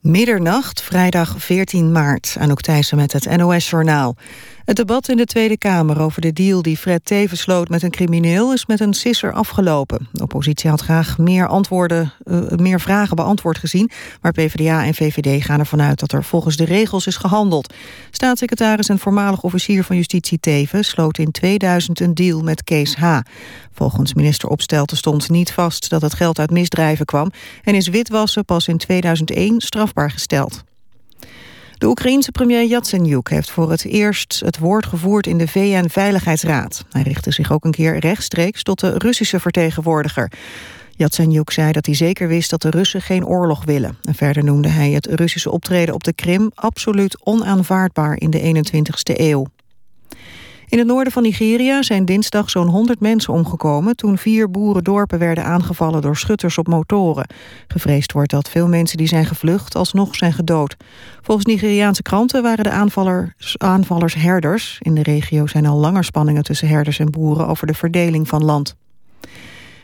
Middernacht, 0.00 0.82
vrijdag 0.82 1.34
14 1.38 1.92
maart. 1.92 2.36
Anouk 2.38 2.60
Thijssen 2.60 2.96
met 2.96 3.12
het 3.12 3.36
NOS-journaal. 3.36 4.16
Het 4.70 4.78
debat 4.78 5.08
in 5.08 5.16
de 5.16 5.24
Tweede 5.24 5.58
Kamer 5.58 6.00
over 6.00 6.20
de 6.20 6.32
deal 6.32 6.62
die 6.62 6.76
Fred 6.76 7.04
Teven 7.04 7.36
sloot 7.36 7.68
met 7.68 7.82
een 7.82 7.90
crimineel 7.90 8.52
is 8.52 8.66
met 8.66 8.80
een 8.80 8.94
sisser 8.94 9.32
afgelopen. 9.32 10.08
De 10.12 10.22
oppositie 10.22 10.70
had 10.70 10.80
graag 10.80 11.18
meer, 11.18 11.46
antwoorden, 11.46 12.12
uh, 12.24 12.48
meer 12.48 12.80
vragen 12.80 13.16
beantwoord 13.16 13.58
gezien, 13.58 13.90
maar 14.20 14.32
PvdA 14.32 14.84
en 14.84 14.94
VVD 14.94 15.44
gaan 15.44 15.58
ervan 15.58 15.82
uit 15.82 16.00
dat 16.00 16.12
er 16.12 16.24
volgens 16.24 16.56
de 16.56 16.64
regels 16.64 17.06
is 17.06 17.16
gehandeld. 17.16 17.74
Staatssecretaris 18.10 18.88
en 18.88 18.98
voormalig 18.98 19.42
officier 19.42 19.84
van 19.84 19.96
Justitie 19.96 20.40
Teven 20.40 20.84
sloot 20.84 21.18
in 21.18 21.30
2000 21.30 22.00
een 22.00 22.14
deal 22.14 22.40
met 22.40 22.64
Kees 22.64 22.94
H. 22.94 23.18
Volgens 23.72 24.14
minister 24.14 24.48
Opstelten 24.48 24.96
stond 24.96 25.30
niet 25.30 25.52
vast 25.52 25.90
dat 25.90 26.02
het 26.02 26.14
geld 26.14 26.38
uit 26.38 26.50
misdrijven 26.50 27.04
kwam 27.04 27.30
en 27.62 27.74
is 27.74 27.88
witwassen 27.88 28.44
pas 28.44 28.68
in 28.68 28.78
2001 28.78 29.60
strafbaar 29.60 30.10
gesteld. 30.10 30.64
De 31.80 31.86
Oekraïense 31.86 32.30
premier 32.30 32.64
Yatsenyuk 32.64 33.30
heeft 33.30 33.50
voor 33.50 33.70
het 33.70 33.84
eerst 33.84 34.40
het 34.44 34.58
woord 34.58 34.86
gevoerd 34.86 35.26
in 35.26 35.38
de 35.38 35.48
VN-veiligheidsraad. 35.48 36.84
Hij 36.90 37.02
richtte 37.02 37.30
zich 37.30 37.52
ook 37.52 37.64
een 37.64 37.70
keer 37.70 37.98
rechtstreeks 37.98 38.62
tot 38.62 38.80
de 38.80 38.98
Russische 38.98 39.40
vertegenwoordiger. 39.40 40.32
Yatsenyuk 40.96 41.50
zei 41.50 41.72
dat 41.72 41.86
hij 41.86 41.94
zeker 41.94 42.28
wist 42.28 42.50
dat 42.50 42.62
de 42.62 42.70
Russen 42.70 43.02
geen 43.02 43.26
oorlog 43.26 43.64
willen. 43.64 43.98
En 44.02 44.14
verder 44.14 44.44
noemde 44.44 44.68
hij 44.68 44.90
het 44.90 45.06
Russische 45.06 45.50
optreden 45.50 45.94
op 45.94 46.04
de 46.04 46.12
Krim 46.12 46.50
absoluut 46.54 47.26
onaanvaardbaar 47.26 48.16
in 48.16 48.30
de 48.30 48.40
21ste 48.40 49.20
eeuw. 49.20 49.46
In 50.70 50.78
het 50.78 50.86
noorden 50.86 51.12
van 51.12 51.22
Nigeria 51.22 51.82
zijn 51.82 52.04
dinsdag 52.04 52.50
zo'n 52.50 52.68
100 52.68 53.00
mensen 53.00 53.32
omgekomen... 53.32 53.96
toen 53.96 54.18
vier 54.18 54.50
boerendorpen 54.50 55.18
werden 55.18 55.44
aangevallen 55.44 56.02
door 56.02 56.16
schutters 56.16 56.58
op 56.58 56.68
motoren. 56.68 57.26
Gevreesd 57.68 58.12
wordt 58.12 58.30
dat 58.30 58.48
veel 58.48 58.68
mensen 58.68 58.96
die 58.96 59.06
zijn 59.06 59.26
gevlucht 59.26 59.74
alsnog 59.74 60.14
zijn 60.14 60.32
gedood. 60.32 60.76
Volgens 61.22 61.46
Nigeriaanse 61.46 62.02
kranten 62.02 62.42
waren 62.42 62.64
de 62.64 62.70
aanvallers, 62.70 63.58
aanvallers 63.58 64.14
herders. 64.14 64.78
In 64.80 64.94
de 64.94 65.02
regio 65.02 65.46
zijn 65.46 65.66
al 65.66 65.78
langer 65.78 66.04
spanningen 66.04 66.42
tussen 66.42 66.68
herders 66.68 66.98
en 66.98 67.10
boeren... 67.10 67.46
over 67.46 67.66
de 67.66 67.74
verdeling 67.74 68.28
van 68.28 68.44
land. 68.44 68.76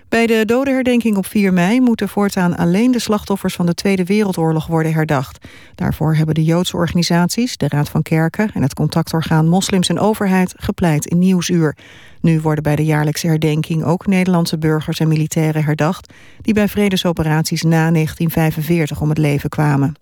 Bij 0.09 0.27
de 0.27 0.45
dodenherdenking 0.45 1.17
op 1.17 1.27
4 1.27 1.53
mei 1.53 1.81
moeten 1.81 2.09
voortaan 2.09 2.57
alleen 2.57 2.91
de 2.91 2.99
slachtoffers 2.99 3.55
van 3.55 3.67
de 3.67 3.75
Tweede 3.75 4.05
Wereldoorlog 4.05 4.67
worden 4.67 4.93
herdacht. 4.93 5.47
Daarvoor 5.75 6.15
hebben 6.15 6.35
de 6.35 6.45
Joodse 6.45 6.77
organisaties, 6.77 7.57
de 7.57 7.69
Raad 7.69 7.89
van 7.89 8.03
Kerken 8.03 8.51
en 8.55 8.63
het 8.63 8.75
contactorgaan 8.75 9.49
Moslims 9.49 9.89
en 9.89 9.99
Overheid 9.99 10.55
gepleit 10.57 11.07
in 11.07 11.19
Nieuwsuur. 11.19 11.77
Nu 12.21 12.41
worden 12.41 12.63
bij 12.63 12.77
de 12.77 12.85
jaarlijkse 12.85 13.27
herdenking 13.27 13.85
ook 13.85 14.07
Nederlandse 14.07 14.59
burgers 14.59 15.01
en 15.01 15.09
militairen 15.09 15.65
herdacht 15.65 16.13
die 16.41 16.55
bij 16.55 16.69
vredesoperaties 16.69 17.63
na 17.63 17.91
1945 17.91 19.01
om 19.01 19.09
het 19.09 19.19
leven 19.19 19.49
kwamen. 19.49 19.95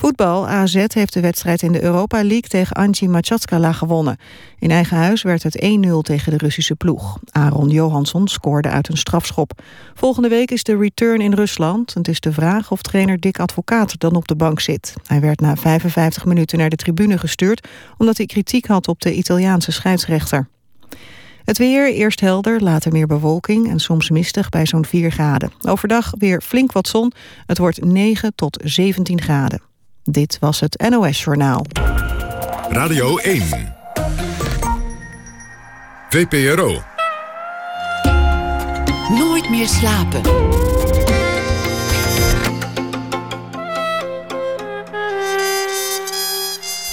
Voetbal, 0.00 0.48
AZ 0.48 0.84
heeft 0.86 1.12
de 1.12 1.20
wedstrijd 1.20 1.62
in 1.62 1.72
de 1.72 1.82
Europa 1.82 2.16
League 2.16 2.48
tegen 2.48 2.76
Anji 2.76 3.08
Machatskala 3.08 3.72
gewonnen. 3.72 4.16
In 4.58 4.70
eigen 4.70 4.96
huis 4.96 5.22
werd 5.22 5.42
het 5.42 5.64
1-0 5.64 5.68
tegen 6.02 6.32
de 6.32 6.38
Russische 6.38 6.74
ploeg. 6.74 7.18
Aaron 7.30 7.68
Johansson 7.68 8.28
scoorde 8.28 8.68
uit 8.68 8.88
een 8.88 8.96
strafschop. 8.96 9.62
Volgende 9.94 10.28
week 10.28 10.50
is 10.50 10.62
de 10.62 10.76
return 10.76 11.20
in 11.20 11.32
Rusland. 11.32 11.94
Het 11.94 12.08
is 12.08 12.20
de 12.20 12.32
vraag 12.32 12.70
of 12.70 12.82
trainer 12.82 13.20
Dick 13.20 13.40
Advocaat 13.40 14.00
dan 14.00 14.14
op 14.14 14.28
de 14.28 14.36
bank 14.36 14.60
zit. 14.60 14.94
Hij 15.06 15.20
werd 15.20 15.40
na 15.40 15.56
55 15.56 16.24
minuten 16.24 16.58
naar 16.58 16.70
de 16.70 16.76
tribune 16.76 17.18
gestuurd... 17.18 17.68
omdat 17.98 18.16
hij 18.16 18.26
kritiek 18.26 18.66
had 18.66 18.88
op 18.88 19.00
de 19.00 19.14
Italiaanse 19.14 19.72
scheidsrechter. 19.72 20.48
Het 21.44 21.58
weer, 21.58 21.92
eerst 21.92 22.20
helder, 22.20 22.62
later 22.62 22.92
meer 22.92 23.06
bewolking 23.06 23.68
en 23.68 23.80
soms 23.80 24.10
mistig 24.10 24.48
bij 24.48 24.66
zo'n 24.66 24.84
4 24.84 25.10
graden. 25.10 25.52
Overdag 25.62 26.12
weer 26.18 26.40
flink 26.42 26.72
wat 26.72 26.88
zon. 26.88 27.12
Het 27.46 27.58
wordt 27.58 27.84
9 27.84 28.32
tot 28.34 28.60
17 28.64 29.20
graden. 29.20 29.69
Dit 30.10 30.36
was 30.40 30.60
het 30.60 30.84
NOS 30.88 31.24
Journaal. 31.24 31.66
Radio 32.68 33.16
1. 33.16 33.42
VPRO. 36.08 36.82
Nooit 39.08 39.50
meer 39.50 39.68
slapen. 39.68 40.22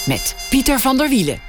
Met 0.07 0.35
Pieter 0.49 0.79
van 0.79 0.97
der 0.97 1.09
Wielen. 1.09 1.39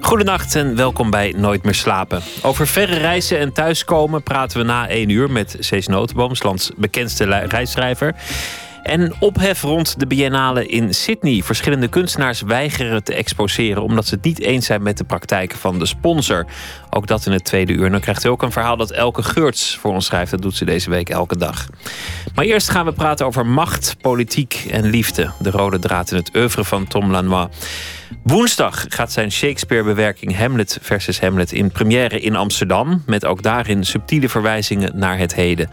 Goedenacht 0.00 0.54
en 0.54 0.76
welkom 0.76 1.10
bij 1.10 1.34
Nooit 1.36 1.62
meer 1.62 1.74
slapen. 1.74 2.22
Over 2.42 2.66
verre 2.66 2.98
reizen 2.98 3.38
en 3.38 3.52
thuiskomen 3.52 4.22
praten 4.22 4.58
we 4.58 4.64
na 4.64 4.88
één 4.88 5.08
uur 5.08 5.30
met 5.30 5.56
Cees 5.58 5.86
Notenboom, 5.86 6.32
lands 6.42 6.70
bekendste 6.76 7.24
reisschrijver. 7.24 8.14
En 8.82 9.12
ophef 9.18 9.62
rond 9.62 10.00
de 10.00 10.06
biennale 10.06 10.66
in 10.66 10.94
Sydney. 10.94 11.42
Verschillende 11.42 11.88
kunstenaars 11.88 12.40
weigeren 12.40 13.04
te 13.04 13.14
exposeren 13.14 13.82
omdat 13.82 14.06
ze 14.06 14.14
het 14.14 14.24
niet 14.24 14.40
eens 14.40 14.66
zijn 14.66 14.82
met 14.82 14.98
de 14.98 15.04
praktijken 15.04 15.58
van 15.58 15.78
de 15.78 15.86
sponsor. 15.86 16.46
Ook 16.90 17.06
dat 17.06 17.26
in 17.26 17.32
het 17.32 17.44
tweede 17.44 17.72
uur. 17.72 17.90
Dan 17.90 18.00
krijgt 18.00 18.24
u 18.24 18.28
ook 18.28 18.42
een 18.42 18.52
verhaal 18.52 18.76
dat 18.76 18.90
Elke 18.90 19.22
Geurts 19.22 19.76
voor 19.80 19.92
ons 19.92 20.06
schrijft. 20.06 20.30
Dat 20.30 20.42
doet 20.42 20.56
ze 20.56 20.64
deze 20.64 20.90
week 20.90 21.08
elke 21.08 21.36
dag. 21.36 21.68
Maar 22.34 22.44
eerst 22.44 22.70
gaan 22.70 22.84
we 22.84 22.92
praten 22.92 23.26
over 23.26 23.46
macht, 23.46 23.96
politiek 24.00 24.66
en 24.70 24.86
liefde. 24.86 25.30
De 25.38 25.50
rode 25.50 25.78
draad 25.78 26.10
in 26.10 26.16
het 26.16 26.36
oeuvre 26.36 26.64
van 26.64 26.86
Tom 26.86 27.10
Lanois. 27.10 27.48
Woensdag 28.22 28.84
gaat 28.88 29.12
zijn 29.12 29.32
Shakespeare-bewerking 29.32 30.36
Hamlet 30.36 30.78
versus 30.80 31.20
Hamlet 31.20 31.52
in 31.52 31.70
première 31.70 32.20
in 32.20 32.36
Amsterdam. 32.36 33.02
Met 33.06 33.24
ook 33.24 33.42
daarin 33.42 33.84
subtiele 33.84 34.28
verwijzingen 34.28 34.92
naar 34.94 35.18
het 35.18 35.34
heden. 35.34 35.70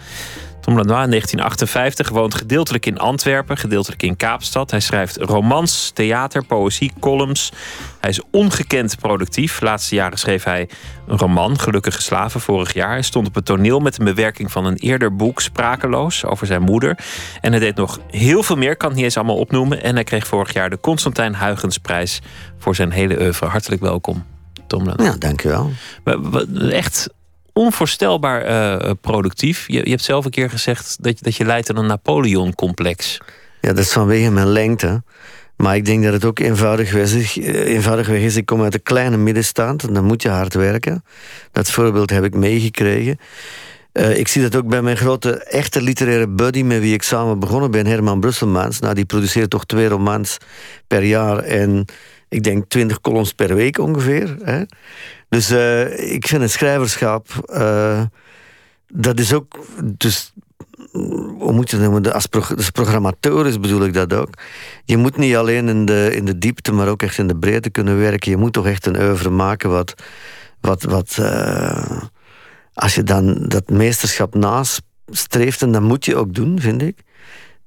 Tom 0.67 0.75
Lanois 0.75 1.03
in 1.03 1.09
1958 1.09 2.09
woont 2.09 2.35
gedeeltelijk 2.35 2.85
in 2.85 2.97
Antwerpen, 2.97 3.57
gedeeltelijk 3.57 4.03
in 4.03 4.15
Kaapstad. 4.15 4.71
Hij 4.71 4.79
schrijft 4.79 5.17
romans, 5.17 5.91
theater, 5.93 6.45
poëzie, 6.45 6.91
columns. 6.99 7.51
Hij 7.99 8.09
is 8.09 8.21
ongekend 8.31 8.97
productief. 8.99 9.59
De 9.59 9.65
laatste 9.65 9.95
jaren 9.95 10.17
schreef 10.17 10.43
hij 10.43 10.69
een 11.07 11.17
roman, 11.17 11.59
Gelukkige 11.59 12.01
Slaven, 12.01 12.41
vorig 12.41 12.73
jaar. 12.73 12.89
Hij 12.89 13.01
stond 13.01 13.27
op 13.27 13.35
het 13.35 13.45
toneel 13.45 13.79
met 13.79 13.99
een 13.99 14.05
bewerking 14.05 14.51
van 14.51 14.65
een 14.65 14.75
eerder 14.75 15.15
boek, 15.15 15.41
Sprakeloos, 15.41 16.25
over 16.25 16.47
zijn 16.47 16.61
moeder. 16.61 16.97
En 17.41 17.51
hij 17.51 17.59
deed 17.59 17.75
nog 17.75 17.99
heel 18.07 18.43
veel 18.43 18.57
meer, 18.57 18.77
kan 18.77 18.87
het 18.87 18.97
niet 18.97 19.05
eens 19.05 19.17
allemaal 19.17 19.37
opnoemen. 19.37 19.83
En 19.83 19.95
hij 19.95 20.03
kreeg 20.03 20.27
vorig 20.27 20.53
jaar 20.53 20.69
de 20.69 20.79
Constantijn 20.79 21.35
Huygensprijs 21.35 22.21
voor 22.57 22.75
zijn 22.75 22.91
hele 22.91 23.19
oeuvre. 23.19 23.45
Hartelijk 23.45 23.81
welkom. 23.81 24.25
Tom 24.67 24.85
Lanois. 24.85 25.09
Ja, 25.09 25.17
dankjewel. 25.17 25.71
Echt 26.69 27.09
onvoorstelbaar 27.57 28.49
uh, 28.49 28.91
productief. 29.01 29.67
Je, 29.67 29.83
je, 29.83 29.89
hebt 29.89 30.03
zelf 30.03 30.25
een 30.25 30.31
keer 30.31 30.49
gezegd 30.49 30.97
dat, 30.99 31.17
dat 31.21 31.35
je 31.35 31.45
leidt 31.45 31.69
aan 31.69 31.77
een 31.77 31.85
Napoleon-complex. 31.85 33.17
Ja, 33.61 33.73
dat 33.73 33.83
is 33.83 33.91
vanwege 33.91 34.31
mijn 34.31 34.47
lengte. 34.47 35.01
Maar 35.57 35.75
ik 35.75 35.85
denk 35.85 36.03
dat 36.03 36.13
het 36.13 36.25
ook 36.25 36.39
eenvoudig 36.39 36.93
is. 36.93 37.37
Eh, 37.37 37.73
eenvoudigweg 37.73 38.21
is. 38.21 38.35
Ik 38.35 38.45
kom 38.45 38.63
uit 38.63 38.73
een 38.73 38.83
kleine 38.83 39.17
middenstand 39.17 39.83
en 39.83 39.93
dan 39.93 40.03
moet 40.03 40.21
je 40.21 40.29
hard 40.29 40.53
werken. 40.53 41.03
Dat 41.51 41.69
voorbeeld 41.69 42.09
heb 42.09 42.23
ik 42.23 42.35
meegekregen. 42.35 43.19
Uh, 43.93 44.17
ik 44.17 44.27
zie 44.27 44.41
dat 44.41 44.55
ook 44.55 44.67
bij 44.67 44.81
mijn 44.81 44.97
grote, 44.97 45.43
echte 45.43 45.81
literaire 45.81 46.27
buddy... 46.27 46.61
met 46.61 46.79
wie 46.79 46.93
ik 46.93 47.03
samen 47.03 47.39
begonnen 47.39 47.71
ben, 47.71 47.85
Herman 47.85 48.19
Brusselmans. 48.19 48.79
Nou, 48.79 48.93
die 48.93 49.05
produceert 49.05 49.49
toch 49.49 49.65
twee 49.65 49.87
romans 49.87 50.37
per 50.87 51.03
jaar... 51.03 51.37
en 51.37 51.85
ik 52.29 52.43
denk 52.43 52.69
twintig 52.69 53.01
columns 53.01 53.33
per 53.33 53.55
week 53.55 53.77
ongeveer. 53.77 54.35
Hè? 54.43 54.63
Dus 55.29 55.51
uh, 55.51 56.13
ik 56.13 56.27
vind 56.27 56.41
het 56.41 56.51
schrijverschap, 56.51 57.27
uh, 57.53 58.01
dat 58.87 59.19
is 59.19 59.33
ook, 59.33 59.59
dus, 59.83 60.33
hoe 60.91 61.53
moet 61.53 61.69
je 61.69 61.77
het 61.77 61.85
noemen, 61.85 62.13
als, 62.13 62.25
pro, 62.25 62.41
programmateur 62.73 63.59
bedoel 63.59 63.85
ik 63.85 63.93
dat 63.93 64.13
ook. 64.13 64.29
Je 64.85 64.97
moet 64.97 65.17
niet 65.17 65.35
alleen 65.35 65.67
in 65.67 65.85
de, 65.85 66.09
in 66.13 66.25
de 66.25 66.37
diepte, 66.37 66.71
maar 66.71 66.87
ook 66.87 67.01
echt 67.01 67.17
in 67.17 67.27
de 67.27 67.37
breedte 67.37 67.69
kunnen 67.69 67.99
werken. 67.99 68.31
Je 68.31 68.37
moet 68.37 68.53
toch 68.53 68.65
echt 68.65 68.85
een 68.85 69.01
oeuvre 69.01 69.29
maken 69.29 69.69
wat, 69.69 69.93
wat, 70.61 70.83
wat 70.83 71.17
uh, 71.19 72.01
als 72.73 72.95
je 72.95 73.03
dan 73.03 73.45
dat 73.47 73.69
meesterschap 73.69 74.35
nastreeft, 74.35 75.61
en 75.61 75.71
dat 75.71 75.81
moet 75.81 76.05
je 76.05 76.15
ook 76.15 76.33
doen, 76.33 76.59
vind 76.59 76.81
ik 76.81 77.05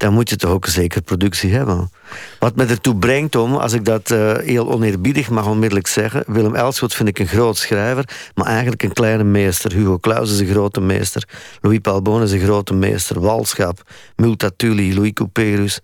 dan 0.00 0.12
moet 0.12 0.29
je 0.31 0.37
toch 0.37 0.50
ook 0.50 0.67
een 0.67 0.73
zekere 0.73 1.00
productie 1.00 1.52
hebben. 1.52 1.91
Wat 2.38 2.56
me 2.56 2.64
ertoe 2.67 2.97
brengt 2.97 3.37
om, 3.37 3.55
als 3.55 3.73
ik 3.73 3.85
dat 3.85 4.11
uh, 4.11 4.37
heel 4.37 4.70
oneerbiedig 4.70 5.31
mag 5.31 5.47
onmiddellijk 5.47 5.87
zeggen... 5.87 6.25
Willem 6.26 6.55
Elschot 6.55 6.94
vind 6.94 7.08
ik 7.08 7.19
een 7.19 7.26
groot 7.26 7.56
schrijver, 7.56 8.08
maar 8.35 8.47
eigenlijk 8.47 8.82
een 8.82 8.93
kleine 8.93 9.25
meester. 9.25 9.73
Hugo 9.73 9.99
Claus 9.99 10.32
is 10.32 10.41
een 10.41 10.47
grote 10.47 10.81
meester. 10.81 11.29
Louis 11.61 11.79
Palbon 11.79 12.23
is 12.23 12.32
een 12.32 12.41
grote 12.41 12.75
meester. 12.75 13.20
Walschap, 13.20 13.82
Multatuli, 14.17 14.94
Louis 14.94 15.12
Couperus... 15.12 15.81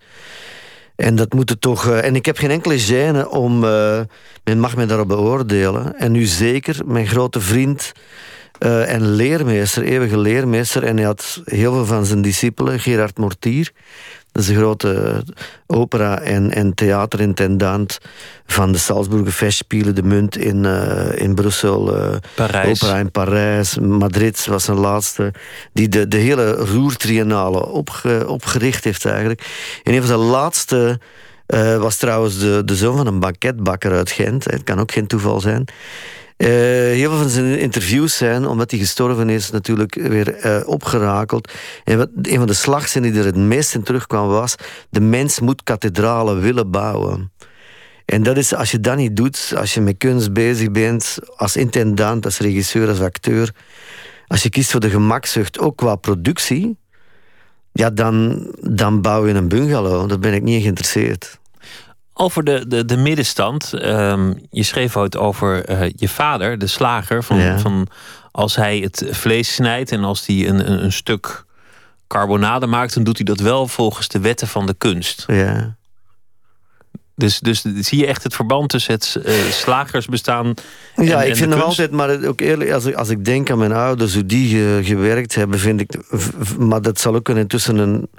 En 0.95 1.15
dat 1.15 1.33
moet 1.33 1.49
het 1.49 1.61
toch. 1.61 1.87
Uh, 1.87 2.03
en 2.03 2.15
ik 2.15 2.25
heb 2.25 2.37
geen 2.37 2.51
enkele 2.51 2.79
gêne 2.79 3.29
om. 3.29 3.63
Uh, 3.63 3.99
men 4.43 4.59
mag 4.59 4.75
mij 4.75 4.85
daarop 4.85 5.07
beoordelen. 5.07 5.99
En 5.99 6.11
nu 6.11 6.25
zeker, 6.25 6.79
mijn 6.85 7.07
grote 7.07 7.41
vriend. 7.41 7.91
Uh, 8.59 8.93
en 8.93 9.11
leermeester, 9.11 9.83
eeuwige 9.83 10.17
leermeester. 10.17 10.83
En 10.83 10.97
hij 10.97 11.05
had 11.05 11.41
heel 11.45 11.73
veel 11.73 11.85
van 11.85 12.05
zijn 12.05 12.21
discipelen, 12.21 12.79
Gerard 12.79 13.17
Mortier. 13.17 13.71
Dat 14.31 14.41
is 14.45 14.47
de 14.47 14.55
grote 14.55 15.23
opera- 15.67 16.19
en, 16.19 16.51
en 16.51 16.73
theaterintendant 16.73 17.97
van 18.45 18.71
de 18.71 18.77
Salzburger 18.77 19.31
Festspielen, 19.31 19.95
de 19.95 20.03
Munt 20.03 20.37
in, 20.37 20.63
uh, 20.63 21.21
in 21.21 21.35
Brussel, 21.35 21.97
uh, 21.97 22.15
Parijs. 22.35 22.81
opera 22.81 22.99
in 22.99 23.11
Parijs, 23.11 23.79
Madrid 23.79 24.45
was 24.45 24.63
zijn 24.63 24.77
laatste, 24.77 25.33
die 25.73 25.89
de, 25.89 26.07
de 26.07 26.17
hele 26.17 26.51
roertriennale 26.51 27.65
opge, 27.65 28.25
opgericht 28.27 28.83
heeft 28.83 29.05
eigenlijk. 29.05 29.41
En 29.83 29.93
een 29.93 29.99
van 29.99 30.07
zijn 30.07 30.19
laatste 30.19 30.99
uh, 31.47 31.77
was 31.77 31.97
trouwens 31.97 32.39
de, 32.39 32.61
de 32.65 32.75
zoon 32.75 32.97
van 32.97 33.07
een 33.07 33.19
banketbakker 33.19 33.91
uit 33.91 34.11
Gent. 34.11 34.43
Het 34.43 34.63
kan 34.63 34.79
ook 34.79 34.91
geen 34.91 35.07
toeval 35.07 35.39
zijn. 35.41 35.65
Uh, 36.37 36.47
heel 36.47 37.09
veel 37.09 37.19
van 37.19 37.29
zijn 37.29 37.59
interviews 37.59 38.17
zijn, 38.17 38.47
omdat 38.47 38.71
hij 38.71 38.79
gestorven 38.79 39.29
is, 39.29 39.51
natuurlijk 39.51 39.95
weer 39.95 40.45
uh, 40.45 40.67
opgerakeld. 40.67 41.51
En 41.83 41.97
wat, 41.97 42.09
een 42.21 42.37
van 42.37 42.47
de 42.47 42.53
slagzinnen 42.53 43.11
die 43.11 43.19
er 43.19 43.25
het 43.25 43.35
meest 43.35 43.75
in 43.75 43.83
terugkwam 43.83 44.27
was: 44.27 44.55
de 44.89 44.99
mens 44.99 45.39
moet 45.39 45.63
kathedralen 45.63 46.41
willen 46.41 46.71
bouwen. 46.71 47.31
En 48.05 48.23
dat 48.23 48.37
is, 48.37 48.53
als 48.53 48.71
je 48.71 48.79
dat 48.79 48.97
niet 48.97 49.15
doet, 49.15 49.53
als 49.57 49.73
je 49.73 49.81
met 49.81 49.97
kunst 49.97 50.33
bezig 50.33 50.71
bent, 50.71 51.17
als 51.35 51.55
intendant, 51.55 52.25
als 52.25 52.39
regisseur, 52.39 52.87
als 52.87 53.01
acteur, 53.01 53.51
als 54.27 54.43
je 54.43 54.49
kiest 54.49 54.71
voor 54.71 54.79
de 54.79 54.89
gemakzucht, 54.89 55.59
ook 55.59 55.77
qua 55.77 55.95
productie, 55.95 56.77
ja, 57.71 57.89
dan, 57.89 58.45
dan 58.61 59.01
bouw 59.01 59.27
je 59.27 59.33
een 59.33 59.47
bungalow. 59.47 60.09
Daar 60.09 60.19
ben 60.19 60.33
ik 60.33 60.43
niet 60.43 60.61
geïnteresseerd. 60.61 61.39
Over 62.19 62.43
de, 62.43 62.67
de, 62.67 62.85
de 62.85 62.97
middenstand. 62.97 63.71
Um, 63.83 64.39
je 64.49 64.63
schreef 64.63 64.97
ooit 64.97 65.17
over 65.17 65.69
uh, 65.69 65.89
je 65.95 66.09
vader, 66.09 66.57
de 66.57 66.67
slager. 66.67 67.23
Van, 67.23 67.37
Ja. 67.37 67.59
van 67.59 67.87
als 68.31 68.55
hij 68.55 68.77
het 68.79 69.07
vlees 69.11 69.53
snijdt 69.53 69.91
en 69.91 70.03
als 70.03 70.25
hij 70.25 70.47
een, 70.47 70.71
een, 70.71 70.83
een 70.83 70.91
stuk 70.91 71.45
carbonade 72.07 72.67
maakt, 72.67 72.93
dan 72.93 73.03
doet 73.03 73.15
hij 73.17 73.25
dat 73.25 73.39
wel 73.39 73.67
volgens 73.67 74.07
de 74.07 74.19
wetten 74.19 74.47
van 74.47 74.65
de 74.65 74.73
kunst. 74.73 75.23
Ja. 75.27 75.75
Dus, 77.15 77.39
dus 77.39 77.61
zie 77.61 77.99
je 77.99 78.05
echt 78.07 78.23
het 78.23 78.35
verband 78.35 78.69
tussen 78.69 78.93
het 78.93 79.17
uh, 79.25 79.33
slagersbestaan. 79.51 80.53
En, 80.95 81.05
Ja, 81.05 81.23
en 81.23 81.29
ik 81.29 81.35
vind 81.35 81.49
nog 81.49 81.63
altijd, 81.63 81.91
maar 81.91 82.25
ook 82.25 82.41
eerlijk, 82.41 82.71
als 82.71 82.85
ik, 82.85 82.95
als 82.95 83.09
ik 83.09 83.25
denk 83.25 83.49
aan 83.51 83.57
mijn 83.57 83.71
ouders, 83.73 84.13
hoe 84.13 84.25
die 84.25 84.49
ge- 84.49 84.79
gewerkt 84.83 85.35
hebben, 85.35 85.59
vind 85.59 85.81
ik, 85.81 85.95
maar 86.57 86.81
dat 86.81 86.99
zal 86.99 87.15
ook 87.15 87.29
intussen 87.29 87.77
een, 87.77 88.09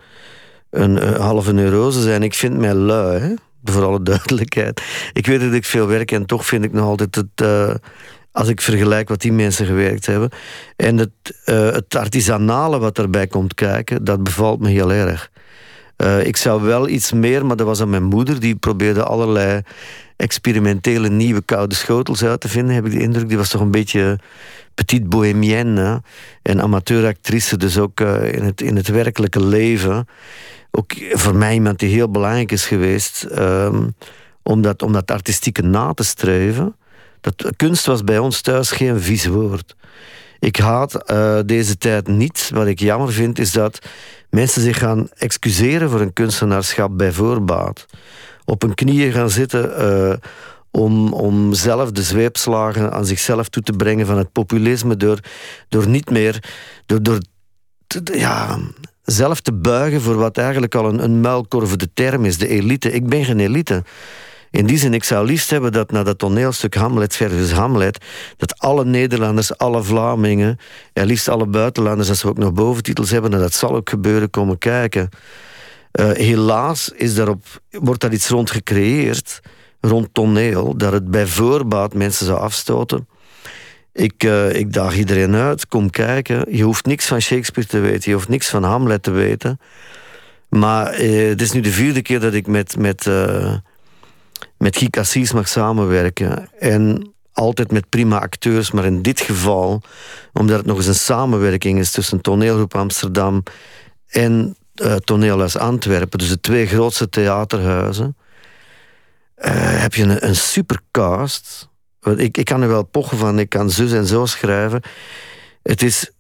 een, 0.70 0.98
eh, 0.98 1.14
halve 1.20 1.52
neurose 1.52 2.02
zijn. 2.02 2.22
Ik 2.22 2.34
vind 2.34 2.56
mij 2.56 2.74
lui, 2.74 3.18
hè? 3.18 3.34
Voor 3.64 3.84
alle 3.84 4.02
duidelijkheid. 4.02 4.82
Ik 5.12 5.26
weet 5.26 5.40
dat 5.40 5.52
ik 5.52 5.64
veel 5.64 5.86
werk 5.86 6.12
en 6.12 6.26
toch 6.26 6.46
vind 6.46 6.64
ik 6.64 6.72
nog 6.72 6.84
altijd 6.84 7.14
het, 7.14 7.26
eh, 7.34 7.74
als 8.32 8.48
ik 8.48 8.60
vergelijk 8.60 9.08
wat 9.08 9.20
die 9.20 9.32
mensen 9.32 9.66
gewerkt 9.66 10.06
hebben. 10.06 10.30
En 10.76 10.96
het, 10.96 11.10
eh, 11.44 11.70
het 11.70 11.96
artisanale 11.96 12.78
wat 12.78 12.98
erbij 12.98 13.26
komt 13.26 13.54
kijken, 13.54 14.04
dat 14.04 14.22
bevalt 14.22 14.60
me 14.60 14.68
heel 14.68 14.92
erg. 14.92 15.30
Eh, 15.96 16.26
ik 16.26 16.36
zou 16.36 16.62
wel 16.62 16.88
iets 16.88 17.12
meer, 17.12 17.46
maar 17.46 17.56
dat 17.56 17.66
was 17.66 17.80
aan 17.80 17.90
mijn 17.90 18.04
moeder, 18.04 18.40
die 18.40 18.56
probeerde 18.56 19.04
allerlei 19.04 19.60
experimentele 20.16 21.08
nieuwe 21.08 21.42
koude 21.42 21.74
schotels 21.74 22.24
uit 22.24 22.40
te 22.40 22.48
vinden, 22.48 22.74
heb 22.74 22.86
ik 22.86 22.92
de 22.92 23.00
indruk. 23.00 23.28
Die 23.28 23.36
was 23.36 23.48
toch 23.48 23.60
een 23.60 23.70
beetje 23.70 24.18
petit 24.74 25.08
bohemienne 25.08 26.02
en 26.42 26.62
amateuractrice, 26.62 27.56
dus 27.56 27.78
ook 27.78 28.00
in, 28.00 28.42
het, 28.42 28.60
in 28.60 28.76
het 28.76 28.88
werkelijke 28.88 29.44
leven. 29.44 30.06
Ook 30.70 30.92
voor 31.10 31.34
mij 31.34 31.54
iemand 31.54 31.78
die 31.78 31.94
heel 31.94 32.10
belangrijk 32.10 32.52
is 32.52 32.66
geweest 32.66 33.22
ehm, 33.22 33.88
om, 34.42 34.62
dat, 34.62 35.10
artistieke 35.10 35.62
na 35.62 35.94
te 35.94 36.04
streven. 36.04 36.76
Dat, 37.20 37.52
kunst 37.56 37.86
was 37.86 38.04
bij 38.04 38.18
ons 38.18 38.40
thuis 38.40 38.70
geen 38.70 39.00
vies 39.00 39.26
woord. 39.26 39.76
Ik 40.38 40.56
haat 40.56 40.94
eh, 40.94 41.38
deze 41.46 41.78
tijd 41.78 42.08
niet. 42.08 42.50
Wat 42.54 42.66
ik 42.66 42.80
jammer 42.80 43.12
vind 43.12 43.38
is 43.38 43.52
dat 43.52 43.78
mensen 44.30 44.62
zich 44.62 44.78
gaan 44.78 45.08
excuseren 45.14 45.90
voor 45.90 46.00
een 46.00 46.12
kunstenaarschap 46.12 46.98
bij 46.98 47.12
voorbaat. 47.12 47.86
Op 48.44 48.62
hun 48.62 48.74
knieën 48.74 49.12
gaan 49.12 49.30
zitten 49.30 49.76
eh, 49.76 50.16
om, 50.70 51.12
om 51.12 51.54
zelf 51.54 51.90
de 51.90 52.02
zweepslagen 52.02 52.92
aan 52.92 53.06
zichzelf 53.06 53.48
toe 53.48 53.62
te 53.62 53.72
brengen 53.72 54.06
van 54.06 54.18
het 54.18 54.32
populisme 54.32 54.96
door, 54.96 55.18
door 55.68 55.88
niet 55.88 56.10
meer. 56.10 56.44
Door, 56.86 57.02
door 57.02 57.18
ja, 58.04 58.58
zelf 59.10 59.40
te 59.40 59.52
buigen 59.52 60.00
voor 60.00 60.16
wat 60.16 60.36
eigenlijk 60.38 60.74
al 60.74 60.88
een, 60.88 61.04
een 61.04 61.20
muilkorvende 61.20 61.88
term 61.94 62.24
is, 62.24 62.38
de 62.38 62.48
elite. 62.48 62.92
Ik 62.92 63.06
ben 63.06 63.24
geen 63.24 63.40
elite. 63.40 63.82
In 64.50 64.66
die 64.66 64.78
zin, 64.78 64.94
ik 64.94 65.04
zou 65.04 65.26
liefst 65.26 65.50
hebben 65.50 65.72
dat 65.72 65.90
na 65.90 66.02
dat 66.02 66.18
toneelstuk 66.18 66.74
Hamlet 66.74 67.16
versus 67.16 67.52
Hamlet, 67.52 68.04
dat 68.36 68.58
alle 68.58 68.84
Nederlanders, 68.84 69.58
alle 69.58 69.82
Vlamingen, 69.82 70.58
en 70.92 71.06
liefst 71.06 71.28
alle 71.28 71.46
buitenlanders, 71.46 72.08
als 72.08 72.22
we 72.22 72.28
ook 72.28 72.38
nog 72.38 72.52
boventitels 72.52 73.10
hebben, 73.10 73.32
en 73.32 73.38
dat 73.38 73.54
zal 73.54 73.76
ook 73.76 73.88
gebeuren, 73.88 74.30
komen 74.30 74.58
kijken. 74.58 75.08
Eh, 75.90 76.10
helaas 76.10 76.92
is 76.94 77.18
wordt 77.70 78.00
daar 78.00 78.12
iets 78.12 78.28
rond 78.28 78.50
gecreëerd, 78.50 79.40
rond 79.80 80.08
toneel, 80.12 80.76
dat 80.76 80.92
het 80.92 81.10
bij 81.10 81.26
voorbaat 81.26 81.94
mensen 81.94 82.26
zou 82.26 82.38
afstoten. 82.38 83.08
Ik, 83.98 84.24
eh, 84.24 84.54
ik 84.54 84.72
daag 84.72 84.96
iedereen 84.96 85.34
uit, 85.34 85.66
kom 85.66 85.90
kijken. 85.90 86.56
Je 86.56 86.62
hoeft 86.62 86.86
niks 86.86 87.06
van 87.06 87.20
Shakespeare 87.20 87.68
te 87.68 87.78
weten, 87.78 88.10
je 88.10 88.16
hoeft 88.16 88.28
niks 88.28 88.48
van 88.48 88.62
Hamlet 88.62 89.02
te 89.02 89.10
weten. 89.10 89.60
Maar 90.48 90.86
eh, 90.86 91.28
het 91.28 91.40
is 91.40 91.52
nu 91.52 91.60
de 91.60 91.70
vierde 91.70 92.02
keer 92.02 92.20
dat 92.20 92.34
ik 92.34 92.46
met, 92.46 92.76
met, 92.76 93.06
eh, 93.06 93.54
met 94.58 94.76
Guy 94.76 94.90
Cassis 94.90 95.32
mag 95.32 95.48
samenwerken. 95.48 96.48
En 96.58 97.12
altijd 97.32 97.72
met 97.72 97.88
prima 97.88 98.20
acteurs, 98.20 98.70
maar 98.70 98.84
in 98.84 99.02
dit 99.02 99.20
geval, 99.20 99.82
omdat 100.32 100.56
het 100.56 100.66
nog 100.66 100.76
eens 100.76 100.86
een 100.86 100.94
samenwerking 100.94 101.78
is 101.78 101.90
tussen 101.90 102.20
Toneelgroep 102.20 102.74
Amsterdam 102.74 103.42
en 104.08 104.56
eh 104.74 104.94
Toneelhuis 104.96 105.56
Antwerpen, 105.56 106.18
dus 106.18 106.28
de 106.28 106.40
twee 106.40 106.66
grootste 106.66 107.08
theaterhuizen, 107.08 108.16
heb 109.80 109.94
je 109.94 110.02
een, 110.02 110.26
een 110.26 110.36
supercast. 110.36 111.68
Ik, 112.16 112.44
kan 112.44 112.62
er 112.62 112.68
wel 112.68 112.84
pochen 112.84 113.18
van, 113.18 113.38
ik 113.38 113.48
kan 113.48 113.70
zus 113.70 113.92
en 113.92 114.06
zo 114.06 114.26
schrijven. 114.26 114.82
Het 115.62 115.82
is, 115.82 116.10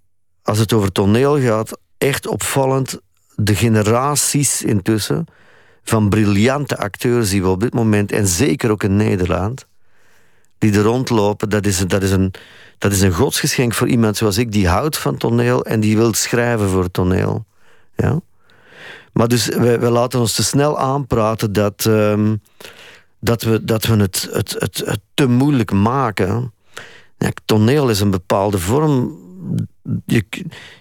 als 0.42 0.58
het 0.58 0.72
over 0.72 0.92
toneel 0.92 1.40
gaat, 1.40 1.78
echt 1.98 2.26
opvallend 2.26 3.00
de 3.34 3.54
generaties 3.54 4.62
intussen 4.62 5.26
van 5.82 6.08
briljante 6.08 6.76
acteurs 6.76 7.30
die 7.30 7.42
we 7.42 7.48
op 7.48 7.60
dit 7.60 7.74
moment, 7.74 8.12
en 8.12 8.26
zeker 8.26 8.70
ook 8.70 8.82
in 8.82 8.96
Nederland, 8.96 9.66
die 10.58 10.72
er 10.72 10.82
rondlopen, 10.82 11.48
dat 11.48 11.66
is, 11.66 11.78
dat 11.78 12.02
is, 12.02 12.10
een, 12.10 12.34
dat 12.78 12.92
is 12.92 13.00
een 13.00 13.12
godsgeschenk 13.12 13.74
voor 13.74 13.88
iemand 13.88 14.16
zoals 14.16 14.38
ik, 14.38 14.52
die 14.52 14.68
houdt 14.68 14.96
van 14.96 15.16
toneel 15.16 15.64
en 15.64 15.80
die 15.80 15.96
wil 15.96 16.14
schrijven 16.14 16.68
voor 16.68 16.90
toneel. 16.90 17.46
Ja? 17.96 18.20
Maar 19.12 19.28
dus, 19.28 19.46
wij 19.46 19.90
laten 19.90 20.20
ons 20.20 20.32
te 20.32 20.42
snel 20.42 20.78
aanpraten 20.78 21.52
dat, 21.52 21.86
ehm, 21.86 22.36
dat 23.20 23.42
we, 23.42 23.64
dat 23.64 23.84
we 23.84 23.96
het, 23.96 24.28
het, 24.32 24.56
het, 24.58 25.00
te 25.14 25.26
moeilijk 25.28 25.72
maken. 25.72 26.52
Ja, 27.18 27.30
toneel 27.44 27.90
is 27.90 28.00
een 28.00 28.10
bepaalde 28.10 28.58
vorm. 28.58 29.16
Je, 30.06 30.24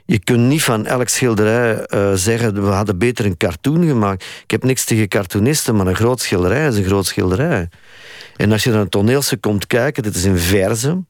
je 0.05 0.19
kunt 0.19 0.47
niet 0.47 0.63
van 0.63 0.85
elk 0.85 1.07
schilderij 1.07 1.85
eh, 1.85 2.13
zeggen, 2.13 2.53
we 2.53 2.69
hadden 2.71 2.97
beter 2.97 3.25
een 3.25 3.37
cartoon 3.37 3.85
gemaakt. 3.87 4.25
Ik 4.43 4.51
heb 4.51 4.63
niks 4.63 4.83
tegen 4.85 5.07
cartoonisten, 5.07 5.75
maar 5.75 5.87
een 5.87 5.95
groot 5.95 6.19
schilderij 6.21 6.67
is 6.67 6.77
een 6.77 6.83
groot 6.83 7.05
schilderij. 7.05 7.69
En 8.35 8.51
als 8.51 8.63
je 8.63 8.69
naar 8.71 8.81
een 8.81 8.89
toneelstuk 8.89 9.41
komt 9.41 9.67
kijken, 9.67 10.03
dit 10.03 10.15
is 10.15 10.23
in 10.23 10.37
verzen. 10.37 11.07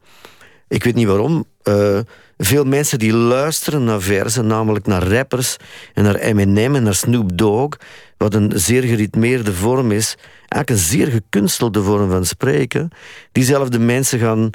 Ik 0.67 0.83
weet 0.83 0.95
niet 0.95 1.07
waarom. 1.07 1.45
eh, 1.63 1.99
veel 2.37 2.63
mensen 2.63 2.99
die 2.99 3.13
luisteren 3.13 3.83
naar 3.83 4.01
verzen, 4.01 4.47
namelijk 4.47 4.85
naar 4.85 5.03
rappers 5.03 5.57
en 5.93 6.03
naar 6.03 6.15
Eminem 6.15 6.75
en 6.75 6.83
naar 6.83 6.95
Snoop 6.95 7.37
Dogg, 7.37 7.77
wat 8.17 8.33
een 8.33 8.51
zeer 8.55 8.83
geritmeerde 8.83 9.53
vorm 9.53 9.91
is, 9.91 10.15
eigenlijk 10.37 10.69
een 10.69 10.77
zeer 10.77 11.07
gekunstelde 11.07 11.83
vorm 11.83 12.09
van 12.09 12.25
spreken. 12.25 12.89
Diezelfde 13.31 13.79
mensen 13.79 14.19
gaan 14.19 14.49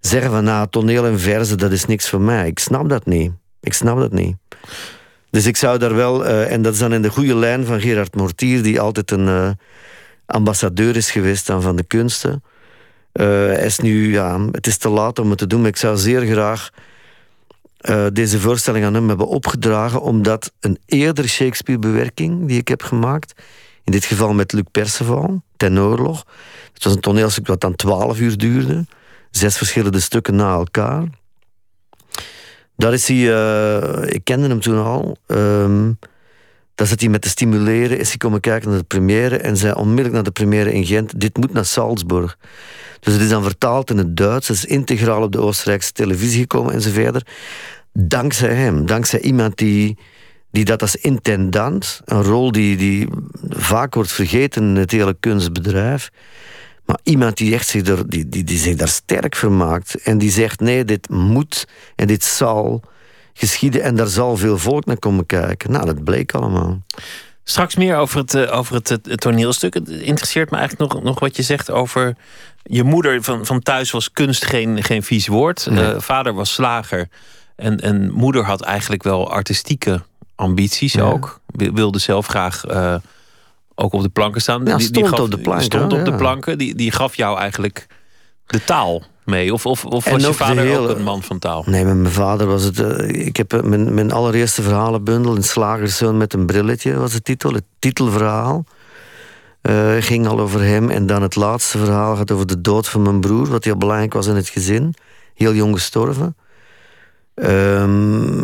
zeggen 0.00 0.30
van, 0.30 0.44
nou, 0.44 0.66
toneel 0.70 1.06
en 1.06 1.20
verzen, 1.20 1.58
dat 1.58 1.72
is 1.72 1.84
niks 1.84 2.08
voor 2.08 2.20
mij. 2.20 2.46
Ik 2.46 2.58
snap 2.58 2.88
dat 2.88 3.06
niet. 3.06 3.32
Ik 3.60 3.72
snap 3.72 3.98
dat 3.98 4.12
niet. 4.12 4.36
Dus 5.30 5.46
ik 5.46 5.56
zou 5.56 5.78
daar 5.78 5.94
wel, 5.94 6.26
eh, 6.26 6.52
en 6.52 6.62
dat 6.62 6.72
is 6.72 6.78
dan 6.78 6.92
in 6.92 7.02
de 7.02 7.10
goede 7.10 7.34
lijn 7.34 7.64
van 7.64 7.80
Gerard 7.80 8.14
Mortier, 8.14 8.62
die 8.62 8.80
altijd 8.80 9.10
een 9.10 9.28
eh, 9.28 9.50
ambassadeur 10.26 10.96
is 10.96 11.10
geweest 11.10 11.46
dan 11.46 11.62
van 11.62 11.76
de 11.76 11.84
kunsten. 11.84 12.42
Hij 13.12 13.64
is 13.64 13.78
nu, 13.78 14.12
ja, 14.12 14.40
het 14.52 14.66
is 14.66 14.76
te 14.76 14.88
laat 14.88 15.18
om 15.18 15.28
het 15.28 15.38
te 15.38 15.46
doen, 15.46 15.60
maar 15.60 15.68
ik 15.68 15.76
zou 15.76 15.96
zeer 15.96 16.26
graag 16.26 16.70
eh, 17.78 18.06
deze 18.12 18.40
voorstelling 18.40 18.84
aan 18.84 18.94
hem 18.94 19.08
hebben 19.08 19.28
opgedragen, 19.28 20.02
omdat 20.02 20.52
een 20.60 20.78
eerdere 20.86 21.28
Shakespeare-bewerking 21.28 22.46
die 22.46 22.58
ik 22.58 22.68
heb 22.68 22.82
gemaakt, 22.82 23.42
in 23.84 23.92
dit 23.92 24.04
geval 24.04 24.32
met 24.32 24.52
Luc 24.52 24.64
Perceval, 24.70 25.42
Ten 25.56 25.78
Oorlog, 25.78 26.24
het 26.72 26.84
was 26.84 26.94
een 26.94 27.00
toneelstuk 27.00 27.46
wat 27.46 27.60
dan 27.60 27.74
twaalf 27.76 28.20
uur 28.20 28.36
duurde, 28.36 28.86
zes 29.30 29.56
verschillende 29.56 30.00
stukken 30.00 30.36
na 30.36 30.52
elkaar. 30.52 31.04
Daar 32.76 32.92
is 32.92 33.08
hij, 33.08 33.34
eh, 33.34 34.14
ik 34.14 34.24
kende 34.24 34.48
hem 34.48 34.60
toen 34.60 34.84
al, 34.84 35.16
ehm, 35.26 35.92
daar 36.78 36.86
zit 36.86 37.00
hij 37.00 37.08
met 37.08 37.22
te 37.22 37.28
stimuleren, 37.28 37.98
is 37.98 38.08
hij 38.08 38.16
komen 38.16 38.40
kijken 38.40 38.68
naar 38.68 38.78
de 38.78 38.84
première 38.84 39.36
en 39.36 39.56
zei 39.56 39.72
onmiddellijk 39.72 40.14
naar 40.14 40.22
de 40.22 40.30
première 40.30 40.72
in 40.72 40.86
Gent, 40.86 41.20
dit 41.20 41.36
moet 41.36 41.52
naar 41.52 41.64
Salzburg. 41.64 42.38
Dus 43.00 43.12
het 43.12 43.22
is 43.22 43.28
dan 43.28 43.42
vertaald 43.42 43.90
in 43.90 43.98
het 43.98 44.16
Duits, 44.16 44.48
het 44.48 44.56
is 44.56 44.64
integraal 44.64 45.22
op 45.22 45.32
de 45.32 45.40
Oostenrijkse 45.40 45.92
televisie 45.92 46.40
gekomen 46.40 46.72
en 46.72 46.80
zo 46.80 46.90
verder. 46.90 47.26
Dankzij 47.92 48.54
hem, 48.54 48.86
dankzij 48.86 49.20
iemand 49.20 49.56
die, 49.56 49.98
die 50.50 50.64
dat 50.64 50.82
als 50.82 50.96
intendant, 50.96 52.00
een 52.04 52.22
rol 52.22 52.52
die, 52.52 52.76
die 52.76 53.08
vaak 53.48 53.94
wordt 53.94 54.12
vergeten 54.12 54.62
in 54.62 54.76
het 54.76 54.90
hele 54.90 55.16
kunstbedrijf, 55.20 56.10
maar 56.84 56.98
iemand 57.02 57.36
die 57.36 57.54
echt 57.54 57.68
zich, 57.68 57.86
er, 57.86 58.08
die, 58.08 58.28
die, 58.28 58.44
die 58.44 58.58
zich 58.58 58.74
daar 58.74 58.88
sterk 58.88 59.36
vermaakt 59.36 59.94
en 59.94 60.18
die 60.18 60.30
zegt: 60.30 60.60
nee, 60.60 60.84
dit 60.84 61.08
moet 61.08 61.68
en 61.96 62.06
dit 62.06 62.24
zal 62.24 62.82
geschieden 63.38 63.82
en 63.82 63.96
daar 63.96 64.06
zal 64.06 64.36
veel 64.36 64.58
volk 64.58 64.84
naar 64.84 64.98
komen 64.98 65.26
kijken. 65.26 65.70
Nou, 65.72 65.86
dat 65.86 66.04
bleek 66.04 66.32
allemaal. 66.32 66.82
Straks 67.44 67.76
meer 67.76 67.96
over 67.96 68.18
het, 68.18 68.34
eh, 68.34 68.56
over 68.56 68.74
het, 68.74 68.88
het, 68.88 69.20
toneelstuk. 69.20 69.74
Het 69.74 69.88
interesseert 69.88 70.50
me 70.50 70.56
eigenlijk 70.56 70.92
nog, 70.92 71.02
nog 71.02 71.20
wat 71.20 71.36
je 71.36 71.42
zegt 71.42 71.70
over 71.70 72.16
je 72.62 72.84
moeder. 72.84 73.22
Van, 73.22 73.46
van 73.46 73.60
thuis 73.60 73.90
was 73.90 74.12
kunst 74.12 74.44
geen, 74.44 74.82
geen 74.82 75.02
vies 75.02 75.26
woord. 75.26 75.68
Uh, 75.70 75.94
vader 75.98 76.34
was 76.34 76.52
slager. 76.52 77.08
En, 77.56 77.80
en 77.80 78.10
moeder 78.10 78.44
had 78.44 78.60
eigenlijk 78.60 79.02
wel 79.02 79.30
artistieke 79.30 80.02
ambities 80.34 80.98
ook. 80.98 81.40
Wilde 81.46 81.98
zelf 81.98 82.26
graag 82.26 82.70
uh, 82.70 82.94
ook 83.74 83.92
op 83.92 84.02
de 84.02 84.08
planken 84.08 84.40
staan. 84.40 84.64
Ja, 84.64 84.76
die, 84.76 84.90
die 84.90 85.08
gaf, 85.08 85.20
op 85.20 85.30
de 85.30 85.38
planken. 85.38 85.64
Stond 85.64 85.92
op 85.92 86.04
de 86.04 86.14
planken. 86.14 86.58
Die, 86.58 86.74
die 86.74 86.92
gaf 86.92 87.14
jou 87.14 87.38
eigenlijk 87.38 87.86
de 88.46 88.64
taal 88.64 89.02
mee? 89.28 89.52
Of, 89.52 89.66
of, 89.66 89.84
of 89.84 90.08
was 90.08 90.22
je 90.22 90.32
vader 90.32 90.64
hele... 90.64 90.88
ook 90.88 90.96
een 90.96 91.02
man 91.02 91.22
van 91.22 91.38
taal? 91.38 91.64
Nee, 91.66 91.84
met 91.84 91.96
mijn 91.96 92.12
vader 92.12 92.46
was 92.46 92.62
het... 92.62 92.78
Uh, 92.78 93.26
ik 93.26 93.36
heb 93.36 93.52
eh, 93.52 93.62
mijn, 93.62 93.94
mijn 93.94 94.12
allereerste 94.12 94.62
verhalenbundel... 94.62 95.36
een 95.36 95.44
slagerszoon 95.44 96.16
met 96.16 96.32
een 96.32 96.46
brilletje 96.46 96.96
was 96.96 97.12
de 97.12 97.22
titel. 97.22 97.52
Het 97.52 97.64
titelverhaal 97.78 98.64
uh, 99.62 99.96
ging 99.98 100.26
al 100.26 100.40
over 100.40 100.60
hem. 100.60 100.90
En 100.90 101.06
dan 101.06 101.22
het 101.22 101.36
laatste 101.36 101.78
verhaal 101.78 102.16
gaat 102.16 102.30
over 102.30 102.46
de 102.46 102.60
dood 102.60 102.88
van 102.88 103.02
mijn 103.02 103.20
broer... 103.20 103.48
wat 103.48 103.64
heel 103.64 103.76
belangrijk 103.76 104.12
was 104.12 104.26
in 104.26 104.36
het 104.36 104.48
gezin. 104.48 104.94
Heel 105.34 105.54
jong 105.54 105.74
gestorven. 105.74 106.36
Um, 107.34 108.42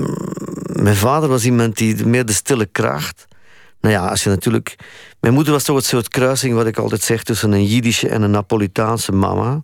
mijn 0.73 0.97
vader 0.97 1.29
was 1.29 1.45
iemand 1.45 1.77
die 1.77 2.07
meer 2.07 2.27
de 2.27 2.33
stille 2.33 2.67
kracht... 2.67 3.27
Nou 3.81 3.97
ja, 3.97 4.09
als 4.09 4.25
je 4.25 4.31
natuurlijk... 4.31 4.77
Mijn 5.21 5.35
moeder 5.35 5.53
was 5.53 5.65
toch 5.65 5.77
het 5.77 5.85
soort 5.85 6.09
kruising, 6.09 6.55
wat 6.55 6.67
ik 6.67 6.79
altijd 6.79 7.03
zeg... 7.03 7.23
tussen 7.23 7.53
een 7.53 7.67
Jiddische 7.67 8.09
en 8.09 8.23
een 8.23 8.31
Napolitaanse 8.31 9.13
mama. 9.13 9.63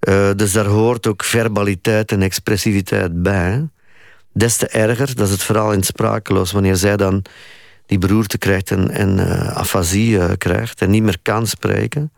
Uh, 0.00 0.30
dus 0.36 0.52
daar 0.52 0.66
hoort 0.66 1.06
ook 1.06 1.24
verbaliteit 1.24 2.12
en 2.12 2.22
expressiviteit 2.22 3.22
bij. 3.22 3.68
Des 4.32 4.56
te 4.56 4.66
erger, 4.66 5.14
dat 5.14 5.26
is 5.26 5.32
het 5.32 5.42
vooral 5.42 5.72
in 5.72 5.82
sprakeloos... 5.82 6.52
wanneer 6.52 6.76
zij 6.76 6.96
dan 6.96 7.24
die 7.86 7.98
beroerte 7.98 8.38
krijgt 8.38 8.70
en, 8.70 8.90
en 8.90 9.18
uh, 9.18 9.48
afasie 9.48 10.10
uh, 10.10 10.30
krijgt... 10.38 10.80
en 10.80 10.90
niet 10.90 11.02
meer 11.02 11.18
kan 11.22 11.46
spreken. 11.46 12.12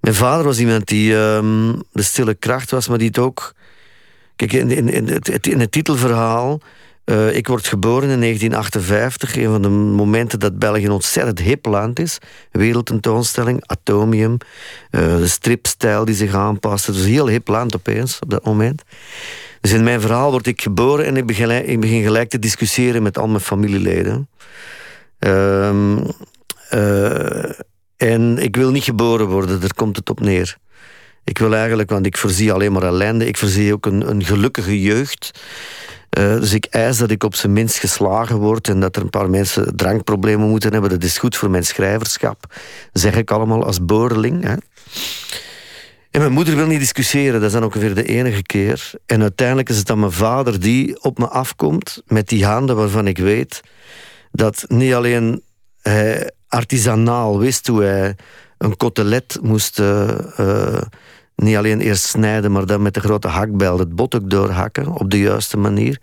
Mijn 0.00 0.14
vader 0.14 0.44
was 0.44 0.58
iemand 0.58 0.86
die 0.86 1.14
um, 1.14 1.82
de 1.92 2.02
stille 2.02 2.34
kracht 2.34 2.70
was, 2.70 2.88
maar 2.88 2.98
die 2.98 3.06
het 3.06 3.18
ook... 3.18 3.54
Kijk, 4.36 4.52
in, 4.52 4.70
in, 4.70 4.88
in, 4.88 5.08
het, 5.08 5.46
in 5.46 5.60
het 5.60 5.72
titelverhaal 5.72 6.60
uh, 7.10 7.36
ik 7.36 7.46
word 7.46 7.66
geboren 7.66 8.08
in 8.08 8.20
1958, 8.20 9.36
een 9.36 9.50
van 9.50 9.62
de 9.62 9.68
momenten 9.68 10.38
dat 10.38 10.58
België 10.58 10.84
een 10.84 10.90
ontzettend 10.90 11.38
hip 11.40 11.66
land 11.66 11.98
is. 11.98 12.18
Wereldtentoonstelling, 12.50 13.62
Atomium, 13.66 14.36
uh, 14.90 15.16
de 15.16 15.26
stripstijl 15.26 16.04
die 16.04 16.14
zich 16.14 16.34
aanpast. 16.34 16.86
Het 16.86 16.96
een 16.96 17.04
heel 17.04 17.28
hip 17.28 17.48
land 17.48 17.74
opeens 17.74 18.18
op 18.18 18.30
dat 18.30 18.44
moment. 18.44 18.82
Dus 19.60 19.72
in 19.72 19.84
mijn 19.84 20.00
verhaal 20.00 20.30
word 20.30 20.46
ik 20.46 20.62
geboren 20.62 21.04
en 21.04 21.16
ik 21.16 21.26
begin, 21.26 22.02
gelijk 22.02 22.28
te 22.28 22.38
discussiëren 22.38 23.02
met 23.02 23.18
al 23.18 23.28
mijn 23.28 23.40
familieleden. 23.40 24.28
Uh, 25.20 25.68
en 27.96 28.38
ik 28.38 28.56
wil 28.56 28.70
niet 28.70 28.84
geboren 28.84 29.26
worden, 29.26 29.60
daar 29.60 29.74
komt 29.74 29.96
het 29.96 30.10
op 30.10 30.20
neer. 30.20 30.56
Ik 31.24 31.38
wil 31.38 31.54
eigenlijk, 31.54 31.90
want 31.90 32.06
ik 32.06 32.16
voorzie 32.16 32.52
alleen 32.52 32.72
maar 32.72 32.82
ellende, 32.82 33.26
ik 33.26 33.36
voorzie 33.36 33.72
ook 33.72 33.86
een, 33.86 34.10
een 34.10 34.24
gelukkige 34.24 34.80
jeugd. 34.80 35.30
Uh, 36.18 36.40
dus 36.40 36.52
ik 36.52 36.64
eis 36.64 36.98
dat 36.98 37.10
ik 37.10 37.24
op 37.24 37.34
zijn 37.34 37.52
minst 37.52 37.78
geslagen 37.78 38.36
word 38.36 38.68
en 38.68 38.80
dat 38.80 38.96
er 38.96 39.02
een 39.02 39.10
paar 39.10 39.30
mensen 39.30 39.76
drankproblemen 39.76 40.48
moeten 40.48 40.72
hebben. 40.72 40.90
Dat 40.90 41.02
is 41.02 41.18
goed 41.18 41.36
voor 41.36 41.50
mijn 41.50 41.64
schrijverschap, 41.64 42.54
zeg 42.92 43.16
ik 43.16 43.30
allemaal 43.30 43.64
als 43.64 43.84
boorling. 43.84 44.44
Hè. 44.44 44.54
En 46.10 46.20
mijn 46.20 46.32
moeder 46.32 46.56
wil 46.56 46.66
niet 46.66 46.78
discussiëren, 46.78 47.40
dat 47.40 47.48
is 47.48 47.52
dan 47.52 47.64
ongeveer 47.64 47.94
de 47.94 48.04
enige 48.04 48.42
keer. 48.42 48.90
En 49.06 49.22
uiteindelijk 49.22 49.68
is 49.68 49.76
het 49.76 49.86
dan 49.86 49.98
mijn 49.98 50.12
vader 50.12 50.60
die 50.60 51.02
op 51.02 51.18
me 51.18 51.28
afkomt 51.28 52.02
met 52.06 52.28
die 52.28 52.44
handen 52.44 52.76
waarvan 52.76 53.06
ik 53.06 53.18
weet 53.18 53.60
dat 54.32 54.64
niet 54.68 54.94
alleen 54.94 55.42
hij 55.82 56.30
artisanaal 56.48 57.38
wist 57.38 57.66
hoe 57.66 57.82
hij 57.82 58.16
een 58.58 58.76
kotelet 58.76 59.38
moest 59.42 59.78
uh, 59.78 60.08
uh, 60.40 60.80
niet 61.42 61.56
alleen 61.56 61.80
eerst 61.80 62.04
snijden, 62.04 62.52
maar 62.52 62.66
dan 62.66 62.82
met 62.82 62.94
de 62.94 63.00
grote 63.00 63.28
hakbijl 63.28 63.78
het 63.78 63.94
bot 63.94 64.14
ook 64.14 64.30
doorhakken 64.30 64.86
op 64.86 65.10
de 65.10 65.18
juiste 65.18 65.56
manier. 65.56 66.00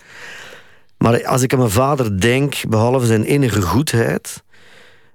Maar 0.97 1.25
als 1.25 1.41
ik 1.41 1.53
aan 1.53 1.59
mijn 1.59 1.71
vader 1.71 2.19
denk, 2.21 2.55
behalve 2.69 3.05
zijn 3.05 3.23
enige 3.23 3.61
goedheid, 3.61 4.43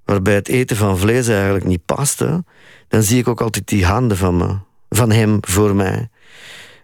waarbij 0.05 0.35
het 0.35 0.49
eten 0.49 0.77
van 0.77 0.99
vlees 0.99 1.29
eigenlijk 1.29 1.65
niet 1.65 1.85
paste, 1.85 2.45
dan 2.89 3.03
zie 3.03 3.19
ik 3.19 3.29
ook 3.29 3.41
altijd 3.41 3.69
die 3.69 3.85
handen 3.85 4.17
van, 4.17 4.37
me, 4.37 4.57
van 4.89 5.11
hem 5.11 5.39
voor 5.41 5.75
mij. 5.75 6.09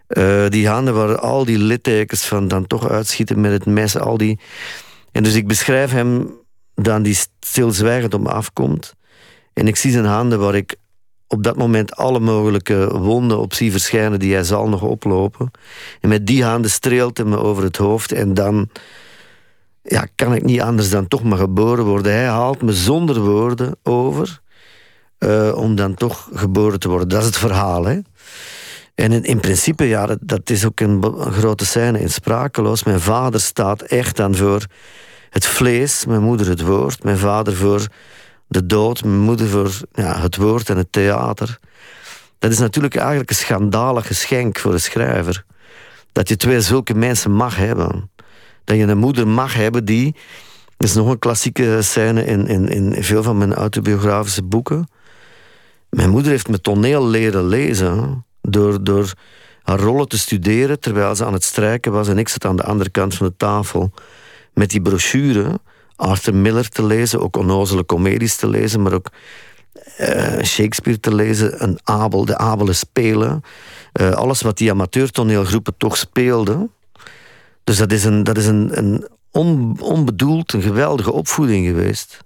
Uh, 0.09 0.47
die 0.47 0.67
handen 0.67 0.93
waar 0.93 1.17
al 1.17 1.45
die 1.45 1.57
littekens 1.57 2.25
van 2.25 2.47
dan 2.47 2.67
toch 2.67 2.89
uitschieten 2.89 3.41
met 3.41 3.51
het 3.51 3.65
mes, 3.65 3.97
al 3.97 4.17
die... 4.17 4.39
En 5.11 5.23
dus 5.23 5.35
ik 5.35 5.47
beschrijf 5.47 5.91
hem 5.91 6.31
dan 6.75 7.03
die 7.03 7.17
stilzwijgend 7.39 8.13
op 8.13 8.21
me 8.21 8.29
afkomt. 8.29 8.93
En 9.53 9.67
ik 9.67 9.75
zie 9.75 9.91
zijn 9.91 10.05
handen 10.05 10.39
waar 10.39 10.55
ik 10.55 10.75
op 11.31 11.43
dat 11.43 11.55
moment 11.55 11.95
alle 11.95 12.19
mogelijke 12.19 12.97
wonden 12.97 13.39
op 13.39 13.53
zie 13.53 13.71
verschijnen 13.71 14.19
die 14.19 14.33
hij 14.33 14.43
zal 14.43 14.69
nog 14.69 14.81
oplopen. 14.81 15.51
En 16.01 16.09
met 16.09 16.27
die 16.27 16.43
handen 16.43 16.71
streelt 16.71 17.17
hij 17.17 17.25
me 17.25 17.37
over 17.37 17.63
het 17.63 17.77
hoofd 17.77 18.11
en 18.11 18.33
dan 18.33 18.69
ja, 19.81 20.07
kan 20.15 20.33
ik 20.33 20.43
niet 20.43 20.61
anders 20.61 20.89
dan 20.89 21.07
toch 21.07 21.23
maar 21.23 21.37
geboren 21.37 21.85
worden. 21.85 22.11
Hij 22.11 22.25
haalt 22.25 22.61
me 22.61 22.73
zonder 22.73 23.19
woorden 23.19 23.75
over 23.83 24.41
uh, 25.19 25.51
om 25.55 25.75
dan 25.75 25.93
toch 25.93 26.29
geboren 26.33 26.79
te 26.79 26.89
worden. 26.89 27.09
Dat 27.09 27.19
is 27.19 27.25
het 27.25 27.37
verhaal. 27.37 27.85
Hè? 27.85 27.99
En 28.95 29.11
in, 29.11 29.23
in 29.23 29.39
principe, 29.39 29.83
ja, 29.83 30.05
dat, 30.05 30.17
dat 30.21 30.49
is 30.49 30.65
ook 30.65 30.79
een, 30.79 31.03
een, 31.03 31.31
grote 31.31 31.65
scène 31.65 31.99
in 31.99 32.09
Sprakeloos. 32.09 32.83
Mijn 32.83 32.99
vader 32.99 33.41
staat 33.41 33.81
echt 33.81 34.15
dan 34.15 34.35
voor 34.35 34.65
het 35.29 35.45
vlees, 35.45 36.05
mijn 36.05 36.21
moeder 36.21 36.49
het 36.49 36.61
woord, 36.61 37.03
mijn 37.03 37.17
vader 37.17 37.55
voor 37.55 37.87
de 38.49 38.65
dood, 38.65 39.03
mijn 39.03 39.19
moeder 39.19 39.47
voor 39.47 39.71
ja, 39.93 40.19
het 40.19 40.35
woord 40.35 40.69
en 40.69 40.77
het 40.77 40.91
theater. 40.91 41.59
Dat 42.39 42.51
is 42.51 42.59
natuurlijk 42.59 42.95
eigenlijk 42.95 43.29
een 43.29 43.35
schandalig 43.35 44.07
geschenk 44.07 44.59
voor 44.59 44.73
een 44.73 44.79
schrijver. 44.79 45.43
Dat 46.11 46.29
je 46.29 46.35
twee 46.35 46.61
zulke 46.61 46.93
mensen 46.93 47.31
mag 47.31 47.55
hebben. 47.55 48.09
Dat 48.63 48.77
je 48.77 48.83
een 48.83 48.97
moeder 48.97 49.27
mag 49.27 49.53
hebben 49.53 49.85
die... 49.85 50.15
Dat 50.77 50.89
is 50.89 50.95
nog 50.95 51.09
een 51.09 51.19
klassieke 51.19 51.81
scène 51.81 52.25
in, 52.25 52.47
in, 52.47 52.67
in 52.67 53.03
veel 53.03 53.23
van 53.23 53.37
mijn 53.37 53.53
autobiografische 53.53 54.43
boeken. 54.43 54.89
Mijn 55.89 56.09
moeder 56.09 56.31
heeft 56.31 56.47
me 56.47 56.61
toneel 56.61 57.07
leren 57.07 57.47
lezen. 57.47 58.25
Door, 58.41 58.83
door 58.83 59.13
haar 59.63 59.79
rollen 59.79 60.07
te 60.07 60.17
studeren 60.17 60.79
terwijl 60.79 61.15
ze 61.15 61.25
aan 61.25 61.33
het 61.33 61.43
strijken 61.43 61.91
was. 61.91 62.07
En 62.07 62.17
ik 62.17 62.29
zat 62.29 62.45
aan 62.45 62.55
de 62.55 62.63
andere 62.63 62.89
kant 62.89 63.15
van 63.15 63.27
de 63.27 63.33
tafel 63.37 63.91
met 64.53 64.69
die 64.69 64.81
brochure 64.81 65.59
Arthur 65.99 66.35
Miller 66.35 66.69
te 66.69 66.83
lezen, 66.83 67.21
ook 67.21 67.37
onnozele 67.37 67.85
comedies 67.85 68.35
te 68.35 68.49
lezen, 68.49 68.81
maar 68.81 68.93
ook 68.93 69.09
uh, 69.99 70.43
Shakespeare 70.43 70.99
te 70.99 71.15
lezen, 71.15 71.63
een 71.63 71.79
Abel, 71.83 72.25
de 72.25 72.37
Abelen 72.37 72.75
spelen. 72.75 73.43
Uh, 73.93 74.11
alles 74.11 74.41
wat 74.41 74.57
die 74.57 74.71
amateurtoneelgroepen 74.71 75.73
toch 75.77 75.97
speelden. 75.97 76.71
Dus 77.63 77.77
dat 77.77 77.91
is 77.91 78.03
een, 78.03 78.23
dat 78.23 78.37
is 78.37 78.45
een, 78.45 78.77
een 78.77 79.07
on, 79.31 79.77
onbedoeld, 79.81 80.53
een 80.53 80.61
geweldige 80.61 81.11
opvoeding 81.11 81.67
geweest. 81.67 82.19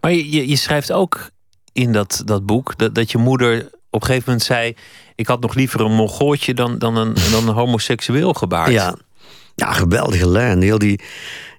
Maar 0.00 0.12
je, 0.12 0.48
je 0.48 0.56
schrijft 0.56 0.92
ook 0.92 1.30
in 1.72 1.92
dat, 1.92 2.22
dat 2.24 2.46
boek 2.46 2.78
dat, 2.78 2.94
dat 2.94 3.10
je 3.10 3.18
moeder 3.18 3.70
op 3.90 4.00
een 4.00 4.06
gegeven 4.06 4.24
moment 4.26 4.46
zei: 4.46 4.76
Ik 5.14 5.26
had 5.26 5.40
nog 5.40 5.54
liever 5.54 5.80
een 5.80 5.94
mongootje 5.94 6.54
dan, 6.54 6.78
dan, 6.78 6.96
een, 6.96 7.14
dan 7.30 7.48
een 7.48 7.54
homoseksueel 7.54 8.32
gebaard. 8.32 8.70
Ja, 8.72 8.96
ja 9.54 9.72
geweldige 9.72 10.28
lijn. 10.28 10.62
Heel 10.62 10.78
die, 10.78 11.00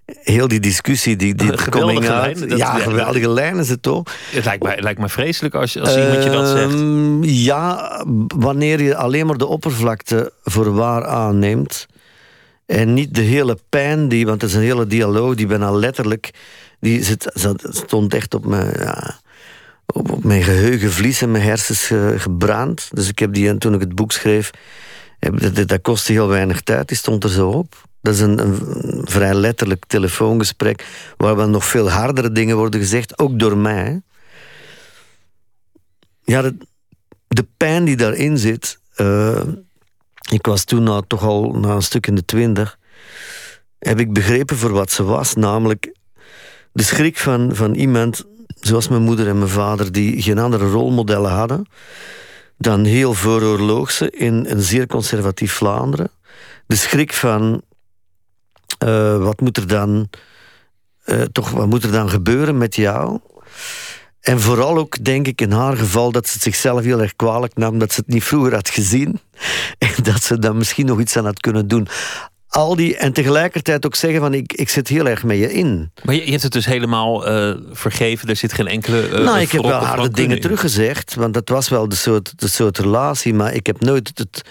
heel 0.06 0.48
die 0.48 0.60
discussie, 0.60 1.16
die, 1.16 1.36
die 1.36 1.70
coming 1.70 2.10
out. 2.10 2.40
Lijn, 2.40 2.58
ja, 2.58 2.74
geweldige 2.74 3.30
lijn 3.30 3.58
is 3.58 3.70
het 3.70 3.82
toch? 3.82 4.04
Het 4.32 4.46
lijkt 4.46 4.64
mij, 4.64 4.82
lijkt 4.82 5.00
mij 5.00 5.10
vreselijk 5.10 5.56
als, 5.56 5.80
als 5.80 5.98
iemand 5.98 6.24
je 6.24 6.30
dat 6.30 6.48
zegt. 6.48 6.74
Ehm, 6.74 7.24
ja, 7.24 8.04
wanneer 8.36 8.82
je 8.82 8.96
alleen 8.96 9.26
maar 9.26 9.38
de 9.38 9.46
oppervlakte 9.46 10.34
voor 10.44 10.74
waar 10.74 11.06
aanneemt. 11.06 11.88
En 12.66 12.94
niet 12.94 13.16
de 13.16 13.22
hele 13.22 13.58
pijn, 13.70 14.08
die, 14.08 14.26
want 14.26 14.42
het 14.42 14.50
is 14.50 14.56
een 14.56 14.64
hele 14.64 14.88
dialoog 14.88 15.36
die 15.36 15.48
bijna 15.48 15.72
letterlijk. 15.72 16.32
Die 16.80 17.04
zit, 17.04 17.32
stond 17.60 18.14
echt 18.14 18.34
op 18.34 18.46
mijn, 18.46 18.74
ja, 18.80 19.20
op, 19.86 20.24
mijn 20.24 20.44
geheugenvlies 20.44 21.22
en 21.22 21.32
mijn 21.32 21.44
hersens 21.44 21.92
gebrand. 22.18 22.90
Dus 22.94 23.10
ik 23.10 23.20
heb 23.20 23.34
die, 23.34 23.58
toen 23.58 23.74
ik 23.74 23.80
het 23.80 23.96
boek 23.96 24.12
schreef, 24.12 24.52
dat, 25.20 25.68
dat 25.68 25.82
kostte 25.82 26.12
heel 26.12 26.28
weinig 26.28 26.62
tijd, 26.62 26.88
die 26.88 26.98
stond 26.98 27.24
er 27.24 27.30
zo 27.30 27.50
op. 27.50 27.76
Dat 28.06 28.14
is 28.14 28.20
een, 28.20 28.62
vrij 29.04 29.34
letterlijk 29.34 29.86
telefoongesprek 29.86 30.86
waar 31.18 31.36
wel 31.36 31.50
nog 31.50 31.66
veel 31.66 31.90
hardere 31.90 32.32
dingen 32.32 32.58
worden 32.58 32.80
gezegd, 32.80 33.20
ook 33.20 33.40
door 33.40 33.58
mij. 33.58 34.02
Ja, 36.24 36.52
de, 37.28 37.46
pijn 37.58 37.86
die 37.86 37.96
daarin 37.96 38.38
zit. 38.38 38.80
Uh, 38.98 39.42
ik 40.32 40.46
was 40.46 40.64
toen 40.64 40.84
nou 40.84 41.04
toch 41.08 41.24
al 41.24 41.52
na 41.52 41.70
een 41.70 41.82
stuk 41.82 42.08
in 42.08 42.16
de 42.16 42.26
twintig. 42.26 42.80
heb 43.80 44.00
ik 44.00 44.14
begrepen 44.14 44.58
voor 44.58 44.72
wat 44.72 44.92
ze 44.92 45.04
was. 45.04 45.36
Namelijk 45.36 45.96
de 46.72 46.84
schrik 46.84 47.18
van, 47.18 47.56
van 47.56 47.74
iemand 47.74 48.26
zoals 48.60 48.88
mijn 48.88 49.04
moeder 49.04 49.28
en 49.28 49.38
mijn 49.38 49.50
vader... 49.50 49.92
die 49.92 50.22
geen 50.22 50.40
andere 50.40 50.70
rolmodellen 50.70 51.32
hadden 51.32 51.66
dan 52.58 52.84
heel 52.84 53.14
vooroorloogse 53.14 54.10
in 54.10 54.46
een 54.48 54.62
zeer 54.62 54.88
conservatief 54.88 55.54
Vlaanderen. 55.54 56.12
De 56.68 56.76
schrik 56.76 57.14
van 57.14 57.62
uh, 58.86 59.18
wat 59.18 59.42
moet 59.42 59.58
er 59.58 59.68
dan 59.68 60.10
uh, 61.06 61.22
toch 61.22 61.50
wat 61.50 61.68
moet 61.68 61.84
er 61.84 61.92
dan 61.92 62.10
gebeuren 62.10 62.58
met 62.58 62.76
jou? 62.76 63.20
En 64.26 64.40
vooral 64.40 64.78
ook, 64.78 65.04
denk 65.04 65.28
ik, 65.28 65.42
in 65.42 65.52
haar 65.52 65.78
geval 65.78 66.12
dat 66.12 66.28
ze 66.28 66.34
het 66.34 66.42
zichzelf 66.42 66.84
heel 66.84 67.02
erg 67.02 67.16
kwalijk 67.16 67.56
nam 67.56 67.80
dat 67.80 67.94
ze 67.94 68.00
het 68.06 68.14
niet 68.14 68.24
vroeger 68.24 68.54
had 68.54 68.70
gezien. 68.70 69.20
En 69.78 70.04
dat 70.04 70.24
ze 70.24 70.40
dan 70.40 70.58
misschien 70.58 70.86
nog 70.86 71.00
iets 71.00 71.18
aan 71.18 71.26
had 71.26 71.40
kunnen 71.40 71.68
doen. 71.68 71.88
Al 72.48 72.76
die, 72.76 72.98
en 72.98 73.14
tegelijkertijd 73.14 73.86
ook 73.86 73.96
zeggen 73.96 74.20
van 74.20 74.34
ik, 74.34 74.54
ik 74.54 74.70
zit 74.70 74.88
heel 74.88 75.08
erg 75.08 75.24
met 75.24 75.38
je 75.38 75.54
in. 75.54 75.92
Maar 76.04 76.16
je, 76.16 76.26
je 76.26 76.32
hebt 76.32 76.44
het 76.44 76.52
dus 76.52 76.66
helemaal 76.66 77.30
uh, 77.30 77.56
vergeven, 77.72 78.30
er 78.30 78.36
zit 78.36 78.54
geen 78.54 78.68
enkele. 78.68 79.10
Uh, 79.10 79.26
nou, 79.26 79.40
ik 79.40 79.52
heb 79.52 79.62
wel 79.62 79.80
harde 79.80 80.10
dingen 80.10 80.40
teruggezegd, 80.40 81.16
want 81.16 81.34
dat 81.34 81.50
was 81.50 81.70
wel 81.70 81.90
de 81.90 81.96
soort, 81.96 82.34
de 82.36 82.48
soort 82.48 82.78
relatie, 82.78 83.34
maar 83.34 83.54
ik 83.54 83.66
heb 83.66 83.82
nooit 83.82 84.12
het, 84.14 84.42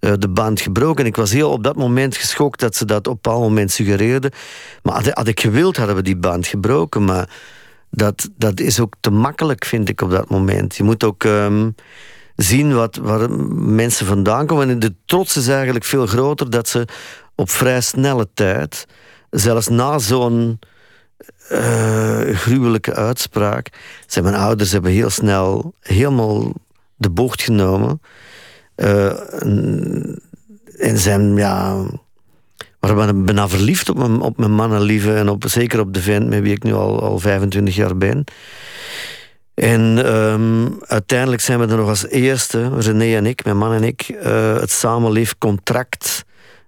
uh, 0.00 0.12
de 0.18 0.28
band 0.28 0.60
gebroken. 0.60 1.06
Ik 1.06 1.16
was 1.16 1.32
heel 1.32 1.50
op 1.50 1.64
dat 1.64 1.76
moment 1.76 2.16
geschokt 2.16 2.60
dat 2.60 2.76
ze 2.76 2.84
dat 2.84 3.06
op 3.06 3.06
een 3.06 3.18
bepaald 3.22 3.42
moment 3.42 3.70
suggereerde. 3.70 4.32
Maar 4.82 5.10
had, 5.12 5.28
ik 5.28 5.40
gewild, 5.40 5.76
hadden 5.76 5.96
we 5.96 6.02
die 6.02 6.16
band 6.16 6.46
gebroken. 6.46 7.04
Maar 7.04 7.28
dat, 7.90 8.28
dat 8.36 8.60
is 8.60 8.80
ook 8.80 8.94
te 9.00 9.10
makkelijk, 9.10 9.64
vind 9.64 9.88
ik, 9.88 10.00
op 10.00 10.10
dat 10.10 10.30
moment. 10.30 10.76
Je 10.76 10.82
moet 10.82 11.04
ook 11.04 11.24
um, 11.24 11.74
zien 12.36 12.74
wat, 12.74 12.96
waar 12.96 13.30
mensen 13.54 14.06
vandaan 14.06 14.46
komen. 14.46 14.68
En 14.68 14.78
de 14.78 14.94
trots 15.04 15.36
is 15.36 15.48
eigenlijk 15.48 15.84
veel 15.84 16.06
groter 16.06 16.50
dat 16.50 16.68
ze 16.68 16.86
op 17.34 17.50
vrij 17.50 17.80
snelle 17.80 18.28
tijd, 18.34 18.86
zelfs 19.30 19.68
na 19.68 19.98
zo'n 19.98 20.58
uh, 21.52 22.20
gruwelijke 22.20 22.94
uitspraak, 22.94 23.68
zijn 24.06 24.24
mijn 24.24 24.36
ouders 24.36 24.72
hebben 24.72 24.90
heel 24.90 25.10
snel 25.10 25.74
helemaal 25.80 26.52
de 26.96 27.10
bocht 27.10 27.42
genomen. 27.42 28.00
Uh, 28.80 29.12
en 30.78 30.98
zijn, 30.98 31.36
ja, 31.36 31.84
waren 32.78 33.24
bijna 33.24 33.48
verliefd 33.48 33.88
op 33.88 33.96
mijn, 33.96 34.20
op 34.20 34.36
mijn 34.36 35.06
en 35.08 35.28
op, 35.28 35.44
zeker 35.46 35.80
op 35.80 35.94
de 35.94 36.00
vent 36.00 36.28
met 36.28 36.42
wie 36.42 36.52
ik 36.52 36.62
nu 36.62 36.72
al, 36.72 37.02
al 37.02 37.18
25 37.18 37.74
jaar 37.74 37.96
ben. 37.96 38.24
En 39.54 40.14
um, 40.16 40.78
uiteindelijk 40.80 41.42
zijn 41.42 41.60
we 41.60 41.66
er 41.66 41.76
nog 41.76 41.88
als 41.88 42.06
eerste, 42.06 42.78
René 42.78 43.16
en 43.16 43.26
ik, 43.26 43.44
mijn 43.44 43.56
man 43.56 43.72
en 43.72 43.84
ik, 43.84 44.08
uh, 44.08 44.54
het 44.54 44.70
samenleefcontract. 44.70 46.24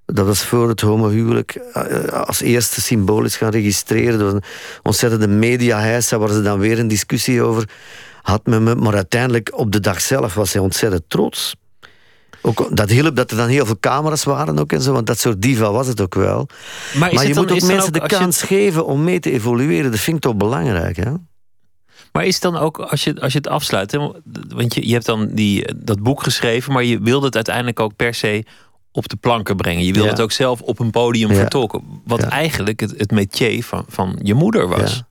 Dat 0.07 0.26
was 0.26 0.45
voor 0.45 0.69
het 0.69 0.81
homohuwelijk 0.81 1.61
uh, 1.75 2.04
als 2.04 2.40
eerste 2.40 2.81
symbolisch 2.81 3.37
gaan 3.37 3.50
registreren. 3.50 4.19
Dat 4.19 4.33
een 4.33 4.42
ontzettende 4.83 5.28
mediaheisa 5.28 6.19
waar 6.19 6.28
ze 6.28 6.42
dan 6.42 6.59
weer 6.59 6.78
een 6.78 6.88
discussie 6.88 7.42
over 7.42 7.69
had 8.23 8.47
me. 8.47 8.75
Maar 8.75 8.95
uiteindelijk 8.95 9.50
op 9.59 9.73
de 9.73 9.81
dag 9.81 10.00
zelf 10.00 10.35
was 10.35 10.52
hij 10.52 10.62
ontzettend 10.62 11.02
trots. 11.09 11.54
Ook 12.42 12.76
dat 12.76 12.90
hielp 12.90 13.16
dat 13.16 13.30
er 13.30 13.37
dan 13.37 13.49
heel 13.49 13.66
veel 13.66 13.78
camera's 13.80 14.25
waren 14.25 14.58
ook 14.58 14.72
en 14.72 14.82
zo, 14.82 14.92
want 14.92 15.06
dat 15.06 15.18
soort 15.18 15.42
diva 15.42 15.70
was 15.70 15.87
het 15.87 16.00
ook 16.00 16.14
wel. 16.14 16.49
Maar, 16.94 17.14
maar 17.14 17.26
je 17.26 17.34
moet 17.34 17.52
ook 17.52 17.62
mensen 17.62 17.92
de 17.92 18.06
kans 18.06 18.42
geven 18.42 18.87
om 18.87 19.04
mee 19.04 19.20
te 19.20 19.30
evolueren. 19.30 19.90
Dat 19.90 20.00
vind 20.00 20.16
ik 20.16 20.22
toch 20.22 20.37
belangrijk, 20.37 20.96
hè? 20.96 21.12
Maar 22.12 22.25
is 22.25 22.34
het 22.34 22.42
dan 22.42 22.56
ook, 22.56 22.78
als 22.78 23.04
je, 23.04 23.20
als 23.20 23.32
je 23.32 23.38
het 23.38 23.49
afsluit, 23.49 23.90
hè? 23.90 23.99
want 24.49 24.75
je, 24.75 24.87
je 24.87 24.92
hebt 24.92 25.06
dan 25.06 25.28
die, 25.28 25.75
dat 25.76 26.02
boek 26.02 26.22
geschreven, 26.22 26.72
maar 26.72 26.84
je 26.84 27.00
wilde 27.00 27.26
het 27.26 27.34
uiteindelijk 27.34 27.80
ook 27.80 27.96
per 27.96 28.14
se 28.14 28.44
op 28.92 29.08
de 29.08 29.16
planken 29.16 29.56
brengen. 29.56 29.84
Je 29.84 29.92
wilde 29.92 30.08
het 30.08 30.20
ook 30.20 30.32
zelf 30.32 30.61
op 30.61 30.78
een 30.78 30.90
podium 30.90 31.30
ja. 31.30 31.37
vertolken. 31.37 31.82
Wat 32.04 32.22
eigenlijk 32.22 32.80
het, 32.80 32.94
het 32.96 33.11
métier 33.11 33.64
van, 33.64 33.84
van 33.88 34.18
je 34.22 34.34
moeder 34.34 34.68
was. 34.68 35.02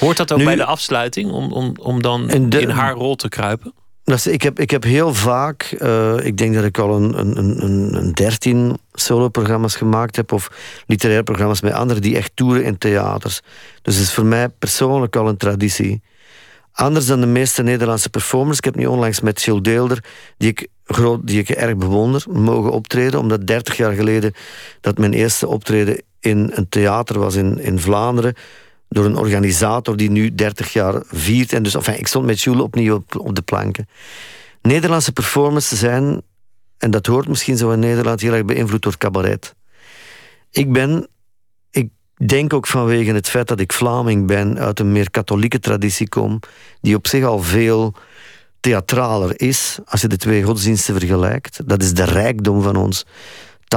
Hoort 0.00 0.16
dat 0.16 0.32
ook 0.32 0.44
bij 0.44 0.56
de 0.56 0.64
afsluiting, 0.64 1.30
om, 1.30 1.52
om, 1.52 1.74
om 1.80 2.02
dan 2.02 2.30
in 2.30 2.68
haar 2.68 2.94
rol 2.94 3.16
te 3.16 3.28
kruipen? 3.28 3.72
Ik, 4.04 4.42
heb, 4.42 4.58
ik 4.58 4.70
heb 4.70 4.82
heel 4.82 5.14
vaak, 5.14 5.76
uh, 5.78 6.26
ik 6.26 6.36
denk 6.36 6.54
dat 6.54 6.64
ik 6.64 6.78
al 6.78 6.96
een, 6.96 7.18
een, 7.18 7.38
een, 7.38 7.94
een 7.94 8.12
dertien 8.12 8.78
soloprogramma's 8.92 9.76
gemaakt 9.76 10.16
heb, 10.16 10.32
of 10.32 10.50
literaire 10.86 11.24
programma's 11.24 11.60
met 11.60 11.72
anderen 11.72 12.02
die 12.02 12.16
echt 12.16 12.30
toeren 12.34 12.64
in 12.64 12.78
theaters. 12.78 13.40
Dus 13.82 13.94
het 13.94 14.04
is 14.04 14.14
voor 14.14 14.26
mij 14.26 14.48
persoonlijk 14.48 15.16
al 15.16 15.28
een 15.28 15.36
traditie. 15.36 16.02
Anders 16.72 17.06
dan 17.06 17.20
de 17.20 17.26
meeste 17.26 17.62
Nederlandse 17.62 18.10
performers. 18.10 18.58
Ik 18.58 18.64
heb 18.64 18.74
nu 18.74 18.86
onlangs 18.86 19.20
met 19.20 19.42
Gilles 19.42 19.62
Deelder, 19.62 20.04
die 20.36 20.50
ik, 20.50 20.68
groot, 20.84 21.26
die 21.26 21.38
ik 21.38 21.48
erg 21.48 21.76
bewonder, 21.76 22.24
mogen 22.28 22.70
optreden. 22.70 23.20
Omdat 23.20 23.46
30 23.46 23.76
jaar 23.76 23.92
geleden 23.92 24.32
dat 24.80 24.98
mijn 24.98 25.12
eerste 25.12 25.48
optreden 25.48 26.02
in 26.20 26.50
een 26.54 26.68
theater 26.68 27.18
was 27.18 27.34
in, 27.34 27.58
in 27.60 27.78
Vlaanderen 27.78 28.34
door 28.94 29.04
een 29.04 29.16
organisator 29.16 29.96
die 29.96 30.10
nu 30.10 30.34
30 30.34 30.72
jaar 30.72 31.02
viert. 31.06 31.52
En 31.52 31.62
dus, 31.62 31.74
enfin, 31.74 31.98
ik 31.98 32.06
stond 32.06 32.26
met 32.26 32.40
Jules 32.40 32.62
opnieuw 32.62 32.94
op, 32.94 33.18
op 33.18 33.34
de 33.34 33.42
planken. 33.42 33.88
Nederlandse 34.62 35.12
performances 35.12 35.78
zijn, 35.78 36.22
en 36.78 36.90
dat 36.90 37.06
hoort 37.06 37.28
misschien 37.28 37.56
zo 37.56 37.70
in 37.70 37.78
Nederland, 37.78 38.20
heel 38.20 38.32
erg 38.32 38.44
beïnvloed 38.44 38.82
door 38.82 38.98
cabaret. 38.98 39.54
Ik 40.50 40.72
ben, 40.72 41.08
ik 41.70 41.88
denk 42.26 42.52
ook 42.52 42.66
vanwege 42.66 43.12
het 43.12 43.28
feit 43.28 43.48
dat 43.48 43.60
ik 43.60 43.72
Vlaming 43.72 44.26
ben, 44.26 44.58
uit 44.58 44.80
een 44.80 44.92
meer 44.92 45.10
katholieke 45.10 45.58
traditie 45.58 46.08
kom, 46.08 46.40
die 46.80 46.96
op 46.96 47.06
zich 47.06 47.24
al 47.24 47.42
veel 47.42 47.94
theatraler 48.60 49.40
is, 49.40 49.78
als 49.84 50.00
je 50.00 50.08
de 50.08 50.16
twee 50.16 50.42
godsdiensten 50.42 50.98
vergelijkt. 50.98 51.60
Dat 51.66 51.82
is 51.82 51.94
de 51.94 52.04
rijkdom 52.04 52.62
van 52.62 52.76
ons 52.76 53.04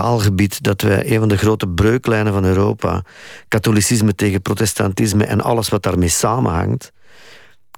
taalgebied 0.01 0.63
dat 0.63 0.81
wij 0.81 1.11
een 1.11 1.19
van 1.19 1.27
de 1.27 1.37
grote 1.37 1.67
breuklijnen 1.67 2.33
van 2.33 2.45
Europa, 2.45 3.03
katholicisme 3.47 4.15
tegen 4.15 4.41
protestantisme 4.41 5.25
en 5.25 5.41
alles 5.41 5.69
wat 5.69 5.83
daarmee 5.83 6.09
samenhangt, 6.09 6.91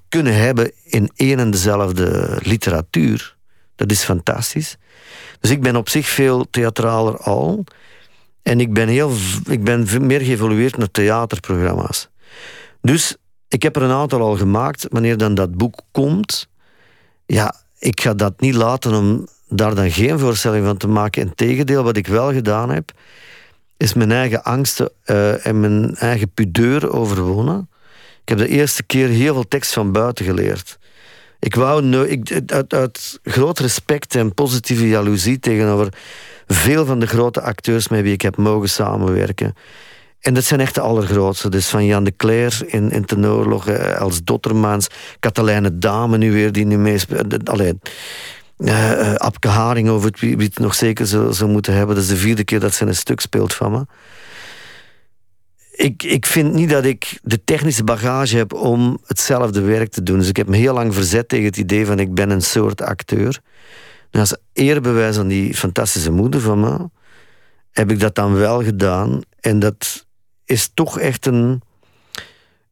kunnen 0.08 0.34
hebben 0.34 0.72
in 0.84 1.10
één 1.14 1.38
en 1.38 1.50
dezelfde 1.50 2.38
literatuur. 2.42 3.36
Dat 3.76 3.90
is 3.90 4.02
fantastisch. 4.02 4.76
Dus 5.40 5.50
ik 5.50 5.62
ben 5.62 5.76
op 5.76 5.88
zich 5.88 6.08
veel 6.08 6.46
theatraler 6.50 7.16
al. 7.16 7.64
En 8.42 8.60
ik 8.60 8.72
ben, 8.72 8.88
heel, 8.88 9.12
ik 9.48 9.64
ben 9.64 10.06
meer 10.06 10.20
geëvolueerd 10.20 10.76
naar 10.76 10.90
theaterprogramma's. 10.90 12.08
Dus 12.80 13.16
ik 13.48 13.62
heb 13.62 13.76
er 13.76 13.82
een 13.82 13.90
aantal 13.90 14.20
al 14.20 14.36
gemaakt. 14.36 14.86
Wanneer 14.90 15.16
dan 15.16 15.34
dat 15.34 15.56
boek 15.56 15.80
komt, 15.90 16.48
ja, 17.26 17.54
ik 17.78 18.00
ga 18.00 18.14
dat 18.14 18.40
niet 18.40 18.54
laten 18.54 18.94
om 18.94 19.28
daar 19.50 19.74
dan 19.74 19.90
geen 19.90 20.18
voorstelling 20.18 20.64
van 20.64 20.76
te 20.76 20.88
maken. 20.88 21.22
Integendeel, 21.22 21.82
wat 21.82 21.96
ik 21.96 22.06
wel 22.06 22.32
gedaan 22.32 22.70
heb, 22.70 22.92
is 23.76 23.94
mijn 23.94 24.12
eigen 24.12 24.42
angsten 24.42 24.90
uh, 25.06 25.46
en 25.46 25.60
mijn 25.60 25.96
eigen 25.96 26.32
pudeur 26.32 26.92
overwonnen. 26.92 27.68
Ik 28.22 28.28
heb 28.28 28.38
de 28.38 28.48
eerste 28.48 28.82
keer 28.82 29.08
heel 29.08 29.34
veel 29.34 29.48
tekst 29.48 29.72
van 29.72 29.92
buiten 29.92 30.24
geleerd. 30.24 30.78
Ik 31.38 31.54
wou 31.54 32.06
ik, 32.06 32.40
uit, 32.68 33.20
groot 33.22 33.58
respect 33.58 34.14
en 34.14 34.34
positieve 34.34 34.88
jaloezie 34.88 35.38
tegenover 35.38 35.92
veel 36.46 36.84
van 36.84 37.00
de 37.00 37.06
grote 37.06 37.40
acteurs 37.40 37.88
met 37.88 38.02
wie 38.02 38.12
ik 38.12 38.22
heb 38.22 38.36
mogen 38.36 38.68
samenwerken. 38.68 39.54
En 40.20 40.34
dat 40.34 40.44
zijn 40.44 40.60
echt 40.60 40.74
de 40.74 40.80
allergrootste. 40.80 41.48
Dus 41.48 41.68
van 41.68 41.86
Jan 41.86 42.04
de 42.04 42.16
Cler 42.16 42.58
in, 42.66 42.90
in 42.90 43.04
Tenoorlog, 43.04 43.68
Els 43.68 44.22
Dottermans, 44.24 44.86
Katelijne 45.20 45.78
Dame 45.78 46.18
nu 46.18 46.32
weer, 46.32 46.52
die 46.52 46.66
nu 46.66 46.78
meespeelt. 46.78 47.48
Alleen, 47.48 47.80
uh, 48.60 49.14
Abke 49.14 49.48
Haring 49.48 49.88
over 49.88 50.10
wie, 50.18 50.36
wie 50.36 50.46
het 50.46 50.58
nog 50.58 50.74
zeker 50.74 51.06
zou, 51.06 51.46
moeten 51.46 51.74
hebben. 51.74 51.94
Dat 51.94 52.04
is 52.04 52.10
de 52.10 52.16
vierde 52.16 52.44
keer 52.44 52.60
dat 52.60 52.74
ze 52.74 52.86
een 52.86 52.94
stuk 52.94 53.20
speelt 53.20 53.54
van 53.54 53.72
me. 53.72 53.86
Ik, 55.70 56.02
ik 56.02 56.26
vind 56.26 56.52
niet 56.52 56.70
dat 56.70 56.84
ik 56.84 57.18
de 57.22 57.44
technische 57.44 57.84
bagage 57.84 58.36
heb 58.36 58.52
om 58.52 58.98
hetzelfde 59.06 59.60
werk 59.60 59.90
te 59.90 60.02
doen. 60.02 60.18
Dus 60.18 60.28
ik 60.28 60.36
heb 60.36 60.48
me 60.48 60.56
heel 60.56 60.74
lang 60.74 60.94
verzet 60.94 61.28
tegen 61.28 61.46
het 61.46 61.56
idee 61.56 61.86
van 61.86 61.98
ik 61.98 62.14
ben 62.14 62.30
een 62.30 62.42
soort 62.42 62.82
acteur. 62.82 63.40
En 64.10 64.20
als 64.20 64.36
eerbewijs 64.52 65.18
aan 65.18 65.28
die 65.28 65.54
fantastische 65.54 66.10
moeder 66.10 66.40
van 66.40 66.60
me, 66.60 66.88
heb 67.70 67.90
ik 67.90 68.00
dat 68.00 68.14
dan 68.14 68.34
wel 68.34 68.62
gedaan. 68.62 69.20
En 69.40 69.58
dat 69.58 70.06
is 70.44 70.70
toch 70.74 70.98
echt 70.98 71.26
een 71.26 71.62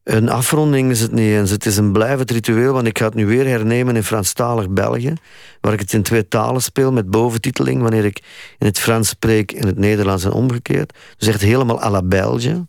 een 0.03 0.29
afronding 0.29 0.91
is 0.91 0.99
het 0.99 1.11
niet 1.11 1.31
eens. 1.31 1.51
Het 1.51 1.65
is 1.65 1.77
een 1.77 1.91
blijvend 1.91 2.31
ritueel, 2.31 2.73
want 2.73 2.87
ik 2.87 2.97
ga 2.97 3.05
het 3.05 3.13
nu 3.13 3.25
weer 3.25 3.47
hernemen 3.47 3.95
in 3.95 4.03
Franstalig 4.03 4.69
België, 4.69 5.13
waar 5.61 5.73
ik 5.73 5.79
het 5.79 5.93
in 5.93 6.03
twee 6.03 6.27
talen 6.27 6.61
speel 6.61 6.91
met 6.91 7.09
boventiteling, 7.09 7.81
wanneer 7.81 8.05
ik 8.05 8.23
in 8.57 8.65
het 8.65 8.79
Frans 8.79 9.09
spreek, 9.09 9.51
in 9.51 9.67
het 9.67 9.77
Nederlands 9.77 10.23
en 10.23 10.31
omgekeerd. 10.31 10.93
Dus 11.17 11.27
echt 11.27 11.41
helemaal 11.41 11.83
à 11.83 11.89
la 11.89 12.03
Belge. 12.03 12.67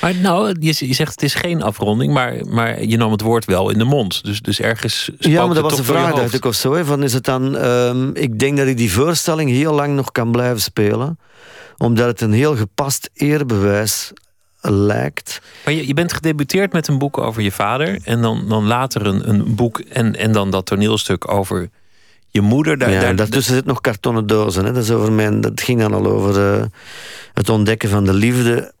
Maar 0.00 0.14
nou, 0.14 0.56
je, 0.60 0.72
zegt 0.72 1.12
het 1.12 1.22
is 1.22 1.34
geen 1.34 1.62
afronding, 1.62 2.12
maar, 2.12 2.46
maar 2.46 2.84
je 2.84 2.96
nam 2.96 3.12
het 3.12 3.20
woord 3.20 3.44
wel 3.44 3.70
in 3.70 3.78
de 3.78 3.84
mond. 3.84 4.24
Dus, 4.24 4.40
dus 4.40 4.60
ergens. 4.60 5.10
Ja, 5.18 5.46
maar 5.46 5.54
dat 5.54 5.70
was 5.70 5.78
een 5.78 5.84
vraag, 5.84 6.14
dacht 6.14 6.34
ik 6.34 6.44
of 6.44 6.54
zo. 6.54 6.74
Hè, 6.74 6.84
van 6.84 7.02
is 7.02 7.12
het 7.12 7.24
dan, 7.24 7.54
um, 7.64 8.10
ik 8.14 8.38
denk 8.38 8.56
dat 8.56 8.66
ik 8.66 8.76
die 8.76 8.92
voorstelling 8.92 9.50
heel 9.50 9.74
lang 9.74 9.94
nog 9.94 10.12
kan 10.12 10.32
blijven 10.32 10.60
spelen, 10.60 11.18
omdat 11.76 12.06
het 12.06 12.20
een 12.20 12.32
heel 12.32 12.56
gepast 12.56 13.10
eerbewijs 13.14 14.12
lijkt. 14.70 15.40
Maar 15.64 15.74
je, 15.74 15.86
je 15.86 15.94
bent 15.94 16.12
gedebuteerd 16.12 16.72
met 16.72 16.88
een 16.88 16.98
boek 16.98 17.18
over 17.18 17.42
je 17.42 17.52
vader. 17.52 17.98
En 18.04 18.22
dan, 18.22 18.48
dan 18.48 18.64
later 18.64 19.06
een, 19.06 19.28
een 19.28 19.54
boek 19.54 19.78
en, 19.78 20.16
en 20.16 20.32
dan 20.32 20.50
dat 20.50 20.66
toneelstuk 20.66 21.30
over 21.30 21.68
je 22.28 22.40
moeder. 22.40 22.78
Daar, 22.78 22.90
ja, 22.90 23.00
daar, 23.00 23.16
daartussen 23.16 23.54
zit 23.54 23.64
nog 23.64 23.80
kartonnen 23.80 24.26
dozen. 24.26 24.64
Hè. 24.64 24.72
Dat, 24.72 24.82
is 24.82 24.90
over 24.90 25.12
mijn, 25.12 25.40
dat 25.40 25.60
ging 25.60 25.80
dan 25.80 25.94
al 25.94 26.06
over 26.06 26.56
uh, 26.56 26.64
het 27.32 27.48
ontdekken 27.48 27.88
van 27.88 28.04
de 28.04 28.14
liefde. 28.14 28.72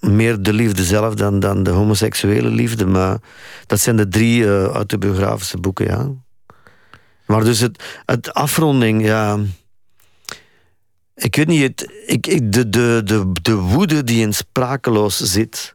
Meer 0.00 0.42
de 0.42 0.52
liefde 0.52 0.84
zelf 0.84 1.14
dan, 1.14 1.40
dan 1.40 1.62
de 1.62 1.70
homoseksuele 1.70 2.48
liefde. 2.48 2.86
Maar 2.86 3.18
dat 3.66 3.80
zijn 3.80 3.96
de 3.96 4.08
drie 4.08 4.42
uh, 4.42 4.64
autobiografische 4.64 5.58
boeken, 5.58 5.86
ja. 5.86 6.08
Maar 7.26 7.44
dus 7.44 7.60
het, 7.60 7.82
het 8.04 8.34
afronding, 8.34 9.04
ja. 9.04 9.38
Ik 11.20 11.36
weet 11.36 11.46
niet, 11.46 11.62
het, 11.62 11.92
ik, 12.06 12.26
ik, 12.26 12.52
de, 12.52 12.68
de, 12.68 13.00
de, 13.04 13.32
de 13.42 13.54
woede 13.54 14.04
die 14.04 14.20
in 14.20 14.34
sprakeloos 14.34 15.16
zit. 15.20 15.74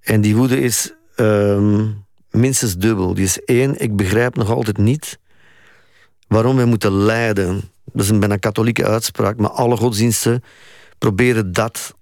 En 0.00 0.20
die 0.20 0.36
woede 0.36 0.60
is 0.60 0.92
um, 1.16 2.04
minstens 2.30 2.76
dubbel. 2.76 3.14
Die 3.14 3.24
is 3.24 3.40
één, 3.40 3.80
ik 3.80 3.96
begrijp 3.96 4.36
nog 4.36 4.50
altijd 4.50 4.78
niet 4.78 5.18
waarom 6.28 6.56
wij 6.56 6.64
moeten 6.64 6.92
lijden. 6.92 7.70
Dat 7.84 8.04
is 8.04 8.10
een 8.10 8.20
bijna 8.20 8.36
katholieke 8.36 8.84
uitspraak, 8.84 9.36
maar 9.36 9.50
alle 9.50 9.76
godsdiensten 9.76 10.42
proberen 10.98 11.52
dat, 11.52 11.94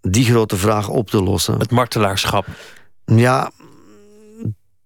die 0.00 0.24
grote 0.24 0.56
vraag 0.56 0.88
op 0.88 1.10
te 1.10 1.22
lossen. 1.22 1.58
Het 1.58 1.70
martelaarschap. 1.70 2.46
Ja, 3.04 3.50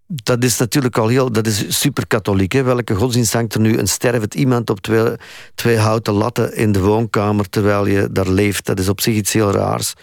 dat 0.07 0.45
is 0.45 0.59
natuurlijk 0.59 0.99
al 0.99 1.09
heel, 1.09 1.33
dat 1.33 1.47
is 1.47 1.81
super 1.81 2.07
katholiek. 2.07 2.53
Hè? 2.53 2.63
Welke 2.63 2.95
godsdienst 2.95 3.33
hangt 3.33 3.55
er 3.55 3.61
nu 3.61 3.79
een 3.79 3.89
stervend 3.89 4.35
iemand 4.35 4.71
op 4.71 4.81
twee, 4.81 5.17
twee 5.55 5.77
houten 5.77 6.13
latten 6.13 6.57
in 6.57 6.73
de 6.73 6.81
woonkamer 6.81 7.49
terwijl 7.49 7.87
je 7.87 8.13
daar 8.13 8.29
leeft? 8.29 8.67
Dat 8.67 8.79
is 8.79 8.89
op 8.89 9.01
zich 9.01 9.15
iets 9.15 9.33
heel 9.33 9.51
raars. 9.51 9.95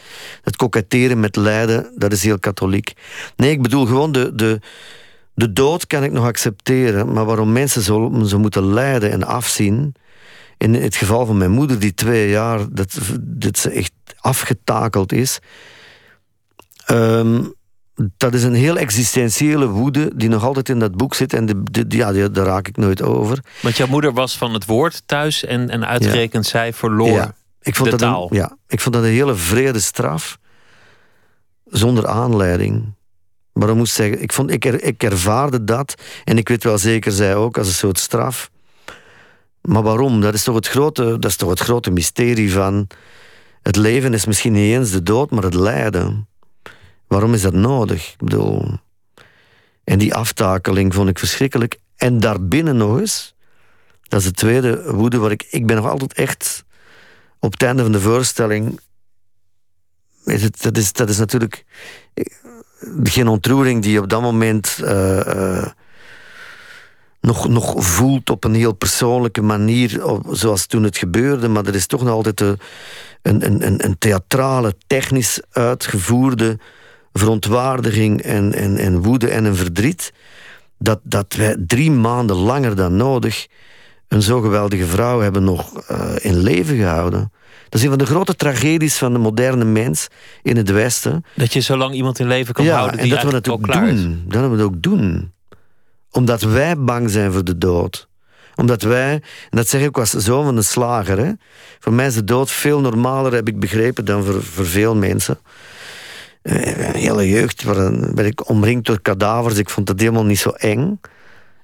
Het 0.41 0.55
koketteren 0.55 1.19
met 1.19 1.35
lijden, 1.35 1.91
dat 1.95 2.11
is 2.11 2.23
heel 2.23 2.39
katholiek. 2.39 2.93
Nee, 3.35 3.51
ik 3.51 3.61
bedoel 3.61 3.85
gewoon 3.85 4.11
de, 4.11 4.35
de, 4.35 4.59
de 5.33 5.53
dood 5.53 5.87
kan 5.87 6.03
ik 6.03 6.11
nog 6.11 6.25
accepteren, 6.25 7.13
maar 7.13 7.25
waarom 7.25 7.51
mensen 7.51 7.81
zo, 7.81 8.21
zo 8.25 8.39
moeten 8.39 8.73
lijden 8.73 9.11
en 9.11 9.23
afzien. 9.23 9.95
In 10.57 10.73
het 10.73 10.95
geval 10.95 11.25
van 11.25 11.37
mijn 11.37 11.51
moeder, 11.51 11.79
die 11.79 11.93
twee 11.93 12.29
jaar, 12.29 12.73
dat, 12.73 12.97
dat 13.21 13.57
ze 13.57 13.69
echt 13.69 13.91
afgetakeld 14.19 15.11
is. 15.11 15.39
Um, 16.91 17.53
dat 17.95 18.33
is 18.33 18.43
een 18.43 18.53
heel 18.53 18.77
existentiële 18.77 19.67
woede 19.67 20.11
die 20.15 20.29
nog 20.29 20.43
altijd 20.43 20.69
in 20.69 20.79
dat 20.79 20.95
boek 20.95 21.13
zit. 21.13 21.33
En 21.33 21.45
de, 21.45 21.85
ja, 21.87 22.11
daar 22.11 22.45
raak 22.45 22.67
ik 22.67 22.77
nooit 22.77 23.01
over. 23.01 23.39
Want 23.61 23.77
jouw 23.77 23.87
moeder 23.87 24.13
was 24.13 24.37
van 24.37 24.53
het 24.53 24.65
woord 24.65 25.03
thuis 25.05 25.45
en, 25.45 25.69
en 25.69 25.87
uitgerekend 25.87 26.45
zij 26.45 26.73
verloor 26.73 27.07
ja. 27.07 27.33
ik 27.61 27.75
vond 27.75 27.91
de 27.91 27.97
dat 27.97 28.09
taal. 28.09 28.27
Een, 28.31 28.37
ja, 28.37 28.57
ik 28.67 28.79
vond 28.79 28.95
dat 28.95 29.03
een 29.03 29.09
hele 29.09 29.35
vrede 29.35 29.79
straf. 29.79 30.37
Zonder 31.65 32.07
aanleiding. 32.07 32.93
Maar 33.53 33.69
ik 33.69 33.75
moest 33.75 33.93
zeggen, 33.93 34.21
ik, 34.21 34.33
vond, 34.33 34.51
ik, 34.51 34.65
er, 34.65 34.83
ik 34.83 35.03
ervaarde 35.03 35.63
dat. 35.63 35.95
En 36.23 36.37
ik 36.37 36.47
weet 36.47 36.63
wel 36.63 36.77
zeker, 36.77 37.11
zij 37.11 37.35
ook, 37.35 37.57
als 37.57 37.67
een 37.67 37.73
soort 37.73 37.99
straf. 37.99 38.49
Maar 39.61 39.83
waarom? 39.83 40.21
Dat 40.21 40.33
is 40.33 40.43
toch 40.43 40.55
het 40.55 40.67
grote, 40.67 41.03
dat 41.03 41.25
is 41.25 41.35
toch 41.35 41.49
het 41.49 41.59
grote 41.59 41.91
mysterie 41.91 42.53
van... 42.53 42.87
Het 43.61 43.75
leven 43.75 44.13
is 44.13 44.25
misschien 44.25 44.51
niet 44.51 44.73
eens 44.73 44.91
de 44.91 45.03
dood, 45.03 45.31
maar 45.31 45.43
het 45.43 45.53
lijden. 45.53 46.27
Waarom 47.13 47.33
is 47.33 47.41
dat 47.41 47.53
nodig? 47.53 48.11
Ik 48.11 48.17
bedoel... 48.17 48.79
En 49.83 49.99
die 49.99 50.15
aftakeling 50.15 50.93
vond 50.93 51.09
ik 51.09 51.19
verschrikkelijk. 51.19 51.79
En 51.95 52.19
daarbinnen 52.19 52.77
nog 52.77 52.99
eens... 52.99 53.35
Dat 54.01 54.19
is 54.19 54.25
de 54.25 54.31
tweede 54.31 54.93
woede 54.93 55.17
waar 55.17 55.31
ik... 55.31 55.47
Ik 55.49 55.65
ben 55.65 55.75
nog 55.75 55.89
altijd 55.89 56.13
echt... 56.13 56.65
Op 57.39 57.51
het 57.51 57.63
einde 57.63 57.83
van 57.83 57.91
de 57.91 58.01
voorstelling... 58.01 58.79
Is 60.25 60.43
het, 60.43 60.61
dat, 60.61 60.77
is, 60.77 60.93
dat 60.93 61.09
is 61.09 61.17
natuurlijk... 61.17 61.65
Geen 63.03 63.27
ontroering 63.27 63.81
die 63.81 63.91
je 63.91 64.01
op 64.01 64.09
dat 64.09 64.21
moment... 64.21 64.77
Uh, 64.81 65.25
uh, 65.25 65.67
nog, 67.21 67.47
nog 67.47 67.85
voelt 67.85 68.29
op 68.29 68.43
een 68.43 68.55
heel 68.55 68.73
persoonlijke 68.73 69.41
manier, 69.41 70.01
zoals 70.29 70.65
toen 70.65 70.83
het 70.83 70.97
gebeurde. 70.97 71.47
Maar 71.47 71.65
er 71.65 71.75
is 71.75 71.87
toch 71.87 72.03
nog 72.03 72.13
altijd 72.13 72.41
een, 72.41 72.57
een, 73.21 73.65
een, 73.65 73.85
een 73.85 73.97
theatrale, 73.97 74.75
technisch 74.87 75.41
uitgevoerde 75.51 76.59
verontwaardiging 77.13 78.21
en, 78.21 78.53
en, 78.53 78.77
en 78.77 79.01
woede 79.01 79.27
en 79.27 79.45
een 79.45 79.55
verdriet, 79.55 80.13
dat, 80.77 80.99
dat 81.03 81.33
wij 81.33 81.55
drie 81.67 81.91
maanden 81.91 82.35
langer 82.35 82.75
dan 82.75 82.95
nodig 82.95 83.47
een 84.07 84.21
zo 84.21 84.41
geweldige 84.41 84.85
vrouw 84.85 85.19
hebben 85.19 85.43
nog 85.43 85.91
uh, 85.91 86.15
in 86.21 86.37
leven 86.37 86.77
gehouden. 86.77 87.31
Dat 87.69 87.81
is 87.81 87.83
een 87.83 87.89
van 87.89 87.97
de 87.97 88.05
grote 88.05 88.35
tragedies 88.35 88.97
van 88.97 89.13
de 89.13 89.19
moderne 89.19 89.65
mens 89.65 90.07
in 90.41 90.57
het 90.57 90.69
Westen. 90.69 91.25
Dat 91.35 91.53
je 91.53 91.59
zo 91.59 91.77
lang 91.77 91.93
iemand 91.93 92.19
in 92.19 92.27
leven 92.27 92.53
kan 92.53 92.65
ja, 92.65 92.75
houden 92.77 92.97
die 92.97 93.03
en 93.03 93.15
dat 93.15 93.29
we 93.29 93.35
het 93.35 93.49
ook 93.49 93.71
doen. 93.71 94.23
Dat 94.27 94.41
we 94.41 94.49
het 94.49 94.61
ook 94.61 94.81
doen. 94.81 95.31
Omdat 96.11 96.41
wij 96.41 96.77
bang 96.77 97.09
zijn 97.09 97.31
voor 97.31 97.43
de 97.43 97.57
dood. 97.57 98.07
Omdat 98.55 98.81
wij, 98.81 99.11
en 99.13 99.21
dat 99.57 99.67
zeg 99.67 99.81
ik 99.81 99.97
als 99.97 100.09
zoon 100.09 100.45
van 100.45 100.57
een 100.57 100.63
slager, 100.63 101.17
hè, 101.17 101.31
voor 101.79 101.93
mij 101.93 102.05
is 102.05 102.13
de 102.13 102.23
dood 102.23 102.51
veel 102.51 102.79
normaler, 102.79 103.33
heb 103.33 103.47
ik 103.47 103.59
begrepen, 103.59 104.05
dan 104.05 104.23
voor, 104.23 104.43
voor 104.43 104.65
veel 104.65 104.95
mensen. 104.95 105.37
Eh, 106.43 106.87
een 106.87 106.95
hele 106.95 107.29
jeugd 107.29 107.65
ben 108.15 108.25
ik 108.25 108.49
omringd 108.49 108.85
door 108.85 109.01
kadavers. 109.01 109.57
Ik 109.57 109.69
vond 109.69 109.87
het 109.87 109.99
helemaal 109.99 110.25
niet 110.25 110.39
zo 110.39 110.49
eng. 110.49 110.99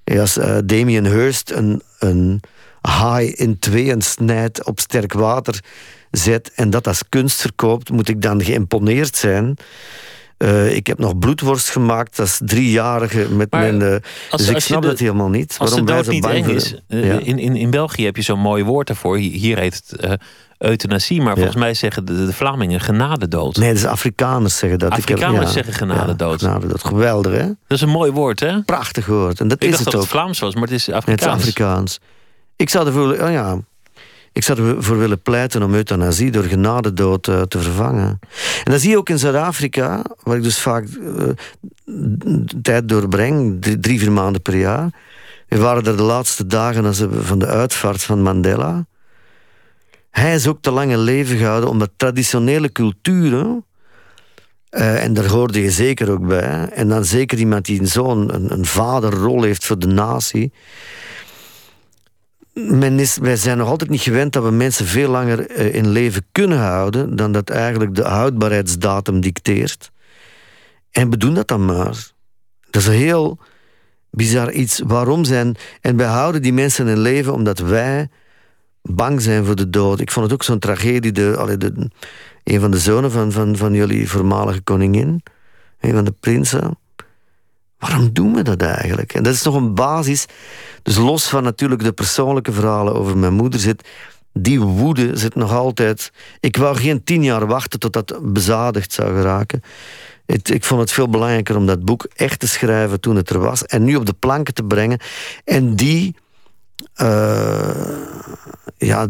Als 0.04 0.38
uh, 0.38 0.58
Damien 0.66 1.06
Hirst 1.06 1.52
een, 1.52 1.82
een 2.00 2.42
haai 2.82 3.32
in 3.32 3.60
tweeën 3.60 4.02
snijdt 4.02 4.66
op 4.66 4.80
sterk 4.80 5.14
water 5.14 5.64
zet 6.12 6.52
en 6.56 6.70
dat 6.70 6.88
als 6.88 7.10
kunst 7.10 7.42
verkoopt, 7.42 7.90
moet 7.90 8.08
ik 8.08 8.22
dan 8.22 8.44
geïmponeerd 8.44 9.16
zijn. 9.16 9.56
Uh, 10.40 10.76
ik 10.76 10.88
heb 10.88 11.00
nog 11.00 11.18
bloedworst 11.18 11.70
gemaakt 11.70 12.20
als 12.20 12.40
driejarige 12.46 13.30
met 13.30 13.52
maar 13.52 13.62
mijn. 13.62 13.82
Uh, 13.82 13.98
als, 14.30 14.42
dus 14.42 14.50
ik 14.50 14.60
snap 14.60 14.84
het 14.84 15.00
helemaal 15.00 15.30
niet. 15.30 15.56
Als 15.60 15.70
Waarom 15.70 15.88
de 15.88 15.94
dood 15.94 16.08
niet 16.08 16.26
eng 16.26 16.46
is. 16.46 16.76
Uh, 16.88 17.08
ja. 17.08 17.20
in, 17.20 17.40
in, 17.40 17.56
in 17.56 17.70
België 17.70 18.06
heb 18.06 18.16
je 18.16 18.22
zo'n 18.22 18.40
mooi 18.40 18.64
woord 18.64 18.88
daarvoor. 18.88 19.18
Hier 19.18 19.58
heet 19.58 19.84
het 19.88 20.18
euthanasie, 20.58 21.22
maar 21.22 21.36
volgens 21.36 21.56
mij 21.56 21.74
zeggen 21.74 22.06
de, 22.06 22.26
de 22.26 22.34
Vlamingen 22.34 22.80
genadedood. 22.80 23.58
Nee, 23.58 23.74
dus 23.74 23.86
Afrikaners 23.86 24.58
zeggen 24.58 24.80
dat. 24.80 24.92
Afrikaners 24.92 25.32
ik 25.32 25.38
heb, 25.38 25.46
ja, 25.46 25.52
zeggen 25.52 25.74
genadedood. 25.74 26.40
Genadedood. 26.40 26.84
Geweldig, 26.84 27.34
hè? 27.34 27.46
Dat 27.46 27.78
is 27.78 27.82
een 27.82 27.90
mooi 27.90 28.12
woord, 28.12 28.40
hè? 28.40 28.62
Prachtig 28.62 29.06
woord. 29.06 29.40
En 29.40 29.48
dat 29.48 29.64
ik 29.64 29.64
is 29.64 29.70
dacht 29.70 29.84
het 29.84 29.94
dat 29.94 29.96
ook. 29.96 30.02
het 30.02 30.12
Vlaams 30.12 30.40
was, 30.40 30.54
maar 30.54 30.64
het 30.64 30.72
is 30.72 30.90
Afrikaans. 30.92 31.22
het 31.22 31.42
is 31.42 31.48
Afrikaans. 31.48 32.00
Ik 32.56 32.70
zou 32.70 32.88
ervoor, 32.88 33.12
oh 33.12 33.32
ja, 33.32 33.58
ik 34.34 34.44
zou 34.44 34.76
ervoor 34.76 34.98
willen 34.98 35.22
pleiten 35.22 35.64
om 35.64 35.74
euthanasie 35.74 36.32
door 36.32 36.44
genadedood 36.44 37.28
uh, 37.28 37.42
te 37.42 37.60
vervangen. 37.60 38.20
En 38.64 38.72
dat 38.72 38.82
zie 38.82 38.90
je 38.90 38.98
ook 38.98 39.10
in 39.10 39.20
Zuid-Afrika, 39.20 40.04
waar 40.24 40.38
ik 40.38 40.44
dus 40.44 40.60
vaak 40.60 40.86
uh, 40.88 41.30
tijd 42.62 42.90
doorbreng, 42.90 43.62
drie, 43.62 43.80
drie, 43.80 44.00
vier 44.00 44.12
maanden 44.12 44.42
per 44.42 44.56
jaar. 44.56 44.90
We 45.48 45.58
waren 45.58 45.86
er 45.86 45.98
de 45.98 46.04
laatste 46.04 46.46
dagen 46.46 46.96
van 47.24 47.40
de 47.40 47.48
uitvaart 47.48 48.04
van 48.04 48.22
Mandela. 48.22 48.86
Hij 50.10 50.34
is 50.34 50.48
ook 50.48 50.62
te 50.62 50.72
lang 50.72 50.92
in 50.92 51.00
leven 51.00 51.38
gehouden 51.38 51.70
omdat 51.70 51.90
traditionele 51.96 52.72
culturen. 52.72 53.66
Uh, 54.72 55.04
en 55.04 55.14
daar 55.14 55.26
hoorde 55.26 55.62
je 55.62 55.72
zeker 55.72 56.12
ook 56.12 56.28
bij. 56.28 56.70
En 56.70 56.90
dan 56.90 57.06
zeker 57.06 57.38
iemand 57.38 57.66
die 57.66 57.86
zo'n 57.86 58.34
een, 58.34 58.52
een 58.52 58.66
vaderrol 58.66 59.44
heeft 59.44 59.66
voor 59.66 59.80
de 59.80 59.88
natie. 59.88 60.52
Men 62.68 63.00
is, 63.00 63.18
wij 63.18 63.36
zijn 63.36 63.58
nog 63.58 63.68
altijd 63.68 63.90
niet 63.90 64.02
gewend 64.02 64.34
dat 64.34 64.44
we 64.44 64.52
mensen 64.52 64.86
veel 64.86 65.10
langer 65.10 65.60
uh, 65.60 65.76
in 65.76 65.90
leven 65.90 66.26
kunnen 66.32 66.58
houden 66.58 67.16
dan 67.16 67.32
dat 67.32 67.50
eigenlijk 67.50 67.96
de 67.96 68.04
houdbaarheidsdatum 68.04 69.22
dicteert. 69.22 69.92
En 70.92 71.10
we 71.10 71.18
doen 71.18 71.34
dat 71.34 71.48
dan 71.48 71.66
maar. 71.66 72.12
Dat 72.70 72.82
is 72.82 72.88
een 72.88 72.94
heel 72.94 73.40
bizar 74.12 74.52
iets. 74.52 74.82
Waarom 74.86 75.24
zijn. 75.24 75.56
En 75.82 75.98
wij 75.98 76.08
houden 76.08 76.42
die 76.42 76.54
mensen 76.54 76.88
in 76.88 77.00
leven 77.00 77.34
omdat 77.34 77.60
wij 77.60 78.10
bang 78.82 79.22
zijn 79.22 79.46
voor 79.46 79.56
de 79.56 79.70
dood. 79.70 80.00
Ik 80.00 80.12
vond 80.12 80.26
het 80.26 80.34
ook 80.34 80.44
zo'n 80.44 80.60
tragedie. 80.60 81.12
De, 81.12 81.58
de, 81.58 81.90
een 82.44 82.60
van 82.60 82.72
de 82.72 82.80
zonen 82.80 83.12
van, 83.12 83.32
van, 83.32 83.58
van 83.58 83.74
jullie 83.74 84.10
voormalige 84.10 84.62
koningin, 84.62 85.24
een 85.80 85.94
van 85.94 86.06
de 86.06 86.14
prinsen. 86.20 86.78
Waarom 87.80 88.14
doen 88.14 88.34
we 88.34 88.42
dat 88.42 88.62
eigenlijk? 88.62 89.14
En 89.14 89.24
dat 89.24 89.34
is 89.34 89.42
toch 89.42 89.56
een 89.56 89.74
basis. 89.74 90.26
Dus 90.84 90.96
los 90.96 91.28
van 91.28 91.44
natuurlijk 91.44 91.84
de 91.84 91.92
persoonlijke 91.92 92.52
verhalen 92.52 92.96
over 92.96 93.18
mijn 93.18 93.34
moeder 93.34 93.60
zit. 93.60 93.88
Die 94.34 94.60
woede 94.60 95.18
zit 95.18 95.36
nog 95.36 95.54
altijd. 95.54 96.12
Ik 96.40 96.58
wou 96.58 96.76
geen 96.76 97.04
tien 97.04 97.24
jaar 97.24 97.48
wachten 97.48 97.80
tot 97.80 97.94
dat 97.94 98.20
bezadigd 98.34 98.94
zou 98.94 99.16
geraken. 99.16 99.64
Ik 100.26 100.64
vond 100.64 100.82
het 100.82 100.92
veel 100.92 101.10
belangrijker 101.10 101.56
om 101.56 101.66
dat 101.66 101.86
boek 101.86 102.08
echt 102.16 102.40
te 102.40 102.48
schrijven 102.48 103.00
toen 103.00 103.16
het 103.16 103.30
er 103.30 103.40
was. 103.40 103.66
En 103.66 103.84
nu 103.84 103.96
op 103.96 104.06
de 104.06 104.14
planken 104.14 104.54
te 104.54 104.64
brengen. 104.64 105.00
En 105.44 105.76
die 105.76 106.16
uh, 107.02 107.98
ja, 108.78 109.08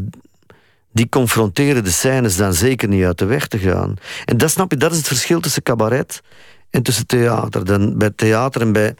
die 0.92 1.10
confronteren 1.10 1.84
de 1.84 1.92
scènes 1.92 2.36
dan 2.36 2.54
zeker 2.54 2.88
niet 2.88 3.04
uit 3.04 3.18
de 3.18 3.26
weg 3.26 3.48
te 3.48 3.58
gaan. 3.58 3.96
En 4.26 4.38
dat 4.38 4.52
snap 4.52 4.72
je, 4.72 4.78
dat 4.78 4.92
is 4.92 4.98
het 4.98 5.08
verschil 5.08 5.40
tussen 5.40 5.64
cabaret 5.64 6.22
en 6.70 6.84
tussen 6.84 7.08
theater. 7.08 7.66
Dan 7.66 7.98
bij 7.98 8.10
theater 8.10 8.62
en 8.62 8.72
bij, 8.72 8.96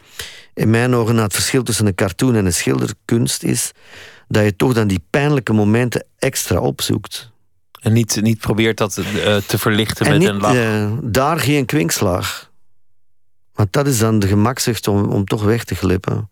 in 0.54 0.70
mijn 0.70 0.94
ogen, 0.94 1.16
het 1.16 1.34
verschil 1.34 1.62
tussen 1.62 1.86
een 1.86 1.94
cartoon 1.94 2.34
en 2.34 2.46
een 2.46 2.52
schilderkunst 2.52 3.42
is 3.42 3.72
dat 4.28 4.44
je 4.44 4.56
toch 4.56 4.72
dan 4.72 4.86
die 4.86 5.04
pijnlijke 5.10 5.52
momenten 5.52 6.04
extra 6.18 6.60
opzoekt. 6.60 7.30
En 7.80 7.92
niet, 7.92 8.20
niet 8.22 8.38
probeert 8.38 8.76
dat 8.76 8.96
uh, 8.98 9.36
te 9.36 9.58
verlichten 9.58 10.06
en 10.06 10.12
met 10.12 10.20
niet, 10.20 10.28
een 10.28 10.40
lach. 10.40 10.54
Uh, 10.54 10.92
daar 11.02 11.40
geen 11.40 11.64
kwinkslag. 11.64 12.50
Want 13.54 13.72
dat 13.72 13.86
is 13.86 13.98
dan 13.98 14.18
de 14.18 14.26
gemakzucht 14.26 14.88
om, 14.88 15.04
om 15.04 15.24
toch 15.24 15.42
weg 15.42 15.64
te 15.64 15.74
glippen. 15.74 16.30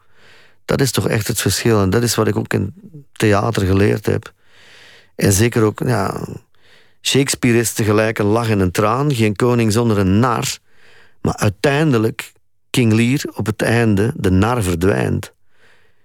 Dat 0.65 0.81
is 0.81 0.91
toch 0.91 1.09
echt 1.09 1.27
het 1.27 1.41
verschil. 1.41 1.81
En 1.81 1.91
dat 1.91 2.03
is 2.03 2.15
wat 2.15 2.29
ik 2.29 2.37
ook 2.37 2.53
in 2.53 2.75
theater 3.13 3.67
geleerd 3.67 4.07
heb. 4.07 4.33
En 5.17 5.33
zeker 5.33 5.63
ook, 5.63 5.81
ja, 5.85 6.27
Shakespeare 7.03 7.59
is 7.59 7.73
tegelijk 7.73 8.19
een 8.19 8.27
lach 8.27 8.51
en 8.51 8.61
een 8.61 8.71
traan, 8.71 9.15
geen 9.15 9.37
koning 9.37 9.73
zonder 9.73 9.99
een 9.99 10.19
nar. 10.19 10.59
Maar 11.21 11.37
uiteindelijk, 11.37 12.33
King 12.71 12.93
Lear, 12.93 13.21
op 13.35 13.47
het 13.47 13.63
einde, 13.63 14.13
de 14.17 14.31
nar 14.31 14.63
verdwijnt. 14.63 15.33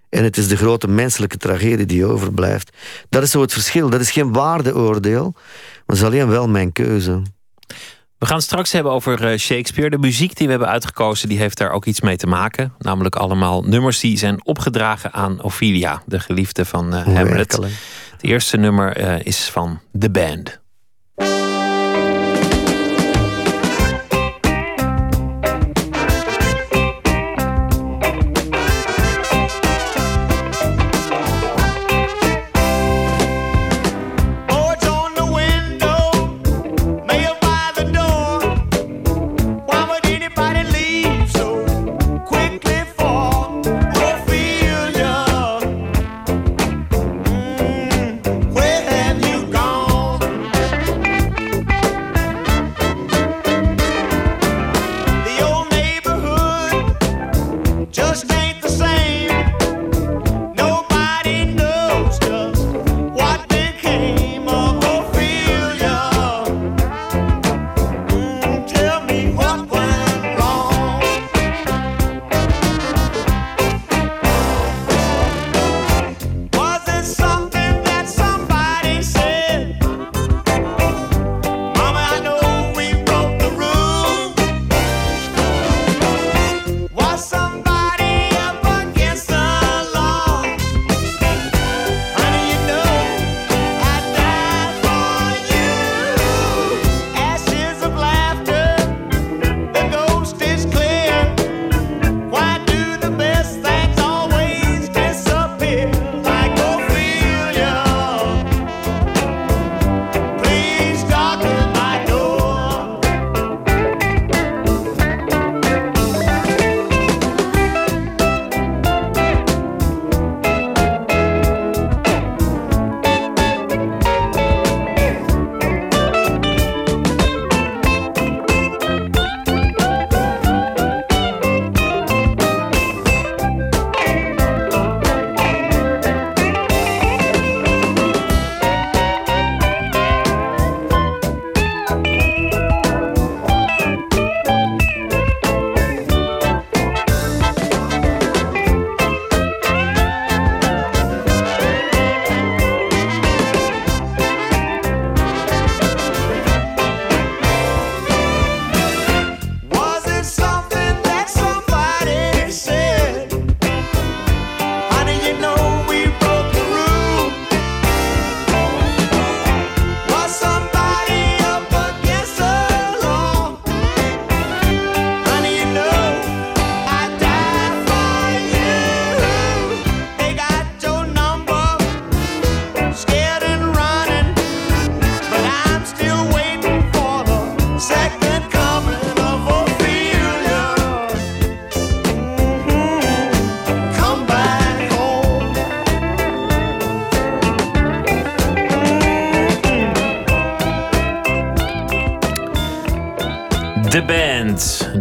En 0.09 0.23
het 0.23 0.37
is 0.37 0.47
de 0.47 0.57
grote 0.57 0.87
menselijke 0.87 1.37
tragedie 1.37 1.85
die 1.85 2.05
overblijft. 2.05 2.77
Dat 3.09 3.23
is 3.23 3.31
zo 3.31 3.41
het 3.41 3.53
verschil. 3.53 3.89
Dat 3.89 4.01
is 4.01 4.11
geen 4.11 4.33
waardeoordeel, 4.33 5.31
maar 5.33 5.83
het 5.85 5.95
is 5.95 6.03
alleen 6.03 6.27
wel 6.27 6.47
mijn 6.47 6.71
keuze. 6.71 7.21
We 8.17 8.29
gaan 8.29 8.37
het 8.37 8.45
straks 8.45 8.71
hebben 8.71 8.91
over 8.91 9.31
eh, 9.31 9.37
Shakespeare. 9.37 9.89
De 9.89 9.97
muziek 9.97 10.35
die 10.35 10.45
we 10.45 10.51
hebben 10.51 10.69
uitgekozen, 10.69 11.29
die 11.29 11.37
heeft 11.37 11.57
daar 11.57 11.71
ook 11.71 11.85
iets 11.85 12.01
mee 12.01 12.17
te 12.17 12.27
maken. 12.27 12.73
Namelijk 12.77 13.15
allemaal 13.15 13.61
nummers 13.61 13.99
die 13.99 14.17
zijn 14.17 14.45
opgedragen 14.45 15.13
aan 15.13 15.41
Ophelia, 15.41 16.03
de 16.05 16.19
geliefde 16.19 16.65
van 16.65 16.95
uh, 16.95 17.05
Hamlet. 17.05 17.51
Het 17.51 18.21
eerste 18.21 18.57
nummer 18.57 19.01
uh, 19.01 19.19
is 19.25 19.49
van 19.49 19.79
The 19.99 20.09
Band. 20.09 20.62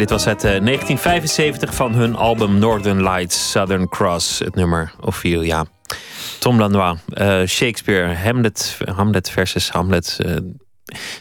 Dit 0.03 0.11
was 0.11 0.25
het 0.25 0.41
1975 0.41 1.71
eh, 1.71 1.77
van 1.77 1.95
hun 1.95 2.17
album 2.17 2.59
Northern 2.59 3.03
Lights, 3.03 3.51
Southern 3.51 3.89
Cross, 3.89 4.39
het 4.39 4.55
nummer 4.55 4.93
Ophelia. 5.01 5.67
Tom 6.39 6.59
Lanois, 6.59 6.99
uh, 7.15 7.47
Shakespeare, 7.47 8.15
Hamlet, 8.15 8.79
Hamlet 8.95 9.31
versus 9.31 9.71
Hamlet. 9.71 10.19
Uh, 10.27 10.37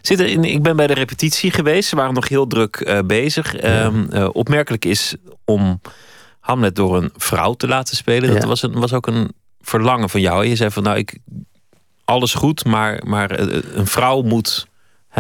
zitten 0.02 0.30
in, 0.30 0.44
ik 0.44 0.64
ben 0.64 0.76
bij 0.76 0.88
de 0.88 0.94
repetitie 0.94 1.52
geweest, 1.52 1.90
ze 1.90 1.96
waren 1.96 2.14
nog 2.14 2.28
heel 2.28 2.48
druk 2.48 3.04
bezig. 3.06 3.56
Ehm, 3.56 4.28
opmerkelijk 4.32 4.86
is 4.86 5.16
om 5.46 5.82
Hamlet 6.40 6.76
door 6.76 6.98
een 6.98 7.10
vrouw 7.16 7.54
te 7.54 7.68
laten 7.68 7.96
spelen. 7.96 8.34
Dat 8.34 8.44
was, 8.44 8.62
een, 8.62 8.80
was 8.80 8.94
ook 8.94 9.08
een 9.08 9.32
verlangen 9.60 10.10
van 10.10 10.22
jou. 10.22 10.46
Je 10.46 10.56
zei 10.56 10.72
van 10.72 10.84
nou, 10.84 10.98
ik, 10.98 11.18
alles 12.06 12.34
goed, 12.34 12.66
maar, 12.66 13.02
maar 13.06 13.40
een 13.40 13.88
vrouw 13.88 14.22
moet 14.22 14.70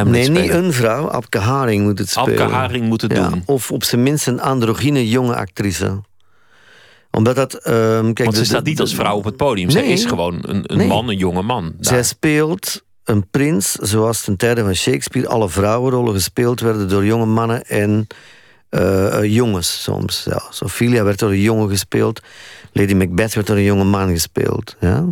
nee, 0.04 0.30
niet 0.30 0.50
een 0.50 0.74
vrouw. 0.74 1.10
Abke 1.10 1.40
Haring 1.40 1.84
moet 1.84 2.00
het 2.00 2.10
spelen. 2.10 2.42
Abke 2.42 2.54
Haring 2.54 2.86
moet 2.86 3.02
het 3.02 3.16
doen. 3.16 3.44
Of 3.46 3.72
op 3.72 3.84
zijn 3.84 4.04
minst 4.04 4.28
een 4.28 4.42
androgyne 4.42 5.10
jonge 5.10 5.36
actrice. 5.36 6.02
Omdat 7.12 7.36
dat... 7.36 7.54
Um, 7.54 8.14
kijk, 8.14 8.24
Want 8.24 8.36
ze 8.36 8.46
staat 8.46 8.64
niet 8.64 8.80
als 8.80 8.96
vrouw 8.96 9.16
op 9.16 9.24
het 9.24 9.36
podium. 9.36 9.68
Nee, 9.68 9.84
Zij 9.84 9.92
is 9.92 10.06
gewoon 10.06 10.38
een, 10.42 10.64
een 10.66 10.88
man, 10.88 11.10
een 11.10 11.18
jonge 11.18 11.42
man. 11.42 11.74
Zij 11.80 12.04
speelt 12.04 12.84
een 13.04 13.30
prins, 13.30 13.72
zoals 13.72 14.22
ten 14.22 14.38
tijde 14.38 14.64
van 14.64 14.76
Shakespeare... 14.76 15.28
alle 15.28 15.50
vrouwenrollen 15.50 16.14
gespeeld 16.14 16.60
werden 16.60 16.90
door 16.90 17.06
jonge 17.06 17.26
mannen 17.26 17.64
en 17.64 18.08
uh, 18.70 19.24
jongens 19.24 19.84
soms. 19.84 20.24
Ja. 20.30 20.42
Ophelia 20.60 21.04
werd 21.04 21.20
door 21.20 21.30
een 21.30 21.42
jongen 21.42 21.70
gespeeld. 21.70 22.22
Lady 22.72 22.94
Macbeth 22.94 23.34
werd 23.34 23.48
door 23.48 23.56
een 23.56 23.64
jonge 23.64 23.84
man 23.84 24.10
gespeeld. 24.10 24.76
Ja? 24.80 25.06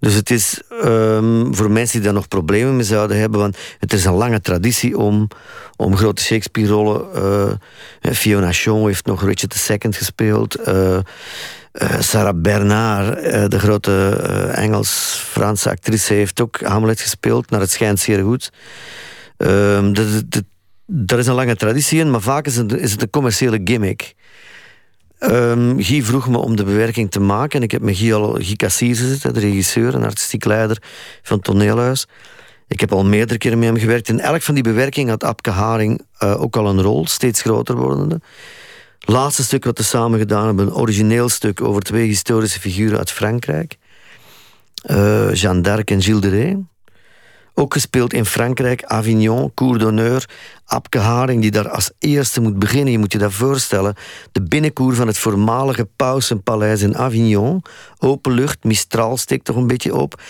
Dus 0.00 0.14
het 0.14 0.30
is 0.30 0.60
um, 0.84 1.54
voor 1.54 1.70
mensen 1.70 1.96
die 1.96 2.04
daar 2.04 2.14
nog 2.14 2.28
problemen 2.28 2.76
mee 2.76 2.84
zouden 2.84 3.18
hebben, 3.18 3.40
want 3.40 3.56
het 3.78 3.92
is 3.92 4.04
een 4.04 4.12
lange 4.12 4.40
traditie 4.40 4.98
om, 4.98 5.28
om 5.76 5.96
grote 5.96 6.22
Shakespeare-rollen. 6.22 7.06
Uh, 8.02 8.12
Fiona 8.12 8.52
Shaw 8.52 8.86
heeft 8.86 9.06
nog 9.06 9.24
Richard 9.24 9.68
II 9.68 9.92
gespeeld. 9.92 10.68
Uh, 10.68 10.98
Sarah 11.98 12.34
Bernard, 12.36 13.22
de 13.50 13.58
grote 13.58 14.10
Engels-Franse 14.54 15.70
actrice, 15.70 16.14
heeft 16.14 16.40
ook 16.40 16.60
Hamlet 16.60 17.00
gespeeld. 17.00 17.50
Naar 17.50 17.60
het 17.60 17.70
schijnt 17.70 18.00
zeer 18.00 18.22
goed. 18.22 18.52
Um, 19.36 19.92
dat 20.86 21.18
is 21.18 21.26
een 21.26 21.34
lange 21.34 21.56
traditie 21.56 21.98
in, 21.98 22.10
maar 22.10 22.20
vaak 22.20 22.46
is 22.46 22.56
het, 22.56 22.72
is 22.72 22.92
het 22.92 23.02
een 23.02 23.10
commerciële 23.10 23.60
gimmick. 23.64 24.14
Um, 25.20 25.82
Guy 25.82 26.02
vroeg 26.02 26.28
me 26.28 26.38
om 26.38 26.56
de 26.56 26.64
bewerking 26.64 27.10
te 27.10 27.20
maken. 27.20 27.58
En 27.58 27.64
ik 27.64 27.70
heb 27.70 27.82
met 27.82 27.96
Guy 27.96 28.12
al 28.12 28.32
Guy 28.32 28.56
Cassier 28.56 28.96
gezeten, 28.96 29.34
de 29.34 29.40
regisseur 29.40 29.94
en 29.94 30.02
artistiek 30.02 30.44
leider 30.44 30.82
van 31.22 31.36
het 31.36 31.46
toneelhuis. 31.46 32.06
Ik 32.68 32.80
heb 32.80 32.92
al 32.92 33.04
meerdere 33.04 33.38
keren 33.38 33.58
met 33.58 33.68
hem 33.68 33.78
gewerkt. 33.78 34.08
In 34.08 34.20
elk 34.20 34.42
van 34.42 34.54
die 34.54 34.62
bewerkingen 34.62 35.10
had 35.10 35.24
Abke 35.24 35.50
Haring 35.50 36.00
uh, 36.22 36.40
ook 36.40 36.56
al 36.56 36.68
een 36.68 36.82
rol, 36.82 37.06
steeds 37.06 37.40
groter 37.40 37.76
wordende. 37.76 38.20
Laatste 39.00 39.42
stuk 39.42 39.64
wat 39.64 39.78
we 39.78 39.84
samen 39.84 40.18
gedaan 40.18 40.46
hebben, 40.46 40.66
een 40.66 40.74
origineel 40.74 41.28
stuk 41.28 41.60
over 41.60 41.82
twee 41.82 42.06
historische 42.06 42.60
figuren 42.60 42.98
uit 42.98 43.10
Frankrijk. 43.10 43.76
Uh, 44.90 45.34
Jeanne 45.34 45.60
d'Arc 45.60 45.90
en 45.90 46.02
Gilles 46.02 46.20
de 46.20 46.28
Rey. 46.28 46.58
Ook 47.60 47.72
gespeeld 47.72 48.12
in 48.12 48.24
Frankrijk, 48.24 48.84
Avignon, 48.84 49.54
Cour 49.54 49.78
d'honneur. 49.78 50.28
Abke 50.64 50.98
Haring, 50.98 51.42
die 51.42 51.50
daar 51.50 51.68
als 51.68 51.90
eerste 51.98 52.40
moet 52.40 52.58
beginnen. 52.58 52.92
Je 52.92 52.98
moet 52.98 53.12
je 53.12 53.18
dat 53.18 53.32
voorstellen. 53.32 53.94
De 54.32 54.42
binnenkoer 54.42 54.94
van 54.94 55.06
het 55.06 55.18
voormalige 55.18 55.88
Pausenpaleis 55.96 56.82
in 56.82 56.96
Avignon. 56.96 57.62
Open 57.98 58.32
lucht, 58.32 58.64
Mistral 58.64 59.16
steekt 59.16 59.44
toch 59.44 59.56
een 59.56 59.66
beetje 59.66 59.94
op. 59.94 60.22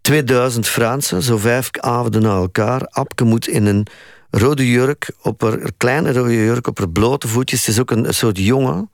2000 0.00 0.66
Fransen, 0.66 1.22
zo 1.22 1.36
vijf 1.36 1.70
avonden 1.72 2.22
na 2.22 2.36
elkaar. 2.36 2.86
Abke 2.90 3.24
moet 3.24 3.48
in 3.48 3.66
een 3.66 3.86
rode 4.30 4.70
jurk, 4.70 5.10
op 5.22 5.40
haar 5.40 5.58
kleine 5.76 6.12
rode 6.12 6.34
jurk, 6.34 6.66
op 6.66 6.78
haar 6.78 6.90
blote 6.90 7.28
voetjes. 7.28 7.60
Het 7.60 7.74
is 7.74 7.80
ook 7.80 7.90
een, 7.90 8.06
een 8.06 8.14
soort 8.14 8.38
jongen. 8.38 8.90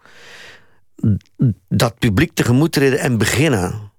Dat 1.69 1.99
publiek 1.99 2.31
tegemoet 2.35 2.73
treden 2.73 2.99
en 2.99 3.19
beginnen. 3.19 3.90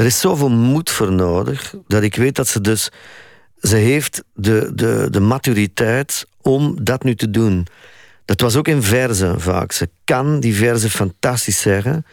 Er 0.00 0.06
is 0.06 0.20
zoveel 0.20 0.50
moed 0.50 0.90
voor 0.90 1.12
nodig 1.12 1.74
dat 1.86 2.02
ik 2.02 2.16
weet 2.16 2.36
dat 2.36 2.48
ze 2.48 2.60
dus. 2.60 2.90
Ze 3.60 3.76
heeft 3.76 4.22
de, 4.34 4.70
de, 4.74 5.06
de 5.10 5.20
maturiteit 5.20 6.26
om 6.40 6.84
dat 6.84 7.04
nu 7.04 7.14
te 7.14 7.30
doen. 7.30 7.66
Dat 8.24 8.40
was 8.40 8.56
ook 8.56 8.68
in 8.68 8.82
verzen 8.82 9.40
vaak. 9.40 9.72
Ze 9.72 9.90
kan 10.04 10.40
die 10.40 10.54
verzen 10.54 10.90
fantastisch 10.90 11.60
zeggen. 11.60 12.06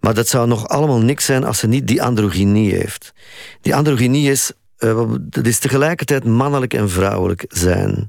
Maar 0.00 0.14
dat 0.14 0.28
zou 0.28 0.48
nog 0.48 0.68
allemaal 0.68 1.00
niks 1.00 1.24
zijn 1.24 1.44
als 1.44 1.58
ze 1.58 1.66
niet 1.66 1.86
die 1.86 2.02
androgynie 2.02 2.74
heeft. 2.74 3.12
Die 3.60 3.74
androgynie 3.74 4.30
is, 4.30 4.52
uh, 4.78 5.12
dat 5.20 5.46
is 5.46 5.58
tegelijkertijd 5.58 6.24
mannelijk 6.24 6.74
en 6.74 6.90
vrouwelijk 6.90 7.44
zijn. 7.48 8.06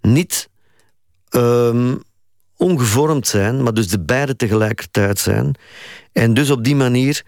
Niet 0.00 0.48
um, 1.30 2.02
ongevormd 2.56 3.26
zijn, 3.26 3.62
maar 3.62 3.74
dus 3.74 3.88
de 3.88 4.00
beide 4.00 4.36
tegelijkertijd 4.36 5.18
zijn. 5.18 5.54
En 6.12 6.34
dus 6.34 6.50
op 6.50 6.64
die 6.64 6.76
manier 6.76 7.24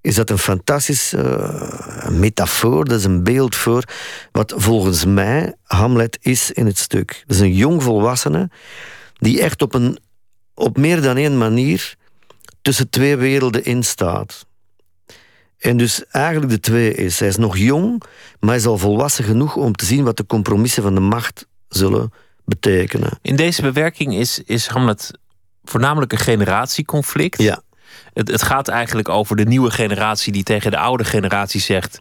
is 0.00 0.14
dat 0.14 0.30
een 0.30 0.38
fantastische 0.38 1.18
uh, 1.18 2.08
metafoor, 2.08 2.84
dat 2.84 2.98
is 2.98 3.04
een 3.04 3.22
beeld 3.22 3.56
voor 3.56 3.84
wat 4.32 4.54
volgens 4.56 5.04
mij 5.04 5.54
Hamlet 5.62 6.18
is 6.20 6.52
in 6.52 6.66
het 6.66 6.78
stuk. 6.78 7.24
Dat 7.26 7.36
is 7.36 7.42
een 7.42 7.54
jong 7.54 7.82
volwassene 7.82 8.50
die 9.18 9.40
echt 9.40 9.62
op, 9.62 9.74
een, 9.74 9.98
op 10.54 10.76
meer 10.76 11.02
dan 11.02 11.16
één 11.16 11.38
manier 11.38 11.96
tussen 12.62 12.90
twee 12.90 13.16
werelden 13.16 13.64
instaat. 13.64 14.46
En 15.58 15.76
dus 15.76 16.06
eigenlijk 16.06 16.52
de 16.52 16.60
twee 16.60 16.94
is. 16.94 17.18
Hij 17.18 17.28
is 17.28 17.36
nog 17.36 17.56
jong, 17.56 18.02
maar 18.38 18.50
hij 18.50 18.58
is 18.58 18.66
al 18.66 18.78
volwassen 18.78 19.24
genoeg 19.24 19.56
om 19.56 19.72
te 19.72 19.84
zien 19.84 20.04
wat 20.04 20.16
de 20.16 20.26
compromissen 20.26 20.82
van 20.82 20.94
de 20.94 21.00
macht 21.00 21.46
zullen 21.68 22.12
betekenen. 22.44 23.18
In 23.22 23.36
deze 23.36 23.62
bewerking 23.62 24.14
is, 24.14 24.42
is 24.44 24.66
Hamlet 24.66 25.10
voornamelijk 25.64 26.12
een 26.12 26.18
generatieconflict. 26.18 27.42
Ja. 27.42 27.62
Het, 28.12 28.28
het 28.28 28.42
gaat 28.42 28.68
eigenlijk 28.68 29.08
over 29.08 29.36
de 29.36 29.44
nieuwe 29.44 29.70
generatie 29.70 30.32
die 30.32 30.42
tegen 30.42 30.70
de 30.70 30.78
oude 30.78 31.04
generatie 31.04 31.60
zegt: 31.60 31.98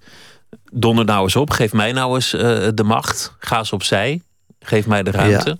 Donder 0.71 1.06
nou 1.06 1.23
eens 1.23 1.36
op, 1.36 1.49
geef 1.49 1.73
mij 1.73 1.91
nou 1.91 2.15
eens 2.15 2.34
uh, 2.34 2.41
de 2.73 2.84
macht. 2.84 3.36
Ga 3.39 3.58
eens 3.58 3.73
opzij, 3.73 4.21
geef 4.60 4.88
mij 4.88 5.04
de 5.04 5.12
ruimte. 5.12 5.58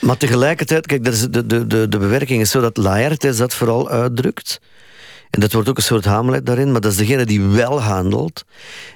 Maar 0.00 0.16
tegelijkertijd, 0.16 0.86
kijk, 0.86 1.04
de, 1.04 1.30
de, 1.46 1.66
de, 1.66 1.88
de 1.88 1.98
bewerking 1.98 2.40
is 2.40 2.50
zo 2.50 2.60
dat 2.60 2.76
Laertes 2.76 3.36
dat 3.36 3.54
vooral 3.54 3.88
uitdrukt. 3.88 4.60
En 5.30 5.40
dat 5.40 5.52
wordt 5.52 5.68
ook 5.68 5.76
een 5.76 5.82
soort 5.82 6.04
Hamlet 6.04 6.46
daarin, 6.46 6.72
maar 6.72 6.80
dat 6.80 6.92
is 6.92 6.98
degene 6.98 7.24
die 7.24 7.40
wel 7.40 7.80
handelt. 7.80 8.44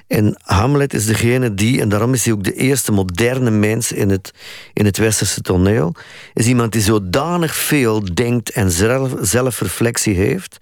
En 0.07 0.37
Hamlet 0.43 0.95
is 0.95 1.07
degene 1.07 1.55
die, 1.55 1.81
en 1.81 1.89
daarom 1.89 2.13
is 2.13 2.25
hij 2.25 2.33
ook 2.33 2.45
de 2.45 2.55
eerste 2.55 2.93
moderne 2.93 3.51
mens 3.51 3.93
in 3.93 4.11
het, 4.11 4.31
in 4.73 4.85
het 4.85 4.97
westerse 4.97 5.41
toneel, 5.41 5.95
is 6.35 6.47
iemand 6.47 6.73
die 6.73 6.83
zodanig 6.83 7.55
veel 7.55 8.15
denkt 8.15 8.51
en 8.51 8.71
zelf, 8.71 9.15
zelfreflectie 9.21 10.15
heeft, 10.15 10.57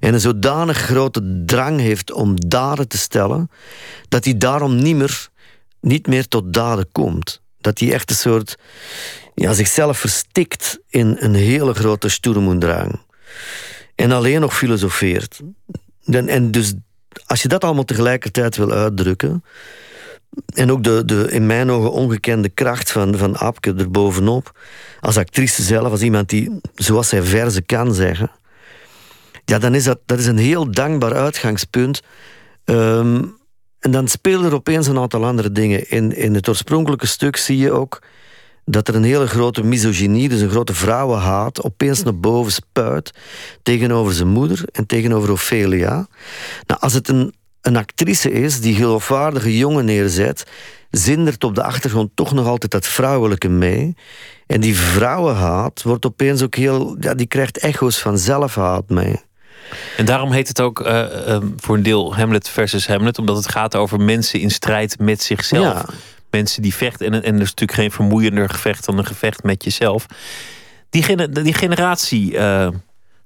en 0.00 0.14
een 0.14 0.20
zodanig 0.20 0.76
grote 0.76 1.42
drang 1.46 1.80
heeft 1.80 2.12
om 2.12 2.48
daden 2.48 2.88
te 2.88 2.98
stellen, 2.98 3.50
dat 4.08 4.24
hij 4.24 4.38
daarom 4.38 4.76
niet 4.76 4.96
meer, 4.96 5.28
niet 5.80 6.06
meer 6.06 6.28
tot 6.28 6.52
daden 6.52 6.88
komt. 6.92 7.40
Dat 7.58 7.78
hij 7.78 7.92
echt 7.92 8.10
een 8.10 8.16
soort, 8.16 8.56
ja, 9.34 9.52
zichzelf 9.52 9.98
verstikt 9.98 10.78
in 10.88 11.16
een 11.18 11.34
hele 11.34 11.74
grote 11.74 12.08
stoermoendrang 12.08 13.00
en 14.00 14.12
alleen 14.12 14.40
nog 14.40 14.56
filosofeert. 14.56 15.40
En, 16.04 16.28
en 16.28 16.50
dus 16.50 16.74
als 17.26 17.42
je 17.42 17.48
dat 17.48 17.64
allemaal 17.64 17.84
tegelijkertijd 17.84 18.56
wil 18.56 18.70
uitdrukken. 18.70 19.44
En 20.54 20.70
ook 20.70 20.84
de, 20.84 21.04
de 21.04 21.26
in 21.30 21.46
mijn 21.46 21.70
ogen 21.70 21.92
ongekende 21.92 22.48
kracht 22.48 22.92
van, 22.92 23.16
van 23.16 23.36
Apke 23.36 23.74
erbovenop. 23.74 24.58
Als 25.00 25.16
actrice 25.16 25.62
zelf, 25.62 25.90
als 25.90 26.02
iemand 26.02 26.28
die, 26.28 26.60
zoals 26.74 27.08
zij 27.08 27.22
verzen 27.22 27.66
kan 27.66 27.94
zeggen. 27.94 28.30
Ja, 29.44 29.58
dan 29.58 29.74
is 29.74 29.84
dat, 29.84 29.98
dat 30.06 30.18
is 30.18 30.26
een 30.26 30.38
heel 30.38 30.70
dankbaar 30.70 31.14
uitgangspunt. 31.14 32.02
Ehm, 32.64 33.24
en 33.78 33.90
dan 33.90 34.08
spelen 34.08 34.44
er 34.44 34.54
opeens 34.54 34.86
een 34.86 34.98
aantal 34.98 35.24
andere 35.24 35.52
dingen. 35.52 35.90
In, 35.90 36.16
in 36.16 36.34
het 36.34 36.48
oorspronkelijke 36.48 37.06
stuk 37.06 37.36
zie 37.36 37.58
je 37.58 37.72
ook 37.72 38.02
dat 38.70 38.88
er 38.88 38.94
een 38.94 39.02
hele 39.02 39.26
grote 39.26 39.62
misogynie, 39.62 40.28
dus 40.28 40.40
een 40.40 40.50
grote 40.50 40.74
vrouwenhaat, 40.74 41.62
opeens 41.62 42.02
naar 42.02 42.18
boven 42.18 42.52
spuit 42.52 43.10
tegenover 43.62 44.12
zijn 44.12 44.28
moeder 44.28 44.62
en 44.72 44.86
tegenover 44.86 45.30
Ophelia. 45.30 46.06
Nou, 46.66 46.80
als 46.80 46.92
het 46.92 47.08
een, 47.08 47.34
een 47.60 47.76
actrice 47.76 48.30
is 48.30 48.60
die 48.60 48.74
geloofwaardige 48.74 49.56
jongen 49.56 49.84
neerzet, 49.84 50.46
zindert 50.90 51.44
op 51.44 51.54
de 51.54 51.62
achtergrond 51.62 52.10
toch 52.14 52.32
nog 52.32 52.46
altijd 52.46 52.70
dat 52.70 52.86
vrouwelijke 52.86 53.48
mee. 53.48 53.94
En 54.46 54.60
die 54.60 54.76
vrouwenhaat 54.76 55.82
wordt 55.82 56.06
opeens 56.06 56.42
ook 56.42 56.54
heel, 56.54 56.96
ja, 57.00 57.14
die 57.14 57.26
krijgt 57.26 57.58
echo's 57.58 57.98
van 57.98 58.18
zelfhaat 58.18 58.88
mee. 58.88 59.20
En 59.96 60.04
daarom 60.04 60.32
heet 60.32 60.48
het 60.48 60.60
ook 60.60 60.80
uh, 60.80 61.04
uh, 61.28 61.38
voor 61.56 61.76
een 61.76 61.82
deel 61.82 62.16
Hamlet 62.16 62.48
versus 62.48 62.86
Hamlet, 62.86 63.18
omdat 63.18 63.36
het 63.36 63.50
gaat 63.50 63.76
over 63.76 64.00
mensen 64.00 64.40
in 64.40 64.50
strijd 64.50 64.98
met 64.98 65.22
zichzelf. 65.22 65.64
Ja 65.64 65.94
mensen 66.30 66.62
die 66.62 66.74
vechten. 66.74 67.06
En, 67.06 67.12
en 67.12 67.34
er 67.34 67.40
is 67.40 67.48
natuurlijk 67.48 67.78
geen 67.78 67.90
vermoeiender 67.90 68.48
gevecht 68.48 68.84
dan 68.84 68.98
een 68.98 69.06
gevecht 69.06 69.42
met 69.42 69.64
jezelf. 69.64 70.06
Die, 70.90 71.28
die 71.28 71.54
generatie 71.54 72.32
uh, 72.32 72.68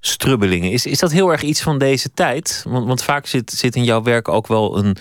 strubbelingen, 0.00 0.70
is, 0.70 0.86
is 0.86 0.98
dat 0.98 1.12
heel 1.12 1.32
erg 1.32 1.42
iets 1.42 1.62
van 1.62 1.78
deze 1.78 2.10
tijd? 2.14 2.64
Want, 2.68 2.86
want 2.86 3.02
vaak 3.02 3.26
zit, 3.26 3.50
zit 3.50 3.76
in 3.76 3.84
jouw 3.84 4.02
werk 4.02 4.28
ook 4.28 4.46
wel 4.46 4.78
een 4.78 4.96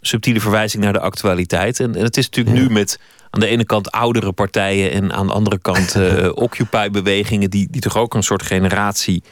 subtiele 0.00 0.40
verwijzing 0.40 0.82
naar 0.82 0.92
de 0.92 1.00
actualiteit. 1.00 1.80
En, 1.80 1.94
en 1.94 2.04
het 2.04 2.16
is 2.16 2.24
natuurlijk 2.24 2.56
nu 2.56 2.70
met 2.70 2.98
aan 3.30 3.40
de 3.40 3.46
ene 3.46 3.64
kant 3.64 3.90
oudere 3.90 4.32
partijen 4.32 4.90
en 4.90 5.12
aan 5.12 5.26
de 5.26 5.32
andere 5.32 5.58
kant 5.58 5.96
uh, 5.96 6.28
Occupy-bewegingen, 6.44 7.50
die, 7.50 7.68
die 7.70 7.80
toch 7.80 7.96
ook 7.96 8.14
een 8.14 8.22
soort 8.22 8.42
generatie 8.42 9.22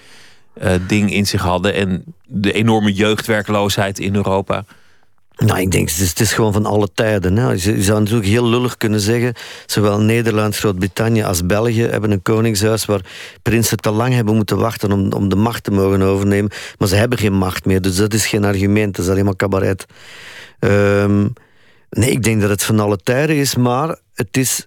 uh, 0.62 0.72
ding 0.87 1.12
in 1.12 1.27
zich 1.27 1.42
hadden. 1.42 1.75
En 1.75 2.05
de 2.27 2.53
enorme 2.53 2.92
jeugdwerkloosheid 2.92 3.98
in 3.98 4.14
Europa. 4.14 4.64
Nou, 5.37 5.61
ik 5.61 5.71
denk, 5.71 5.90
het 5.90 6.21
is, 6.21 6.33
gewoon 6.33 6.53
van 6.53 6.66
alle 6.66 6.88
tijden. 6.95 7.37
Hè. 7.37 7.51
Je, 7.51 7.83
zou 7.83 7.99
natuurlijk 7.99 8.29
heel 8.29 8.49
lullig 8.49 8.77
kunnen 8.77 9.01
zeggen... 9.01 9.35
zowel 9.66 10.01
Nederland, 10.01 10.57
Groot-Brittannië 10.57 11.23
als 11.23 11.47
België 11.47 11.83
hebben 11.83 12.11
een 12.11 12.23
koningshuis... 12.23 12.85
waar 12.85 13.01
prinsen 13.42 13.77
te 13.77 13.90
lang 13.90 14.14
hebben 14.14 14.35
moeten 14.35 14.59
wachten 14.59 14.92
om, 14.92 15.12
om 15.12 15.29
de 15.29 15.37
macht 15.37 15.64
te 15.64 15.71
mogen 15.71 16.03
overnemen. 16.03 16.51
Maar 16.79 16.88
ze 16.88 16.97
hebben 16.97 17.18
geen 17.18 17.33
macht 17.33 17.64
meer, 17.64 17.81
dus 17.81 17.97
dat 17.97 18.14
is 18.14 18.27
geen 18.27 18.45
argument. 18.45 18.97
Dat 18.97 19.05
is 19.05 19.11
alleen 19.11 19.25
maar 19.25 19.37
cabaret. 19.37 19.87
Um, 20.61 21.33
nee, 21.90 22.11
ik 22.11 22.23
denk 22.23 22.40
dat 22.40 22.51
het 22.51 22.62
van 22.62 22.81
alle 22.81 22.97
tijden 22.97 23.37
is, 23.37 23.57
maar 23.57 23.99
het 24.14 24.37
is 24.37 24.66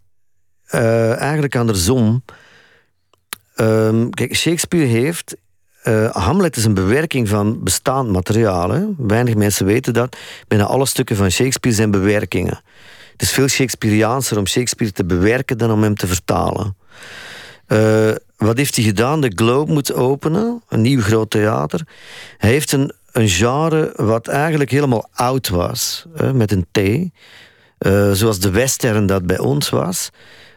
uh, 0.72 1.20
eigenlijk 1.20 1.56
andersom. 1.56 2.24
Um, 3.56 4.10
kijk, 4.10 4.36
Shakespeare 4.36 4.86
heeft 4.86 5.36
uh, 5.88 6.12
Hamlet 6.12 6.56
is 6.56 6.66
een 6.66 6.74
bewerking 6.74 7.30
van 7.30 7.64
bestaand 7.64 8.10
materiaal. 8.10 8.94
Weinig 8.98 9.36
mensen 9.36 9.66
weten 9.66 9.94
dat. 9.94 10.18
Bijna 10.48 10.64
alle 10.64 10.86
stukken 10.86 11.16
van 11.16 11.32
Shakespeare 11.32 11.78
zijn 11.78 11.92
bewerkingen. 11.92 12.62
Het 13.12 13.22
is 13.22 13.32
veel 13.32 13.48
Shakespeareaanser 13.48 14.38
om 14.38 14.48
Shakespeare 14.48 14.94
te 14.94 15.06
bewerken 15.06 15.58
dan 15.58 15.72
om 15.72 15.84
hem 15.84 15.96
te 15.96 16.08
vertalen. 16.08 16.76
Uh, 17.68 18.12
wat 18.38 18.58
heeft 18.58 18.76
hij 18.76 18.86
gedaan? 18.86 19.22
De 19.22 19.32
Globe 19.36 19.74
moet 19.74 19.94
openen, 19.94 20.64
een 20.70 20.82
nieuw 20.82 21.02
groot 21.02 21.30
theater. 21.30 21.88
Hij 22.38 22.50
heeft 22.50 22.72
een, 22.72 22.94
een 23.12 23.30
genre 23.30 23.94
wat 23.96 24.28
eigenlijk 24.28 24.72
helemaal 24.72 25.10
oud 25.14 25.50
was, 25.50 26.06
met 26.34 26.52
een 26.52 26.66
T. 26.72 26.78
Uh, 26.78 28.12
zoals 28.12 28.40
de 28.40 28.50
western 28.50 29.06
dat 29.06 29.26
bij 29.26 29.40
ons 29.40 29.70
was. 29.70 30.10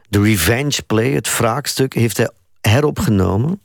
De 0.08 0.22
revenge 0.22 0.82
play, 0.86 1.10
het 1.10 1.38
wraakstuk, 1.38 1.94
heeft 1.94 2.16
hij 2.16 2.30
heropgenomen 2.60 3.60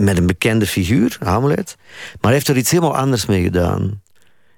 met 0.00 0.18
een 0.18 0.26
bekende 0.26 0.66
figuur, 0.66 1.16
Hamlet. 1.20 1.76
Maar 2.12 2.16
hij 2.20 2.32
heeft 2.32 2.48
er 2.48 2.56
iets 2.56 2.70
helemaal 2.70 2.96
anders 2.96 3.26
mee 3.26 3.42
gedaan. 3.42 4.02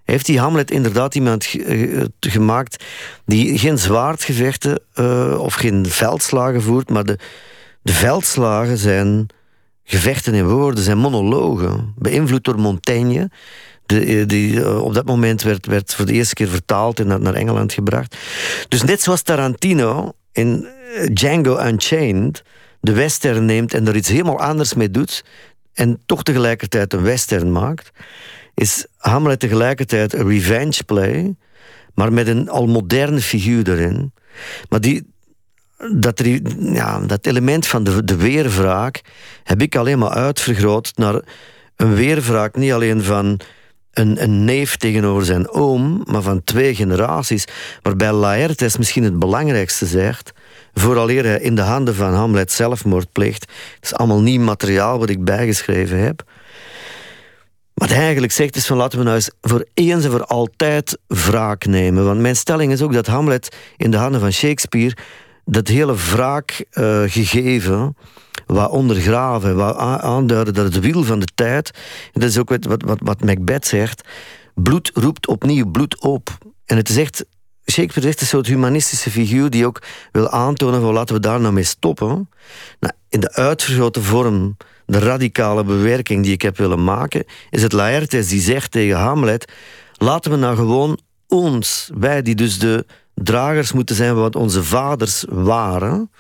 Heeft 0.05 0.27
die 0.27 0.39
Hamlet 0.39 0.71
inderdaad 0.71 1.15
iemand 1.15 1.55
eh, 1.67 2.05
gemaakt 2.21 2.85
die 3.25 3.59
geen 3.59 3.79
zwaardgevechten 3.79 4.81
uh, 4.95 5.39
of 5.39 5.55
geen 5.55 5.87
veldslagen 5.87 6.63
voert, 6.63 6.91
maar 6.91 7.05
de, 7.05 7.19
de 7.83 7.93
veldslagen 7.93 8.79
zijn 8.79 9.29
gevechten 9.87 10.35
in 10.35 10.49
woorden, 10.49 10.85
zijn 10.85 10.99
monologen, 10.99 11.95
beïnvloed 11.97 12.45
door 12.45 12.59
Montaigne. 12.59 13.31
De, 13.87 14.05
eh, 14.05 14.27
die 14.27 14.63
eh, 14.63 14.83
op 14.83 14.95
dat 14.95 15.07
moment 15.07 15.43
werd, 15.43 15.67
werd 15.67 15.95
voor 15.95 16.07
de 16.07 16.13
eerste 16.13 16.35
keer 16.35 16.49
vertaald 16.49 17.01
en 17.01 17.07
naar, 17.07 17.35
Engeland 17.35 17.73
gebracht. 17.73 18.17
Dus 18.69 18.83
net 18.83 19.03
zoals 19.03 19.23
Tarantino 19.23 20.13
in 20.33 20.67
eh, 20.95 21.07
Django 21.13 21.59
Unchained 21.67 22.43
de 22.87 22.93
western 22.93 23.45
neemt 23.45 23.75
en 23.75 23.87
er 23.87 23.97
iets 23.97 24.09
helemaal 24.09 24.41
anders 24.41 24.75
mee 24.75 24.91
doet 24.91 25.25
en 25.73 26.01
toch 26.07 26.23
tegelijkertijd 26.23 26.93
een 26.93 27.03
western 27.03 27.53
maakt, 27.53 27.91
is 28.55 28.87
Hamlet 28.97 29.41
tegelijkertijd 29.41 30.13
een 30.13 30.29
revenge 30.29 30.85
play, 30.85 31.35
maar 31.95 32.13
met 32.13 32.27
een 32.27 32.49
al 32.49 32.67
moderne 32.67 33.21
figuur 33.21 33.71
erin. 33.71 34.13
Maar 34.69 34.81
die, 34.81 35.07
dat, 35.93 36.23
ja, 36.59 37.01
dat 37.01 37.27
element 37.27 37.67
van 37.67 37.85
de, 37.85 38.05
de 38.05 38.17
weerwraak 38.17 39.01
heb 39.45 39.63
ik 39.63 39.77
alleen 39.77 39.99
maar 39.99 40.11
uitvergroot 40.11 40.93
naar 40.95 41.23
een 41.77 41.95
weerwraak 41.95 42.57
niet 42.57 42.73
alleen 42.73 43.03
van 43.03 43.41
een, 43.93 44.23
een 44.23 44.45
neef 44.45 44.77
tegenover 44.77 45.25
zijn 45.25 45.51
oom, 45.51 46.03
maar 46.05 46.23
van 46.23 46.45
twee 46.45 46.75
generaties. 46.75 47.45
Waarbij 47.83 48.13
Laertes 48.13 48.77
misschien 48.77 49.05
het 49.05 49.19
belangrijkste 49.19 49.87
zegt, 49.87 50.33
vooraleer 50.81 51.25
hij 51.25 51.41
in 51.41 51.55
de 51.55 51.63
handen 51.63 51.95
van 51.95 52.15
Hamlet 52.15 52.53
zelfmoord 52.53 53.13
pleegt. 53.13 53.43
Het 53.75 53.85
is 53.85 53.95
allemaal 53.95 54.21
nieuw 54.21 54.43
materiaal 54.43 54.99
wat 54.99 55.09
ik 55.09 55.25
bijgeschreven 55.25 55.99
heb. 55.99 56.23
Wat 57.75 57.89
hij 57.89 58.03
eigenlijk 58.03 58.33
zegt 58.33 58.57
is 58.57 58.67
van 58.67 58.77
laten 58.77 58.99
we 58.99 59.05
nou 59.05 59.17
eens 59.17 59.31
voor 59.41 59.67
eens 59.75 60.05
en 60.05 60.11
voor 60.11 60.25
altijd 60.25 60.99
wraak 61.07 61.67
nemen. 61.67 62.05
Want 62.05 62.21
mijn 62.21 62.37
stelling 62.37 62.73
is 62.73 62.83
ook 62.83 62.93
dat 62.93 63.07
Hamlet 63.07 63.57
in 63.77 63.91
de 63.91 63.97
handen 63.97 64.21
van 64.21 64.33
Shakespeare 64.33 64.97
dat 65.45 65.69
hele 65.69 65.95
wraakgegeven 65.95 67.03
uh, 67.03 67.11
gegeven 67.11 67.97
wat 68.47 68.71
ondergraven, 68.71 69.57
wat 69.57 69.77
aanduiden 69.77 70.55
dat 70.55 70.65
het 70.65 70.81
wiel 70.81 71.05
van 71.05 71.19
de 71.19 71.29
tijd, 71.35 71.71
en 72.13 72.21
dat 72.21 72.29
is 72.29 72.39
ook 72.39 72.49
wat, 72.49 72.83
wat, 72.83 73.01
wat 73.03 73.25
Macbeth 73.25 73.67
zegt, 73.67 74.09
bloed 74.55 74.91
roept 74.95 75.27
opnieuw 75.27 75.71
bloed 75.71 76.01
op. 76.01 76.39
En 76.65 76.77
het 76.77 76.89
is 76.89 76.97
echt, 76.97 77.25
Shakespeare 77.73 78.09
is 78.09 78.21
een 78.21 78.27
soort 78.27 78.47
humanistische 78.47 79.11
figuur 79.11 79.51
die 79.51 79.67
ook 79.67 79.83
wil 80.13 80.31
aantonen 80.31 80.81
van 80.81 80.93
laten 80.93 81.15
we 81.15 81.21
daar 81.21 81.41
nou 81.41 81.53
mee 81.53 81.65
stoppen. 81.65 82.29
Nou, 82.81 82.95
in 83.09 83.21
de 83.21 83.33
uitvergrote 83.33 84.03
vorm, 84.03 84.57
de 84.87 84.99
radicale 84.99 85.65
bewerking 85.65 86.23
die 86.23 86.33
ik 86.33 86.43
heb 86.43 86.57
willen 86.57 86.85
maken, 86.85 87.25
is 87.51 87.63
het 87.63 87.73
Laertes 87.73 88.29
die 88.29 88.41
zegt 88.41 88.71
tegen 88.71 88.97
Hamlet, 88.97 89.53
laten 89.97 90.31
we 90.31 90.37
nou 90.37 90.57
gewoon 90.57 90.99
ons, 91.29 91.91
wij 91.99 92.23
die 92.23 92.35
dus 92.35 92.59
de 92.59 92.87
dragers 93.15 93.73
moeten 93.73 93.97
zijn 93.97 94.15
wat 94.15 94.37
onze 94.37 94.65
vaders 94.65 95.25
waren, 95.29 96.11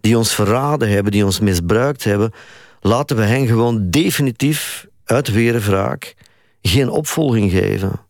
die 0.00 0.18
ons 0.18 0.34
verraden 0.34 0.88
hebben, 0.88 1.12
die 1.12 1.24
ons 1.24 1.40
misbruikt 1.40 2.04
hebben, 2.04 2.32
laten 2.80 3.16
we 3.16 3.22
hen 3.22 3.46
gewoon 3.46 3.90
definitief 3.90 4.86
uit 5.04 5.32
weerwraak 5.32 6.14
geen 6.62 6.88
opvolging 6.88 7.50
geven. 7.50 8.00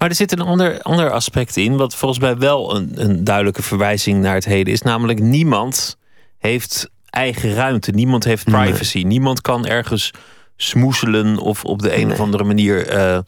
Maar 0.00 0.08
er 0.08 0.14
zit 0.14 0.32
een 0.32 0.40
ander, 0.40 0.82
ander 0.82 1.10
aspect 1.10 1.56
in, 1.56 1.76
wat 1.76 1.94
volgens 1.94 2.20
mij 2.20 2.38
wel 2.38 2.76
een, 2.76 2.90
een 2.94 3.24
duidelijke 3.24 3.62
verwijzing 3.62 4.20
naar 4.20 4.34
het 4.34 4.44
heden 4.44 4.72
is. 4.72 4.82
Namelijk, 4.82 5.20
niemand 5.20 5.96
heeft 6.38 6.90
eigen 7.10 7.54
ruimte, 7.54 7.90
niemand 7.90 8.24
heeft 8.24 8.44
privacy, 8.44 9.02
niemand 9.02 9.40
kan 9.40 9.66
ergens 9.66 10.10
smoezelen 10.56 11.38
of 11.38 11.64
op 11.64 11.82
de 11.82 11.96
een 11.96 12.12
of 12.12 12.20
andere 12.20 12.44
manier 12.44 12.94
uh, 12.94 13.18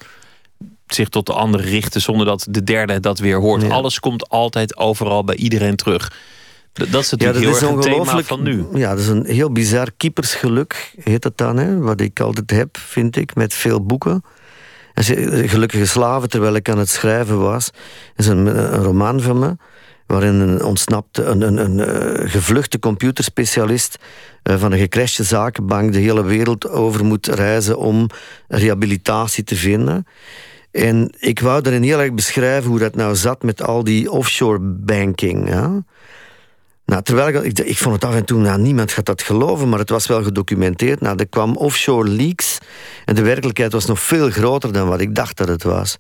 zich 0.87 1.09
tot 1.09 1.27
de 1.27 1.33
ander 1.33 1.61
richten 1.61 2.01
zonder 2.01 2.27
dat 2.27 2.47
de 2.51 2.65
derde 2.65 3.01
dat 3.01 3.19
weer 3.19 3.41
hoort. 3.41 3.71
Alles 3.71 4.01
komt 4.01 4.29
altijd 4.29 4.77
overal 4.77 5.25
bij 5.25 5.37
iedereen 5.37 5.77
terug. 5.77 6.13
Dat 6.73 7.03
is 7.03 7.11
natuurlijk 7.11 7.21
ja, 7.21 7.33
dat 7.33 7.43
heel 7.43 7.51
is 7.51 7.63
erg 7.63 7.71
een 7.71 8.05
thema 8.05 8.23
van 8.23 8.43
nu. 8.43 8.67
Ja, 8.75 8.91
dat 8.91 8.99
is 8.99 9.09
een 9.09 9.27
heel 9.27 9.53
bizar 9.53 9.89
keepersgeluk, 9.97 10.95
heet 11.01 11.23
dat 11.23 11.39
dan. 11.39 11.57
Hè? 11.57 11.79
Wat 11.79 12.01
ik 12.01 12.21
altijd 12.21 12.51
heb, 12.51 12.77
vind 12.77 13.17
ik, 13.17 13.35
met 13.35 13.55
veel 13.55 13.85
boeken. 13.85 14.25
En 14.95 15.05
Gelukkige 15.49 15.87
slaven, 15.87 16.29
terwijl 16.29 16.55
ik 16.55 16.69
aan 16.69 16.79
het 16.79 16.89
schrijven 16.89 17.41
was. 17.41 17.71
is 18.17 18.27
een, 18.27 18.71
roman 18.75 19.21
van 19.21 19.39
me 19.39 19.57
waarin 20.07 20.35
een 20.35 20.65
ontsnapte, 20.65 21.23
een, 21.23 21.41
een, 21.41 21.57
een, 21.57 21.79
een 22.23 22.31
gevluchte 22.31 22.79
computerspecialist 22.79 23.99
uh, 24.43 24.57
van 24.57 24.73
een 24.73 24.79
gecrashte 24.79 25.23
zakenbank 25.23 25.93
de 25.93 25.99
hele 25.99 26.25
wereld 26.25 26.69
over 26.69 27.05
moet 27.05 27.27
reizen 27.27 27.79
om 27.79 28.07
rehabilitatie 28.49 29.45
te 29.45 29.57
vinden. 29.57 30.07
En 30.71 31.15
ik 31.19 31.41
wou 31.41 31.63
daarin 31.63 31.83
heel 31.83 32.01
erg 32.01 32.13
beschrijven 32.13 32.71
hoe 32.71 32.79
dat 32.79 32.95
nou 32.95 33.17
zat 33.17 33.43
met 33.43 33.63
al 33.63 33.85
die 33.85 34.11
offshore 34.11 34.59
banking. 34.61 35.49
Ja? 35.49 35.85
Nou, 36.93 37.05
terwijl 37.05 37.45
ik, 37.45 37.59
ik, 37.59 37.79
vond 37.79 37.95
het 37.95 38.05
af 38.05 38.15
en 38.15 38.25
toe, 38.25 38.41
nou, 38.41 38.61
niemand 38.61 38.93
gaat 38.93 39.07
dat 39.07 39.23
geloven, 39.23 39.69
maar 39.69 39.79
het 39.79 39.91
was 39.91 40.07
wel 40.07 40.23
gedocumenteerd. 40.23 41.01
Nou, 41.01 41.17
er 41.19 41.29
kwam 41.29 41.57
offshore 41.57 42.09
leaks 42.09 42.59
en 43.05 43.15
de 43.15 43.23
werkelijkheid 43.23 43.73
was 43.73 43.87
nog 43.87 44.01
veel 44.01 44.31
groter 44.31 44.73
dan 44.73 44.89
wat 44.89 45.01
ik 45.01 45.15
dacht 45.15 45.37
dat 45.37 45.49
het 45.49 45.63
was. 45.63 45.97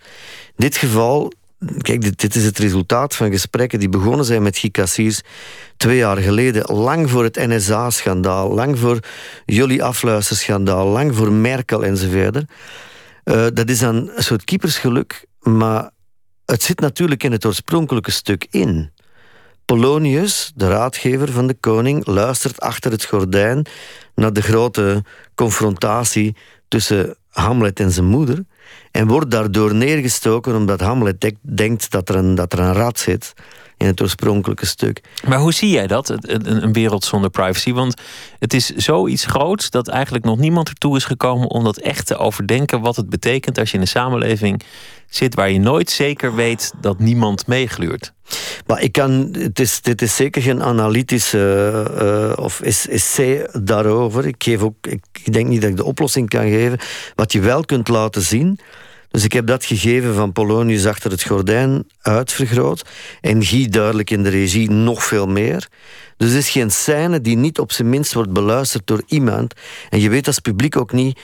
In 0.47 0.53
dit 0.57 0.77
geval, 0.77 1.33
kijk, 1.79 2.01
dit, 2.01 2.21
dit 2.21 2.35
is 2.35 2.45
het 2.45 2.59
resultaat 2.59 3.17
van 3.17 3.31
gesprekken 3.31 3.79
die 3.79 3.89
begonnen 3.89 4.25
zijn 4.25 4.43
met 4.43 4.59
Gicassiers 4.59 5.21
twee 5.77 5.97
jaar 5.97 6.17
geleden, 6.17 6.75
lang 6.75 7.11
voor 7.11 7.25
het 7.25 7.37
NSA-schandaal, 7.37 8.55
lang 8.55 8.79
voor 8.79 8.99
jullie 9.45 9.85
afluisterschandaal, 9.85 10.87
lang 10.87 11.17
voor 11.17 11.33
Merkel 11.33 11.85
enzovoort. 11.85 12.37
Uh, 12.37 13.47
dat 13.55 13.69
is 13.69 13.79
dan 13.79 13.97
een 13.97 14.23
soort 14.23 14.45
keepersgeluk, 14.45 15.27
maar 15.41 15.91
het 16.45 16.63
zit 16.63 16.81
natuurlijk 16.81 17.23
in 17.23 17.33
het 17.33 17.45
oorspronkelijke 17.45 18.11
stuk 18.11 18.47
in. 18.51 18.92
Polonius, 19.73 20.53
de 20.55 20.69
raadgever 20.69 21.33
van 21.33 21.47
de 21.47 21.55
koning, 21.55 22.07
luistert 22.07 22.61
achter 22.61 22.91
het 22.91 23.05
gordijn 23.05 23.67
naar 24.15 24.33
de 24.33 24.43
grote 24.43 25.05
confrontatie 25.35 26.37
tussen 26.69 27.17
Hamlet 27.29 27.81
en 27.81 27.91
zijn 27.91 28.07
moeder 28.07 28.45
en 28.91 29.07
wordt 29.07 29.31
daardoor 29.31 29.75
neergestoken 29.75 30.55
omdat 30.55 30.81
Hamlet 30.81 31.33
denkt 31.41 31.91
dat 31.91 32.09
er, 32.09 32.15
een, 32.15 32.35
dat 32.35 32.53
er 32.53 32.59
een 32.59 32.73
rat 32.73 32.99
zit 32.99 33.33
in 33.83 33.89
het 33.89 34.03
oorspronkelijke 34.03 34.67
stuk. 34.67 35.01
Maar 35.27 35.39
hoe 35.39 35.53
zie 35.53 35.71
jij 35.71 35.87
dat, 35.87 36.09
een, 36.09 36.63
een 36.63 36.73
wereld 36.73 37.05
zonder 37.05 37.31
privacy? 37.31 37.73
Want 37.73 37.95
het 38.39 38.55
is 38.55 38.67
zoiets 38.69 39.25
groots 39.25 39.71
dat 39.71 39.89
eigenlijk 39.89 40.25
nog 40.25 40.39
niemand 40.39 40.69
ertoe 40.69 40.97
is 40.97 41.05
gekomen 41.05 41.51
om 41.51 41.65
dat 41.65 41.77
echt 41.77 42.07
te 42.07 42.17
overdenken 42.17 42.81
wat 42.81 42.97
het 42.97 43.09
betekent 43.09 43.59
als 43.59 43.71
je 43.71 43.77
in 43.77 43.83
een 43.83 43.89
samenleving 43.89 44.63
zit 45.09 45.35
waar 45.35 45.51
je 45.51 45.59
nooit 45.59 45.91
zeker 45.91 46.35
weet 46.35 46.73
dat 46.81 46.99
niemand 46.99 47.47
meegluurt. 47.47 48.13
Maar 48.67 48.83
ik 48.83 48.93
kan, 48.93 49.29
het 49.39 49.61
is, 49.61 49.81
dit 49.81 50.03
is 50.03 50.17
zeker 50.17 50.43
geen 50.43 50.63
analytische 50.63 52.35
uh, 52.37 52.45
of 52.45 52.61
essay 52.61 53.49
daarover. 53.53 54.27
Ik, 54.27 54.43
geef 54.43 54.63
ook, 54.63 54.87
ik 54.87 55.33
denk 55.33 55.49
niet 55.49 55.61
dat 55.61 55.71
ik 55.71 55.77
de 55.77 55.85
oplossing 55.85 56.29
kan 56.29 56.49
geven. 56.49 56.79
Wat 57.15 57.33
je 57.33 57.41
wel 57.41 57.65
kunt 57.65 57.89
laten 57.89 58.23
zien. 58.23 58.59
Dus 59.13 59.25
ik 59.25 59.33
heb 59.33 59.47
dat 59.47 59.65
gegeven 59.65 60.15
van 60.15 60.33
Polonius 60.33 60.87
achter 60.87 61.11
het 61.11 61.23
gordijn 61.23 61.85
uitvergroot. 62.01 62.83
En 63.21 63.45
Guy 63.45 63.69
duidelijk 63.69 64.11
in 64.11 64.23
de 64.23 64.29
regie 64.29 64.71
nog 64.71 65.05
veel 65.05 65.27
meer. 65.27 65.69
Dus 66.17 66.29
het 66.29 66.39
is 66.39 66.51
geen 66.51 66.71
scène 66.71 67.21
die 67.21 67.37
niet 67.37 67.59
op 67.59 67.73
zijn 67.73 67.89
minst 67.89 68.13
wordt 68.13 68.33
beluisterd 68.33 68.87
door 68.87 69.03
iemand. 69.07 69.55
En 69.89 70.01
je 70.01 70.09
weet 70.09 70.27
als 70.27 70.39
publiek 70.39 70.77
ook 70.77 70.93
niet 70.93 71.21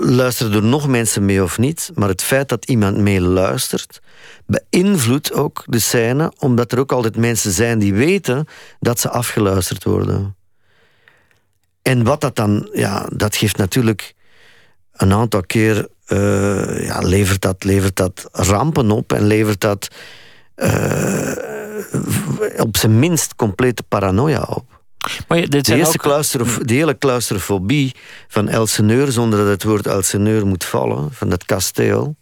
luisteren 0.00 0.52
er 0.52 0.62
nog 0.62 0.88
mensen 0.88 1.24
mee 1.24 1.42
of 1.42 1.58
niet, 1.58 1.90
maar 1.94 2.08
het 2.08 2.22
feit 2.22 2.48
dat 2.48 2.64
iemand 2.64 2.96
mee 2.96 3.20
luistert, 3.20 4.00
beïnvloedt 4.46 5.32
ook 5.32 5.64
de 5.66 5.78
scène, 5.78 6.32
omdat 6.38 6.72
er 6.72 6.78
ook 6.78 6.92
altijd 6.92 7.16
mensen 7.16 7.52
zijn 7.52 7.78
die 7.78 7.94
weten 7.94 8.46
dat 8.80 9.00
ze 9.00 9.08
afgeluisterd 9.08 9.84
worden. 9.84 10.36
En 11.82 12.04
wat 12.04 12.20
dat 12.20 12.36
dan, 12.36 12.68
ja, 12.72 13.06
dat 13.16 13.36
geeft 13.36 13.56
natuurlijk 13.56 14.14
een 14.92 15.12
aantal 15.12 15.42
keer, 15.42 15.88
uh, 16.12 16.86
ja, 16.86 16.98
levert, 16.98 17.40
dat, 17.40 17.64
levert 17.64 17.96
dat 17.96 18.28
rampen 18.32 18.90
op 18.90 19.12
en 19.12 19.26
levert 19.26 19.60
dat 19.60 19.88
uh, 20.56 21.32
op 22.56 22.76
zijn 22.76 22.98
minst 22.98 23.34
complete 23.36 23.82
paranoia 23.82 24.42
op. 24.42 24.80
Maar 25.28 25.48
dit 25.48 25.64
de, 25.64 25.74
eerste 25.74 26.08
ook... 26.10 26.66
de 26.66 26.74
hele 26.74 26.98
claustrofobie 26.98 27.94
van 28.28 28.48
Elseneur, 28.48 29.12
zonder 29.12 29.38
dat 29.38 29.48
het 29.48 29.62
woord 29.62 29.86
Elseneur 29.86 30.46
moet 30.46 30.64
vallen, 30.64 31.08
van 31.12 31.28
dat 31.28 31.44
kasteel. 31.44 32.16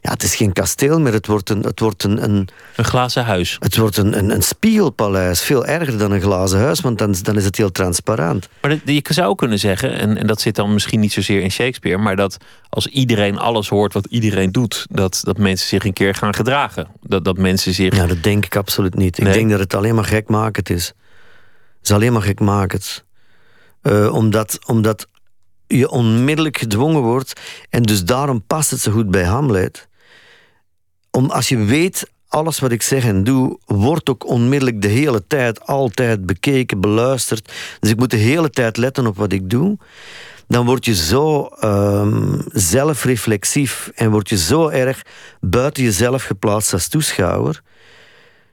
Ja, 0.00 0.10
het 0.10 0.22
is 0.22 0.36
geen 0.36 0.52
kasteel 0.52 1.00
meer, 1.00 1.12
het 1.12 1.26
wordt 1.26 1.50
een... 1.50 1.62
Het 1.62 1.80
wordt 1.80 2.02
een, 2.02 2.24
een, 2.24 2.48
een 2.76 2.84
glazen 2.84 3.24
huis. 3.24 3.56
Het 3.58 3.76
wordt 3.76 3.96
een, 3.96 4.18
een, 4.18 4.30
een 4.30 4.42
spiegelpaleis, 4.42 5.42
veel 5.42 5.66
erger 5.66 5.98
dan 5.98 6.10
een 6.10 6.20
glazen 6.20 6.58
huis, 6.58 6.80
want 6.80 6.98
dan, 6.98 7.14
dan 7.22 7.36
is 7.36 7.44
het 7.44 7.56
heel 7.56 7.72
transparant. 7.72 8.48
Maar 8.62 8.78
je 8.84 9.02
zou 9.08 9.34
kunnen 9.34 9.58
zeggen, 9.58 9.92
en, 9.92 10.16
en 10.16 10.26
dat 10.26 10.40
zit 10.40 10.54
dan 10.54 10.72
misschien 10.72 11.00
niet 11.00 11.12
zozeer 11.12 11.40
in 11.40 11.50
Shakespeare, 11.50 11.98
maar 11.98 12.16
dat 12.16 12.36
als 12.68 12.86
iedereen 12.86 13.38
alles 13.38 13.68
hoort 13.68 13.92
wat 13.92 14.06
iedereen 14.06 14.52
doet, 14.52 14.86
dat, 14.90 15.20
dat 15.22 15.38
mensen 15.38 15.68
zich 15.68 15.84
een 15.84 15.92
keer 15.92 16.14
gaan 16.14 16.34
gedragen. 16.34 16.86
Dat, 17.02 17.24
dat 17.24 17.38
mensen 17.38 17.74
zich... 17.74 17.96
Ja, 17.96 18.06
dat 18.06 18.22
denk 18.22 18.44
ik 18.44 18.56
absoluut 18.56 18.94
niet. 18.94 19.18
Ik 19.18 19.32
denk 19.32 19.50
dat 19.50 19.60
het 19.60 19.74
alleen 19.74 19.94
maar 19.94 20.04
gekmakend 20.04 20.70
is 20.70 20.92
is 21.82 21.94
alleen 21.94 22.12
maar 22.12 22.22
gekmakend. 22.22 23.04
Uh, 23.82 24.14
omdat, 24.14 24.58
omdat 24.66 25.06
je 25.66 25.90
onmiddellijk 25.90 26.58
gedwongen 26.58 27.02
wordt. 27.02 27.40
En 27.70 27.82
dus 27.82 28.04
daarom 28.04 28.44
past 28.46 28.70
het 28.70 28.80
zo 28.80 28.92
goed 28.92 29.10
bij 29.10 29.24
Hamlet. 29.24 29.87
Om, 31.10 31.30
als 31.30 31.48
je 31.48 31.56
weet, 31.56 32.10
alles 32.28 32.58
wat 32.58 32.72
ik 32.72 32.82
zeg 32.82 33.04
en 33.04 33.24
doe, 33.24 33.58
wordt 33.66 34.08
ook 34.08 34.26
onmiddellijk 34.26 34.82
de 34.82 34.88
hele 34.88 35.26
tijd, 35.26 35.66
altijd 35.66 36.26
bekeken, 36.26 36.80
beluisterd. 36.80 37.52
Dus 37.80 37.90
ik 37.90 37.98
moet 37.98 38.10
de 38.10 38.16
hele 38.16 38.50
tijd 38.50 38.76
letten 38.76 39.06
op 39.06 39.16
wat 39.16 39.32
ik 39.32 39.50
doe. 39.50 39.78
Dan 40.46 40.66
word 40.66 40.84
je 40.84 40.94
zo 40.94 41.48
um, 41.64 42.42
zelfreflexief 42.52 43.90
en 43.94 44.10
word 44.10 44.28
je 44.28 44.36
zo 44.36 44.68
erg 44.68 45.02
buiten 45.40 45.82
jezelf 45.82 46.22
geplaatst 46.22 46.72
als 46.72 46.88
toeschouwer. 46.88 47.62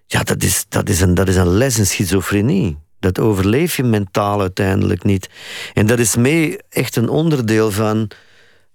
Ja, 0.07 0.23
dat 0.23 0.43
is, 0.43 0.65
dat 0.69 0.89
is, 0.89 1.01
een, 1.01 1.13
dat 1.13 1.27
is 1.27 1.35
een 1.35 1.57
les 1.57 1.77
in 1.77 1.85
schizofrenie. 1.85 2.77
Dat 2.99 3.19
overleef 3.19 3.75
je 3.75 3.83
mentaal 3.83 4.41
uiteindelijk 4.41 5.03
niet. 5.03 5.29
En 5.73 5.85
dat 5.85 5.99
is 5.99 6.15
mee 6.15 6.57
echt 6.69 6.95
een 6.95 7.09
onderdeel 7.09 7.71
van, 7.71 8.09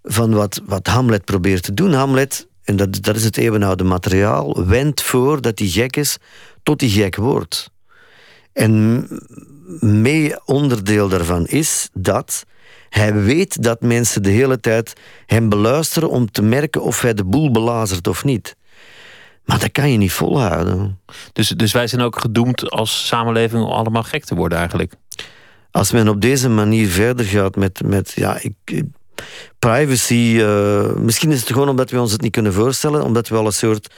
van 0.02 0.34
wat, 0.34 0.60
wat 0.64 0.86
Hamlet 0.86 1.24
probeert 1.24 1.62
te 1.62 1.74
doen. 1.74 1.92
Hamlet 1.92 2.48
en 2.70 2.76
dat, 2.76 3.02
dat 3.02 3.16
is 3.16 3.24
het 3.24 3.36
eeuwenoude 3.36 3.84
materiaal, 3.84 4.66
wendt 4.66 5.02
voor 5.02 5.40
dat 5.40 5.58
hij 5.58 5.68
gek 5.68 5.96
is 5.96 6.16
tot 6.62 6.80
hij 6.80 6.90
gek 6.90 7.16
wordt. 7.16 7.70
En 8.52 9.06
mee 9.80 10.44
onderdeel 10.44 11.08
daarvan 11.08 11.46
is 11.46 11.88
dat 11.92 12.44
hij 12.88 13.14
weet 13.14 13.62
dat 13.62 13.80
mensen 13.80 14.22
de 14.22 14.30
hele 14.30 14.60
tijd 14.60 14.92
hem 15.26 15.48
beluisteren 15.48 16.10
om 16.10 16.30
te 16.30 16.42
merken 16.42 16.82
of 16.82 17.00
hij 17.00 17.14
de 17.14 17.24
boel 17.24 17.50
belazert 17.50 18.06
of 18.06 18.24
niet. 18.24 18.56
Maar 19.44 19.58
dat 19.58 19.72
kan 19.72 19.90
je 19.90 19.98
niet 19.98 20.12
volhouden. 20.12 21.00
Dus, 21.32 21.48
dus 21.48 21.72
wij 21.72 21.86
zijn 21.86 22.02
ook 22.02 22.20
gedoemd 22.20 22.70
als 22.70 23.06
samenleving 23.06 23.64
om 23.64 23.70
allemaal 23.70 24.02
gek 24.02 24.24
te 24.24 24.34
worden 24.34 24.58
eigenlijk? 24.58 24.92
Als 25.70 25.92
men 25.92 26.08
op 26.08 26.20
deze 26.20 26.48
manier 26.48 26.88
verder 26.88 27.24
gaat 27.24 27.56
met... 27.56 27.82
met 27.84 28.12
ja, 28.14 28.38
ik, 28.40 28.82
privacy. 29.58 30.34
Uh, 30.36 30.92
misschien 30.94 31.32
is 31.32 31.40
het 31.40 31.52
gewoon 31.52 31.68
omdat 31.68 31.90
we 31.90 32.00
ons 32.00 32.12
het 32.12 32.20
niet 32.20 32.32
kunnen 32.32 32.52
voorstellen, 32.52 33.02
omdat 33.02 33.28
we 33.28 33.36
al 33.36 33.46
een 33.46 33.52
soort 33.52 33.94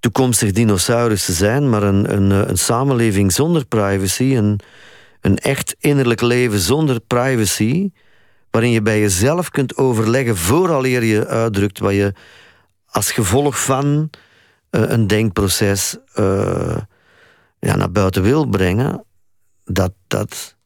toekomstig 0.00 0.52
dinosaurussen 0.52 1.34
zijn, 1.34 1.70
maar 1.70 1.82
een, 1.82 2.14
een, 2.14 2.32
eh, 2.32 2.48
een 2.48 2.58
samenleving 2.58 3.32
zonder 3.32 3.64
privacy, 3.64 4.36
een, 4.36 4.60
een 5.20 5.38
echt 5.38 5.76
innerlijk 5.78 6.20
leven 6.20 6.58
zonder 6.58 7.00
privacy, 7.00 7.90
waarin 8.50 8.70
je 8.70 8.82
bij 8.82 9.00
jezelf 9.00 9.50
kunt 9.50 9.76
overleggen 9.76 10.36
vooraleer 10.36 11.04
je 11.04 11.26
uitdrukt 11.26 11.78
wat 11.78 11.92
je 11.92 12.12
als 12.86 13.12
gevolg 13.12 13.62
van 13.64 14.10
uh, 14.70 14.82
een 14.86 15.06
denkproces 15.06 15.96
ja, 17.60 17.76
naar 17.76 17.92
buiten 17.92 18.22
wil 18.22 18.46
brengen, 18.46 19.04
dat, 19.64 19.92
dat, 20.06 20.56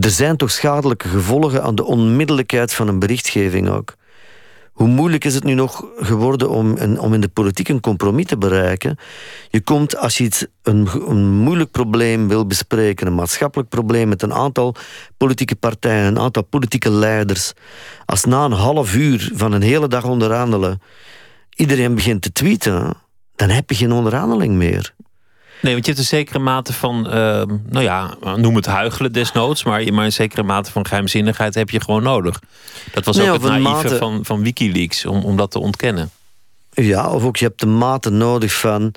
er 0.00 0.10
zijn 0.10 0.36
toch 0.36 0.50
schadelijke 0.50 1.08
gevolgen 1.08 1.62
aan 1.62 1.74
de 1.74 1.84
onmiddellijkheid 1.84 2.74
van 2.74 2.88
een 2.88 2.98
berichtgeving 2.98 3.68
ook. 3.68 3.94
Hoe 4.72 4.88
moeilijk 4.88 5.24
is 5.24 5.34
het 5.34 5.44
nu 5.44 5.54
nog 5.54 5.84
geworden 5.96 6.50
om, 6.50 6.96
om 6.98 7.14
in 7.14 7.20
de 7.20 7.28
politiek 7.28 7.68
een 7.68 7.80
compromis 7.80 8.26
te 8.26 8.38
bereiken? 8.38 8.96
Je 9.48 9.60
komt 9.60 9.96
als 9.96 10.18
je 10.18 10.48
een, 10.62 10.88
een 11.08 11.28
moeilijk 11.28 11.70
probleem 11.70 12.28
wil 12.28 12.46
bespreken, 12.46 13.06
een 13.06 13.14
maatschappelijk 13.14 13.68
probleem 13.68 14.08
met 14.08 14.22
een 14.22 14.32
aantal 14.32 14.74
politieke 15.16 15.56
partijen, 15.56 16.04
een 16.04 16.18
aantal 16.18 16.44
politieke 16.44 16.90
leiders, 16.90 17.52
als 18.04 18.24
na 18.24 18.44
een 18.44 18.52
half 18.52 18.94
uur 18.94 19.30
van 19.34 19.52
een 19.52 19.62
hele 19.62 19.88
dag 19.88 20.04
onderhandelen 20.04 20.80
iedereen 21.54 21.94
begint 21.94 22.22
te 22.22 22.32
tweeten, 22.32 22.94
dan 23.36 23.48
heb 23.48 23.70
je 23.70 23.76
geen 23.76 23.92
onderhandeling 23.92 24.54
meer. 24.54 24.94
Nee, 25.62 25.72
want 25.72 25.86
je 25.86 25.92
hebt 25.92 26.02
een 26.02 26.08
zekere 26.08 26.38
mate 26.38 26.72
van, 26.72 27.06
uh, 27.06 27.12
nou 27.68 27.80
ja, 27.80 28.16
noem 28.36 28.56
het 28.56 28.66
huigelen 28.66 29.12
desnoods, 29.12 29.64
maar, 29.64 29.92
maar 29.92 30.04
een 30.04 30.12
zekere 30.12 30.42
mate 30.42 30.70
van 30.70 30.86
geheimzinnigheid 30.86 31.54
heb 31.54 31.70
je 31.70 31.80
gewoon 31.80 32.02
nodig. 32.02 32.40
Dat 32.92 33.04
was 33.04 33.20
ook 33.20 33.32
het 33.32 33.42
naïeve 33.42 33.70
mate... 33.70 33.96
van, 33.96 34.24
van 34.24 34.42
Wikileaks, 34.42 35.06
om, 35.06 35.24
om 35.24 35.36
dat 35.36 35.50
te 35.50 35.58
ontkennen. 35.58 36.10
Ja, 36.70 37.10
of 37.10 37.24
ook 37.24 37.36
je 37.36 37.44
hebt 37.44 37.60
de 37.60 37.66
mate 37.66 38.10
nodig 38.10 38.52
van, 38.52 38.92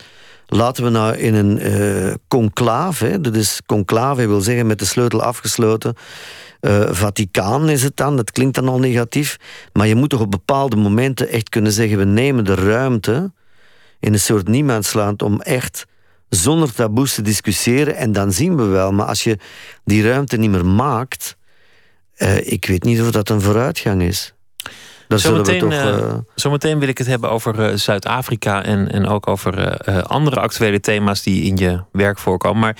laten 0.47 0.83
we 0.83 0.89
nou 0.89 1.15
in 1.15 1.33
een 1.33 1.67
uh, 1.67 2.13
conclave, 2.27 3.05
hè, 3.05 3.21
dat 3.21 3.35
is 3.35 3.61
conclave 3.65 4.27
wil 4.27 4.41
zeggen 4.41 4.67
met 4.67 4.79
de 4.79 4.85
sleutel 4.85 5.21
afgesloten, 5.21 5.95
uh, 6.61 6.91
Vaticaan 6.91 7.69
is 7.69 7.83
het 7.83 7.97
dan, 7.97 8.15
dat 8.15 8.31
klinkt 8.31 8.55
dan 8.55 8.67
al 8.67 8.79
negatief, 8.79 9.37
maar 9.73 9.87
je 9.87 9.95
moet 9.95 10.09
toch 10.09 10.21
op 10.21 10.31
bepaalde 10.31 10.75
momenten 10.75 11.29
echt 11.29 11.49
kunnen 11.49 11.71
zeggen, 11.71 11.97
we 11.97 12.05
nemen 12.05 12.45
de 12.45 12.55
ruimte 12.55 13.31
in 13.99 14.13
een 14.13 14.19
soort 14.19 14.47
niemandsland 14.47 15.21
om 15.21 15.41
echt 15.41 15.85
zonder 16.35 16.73
taboes 16.73 17.13
te 17.13 17.21
discussiëren 17.21 17.95
en 17.95 18.11
dan 18.11 18.31
zien 18.31 18.55
we 18.55 18.63
wel. 18.63 18.91
Maar 18.91 19.05
als 19.05 19.23
je 19.23 19.37
die 19.85 20.07
ruimte 20.07 20.37
niet 20.37 20.49
meer 20.49 20.65
maakt, 20.65 21.37
uh, 22.17 22.51
ik 22.51 22.65
weet 22.65 22.83
niet 22.83 23.01
of 23.01 23.11
dat 23.11 23.29
een 23.29 23.41
vooruitgang 23.41 24.01
is. 24.01 24.33
zometeen, 25.07 25.59
toch, 25.59 25.71
uh... 25.71 26.13
zometeen 26.35 26.79
wil 26.79 26.87
ik 26.87 26.97
het 26.97 27.07
hebben 27.07 27.29
over 27.29 27.79
Zuid-Afrika 27.79 28.63
en, 28.63 28.91
en 28.91 29.07
ook 29.07 29.27
over 29.27 29.77
andere 30.03 30.39
actuele 30.39 30.79
thema's 30.79 31.23
die 31.23 31.43
in 31.43 31.57
je 31.57 31.83
werk 31.91 32.19
voorkomen. 32.19 32.59
Maar 32.59 32.77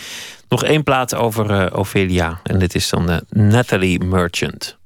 nog 0.49 0.63
één 0.63 0.83
plaat 0.83 1.15
over 1.15 1.75
Ophelia. 1.77 2.39
En 2.43 2.59
dit 2.59 2.75
is 2.75 2.89
dan 2.89 3.21
Natalie 3.29 4.03
Merchant. 4.03 4.77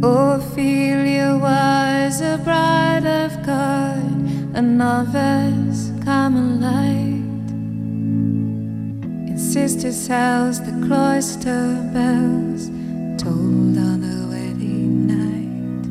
Ophelia 0.00 1.38
was 1.38 2.20
a 2.20 2.36
bride 2.44 3.06
of 3.06 3.32
God. 3.44 4.43
A 4.54 4.62
novice 4.62 5.90
Carmelite. 6.04 7.50
In 9.28 9.36
sister's 9.36 10.06
house, 10.06 10.60
the 10.60 10.70
cloister 10.86 11.74
bells 11.92 12.68
tolled 13.20 13.76
on 13.76 14.00
the 14.00 14.28
wedding 14.30 15.06
night. 15.08 15.86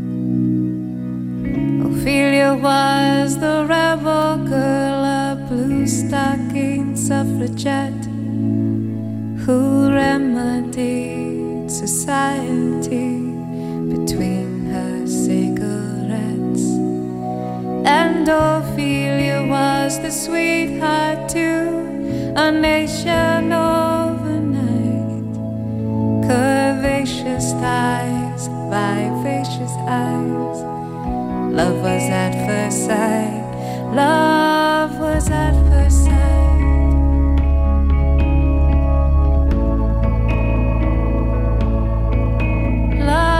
Ophelia 1.85 2.53
was 2.55 3.37
the 3.37 3.65
rebel 3.67 4.37
girl, 4.47 5.03
a 5.03 5.45
blue 5.49 5.85
stocking 5.85 6.95
suffragette 6.95 8.05
who 9.43 9.91
remedied 9.91 11.69
society 11.69 13.19
between 13.93 14.67
her 14.67 15.05
cigarettes. 15.05 15.42
And 17.85 18.27
Ophelia 18.29 19.45
was 19.45 19.99
the 19.99 20.09
sweetheart 20.09 21.27
to 21.29 22.33
a 22.37 22.51
nation 22.51 23.51
overnight. 23.51 25.33
Curvaceous 26.25 27.51
thighs, 27.59 28.47
vivacious 28.71 29.73
eyes. 29.87 30.59
Love 31.53 31.77
was 31.81 32.03
at 32.09 32.33
first 32.47 32.85
sight. 32.85 33.43
Love 33.93 34.97
was 34.99 35.29
at 35.29 35.53
first 35.69 36.05
sight. 36.05 36.33
statuesque 43.03 43.32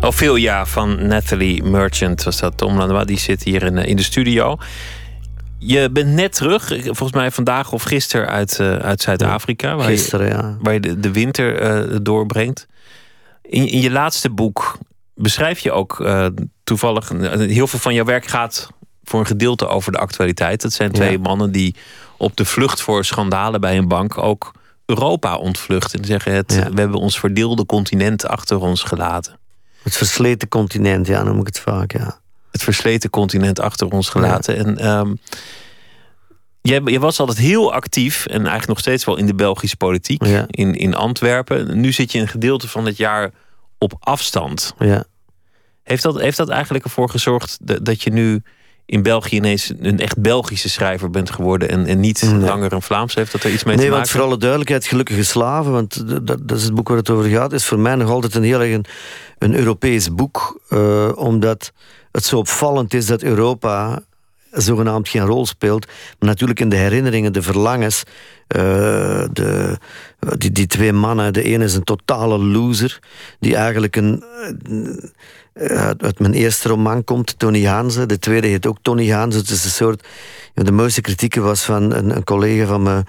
Ophelia 0.00 0.66
van 0.66 1.06
Natalie 1.06 1.62
Merchant 1.62 2.22
was 2.22 2.40
dat. 2.40 2.56
Tom 2.56 2.76
Lanois, 2.76 3.06
die 3.06 3.18
zit 3.18 3.42
hier 3.42 3.62
in, 3.62 3.76
in 3.76 3.96
de 3.96 4.02
studio. 4.02 4.58
Je 5.58 5.90
bent 5.90 6.08
net 6.08 6.34
terug, 6.34 6.66
volgens 6.82 7.12
mij 7.12 7.30
vandaag 7.30 7.72
of 7.72 7.82
gisteren, 7.82 8.28
uit, 8.28 8.58
uh, 8.60 8.76
uit 8.76 9.00
Zuid-Afrika. 9.00 9.76
Waar 9.76 9.86
gisteren, 9.86 10.26
je, 10.26 10.32
ja. 10.32 10.56
Waar 10.60 10.72
je 10.72 10.80
de, 10.80 11.00
de 11.00 11.12
winter 11.12 11.62
uh, 11.90 11.96
doorbrengt. 12.02 12.66
In, 13.42 13.68
in, 13.68 13.80
je 13.80 13.90
laatste 13.90 14.30
boek 14.30 14.78
beschrijf 15.14 15.58
je 15.58 15.72
ook 15.72 15.98
uh, 15.98 16.26
toevallig... 16.64 17.08
heel 17.32 17.66
veel 17.66 17.78
van 17.78 17.94
jouw 17.94 18.04
werk 18.04 18.26
gaat 18.26 18.68
voor 19.04 19.20
een 19.20 19.26
gedeelte 19.26 19.66
over 19.66 19.92
de 19.92 19.98
actualiteit. 19.98 20.62
Dat 20.62 20.72
zijn 20.72 20.92
twee 20.92 21.12
ja. 21.12 21.18
mannen 21.18 21.52
die 21.52 21.74
op 22.16 22.36
de 22.36 22.44
vlucht 22.44 22.80
voor 22.80 23.04
schandalen 23.04 23.60
bij 23.60 23.76
een 23.76 23.88
bank... 23.88 24.18
ook 24.18 24.52
Europa 24.88 25.36
ontvluchten. 25.36 25.98
En 25.98 26.04
zeggen, 26.06 26.32
het, 26.32 26.52
ja. 26.52 26.70
we 26.70 26.80
hebben 26.80 27.00
ons 27.00 27.18
verdeelde 27.18 27.66
continent 27.66 28.26
achter 28.26 28.60
ons 28.60 28.82
gelaten. 28.82 29.38
Het 29.82 29.96
versleten 29.96 30.48
continent, 30.48 31.06
ja, 31.06 31.22
noem 31.22 31.40
ik 31.40 31.46
het 31.46 31.60
vaak, 31.60 31.92
ja 31.92 32.20
het 32.50 32.62
versleten 32.62 33.10
continent 33.10 33.60
achter 33.60 33.88
ons 33.88 34.08
gelaten. 34.08 34.54
Ja. 34.54 34.60
En 34.64 34.88
um, 34.88 35.18
jij, 36.60 36.80
jij, 36.84 37.00
was 37.00 37.20
altijd 37.20 37.38
heel 37.38 37.72
actief 37.72 38.26
en 38.26 38.38
eigenlijk 38.38 38.68
nog 38.68 38.78
steeds 38.78 39.04
wel 39.04 39.16
in 39.16 39.26
de 39.26 39.34
Belgische 39.34 39.76
politiek 39.76 40.24
ja. 40.24 40.44
in, 40.46 40.74
in 40.74 40.94
Antwerpen. 40.94 41.80
Nu 41.80 41.92
zit 41.92 42.12
je 42.12 42.18
een 42.18 42.28
gedeelte 42.28 42.68
van 42.68 42.86
het 42.86 42.96
jaar 42.96 43.30
op 43.78 43.96
afstand. 44.00 44.74
Ja. 44.78 45.04
Heeft, 45.82 46.02
dat, 46.02 46.20
heeft 46.20 46.36
dat 46.36 46.48
eigenlijk 46.48 46.84
ervoor 46.84 47.10
gezorgd 47.10 47.58
dat, 47.60 47.84
dat 47.84 48.02
je 48.02 48.10
nu 48.10 48.42
in 48.88 49.02
België 49.02 49.36
ineens 49.36 49.72
een 49.80 49.98
echt 49.98 50.20
Belgische 50.20 50.68
schrijver 50.68 51.10
bent 51.10 51.30
geworden 51.30 51.68
en, 51.68 51.86
en 51.86 52.00
niet 52.00 52.22
nee. 52.22 52.34
langer 52.34 52.72
een 52.72 52.82
Vlaams? 52.82 53.14
Heeft 53.14 53.32
dat 53.32 53.42
er 53.42 53.50
iets 53.50 53.64
mee 53.64 53.76
nee, 53.76 53.84
te 53.84 53.90
maken? 53.90 54.02
Nee, 54.06 54.10
want 54.10 54.10
voor 54.10 54.20
alle 54.20 54.38
duidelijkheid, 54.38 54.86
Gelukkige 54.86 55.24
Slaven, 55.24 55.72
want 55.72 56.08
dat, 56.08 56.26
dat, 56.26 56.58
is 56.58 56.62
het 56.64 56.74
boek 56.74 56.88
waar 56.88 56.96
het 56.96 57.10
over 57.10 57.30
gaat, 57.30 57.52
is 57.52 57.64
voor 57.64 57.78
mij 57.78 57.94
nog 57.94 58.10
altijd 58.10 58.34
een 58.34 58.42
heel 58.42 58.60
erg 58.60 58.72
een, 58.72 58.84
een 59.38 59.54
Europees 59.54 60.14
boek, 60.14 60.60
uh, 60.70 61.08
omdat 61.14 61.72
het 62.12 62.24
zo 62.24 62.36
opvallend 62.36 62.94
is 62.94 63.06
dat 63.06 63.22
Europa 63.22 64.02
zogenaamd 64.50 65.08
geen 65.08 65.24
rol 65.24 65.46
speelt. 65.46 65.86
Maar 65.86 66.28
natuurlijk 66.28 66.60
in 66.60 66.68
de 66.68 66.76
herinneringen, 66.76 67.32
de 67.32 67.42
verlangens. 67.42 68.02
Uh, 68.56 68.60
de, 69.32 69.78
die, 70.38 70.52
die 70.52 70.66
twee 70.66 70.92
mannen, 70.92 71.32
de 71.32 71.42
ene 71.42 71.64
is 71.64 71.74
een 71.74 71.84
totale 71.84 72.38
loser. 72.38 72.98
Die 73.40 73.56
eigenlijk 73.56 73.96
een, 73.96 74.24
uit, 75.58 76.02
uit, 76.02 76.18
mijn 76.18 76.32
eerste 76.32 76.68
roman 76.68 77.04
komt, 77.04 77.38
Tony 77.38 77.64
Hanze. 77.64 78.06
De 78.06 78.18
tweede 78.18 78.46
heet 78.46 78.66
ook 78.66 78.78
Tony 78.82 79.10
Hanze. 79.10 79.38
Het 79.38 79.50
is 79.50 79.64
een 79.64 79.70
soort... 79.70 80.06
De 80.54 80.72
mooiste 80.72 81.00
kritieken 81.00 81.42
was 81.42 81.62
van 81.62 81.92
een, 81.92 82.16
een 82.16 82.24
collega 82.24 82.66
van 82.66 82.82
me... 82.82 83.02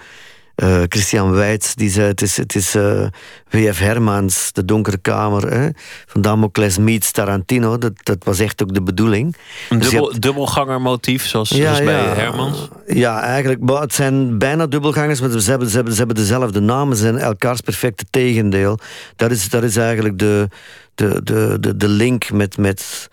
Uh, 0.62 0.82
Christian 0.88 1.30
Weitz, 1.30 1.74
die 1.74 1.90
zei: 1.90 2.06
Het 2.06 2.22
is, 2.22 2.36
het 2.36 2.54
is 2.54 2.74
uh, 2.76 3.06
W.F. 3.50 3.78
Hermans, 3.78 4.52
De 4.52 4.64
Donkere 4.64 4.98
Kamer, 4.98 5.52
hè, 5.52 5.68
van 6.06 6.20
Damocles 6.20 6.78
meets 6.78 7.10
Tarantino. 7.10 7.78
Dat, 7.78 7.92
dat 8.02 8.24
was 8.24 8.38
echt 8.38 8.62
ook 8.62 8.74
de 8.74 8.82
bedoeling. 8.82 9.36
Een 9.68 9.78
dus 9.78 9.88
dubbel, 9.88 10.08
hebt... 10.08 10.22
dubbelganger 10.22 10.80
motief, 10.80 11.26
zoals, 11.26 11.48
ja, 11.48 11.56
zoals 11.56 11.82
bij 11.82 12.04
ja, 12.04 12.14
Hermans? 12.14 12.68
Ja, 12.86 13.20
eigenlijk. 13.20 13.60
Maar 13.60 13.80
het 13.80 13.94
zijn 13.94 14.38
bijna 14.38 14.66
dubbelgangers, 14.66 15.20
maar 15.20 15.30
ze 15.40 15.50
hebben, 15.50 15.68
ze 15.68 15.74
hebben, 15.74 15.92
ze 15.92 15.98
hebben 15.98 16.16
dezelfde 16.16 16.60
namen. 16.60 16.96
Ze 16.96 17.02
zijn 17.02 17.18
elkaars 17.18 17.60
perfecte 17.60 18.04
tegendeel. 18.10 18.78
Dat 19.16 19.30
is, 19.30 19.48
dat 19.48 19.62
is 19.62 19.76
eigenlijk 19.76 20.18
de, 20.18 20.48
de, 20.94 21.20
de, 21.24 21.56
de, 21.60 21.76
de 21.76 21.88
link 21.88 22.30
met. 22.32 22.56
met 22.56 23.08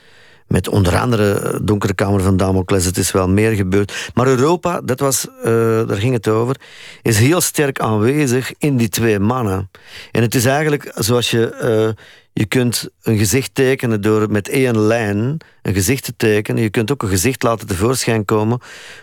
met 0.47 0.67
onder 0.67 0.97
andere 0.97 1.59
Donkere 1.63 1.93
Kamer 1.93 2.21
van 2.21 2.37
Damocles. 2.37 2.85
Het 2.85 2.97
is 2.97 3.11
wel 3.11 3.29
meer 3.29 3.51
gebeurd. 3.51 4.11
Maar 4.13 4.27
Europa, 4.27 4.81
dat 4.81 4.99
was, 4.99 5.27
uh, 5.37 5.43
daar 5.87 5.97
ging 5.97 6.13
het 6.13 6.27
over, 6.27 6.55
is 7.01 7.19
heel 7.19 7.41
sterk 7.41 7.79
aanwezig 7.79 8.53
in 8.57 8.77
die 8.77 8.89
twee 8.89 9.19
mannen. 9.19 9.69
En 10.11 10.21
het 10.21 10.35
is 10.35 10.45
eigenlijk 10.45 10.91
zoals 10.95 11.31
je... 11.31 11.93
Uh, 11.95 12.03
je 12.37 12.45
kunt 12.45 12.89
een 13.01 13.17
gezicht 13.17 13.55
tekenen 13.55 14.01
door 14.01 14.31
met 14.31 14.49
één 14.49 14.79
lijn 14.79 15.37
een 15.61 15.73
gezicht 15.73 16.03
te 16.03 16.13
tekenen. 16.17 16.61
Je 16.61 16.69
kunt 16.69 16.91
ook 16.91 17.03
een 17.03 17.09
gezicht 17.09 17.43
laten 17.43 17.67
tevoorschijn 17.67 18.25
komen 18.25 18.59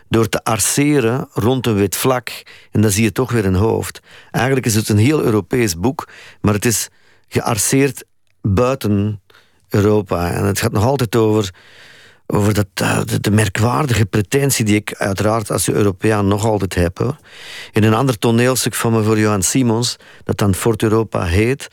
door 0.09 0.29
te 0.29 0.45
arceren 0.45 1.29
rond 1.33 1.67
een 1.67 1.75
wit 1.75 1.97
vlak. 1.97 2.43
En 2.71 2.81
dan 2.81 2.91
zie 2.91 3.03
je 3.03 3.13
toch 3.13 3.33
weer 3.33 3.45
een 3.45 3.55
hoofd. 3.55 4.01
Eigenlijk 4.31 4.67
is 4.67 4.75
het 4.75 4.89
een 4.89 4.99
heel 4.99 5.23
Europees 5.23 5.79
boek, 5.79 6.09
maar 6.41 6.55
het 6.55 6.65
is 6.65 6.89
gearceerd 7.29 8.05
buiten 8.43 9.21
Europa. 9.75 10.31
En 10.31 10.45
het 10.45 10.59
gaat 10.59 10.73
nog 10.73 10.85
altijd 10.85 11.17
over, 11.17 11.51
over 12.27 12.55
dat, 12.55 12.67
uh, 12.83 13.01
de, 13.21 13.31
merkwaardige 13.31 14.07
pretentie 14.07 14.65
die 14.65 14.75
ik 14.75 14.95
uiteraard 14.95 15.51
als 15.51 15.69
Europeaan 15.69 16.29
nog 16.29 16.45
altijd 16.45 16.75
heb. 16.75 17.17
In 17.73 17.83
een 17.83 17.95
ander 17.95 18.19
toneelstuk 18.19 18.75
van 18.75 18.93
me 18.93 19.03
voor 19.03 19.19
Johan 19.19 19.43
Simons, 19.43 19.97
dat 20.25 20.39
dan 20.39 20.55
Fort 20.55 20.83
Europa 20.83 21.25
heet, 21.25 21.69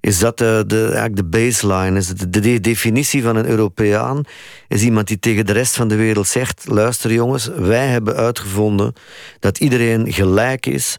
is 0.00 0.18
dat 0.18 0.38
de, 0.38 0.64
de, 0.66 0.82
eigenlijk 0.82 1.16
de 1.16 1.24
baseline. 1.24 1.98
Is 1.98 2.08
de, 2.08 2.30
de 2.30 2.60
definitie 2.60 3.22
van 3.22 3.36
een 3.36 3.46
Europeaan 3.46 4.24
is 4.68 4.82
iemand 4.82 5.06
die 5.06 5.18
tegen 5.18 5.46
de 5.46 5.52
rest 5.52 5.76
van 5.76 5.88
de 5.88 5.96
wereld 5.96 6.26
zegt: 6.26 6.64
luister 6.68 7.12
jongens, 7.12 7.46
wij 7.46 7.86
hebben 7.86 8.16
uitgevonden 8.16 8.92
dat 9.38 9.58
iedereen 9.58 10.12
gelijk 10.12 10.66
is 10.66 10.96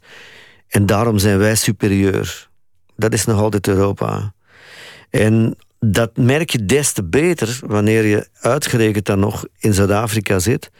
en 0.68 0.86
daarom 0.86 1.18
zijn 1.18 1.38
wij 1.38 1.54
superieur. 1.54 2.48
Dat 2.96 3.12
is 3.12 3.24
nog 3.24 3.40
altijd 3.40 3.68
Europa. 3.68 4.34
En 5.10 5.56
dat 5.78 6.16
merk 6.16 6.50
je 6.50 6.64
des 6.64 6.92
te 6.92 7.04
beter 7.04 7.60
wanneer 7.66 8.04
je 8.04 8.28
uitgerekend 8.40 9.06
dan 9.06 9.18
nog 9.18 9.46
in 9.58 9.74
Zuid-Afrika 9.74 10.38
zit. 10.38 10.70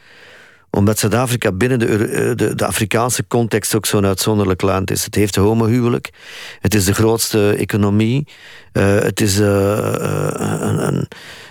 Omdat 0.70 0.98
Zuid-Afrika 0.98 1.52
binnen 1.52 1.78
de, 1.78 2.34
de, 2.34 2.54
de, 2.54 2.66
Afrikaanse 2.66 3.26
context 3.26 3.74
ook 3.74 3.86
zo'n 3.86 4.06
uitzonderlijk 4.06 4.62
land 4.62 4.90
is. 4.90 5.04
Het 5.04 5.14
heeft 5.14 5.36
homohuwelijk. 5.36 6.10
Het 6.60 6.74
is 6.74 6.84
de 6.84 6.94
grootste 6.94 7.54
economie. 7.58 8.26
Uh, 8.72 8.98
het 8.98 9.20
is 9.20 9.40
uh, 9.40 9.46
een, 10.32 10.86
een, 10.86 11.08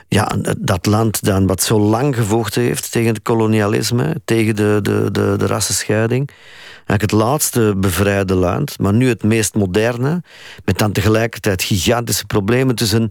ja, 0.07 0.35
dat 0.57 0.85
land 0.85 1.23
dan 1.23 1.47
wat 1.47 1.61
zo 1.61 1.79
lang 1.79 2.15
gevochten 2.15 2.61
heeft 2.61 2.91
tegen 2.91 3.13
het 3.13 3.21
kolonialisme, 3.21 4.15
tegen 4.25 4.55
de, 4.55 4.79
de, 4.81 5.11
de, 5.11 5.35
de 5.37 5.47
rassenscheiding. 5.47 6.29
Eigenlijk 6.75 7.01
het 7.01 7.11
laatste 7.11 7.73
bevrijde 7.77 8.35
land, 8.35 8.79
maar 8.79 8.93
nu 8.93 9.07
het 9.07 9.23
meest 9.23 9.53
moderne, 9.53 10.23
met 10.65 10.77
dan 10.77 10.91
tegelijkertijd 10.91 11.63
gigantische 11.63 12.25
problemen 12.25 12.75
tussen. 12.75 13.07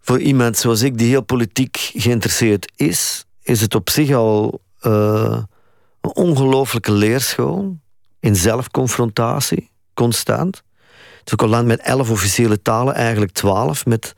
Voor 0.00 0.20
iemand 0.20 0.56
zoals 0.56 0.82
ik, 0.82 0.98
die 0.98 1.08
heel 1.08 1.22
politiek 1.22 1.90
geïnteresseerd 1.94 2.72
is, 2.76 3.24
is 3.42 3.60
het 3.60 3.74
op 3.74 3.90
zich 3.90 4.12
al 4.12 4.60
uh, 4.82 5.38
een 6.00 6.14
ongelooflijke 6.14 6.92
leerschool 6.92 7.76
in 8.20 8.36
zelfconfrontatie, 8.36 9.70
constant. 9.94 10.62
Het 11.18 11.26
is 11.26 11.32
ook 11.32 11.42
een 11.42 11.48
land 11.48 11.66
met 11.66 11.80
elf 11.80 12.10
officiële 12.10 12.62
talen, 12.62 12.94
eigenlijk 12.94 13.32
twaalf, 13.32 13.86
met 13.86 14.14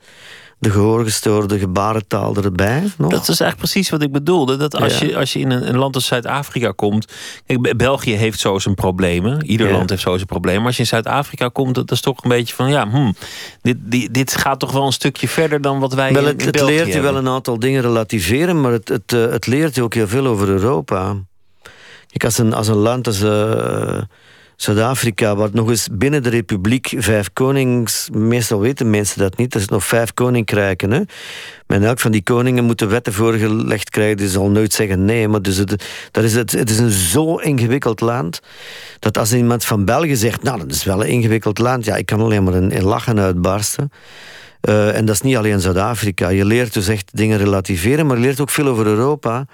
de 0.59 0.69
gehoorgestoorde 0.71 1.59
gebarentaal 1.59 2.35
erbij. 2.35 2.83
Nog. 2.97 3.11
Dat 3.11 3.21
is 3.21 3.27
eigenlijk 3.27 3.57
precies 3.57 3.89
wat 3.89 4.01
ik 4.01 4.11
bedoelde. 4.11 4.57
Dat 4.57 4.75
als, 4.75 4.99
ja. 4.99 5.07
je, 5.07 5.17
als 5.17 5.33
je 5.33 5.39
in 5.39 5.51
een, 5.51 5.69
een 5.69 5.77
land 5.77 5.95
als 5.95 6.05
Zuid-Afrika 6.05 6.71
komt. 6.71 7.07
Kijk, 7.45 7.77
België 7.77 8.15
heeft 8.15 8.39
zo 8.39 8.59
zijn 8.59 8.75
problemen. 8.75 9.45
Ieder 9.45 9.67
ja. 9.67 9.73
land 9.73 9.89
heeft 9.89 10.01
zo 10.01 10.15
zijn 10.15 10.25
problemen. 10.25 10.59
Maar 10.59 10.67
als 10.67 10.75
je 10.75 10.81
in 10.81 10.87
Zuid-Afrika 10.87 11.47
komt, 11.47 11.75
dat 11.75 11.91
is 11.91 12.01
toch 12.01 12.23
een 12.23 12.29
beetje 12.29 12.55
van 12.55 12.69
ja, 12.69 12.89
hmm, 12.89 13.15
dit, 13.61 13.77
dit, 13.79 14.13
dit 14.13 14.35
gaat 14.35 14.59
toch 14.59 14.71
wel 14.71 14.85
een 14.85 14.91
stukje 14.91 15.27
verder 15.27 15.61
dan 15.61 15.79
wat 15.79 15.93
wij. 15.93 16.13
Wel, 16.13 16.25
het, 16.25 16.41
in, 16.41 16.47
het 16.47 16.61
leert 16.61 16.87
je 16.87 16.93
hebben. 16.93 17.13
wel 17.13 17.21
een 17.21 17.29
aantal 17.29 17.59
dingen 17.59 17.81
relativeren, 17.81 18.61
maar 18.61 18.71
het, 18.71 18.87
het, 18.87 19.11
uh, 19.11 19.31
het 19.31 19.47
leert 19.47 19.75
je 19.75 19.83
ook 19.83 19.93
heel 19.93 20.07
veel 20.07 20.27
over 20.27 20.47
Europa. 20.47 21.15
Kijk, 22.07 22.23
als 22.23 22.37
een, 22.37 22.53
als 22.53 22.67
een 22.67 22.75
land 22.75 23.07
als. 23.07 23.21
Uh, 23.21 24.01
Zuid-Afrika, 24.59 25.35
wat 25.35 25.53
nog 25.53 25.69
eens 25.69 25.87
binnen 25.91 26.23
de 26.23 26.29
republiek 26.29 26.93
vijf 26.97 27.29
konings... 27.33 28.09
Meestal 28.11 28.59
weten 28.59 28.89
mensen 28.89 29.19
dat 29.19 29.37
niet, 29.37 29.53
er 29.53 29.59
zijn 29.59 29.73
nog 29.73 29.85
vijf 29.85 30.13
koninkrijken. 30.13 30.91
Hè? 30.91 31.01
Maar 31.67 31.81
elk 31.81 31.99
van 31.99 32.11
die 32.11 32.23
koningen 32.23 32.63
moeten 32.63 32.89
wetten 32.89 33.13
voorgelegd 33.13 33.89
krijgen. 33.89 34.17
Die 34.17 34.27
zal 34.27 34.49
nooit 34.49 34.73
zeggen 34.73 35.05
nee. 35.05 35.27
Maar 35.27 35.41
dus 35.41 35.57
het, 35.57 35.85
dat 36.11 36.23
is 36.23 36.35
het, 36.35 36.51
het 36.51 36.69
is 36.69 36.77
een 36.77 36.89
zo 36.89 37.35
ingewikkeld 37.35 38.01
land... 38.01 38.39
dat 38.99 39.17
als 39.17 39.33
iemand 39.33 39.65
van 39.65 39.85
België 39.85 40.15
zegt... 40.15 40.43
nou, 40.43 40.59
dat 40.59 40.71
is 40.71 40.83
wel 40.83 41.03
een 41.03 41.09
ingewikkeld 41.09 41.57
land... 41.57 41.85
ja, 41.85 41.95
ik 41.95 42.05
kan 42.05 42.21
alleen 42.21 42.43
maar 42.43 42.55
in, 42.55 42.71
in 42.71 42.83
lachen 42.83 43.19
uitbarsten. 43.19 43.91
Uh, 44.61 44.95
en 44.95 45.05
dat 45.05 45.15
is 45.15 45.21
niet 45.21 45.37
alleen 45.37 45.59
Zuid-Afrika. 45.59 46.29
Je 46.29 46.45
leert 46.45 46.73
dus 46.73 46.87
echt 46.87 47.09
dingen 47.13 47.37
relativeren... 47.37 48.07
maar 48.07 48.17
je 48.17 48.23
leert 48.23 48.39
ook 48.39 48.49
veel 48.49 48.67
over 48.67 48.85
Europa... 48.85 49.45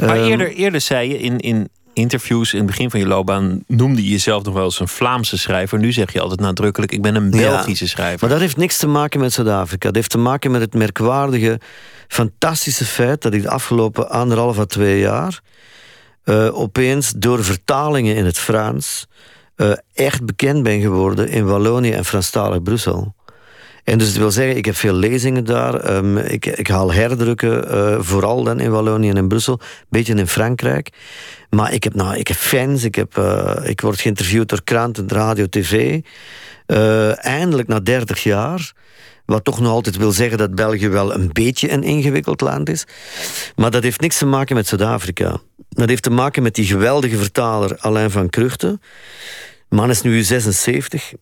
Maar 0.00 0.18
um, 0.18 0.24
eerder, 0.24 0.52
eerder 0.52 0.80
zei 0.80 1.08
je 1.08 1.18
in... 1.18 1.38
in 1.38 1.68
interviews 1.94 2.52
in 2.52 2.58
het 2.58 2.66
begin 2.66 2.90
van 2.90 3.00
je 3.00 3.06
loopbaan 3.06 3.64
noemde 3.66 4.04
je 4.04 4.10
jezelf 4.10 4.44
nog 4.44 4.54
wel 4.54 4.64
eens 4.64 4.80
een 4.80 4.88
Vlaamse 4.88 5.38
schrijver. 5.38 5.78
Nu 5.78 5.92
zeg 5.92 6.12
je 6.12 6.20
altijd 6.20 6.40
nadrukkelijk: 6.40 6.92
ik 6.92 7.02
ben 7.02 7.14
een 7.14 7.30
Belgische 7.30 7.84
ja, 7.84 7.90
schrijver. 7.90 8.20
Maar 8.20 8.30
dat 8.30 8.40
heeft 8.40 8.56
niks 8.56 8.76
te 8.76 8.86
maken 8.86 9.20
met 9.20 9.32
Zuid-Afrika. 9.32 9.86
Dat 9.86 9.94
heeft 9.94 10.10
te 10.10 10.18
maken 10.18 10.50
met 10.50 10.60
het 10.60 10.74
merkwaardige, 10.74 11.60
fantastische 12.08 12.84
feit 12.84 13.22
dat 13.22 13.34
ik 13.34 13.42
de 13.42 13.50
afgelopen 13.50 14.10
anderhalf 14.10 14.58
à 14.58 14.64
twee 14.64 14.98
jaar 14.98 15.40
uh, 16.24 16.58
opeens 16.58 17.12
door 17.16 17.44
vertalingen 17.44 18.16
in 18.16 18.24
het 18.24 18.38
Frans 18.38 19.06
uh, 19.56 19.72
echt 19.94 20.24
bekend 20.24 20.62
ben 20.62 20.80
geworden 20.80 21.28
in 21.28 21.46
Wallonië 21.46 21.90
en 21.90 22.04
Franstalig 22.04 22.62
Brussel. 22.62 23.14
En 23.84 23.98
dus 23.98 24.16
wil 24.16 24.30
zeggen, 24.30 24.56
ik 24.56 24.64
heb 24.64 24.76
veel 24.76 24.94
lezingen 24.94 25.44
daar. 25.44 25.74
Ehm, 25.74 26.16
ik, 26.16 26.46
ik 26.46 26.68
haal 26.68 26.92
herdrukken, 26.92 27.74
uh, 27.74 27.96
vooral 28.00 28.42
dan 28.42 28.60
in 28.60 28.70
Wallonië 28.70 29.08
en 29.08 29.16
in 29.16 29.28
Brussel. 29.28 29.60
Een 29.60 29.86
beetje 29.88 30.14
in 30.14 30.28
Frankrijk. 30.28 30.88
Maar 31.50 31.72
ik 31.72 31.84
heb, 31.84 31.94
nou, 31.94 32.16
ik 32.16 32.28
heb 32.28 32.36
fans, 32.36 32.84
ik, 32.84 32.94
heb, 32.94 33.16
uh, 33.18 33.56
ik 33.62 33.80
word 33.80 34.00
geïnterviewd 34.00 34.48
door 34.48 34.62
kranten, 34.64 35.08
radio, 35.08 35.46
tv. 35.48 36.00
Uh, 36.66 37.24
eindelijk 37.24 37.68
na 37.68 37.80
30 37.80 38.22
jaar. 38.22 38.72
Wat 39.24 39.44
toch 39.44 39.60
nog 39.60 39.70
altijd 39.70 39.96
wil 39.96 40.12
zeggen 40.12 40.38
dat 40.38 40.54
België 40.54 40.88
wel 40.88 41.14
een 41.14 41.30
beetje 41.32 41.70
een 41.70 41.82
ingewikkeld 41.82 42.40
land 42.40 42.68
is. 42.68 42.86
Maar 43.56 43.70
dat 43.70 43.82
heeft 43.82 44.00
niks 44.00 44.18
te 44.18 44.26
maken 44.26 44.56
met 44.56 44.66
Zuid-Afrika. 44.66 45.40
Dat 45.68 45.88
heeft 45.88 46.02
te 46.02 46.10
maken 46.10 46.42
met 46.42 46.54
die 46.54 46.66
geweldige 46.66 47.16
vertaler 47.16 47.76
Alain 47.78 48.10
van 48.10 48.30
Kruchten. 48.30 48.80
Man 49.68 49.90
is 49.90 50.02
nu 50.02 50.22
76 50.22 51.12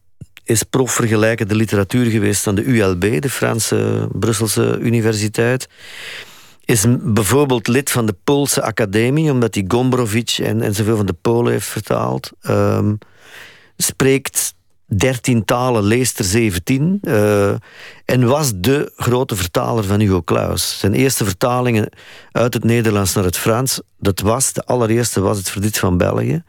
is 0.45 0.63
prof 0.63 0.93
vergelijkende 0.93 1.55
literatuur 1.55 2.11
geweest 2.11 2.47
aan 2.47 2.55
de 2.55 2.65
ULB, 2.65 3.21
de 3.21 3.31
Franse 3.31 4.09
Brusselse 4.13 4.79
Universiteit. 4.79 5.69
Is 6.65 6.85
bijvoorbeeld 7.01 7.69
lid 7.69 7.91
van 7.91 8.07
de 8.07 8.15
Poolse 8.25 8.63
Academie, 8.63 9.31
omdat 9.31 9.55
hij 9.55 9.65
Gombrowicz 9.69 10.41
en, 10.41 10.63
en 10.63 10.75
zoveel 10.75 10.97
van 10.97 11.07
de 11.07 11.17
Polen 11.21 11.53
heeft 11.53 11.67
vertaald. 11.67 12.31
Um, 12.49 12.99
spreekt 13.77 14.55
dertien 14.97 15.45
talen, 15.45 15.83
leest 15.85 16.19
er 16.19 16.25
zeventien. 16.25 16.99
Uh, 17.03 17.55
en 18.05 18.27
was 18.27 18.53
de 18.55 18.93
grote 18.97 19.37
vertaler 19.37 19.85
van 19.85 20.01
Hugo 20.01 20.23
Claus. 20.23 20.79
Zijn 20.79 20.95
eerste 20.95 21.25
vertalingen 21.25 21.89
uit 22.33 22.55
het 22.55 22.65
Nederlands 22.65 23.15
naar 23.15 23.25
het 23.25 23.39
Frans, 23.39 23.81
dat 23.99 24.21
was, 24.21 24.53
de 24.53 24.65
allereerste 24.65 25.21
was 25.21 25.39
het 25.39 25.51
Verdriet 25.51 25.79
van 25.79 25.97
België. 25.97 26.43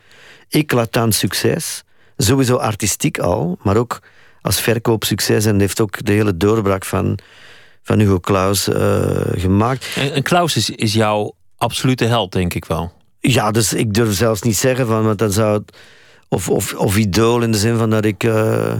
Eclatant 0.49 1.15
succes 1.15 1.83
sowieso 2.23 2.55
artistiek 2.55 3.19
al, 3.19 3.57
maar 3.61 3.77
ook 3.77 3.99
als 4.41 4.59
verkoopsucces. 4.59 5.45
En 5.45 5.59
heeft 5.59 5.81
ook 5.81 6.05
de 6.05 6.11
hele 6.11 6.37
doorbraak 6.37 6.85
van, 6.85 7.17
van 7.83 7.99
Hugo 7.99 8.19
Claus 8.19 8.67
uh, 8.67 9.11
gemaakt. 9.35 9.87
En, 9.95 10.13
en 10.13 10.23
Claus 10.23 10.55
is, 10.55 10.69
is 10.69 10.93
jouw 10.93 11.35
absolute 11.57 12.05
held, 12.05 12.31
denk 12.31 12.53
ik 12.53 12.65
wel. 12.65 12.91
Ja, 13.19 13.51
dus 13.51 13.73
ik 13.73 13.93
durf 13.93 14.13
zelfs 14.15 14.41
niet 14.41 14.57
zeggen 14.57 14.87
van, 14.87 15.03
want 15.03 15.19
dan 15.19 15.31
zou 15.31 15.57
het. 15.57 15.77
Of, 16.29 16.49
of, 16.49 16.73
of 16.73 16.97
idool 16.97 17.41
in 17.41 17.51
de 17.51 17.57
zin 17.57 17.77
van 17.77 17.89
dat 17.89 18.05
ik. 18.05 18.23
Uh, 18.23 18.73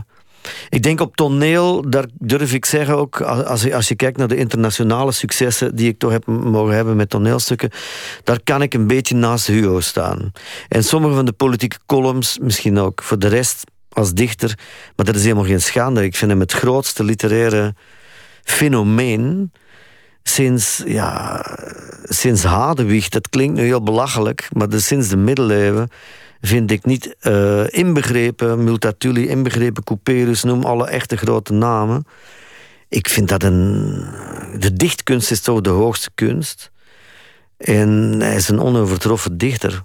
ik 0.70 0.84
denk 0.84 1.02
op 1.02 1.16
toneel, 1.16 1.89
daar 1.89 2.06
durf 2.14 2.54
ik 2.54 2.66
zeggen 2.66 2.98
ook, 2.98 3.22
als 3.22 3.64
je, 3.64 3.76
als 3.76 3.88
je 3.88 3.96
kijkt 3.96 4.18
naar 4.18 4.28
de 4.28 4.36
internationale 4.36 5.12
successen 5.12 5.76
die 5.76 5.88
ik 5.88 6.00
toch 6.00 6.12
heb 6.12 6.26
mogen 6.26 6.76
hebben 6.76 6.96
met 6.96 7.10
toneelstukken, 7.10 7.70
daar 8.24 8.39
kan 8.44 8.62
ik 8.62 8.74
een 8.74 8.88
beetje 8.88 9.16
naast 9.16 9.48
Hugo 9.48 9.80
staan. 9.80 10.32
En 10.68 10.84
sommige 10.84 11.16
van 11.16 11.26
de 11.26 11.32
politieke 11.32 11.78
columns, 11.86 12.38
misschien 12.41 12.80
ook 12.80 13.04
voor 13.04 13.20
de 13.20 13.28
rest 13.28 13.64
als 13.89 14.14
dichter, 14.14 14.58
maar 14.96 15.06
dat 15.06 15.16
is 15.16 15.24
helemaal 15.24 15.44
geen 15.44 15.62
schande. 15.62 16.04
Ik 16.04 16.16
vind 16.16 16.32
hem 16.32 16.39
het 16.39 16.52
grootste 16.52 17.04
literaire 17.04 17.76
fenomeen 18.44 19.52
sinds, 20.24 20.84
ja, 20.86 21.46
sinds. 22.04 22.41
Dat 23.10 23.30
klinkt 23.30 23.56
nu 23.56 23.64
heel 23.64 23.84
belachelijk, 23.84 24.50
maar 24.52 24.68
sinds 24.72 25.08
de 25.08 25.18
middeleeuwen 25.18 25.89
vind 26.48 26.72
ik 26.72 26.86
niet 26.86 27.16
uh, 27.22 27.64
inbegrepen, 27.68 28.64
Multatuli, 28.64 29.28
inbegrepen 29.28 29.84
Couperus, 29.84 30.44
noem 30.44 30.64
alle 30.64 30.88
echte 30.88 31.18
grote 31.18 31.54
namen. 31.54 32.06
Ik 32.89 33.10
vind 33.10 33.30
dat 33.30 33.44
een. 33.44 34.06
De 34.60 34.74
dichtkunst 34.74 35.32
is 35.32 35.41
toch 35.41 35.62
de 35.62 35.70
hoogste 35.70 36.10
kunst. 36.16 36.72
En 37.58 38.16
hij 38.20 38.36
is 38.36 38.50
een 38.50 38.60
onovertroffen 38.60 39.38
dichter. 39.38 39.84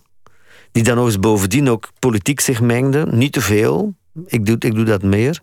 Die 0.73 0.83
dan 0.83 0.97
nog 0.97 1.07
eens 1.07 1.19
bovendien 1.19 1.69
ook 1.69 1.91
politiek 1.99 2.41
zich 2.41 2.61
mengde. 2.61 3.07
Niet 3.11 3.33
te 3.33 3.41
veel, 3.41 3.95
ik 4.27 4.47
doe, 4.47 4.57
ik 4.59 4.75
doe 4.75 4.85
dat 4.85 5.03
meer. 5.03 5.41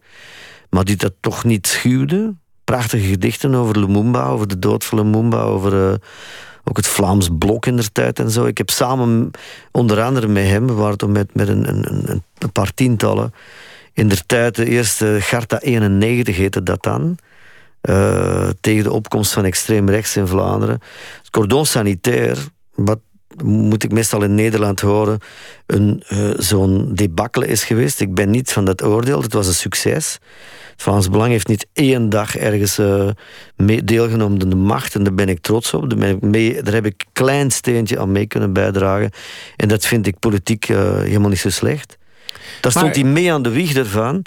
Maar 0.70 0.84
die 0.84 0.96
dat 0.96 1.14
toch 1.20 1.44
niet 1.44 1.68
schuwde. 1.68 2.36
Prachtige 2.64 3.08
gedichten 3.08 3.56
over 3.56 3.80
Lumumba, 3.80 4.28
over 4.28 4.48
de 4.48 4.60
dood 4.60 4.84
van 4.84 4.98
Lumumba, 4.98 5.42
over. 5.42 5.74
Uh, 5.74 5.94
ook 6.66 6.78
het 6.78 6.88
Vlaams 6.88 7.30
Blok 7.38 7.66
in 7.66 7.76
der 7.76 7.92
tijd 7.92 8.20
en 8.20 8.32
zo. 8.32 8.46
Ik 8.46 8.58
heb 8.58 8.70
samen, 8.70 9.32
onder 9.72 10.02
andere 10.02 10.28
met 10.28 10.46
hem, 10.46 10.68
waren 10.68 10.98
toen 10.98 11.12
met, 11.12 11.34
met 11.34 11.48
een, 11.48 11.70
een, 11.70 12.24
een 12.38 12.52
paar 12.52 12.74
tientallen, 12.74 13.34
in 13.94 14.08
der 14.08 14.26
tijd 14.26 14.56
de 14.56 14.66
eerste 14.66 15.18
Garta 15.20 15.60
91 15.60 16.36
heette 16.36 16.64
dat 16.64 16.84
dan. 16.84 17.18
Uh, 17.90 18.50
tegen 18.62 18.84
de 18.84 18.92
opkomst 18.92 19.34
van 19.34 19.46
extreem 19.46 19.90
rechts 19.90 20.18
in 20.18 20.28
Vlaanderen. 20.28 20.82
Het 21.18 21.30
cordon 21.30 21.66
sanitair, 21.66 22.38
wat 22.76 23.00
moet 23.44 23.84
ik 23.84 23.92
meestal 23.92 24.24
in 24.24 24.36
Nederland 24.36 24.80
horen, 24.80 25.20
een, 25.66 26.04
uh, 26.10 26.30
zo'n 26.38 26.92
debakkele 26.94 27.48
is 27.48 27.64
geweest. 27.64 28.02
Ik 28.02 28.14
ben 28.16 28.30
niet 28.30 28.52
van 28.52 28.66
dat 28.66 28.84
oordeel, 28.84 29.22
het 29.22 29.34
was 29.34 29.48
een 29.48 29.54
succes. 29.54 30.20
Vlaams 30.76 31.10
Belang 31.10 31.32
heeft 31.32 31.48
niet 31.48 31.68
één 31.74 32.10
dag 32.10 32.38
ergens 32.38 32.80
uh, 32.80 33.10
deelgenomen 33.84 34.42
aan 34.42 34.50
de 34.50 34.56
macht. 34.56 34.96
En 34.96 35.04
daar 35.04 35.14
ben 35.14 35.30
ik 35.30 35.40
trots 35.40 35.74
op. 35.74 35.90
Daar, 35.90 36.10
ik 36.10 36.22
mee, 36.22 36.62
daar 36.62 36.74
heb 36.74 36.86
ik 36.86 36.94
een 36.98 37.12
klein 37.14 37.52
steentje 37.52 38.00
aan 38.00 38.12
mee 38.12 38.26
kunnen 38.26 38.54
bijdragen. 38.54 39.12
En 39.56 39.68
dat 39.68 39.86
vind 39.86 40.08
ik 40.08 40.20
politiek 40.20 40.70
uh, 40.70 41.00
helemaal 41.00 41.30
niet 41.30 41.40
zo 41.40 41.50
slecht. 41.50 41.98
Daar 42.62 42.72
stond 42.72 42.96
hij 42.96 43.04
mee 43.04 43.34
aan 43.34 43.42
de 43.42 43.50
wieg 43.50 43.76
ervan. 43.76 44.26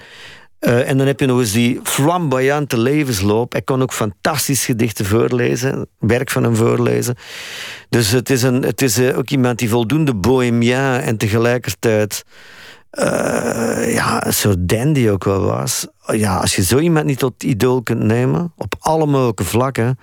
Uh, 0.61 0.89
en 0.89 0.99
dan 0.99 1.07
heb 1.07 1.21
je 1.21 1.27
nog 1.27 1.39
eens 1.39 1.53
die 1.53 1.81
flamboyante 1.83 2.79
levensloop. 2.79 3.53
Hij 3.53 3.63
kon 3.63 3.83
ook 3.83 3.93
fantastisch 3.93 4.65
gedichten 4.65 5.05
voorlezen, 5.07 5.89
werk 5.99 6.31
van 6.31 6.43
hem 6.43 6.57
voorlezen. 6.57 7.15
Dus 7.89 8.11
het 8.11 8.31
is, 8.31 8.43
een, 8.43 8.63
het 8.63 8.83
is 8.83 9.01
ook 9.01 9.31
iemand 9.31 9.59
die 9.59 9.69
voldoende 9.69 10.15
bohemien 10.15 11.01
en 11.01 11.17
tegelijkertijd 11.17 12.25
uh, 12.93 13.95
ja, 13.95 14.27
een 14.27 14.35
soort 14.35 14.69
dandy 14.69 15.09
ook 15.09 15.25
wel 15.25 15.41
was. 15.41 15.87
Ja, 16.07 16.37
als 16.37 16.57
je 16.57 16.63
zo 16.63 16.79
iemand 16.79 17.07
niet 17.07 17.19
tot 17.19 17.43
idool 17.43 17.83
kunt 17.83 18.03
nemen, 18.03 18.53
op 18.57 18.75
alle 18.79 19.07
mogelijke 19.07 19.45
vlakken, 19.45 19.99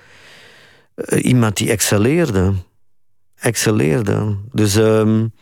uh, 0.96 1.26
iemand 1.26 1.58
die 1.58 1.70
excelleerde. 1.70 2.54
Excelleerde. 3.36 4.38
Dus, 4.52 4.76
um... 4.76 5.34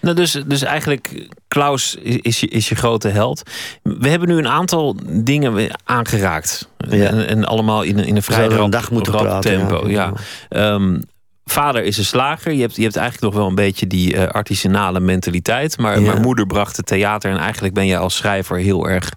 nou, 0.00 0.16
dus, 0.16 0.42
dus 0.46 0.62
eigenlijk, 0.62 1.28
Klaus 1.48 1.94
is 2.02 2.40
je, 2.40 2.46
is 2.48 2.68
je 2.68 2.74
grote 2.74 3.08
held. 3.08 3.42
We 3.82 4.08
hebben 4.08 4.28
nu 4.28 4.38
een 4.38 4.48
aantal 4.48 4.96
dingen 5.06 5.78
aangeraakt. 5.84 6.68
Ja. 6.76 7.06
En, 7.06 7.28
en, 7.28 7.44
allemaal 7.44 7.82
in, 7.82 7.98
in 7.98 8.16
een 8.16 8.22
vrij 8.22 8.46
rap, 8.46 8.72
dag 8.72 8.90
moeten 8.90 9.12
rap 9.12 9.22
praten, 9.22 9.50
tempo. 9.50 9.88
Ja. 9.88 10.12
ja. 10.48 10.72
Um, 10.72 11.02
vader 11.44 11.84
is 11.84 11.98
een 11.98 12.04
slager. 12.04 12.52
Je 12.52 12.60
hebt, 12.60 12.76
je 12.76 12.82
hebt 12.82 12.96
eigenlijk 12.96 13.32
nog 13.32 13.42
wel 13.42 13.48
een 13.48 13.54
beetje 13.54 13.86
die 13.86 14.14
uh, 14.14 14.26
artisanale 14.26 15.00
mentaliteit. 15.00 15.78
Maar, 15.78 16.00
ja. 16.00 16.06
maar 16.06 16.20
moeder 16.20 16.46
bracht 16.46 16.76
het 16.76 16.86
theater. 16.86 17.30
En 17.30 17.38
eigenlijk 17.38 17.74
ben 17.74 17.86
je 17.86 17.96
als 17.96 18.16
schrijver 18.16 18.56
heel 18.56 18.88
erg 18.88 19.12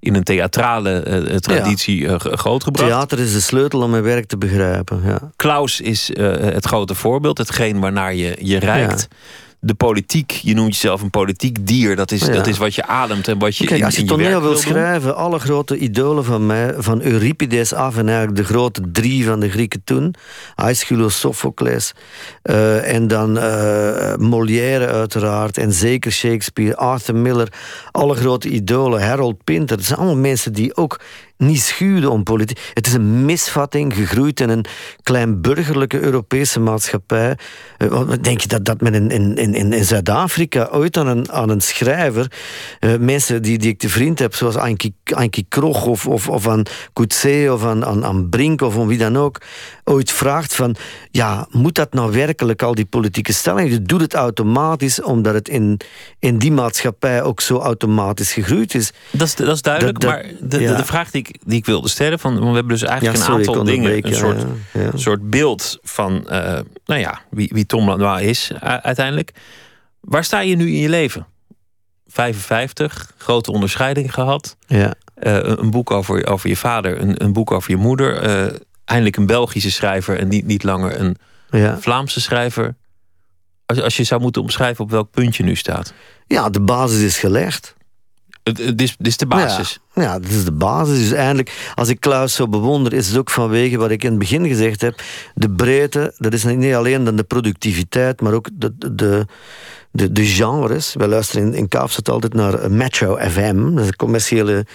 in 0.00 0.14
een 0.14 0.22
theatrale 0.22 1.24
uh, 1.30 1.36
traditie 1.36 2.00
ja. 2.00 2.18
grootgebracht. 2.18 2.88
Theater 2.88 3.18
is 3.18 3.32
de 3.32 3.40
sleutel 3.40 3.82
om 3.82 3.90
mijn 3.90 4.02
werk 4.02 4.26
te 4.26 4.38
begrijpen. 4.38 5.02
Ja. 5.04 5.30
Klaus 5.36 5.80
is 5.80 6.10
het 6.16 6.66
grote 6.66 6.94
voorbeeld. 6.94 7.38
Hetgeen 7.38 7.80
waarnaar 7.80 8.14
je, 8.14 8.36
je 8.40 8.58
reikt. 8.58 9.08
Ja 9.10 9.16
de 9.60 9.74
politiek. 9.74 10.30
Je 10.30 10.54
noemt 10.54 10.72
jezelf 10.72 11.02
een 11.02 11.10
politiek 11.10 11.66
dier. 11.66 11.96
Dat 11.96 12.10
is, 12.10 12.20
ja. 12.20 12.32
dat 12.32 12.46
is 12.46 12.58
wat 12.58 12.74
je 12.74 12.86
ademt 12.86 13.28
en 13.28 13.38
wat 13.38 13.56
je 13.56 13.66
Kijk, 13.66 13.78
in, 13.78 13.84
Als 13.84 13.94
je 13.94 14.00
in 14.00 14.06
toneel 14.06 14.40
wil 14.40 14.40
wil 14.40 14.56
schrijven, 14.56 15.16
alle 15.16 15.38
grote 15.38 15.78
idolen 15.78 16.24
van 16.24 16.46
mij, 16.46 16.74
van 16.76 17.00
Euripides 17.00 17.72
af 17.72 17.96
en 17.96 18.08
eigenlijk 18.08 18.36
de 18.36 18.44
grote 18.44 18.82
drie 18.92 19.24
van 19.24 19.40
de 19.40 19.50
Grieken 19.50 19.80
toen, 19.84 20.14
Aeschylus, 20.54 21.18
Sophocles, 21.18 21.92
uh, 22.42 22.94
en 22.94 23.06
dan 23.06 23.36
uh, 23.36 24.14
Molière 24.16 24.86
uiteraard, 24.86 25.58
en 25.58 25.72
zeker 25.72 26.12
Shakespeare, 26.12 26.76
Arthur 26.76 27.16
Miller, 27.16 27.52
alle 27.90 28.14
grote 28.14 28.48
idolen, 28.48 29.06
Harold 29.06 29.44
Pinter. 29.44 29.76
Dat 29.76 29.86
zijn 29.86 29.98
allemaal 29.98 30.16
mensen 30.16 30.52
die 30.52 30.76
ook 30.76 31.00
niet 31.38 31.60
schuwde 31.60 32.10
om 32.10 32.22
politiek. 32.22 32.70
Het 32.74 32.86
is 32.86 32.92
een 32.92 33.24
misvatting, 33.24 33.94
gegroeid 33.94 34.40
in 34.40 34.48
een 34.48 34.64
klein 35.02 35.40
burgerlijke 35.40 36.00
Europese 36.00 36.60
maatschappij. 36.60 37.38
Uh, 37.78 38.10
denk 38.20 38.40
je 38.40 38.48
dat, 38.48 38.64
dat 38.64 38.80
men 38.80 38.94
in, 38.94 39.10
in, 39.10 39.54
in, 39.54 39.72
in 39.72 39.84
Zuid-Afrika 39.84 40.68
ooit 40.72 40.96
aan 40.96 41.06
een, 41.06 41.32
aan 41.32 41.48
een 41.48 41.60
schrijver, 41.60 42.32
uh, 42.80 42.96
mensen 42.96 43.42
die, 43.42 43.58
die 43.58 43.70
ik 43.70 43.78
te 43.78 43.88
vriend 43.88 44.18
heb, 44.18 44.34
zoals 44.34 44.56
Ankie, 44.56 44.94
Ankie 45.04 45.46
Krog 45.48 45.86
of, 45.86 46.06
of, 46.06 46.28
of 46.28 46.48
aan 46.48 46.62
Coetzee 46.92 47.52
of 47.52 47.64
aan, 47.64 47.84
aan, 47.84 48.04
aan 48.04 48.28
Brink 48.28 48.60
of 48.60 48.78
aan 48.78 48.86
wie 48.86 48.98
dan 48.98 49.16
ook, 49.16 49.40
ooit 49.84 50.10
vraagt 50.10 50.54
van, 50.54 50.76
ja, 51.10 51.46
moet 51.50 51.74
dat 51.74 51.92
nou 51.92 52.12
werkelijk 52.12 52.62
al 52.62 52.74
die 52.74 52.84
politieke 52.84 53.32
stelling? 53.32 53.70
Je 53.70 53.82
doet 53.82 54.00
het 54.00 54.14
automatisch 54.14 55.02
omdat 55.02 55.34
het 55.34 55.48
in, 55.48 55.80
in 56.18 56.38
die 56.38 56.52
maatschappij 56.52 57.22
ook 57.22 57.40
zo 57.40 57.58
automatisch 57.58 58.32
gegroeid 58.32 58.74
is. 58.74 58.92
Dat 59.10 59.26
is, 59.26 59.34
dat 59.34 59.54
is 59.54 59.62
duidelijk, 59.62 60.00
dat, 60.00 60.10
dat, 60.10 60.22
maar 60.22 60.32
de, 60.48 60.60
ja. 60.60 60.76
de, 60.76 60.84
vraag 60.84 61.10
die 61.10 61.20
ik, 61.20 61.27
die 61.44 61.58
ik 61.58 61.66
wilde 61.66 61.88
stellen, 61.88 62.18
van, 62.18 62.38
we 62.38 62.44
hebben 62.44 62.68
dus 62.68 62.82
eigenlijk 62.82 63.18
ja, 63.18 63.24
sorry, 63.24 63.42
een 63.42 63.48
aantal 63.48 63.64
dingen, 63.64 64.06
een 64.06 64.14
soort, 64.14 64.44
ja, 64.72 64.90
soort 64.94 65.30
beeld 65.30 65.78
van, 65.82 66.26
uh, 66.30 66.58
nou 66.84 67.00
ja, 67.00 67.20
wie, 67.30 67.50
wie 67.52 67.66
Tom 67.66 67.88
Lanois 67.88 68.22
is 68.22 68.52
uiteindelijk. 68.60 69.32
Waar 70.00 70.24
sta 70.24 70.40
je 70.40 70.56
nu 70.56 70.66
in 70.66 70.80
je 70.80 70.88
leven? 70.88 71.26
55, 72.06 73.12
grote 73.16 73.52
onderscheiding 73.52 74.14
gehad. 74.14 74.56
Ja. 74.66 74.94
Uh, 75.22 75.38
een 75.42 75.70
boek 75.70 75.90
over, 75.90 76.26
over 76.26 76.48
je 76.48 76.56
vader, 76.56 77.00
een, 77.00 77.22
een 77.24 77.32
boek 77.32 77.50
over 77.50 77.70
je 77.70 77.76
moeder. 77.76 78.28
Uh, 78.28 78.54
eindelijk 78.84 79.16
een 79.16 79.26
Belgische 79.26 79.70
schrijver 79.70 80.18
en 80.18 80.28
niet, 80.28 80.46
niet 80.46 80.62
langer 80.62 81.00
een 81.00 81.16
ja. 81.50 81.78
Vlaamse 81.78 82.20
schrijver. 82.20 82.76
Als, 83.66 83.80
als 83.80 83.96
je 83.96 84.04
zou 84.04 84.20
moeten 84.20 84.42
omschrijven 84.42 84.84
op 84.84 84.90
welk 84.90 85.10
punt 85.10 85.36
je 85.36 85.42
nu 85.42 85.54
staat. 85.54 85.92
Ja, 86.26 86.50
de 86.50 86.60
basis 86.60 87.00
is 87.00 87.18
gelegd. 87.18 87.76
Dit, 88.52 88.96
is, 88.98 89.16
de 89.16 89.26
basis. 89.26 89.78
Ja, 89.94 90.02
ja, 90.02 90.18
dit 90.18 90.30
is 90.30 90.44
de 90.44 90.52
basis. 90.52 90.98
Dus 90.98 91.12
eindelijk, 91.12 91.72
als 91.74 91.88
ik 91.88 92.00
Klaus 92.00 92.34
zo 92.34 92.48
bewonder, 92.48 92.92
is 92.92 93.08
het 93.08 93.16
ook 93.16 93.30
vanwege 93.30 93.76
wat 93.76 93.90
ik 93.90 94.02
in 94.02 94.10
het 94.10 94.18
begin 94.18 94.48
gezegd 94.48 94.80
heb. 94.80 95.02
De 95.34 95.50
breedte, 95.50 96.14
dat 96.16 96.32
is 96.32 96.44
niet 96.44 96.74
alleen 96.74 97.04
dan 97.04 97.16
de 97.16 97.24
productiviteit, 97.24 98.20
maar 98.20 98.32
ook 98.32 98.48
de, 98.52 98.74
de, 98.94 99.26
de, 99.90 100.12
de 100.12 100.24
genres. 100.24 100.94
We 100.94 101.08
luisteren 101.08 101.46
in, 101.46 101.54
in 101.54 101.68
Kaapstad 101.68 102.08
altijd 102.08 102.34
naar 102.34 102.70
Metro 102.70 103.16
FM, 103.16 103.74
dat 103.74 103.82
is 103.82 103.86
een 103.86 103.96
commerciële 103.96 104.66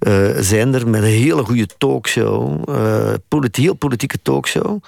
uh, 0.00 0.28
zender 0.40 0.88
met 0.88 1.02
een 1.02 1.08
hele 1.08 1.44
goede 1.44 1.66
talkshow. 1.78 2.68
Uh, 2.68 3.46
heel 3.50 3.74
politieke 3.74 4.18
talkshow. 4.22 4.82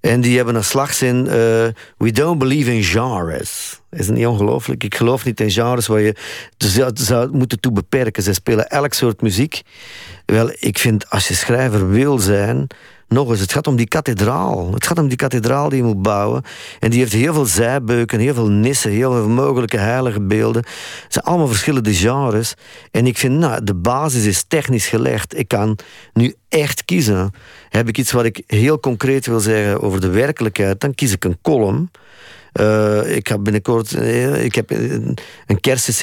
En 0.00 0.20
die 0.20 0.36
hebben 0.36 0.54
een 0.54 0.64
slagzin: 0.64 1.24
uh, 1.24 1.32
We 1.96 2.12
don't 2.12 2.38
believe 2.38 2.74
in 2.74 2.82
genres. 2.82 3.80
Is 3.94 4.06
het 4.06 4.16
niet 4.16 4.26
ongelooflijk? 4.26 4.84
Ik 4.84 4.94
geloof 4.94 5.24
niet 5.24 5.40
in 5.40 5.50
genres 5.50 5.86
waar 5.86 6.00
je 6.00 6.16
zou, 6.56 6.90
zou 6.94 7.36
moeten 7.36 7.60
toe 7.60 7.72
beperken. 7.72 8.22
Ze 8.22 8.32
spelen 8.32 8.68
elk 8.68 8.92
soort 8.92 9.22
muziek. 9.22 9.62
Wel, 10.26 10.50
ik 10.58 10.78
vind 10.78 11.10
als 11.10 11.28
je 11.28 11.34
schrijver 11.34 11.90
wil 11.90 12.18
zijn, 12.18 12.66
nog 13.08 13.30
eens, 13.30 13.40
het 13.40 13.52
gaat 13.52 13.66
om 13.66 13.76
die 13.76 13.88
kathedraal. 13.88 14.72
Het 14.74 14.86
gaat 14.86 14.98
om 14.98 15.08
die 15.08 15.16
kathedraal 15.16 15.68
die 15.68 15.78
je 15.78 15.84
moet 15.84 16.02
bouwen. 16.02 16.42
En 16.80 16.90
die 16.90 17.00
heeft 17.00 17.12
heel 17.12 17.34
veel 17.34 17.44
zijbeuken, 17.44 18.18
heel 18.18 18.34
veel 18.34 18.48
nissen, 18.48 18.90
heel 18.90 19.12
veel 19.12 19.28
mogelijke 19.28 19.76
heilige 19.76 20.20
beelden. 20.20 20.62
Het 21.02 21.12
zijn 21.12 21.24
allemaal 21.24 21.46
verschillende 21.46 21.94
genres. 21.94 22.54
En 22.90 23.06
ik 23.06 23.18
vind, 23.18 23.38
nou, 23.38 23.64
de 23.64 23.74
basis 23.74 24.24
is 24.24 24.44
technisch 24.48 24.86
gelegd. 24.86 25.38
Ik 25.38 25.48
kan 25.48 25.78
nu 26.12 26.34
echt 26.48 26.84
kiezen. 26.84 27.30
Heb 27.68 27.88
ik 27.88 27.98
iets 27.98 28.12
wat 28.12 28.24
ik 28.24 28.42
heel 28.46 28.80
concreet 28.80 29.26
wil 29.26 29.40
zeggen 29.40 29.80
over 29.80 30.00
de 30.00 30.10
werkelijkheid, 30.10 30.80
dan 30.80 30.94
kies 30.94 31.12
ik 31.12 31.24
een 31.24 31.38
column. 31.42 31.90
Uh, 32.60 33.16
ik 33.16 33.26
heb 33.26 33.40
binnenkort 33.42 33.92
uh, 33.92 34.44
ik 34.44 34.54
heb 34.54 34.70
een, 34.70 35.18
een 35.46 35.58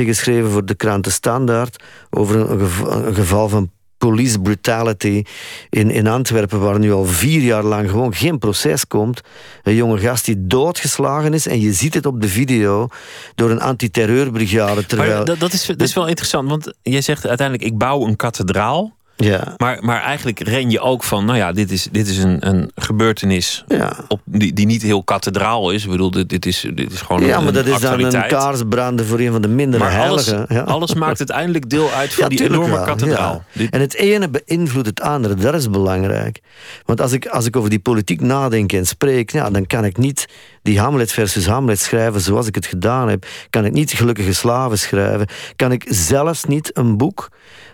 geschreven 0.05 0.49
voor 0.49 0.65
de 0.65 0.75
krant 0.75 1.03
De 1.03 1.09
Standaard 1.09 1.83
over 2.09 2.35
een, 2.35 2.59
een 3.05 3.15
geval 3.15 3.49
van 3.49 3.71
police 4.01 4.39
brutality 4.39 5.23
in, 5.69 5.91
in 5.91 6.07
Antwerpen, 6.07 6.59
waar 6.59 6.79
nu 6.79 6.91
al 6.91 7.05
vier 7.05 7.41
jaar 7.41 7.63
lang 7.63 7.89
gewoon 7.89 8.13
geen 8.13 8.39
proces 8.39 8.87
komt. 8.87 9.21
Een 9.63 9.75
jonge 9.75 9.97
gast 9.97 10.25
die 10.25 10.47
doodgeslagen 10.47 11.33
is 11.33 11.47
en 11.47 11.59
je 11.59 11.73
ziet 11.73 11.93
het 11.93 12.05
op 12.05 12.21
de 12.21 12.27
video 12.27 12.87
door 13.35 13.49
een 13.49 13.61
antiterreurbrigade. 13.61 14.85
Terwijl... 14.85 15.15
Maar 15.15 15.25
dat, 15.25 15.39
dat, 15.39 15.53
is, 15.53 15.65
dat 15.65 15.81
is 15.81 15.93
wel 15.93 16.07
interessant, 16.07 16.49
want 16.49 16.73
jij 16.81 17.01
zegt 17.01 17.27
uiteindelijk 17.27 17.67
ik 17.67 17.77
bouw 17.77 18.07
een 18.07 18.15
kathedraal. 18.15 18.95
Ja. 19.23 19.53
Maar, 19.57 19.77
maar 19.81 20.01
eigenlijk 20.01 20.39
ren 20.39 20.69
je 20.69 20.79
ook 20.79 21.03
van, 21.03 21.25
nou 21.25 21.37
ja, 21.37 21.51
dit 21.51 21.71
is, 21.71 21.87
dit 21.91 22.07
is 22.07 22.17
een, 22.17 22.47
een 22.47 22.71
gebeurtenis 22.75 23.63
ja. 23.67 23.93
op, 24.07 24.21
die, 24.25 24.53
die 24.53 24.65
niet 24.65 24.81
heel 24.81 25.03
kathedraal 25.03 25.71
is. 25.71 25.83
Ik 25.83 25.89
bedoel, 25.89 26.11
dit, 26.11 26.29
dit, 26.29 26.45
is, 26.45 26.67
dit 26.73 26.91
is 26.91 27.01
gewoon 27.01 27.25
Ja, 27.25 27.39
maar 27.39 27.53
dat 27.53 27.65
is 27.65 27.79
dan 27.79 27.99
een 27.99 28.27
kaarsbranden 28.27 29.05
voor 29.05 29.19
een 29.19 29.31
van 29.31 29.41
de 29.41 29.47
mindere 29.47 29.83
maar 29.83 29.93
heiligen. 29.93 30.35
Alles, 30.35 30.49
ja. 30.49 30.61
alles 30.61 30.93
maakt 30.93 31.19
uiteindelijk 31.27 31.69
deel 31.69 31.91
uit 31.91 32.13
van 32.13 32.29
die 32.29 32.43
enorme 32.43 32.75
wel, 32.75 32.85
kathedraal. 32.85 33.43
En 33.69 33.79
het 33.79 33.95
ene 33.95 34.29
beïnvloedt 34.29 34.87
het 34.87 35.01
andere, 35.01 35.35
dat 35.35 35.53
is 35.53 35.69
belangrijk. 35.69 36.39
Want 36.85 37.01
als 37.01 37.11
ik, 37.11 37.25
als 37.25 37.45
ik 37.45 37.55
over 37.55 37.69
die 37.69 37.79
politiek 37.79 38.21
nadenk 38.21 38.73
en 38.73 38.85
spreek, 38.85 39.31
ja, 39.31 39.49
dan 39.49 39.67
kan 39.67 39.85
ik 39.85 39.97
niet 39.97 40.27
die 40.61 40.79
Hamlet 40.79 41.11
versus 41.11 41.45
Hamlet 41.45 41.79
schrijven 41.79 42.21
zoals 42.21 42.47
ik 42.47 42.55
het 42.55 42.65
gedaan 42.65 43.09
heb. 43.09 43.25
Kan 43.49 43.65
ik 43.65 43.71
niet 43.71 43.91
Gelukkige 43.91 44.33
Slaven 44.33 44.79
schrijven. 44.79 45.27
Kan 45.55 45.71
ik 45.71 45.85
zelfs 45.89 46.43
niet 46.43 46.77
een 46.77 46.97
boek 46.97 47.29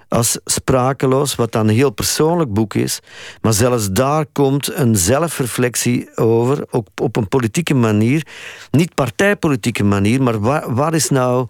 als 0.09 0.39
sprakeloos, 0.45 1.35
wat 1.35 1.51
dan 1.51 1.67
een 1.67 1.75
heel 1.75 1.89
persoonlijk 1.89 2.53
boek 2.53 2.73
is. 2.73 2.99
Maar 3.41 3.53
zelfs 3.53 3.91
daar 3.91 4.25
komt 4.31 4.73
een 4.73 4.95
zelfreflectie 4.95 6.17
over, 6.17 6.65
ook 6.69 6.87
op 7.01 7.15
een 7.15 7.27
politieke 7.27 7.73
manier. 7.73 8.27
Niet 8.71 8.95
partijpolitieke 8.95 9.83
manier, 9.83 10.21
maar 10.21 10.39
waar, 10.39 10.73
waar 10.73 10.93
is 10.93 11.09
nou... 11.09 11.47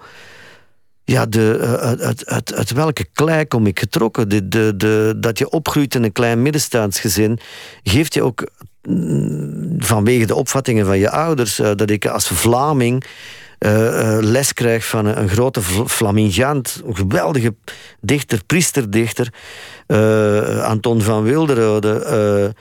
Ja, 1.03 1.25
de, 1.25 1.77
uit, 2.25 2.53
uit, 2.53 2.71
welke 2.71 3.05
klei 3.13 3.45
kom 3.45 3.65
ik 3.65 3.79
getrokken? 3.79 4.29
De, 4.29 4.47
de, 4.47 4.73
de, 4.77 5.13
dat 5.17 5.37
je 5.37 5.49
opgroeit 5.49 5.95
in 5.95 6.03
een 6.03 6.11
klein 6.11 6.41
middenstaansgezin 6.41 7.39
geeft 7.83 8.13
je 8.13 8.23
ook 8.23 8.49
mm, 8.81 9.75
vanwege 9.77 10.25
de 10.25 10.35
opvattingen 10.35 10.85
van 10.85 10.97
je 10.97 11.09
ouders, 11.09 11.59
eh, 11.59 11.71
dat 11.75 11.89
ik 11.89 12.05
als 12.05 12.27
Vlaming 12.27 13.03
uh, 13.59 14.17
les 14.21 14.53
krijg 14.53 14.85
van 14.85 15.05
een, 15.05 15.19
een 15.21 15.29
grote 15.29 15.61
flamingant, 15.85 16.81
een 16.85 16.95
geweldige 16.95 17.55
dichter, 18.01 18.43
priesterdichter, 18.45 19.33
uh, 19.87 20.63
Anton 20.63 21.01
van 21.01 21.23
Wilderode. 21.23 22.53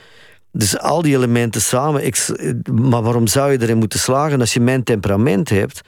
dus 0.51 0.79
al 0.79 1.01
die 1.01 1.15
elementen 1.15 1.61
samen. 1.61 2.05
Ik, 2.05 2.27
maar 2.71 3.01
waarom 3.01 3.27
zou 3.27 3.51
je 3.51 3.61
erin 3.61 3.77
moeten 3.77 3.99
slagen 3.99 4.39
als 4.39 4.53
je 4.53 4.59
mijn 4.59 4.83
temperament 4.83 5.49
hebt? 5.49 5.81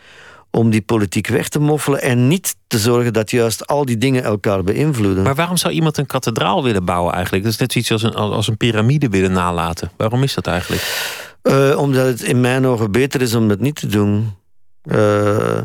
om 0.52 0.70
die 0.70 0.82
politiek 0.82 1.28
weg 1.28 1.50
te 1.50 1.60
moffelen 1.60 2.02
en 2.02 2.28
niet 2.28 2.56
te 2.68 2.78
zorgen 2.80 3.14
dat 3.14 3.32
juist 3.32 3.68
al 3.68 3.86
die 3.86 3.98
dingen 3.98 4.24
elkaar 4.24 4.64
beïnvloeden. 4.64 5.24
Maar 5.24 5.36
waarom 5.36 5.58
zou 5.58 5.74
iemand 5.74 5.98
een 5.98 6.06
kathedraal 6.06 6.64
willen 6.64 6.86
bouwen 6.86 7.14
eigenlijk? 7.14 7.44
Dat 7.44 7.54
is 7.54 7.60
net 7.60 7.72
zoiets 7.72 7.92
als 7.92 8.04
een, 8.04 8.14
als 8.14 8.48
een 8.48 8.58
piramide 8.58 9.10
willen 9.10 9.32
nalaten. 9.32 9.92
Waarom 9.98 10.24
is 10.24 10.34
dat 10.34 10.48
eigenlijk? 10.48 10.82
omdat 11.76 12.06
het 12.06 12.22
in 12.22 12.42
mijn 12.42 12.66
ogen 12.66 12.92
beter 12.92 13.22
is 13.22 13.36
om 13.36 13.48
dat 13.48 13.60
niet 13.60 13.76
te 13.76 13.88
doen. 13.88 14.34
Uh, 14.86 15.60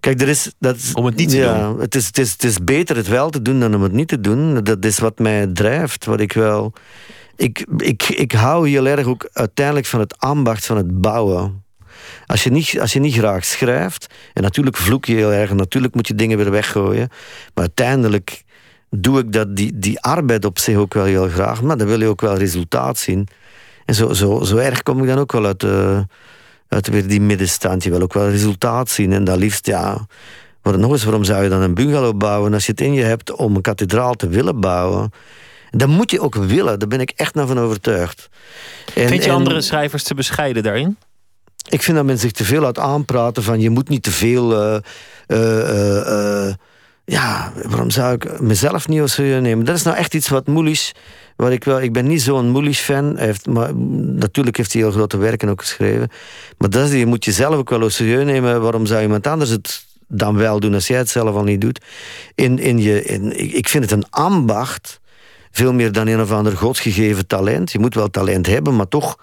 kijk, 0.00 0.20
er 0.20 0.28
is, 0.28 0.52
dat, 0.58 0.76
om 0.92 1.04
het 1.04 1.16
niet 1.16 1.28
te 1.28 1.36
ja, 1.36 1.68
doen? 1.68 1.80
Het 1.80 1.94
is, 1.94 2.06
het, 2.06 2.18
is, 2.18 2.32
het 2.32 2.44
is 2.44 2.64
beter 2.64 2.96
het 2.96 3.08
wel 3.08 3.30
te 3.30 3.42
doen 3.42 3.60
dan 3.60 3.74
om 3.74 3.82
het 3.82 3.92
niet 3.92 4.08
te 4.08 4.20
doen. 4.20 4.64
Dat 4.64 4.84
is 4.84 4.98
wat 4.98 5.18
mij 5.18 5.46
drijft, 5.46 6.04
wat 6.04 6.20
ik 6.20 6.32
wel... 6.32 6.72
Ik, 7.36 7.66
ik, 7.76 8.02
ik 8.02 8.32
hou 8.32 8.68
heel 8.68 8.86
erg 8.86 9.06
ook 9.06 9.28
uiteindelijk 9.32 9.86
van 9.86 10.00
het 10.00 10.18
ambacht 10.18 10.66
van 10.66 10.76
het 10.76 11.00
bouwen. 11.00 11.64
Als 12.26 12.44
je, 12.44 12.50
niet, 12.50 12.80
als 12.80 12.92
je 12.92 13.00
niet 13.00 13.14
graag 13.14 13.44
schrijft, 13.44 14.06
en 14.32 14.42
natuurlijk 14.42 14.76
vloek 14.76 15.04
je 15.04 15.14
heel 15.14 15.32
erg, 15.32 15.50
en 15.50 15.56
natuurlijk 15.56 15.94
moet 15.94 16.08
je 16.08 16.14
dingen 16.14 16.38
weer 16.38 16.50
weggooien, 16.50 17.08
maar 17.54 17.64
uiteindelijk 17.64 18.42
doe 18.90 19.18
ik 19.18 19.32
dat, 19.32 19.56
die, 19.56 19.78
die 19.78 20.00
arbeid 20.00 20.44
op 20.44 20.58
zich 20.58 20.76
ook 20.76 20.94
wel 20.94 21.04
heel 21.04 21.28
graag, 21.28 21.62
maar 21.62 21.76
dan 21.76 21.86
wil 21.86 22.00
je 22.00 22.06
ook 22.06 22.20
wel 22.20 22.36
resultaat 22.36 22.98
zien. 22.98 23.28
En 23.84 23.94
zo, 23.94 24.12
zo, 24.12 24.42
zo 24.42 24.56
erg 24.56 24.82
kom 24.82 25.00
ik 25.00 25.06
dan 25.06 25.18
ook 25.18 25.32
wel 25.32 25.46
uit 25.46 25.60
de 25.60 26.06
uit 26.72 26.88
weer 26.88 27.06
die 27.06 27.20
middenstand. 27.20 27.84
Je 27.84 27.90
wil 27.90 28.02
ook 28.02 28.14
wel 28.14 28.28
resultaat 28.28 28.90
zien. 28.90 29.12
En 29.12 29.24
dat 29.24 29.36
liefst, 29.38 29.66
ja... 29.66 30.06
Maar 30.62 30.78
nog 30.78 30.90
eens, 30.90 31.04
waarom 31.04 31.24
zou 31.24 31.42
je 31.42 31.48
dan 31.48 31.60
een 31.60 31.74
bungalow 31.74 32.16
bouwen... 32.16 32.54
als 32.54 32.66
je 32.66 32.72
het 32.72 32.80
in 32.80 32.92
je 32.92 33.02
hebt 33.02 33.32
om 33.32 33.56
een 33.56 33.62
kathedraal 33.62 34.14
te 34.14 34.28
willen 34.28 34.60
bouwen... 34.60 35.10
Dan 35.76 35.90
moet 35.90 36.10
je 36.10 36.20
ook 36.20 36.34
willen, 36.34 36.78
daar 36.78 36.88
ben 36.88 37.00
ik 37.00 37.12
echt 37.16 37.34
naar 37.34 37.46
van 37.46 37.58
overtuigd. 37.58 38.28
En, 38.94 39.08
vind 39.08 39.24
je 39.24 39.30
andere 39.30 39.60
schrijvers 39.60 40.02
te 40.02 40.14
bescheiden 40.14 40.62
daarin? 40.62 40.96
Ik 41.68 41.82
vind 41.82 41.96
dat 41.96 42.06
men 42.06 42.18
zich 42.18 42.32
te 42.32 42.44
veel 42.44 42.60
laat 42.60 42.78
aanpraten 42.78 43.42
van 43.42 43.60
je 43.60 43.70
moet 43.70 43.88
niet 43.88 44.02
te 44.02 44.10
veel. 44.10 44.52
Uh, 44.52 44.78
uh, 45.26 46.46
uh, 46.46 46.52
ja, 47.04 47.52
waarom 47.64 47.90
zou 47.90 48.14
ik 48.14 48.40
mezelf 48.40 48.88
niet 48.88 49.08
serieus 49.08 49.42
nemen? 49.42 49.64
Dat 49.64 49.76
is 49.76 49.82
nou 49.82 49.96
echt 49.96 50.14
iets 50.14 50.28
wat 50.28 50.46
Moelisch 50.46 50.92
Waar 51.36 51.52
ik, 51.52 51.64
wel, 51.64 51.80
ik 51.80 51.92
ben 51.92 52.06
niet 52.06 52.22
zo'n 52.22 52.48
Moelisch-fan. 52.48 53.18
Maar 53.50 53.76
natuurlijk 53.76 54.56
heeft 54.56 54.72
hij 54.72 54.82
heel 54.82 54.90
grote 54.90 55.16
werken 55.16 55.48
ook 55.48 55.60
geschreven. 55.60 56.10
Maar 56.58 56.70
dat 56.70 56.88
is, 56.88 56.98
je 56.98 57.06
moet 57.06 57.24
jezelf 57.24 57.54
ook 57.54 57.70
wel 57.70 57.90
serieus 57.90 58.24
nemen. 58.24 58.62
Waarom 58.62 58.86
zou 58.86 59.02
iemand 59.02 59.26
anders 59.26 59.50
het 59.50 59.86
dan 60.08 60.36
wel 60.36 60.60
doen 60.60 60.74
als 60.74 60.86
jij 60.86 60.98
het 60.98 61.08
zelf 61.08 61.34
al 61.34 61.44
niet 61.44 61.60
doet? 61.60 61.80
In, 62.34 62.58
in 62.58 62.78
je, 62.78 63.04
in, 63.04 63.54
ik 63.56 63.68
vind 63.68 63.84
het 63.84 63.92
een 63.92 64.10
ambacht. 64.10 65.00
Veel 65.50 65.72
meer 65.72 65.92
dan 65.92 66.06
een 66.06 66.20
of 66.20 66.32
ander 66.32 66.56
godsgegeven 66.56 67.26
talent. 67.26 67.72
Je 67.72 67.78
moet 67.78 67.94
wel 67.94 68.10
talent 68.10 68.46
hebben, 68.46 68.76
maar 68.76 68.88
toch... 68.88 69.18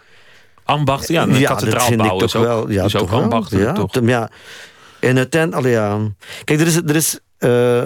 Ambacht, 0.64 1.08
ja, 1.08 1.24
een 1.24 1.40
ja, 1.40 1.56
dat 1.56 1.84
vind 1.84 2.02
ik 2.02 2.18
toch 2.20 2.32
wel. 2.34 2.70
Ja, 2.70 2.88
toch 2.88 3.14
ambacht, 3.14 3.52
ja, 3.52 3.74
toch? 3.74 4.00
Ja. 4.02 4.30
En 5.00 5.18
uiteindelijk, 5.18 5.68
ja. 5.68 6.00
Kijk, 6.44 6.60
er 6.60 6.68
is, 6.68 6.76
er 6.76 6.96
is 6.96 7.20
uh, 7.40 7.82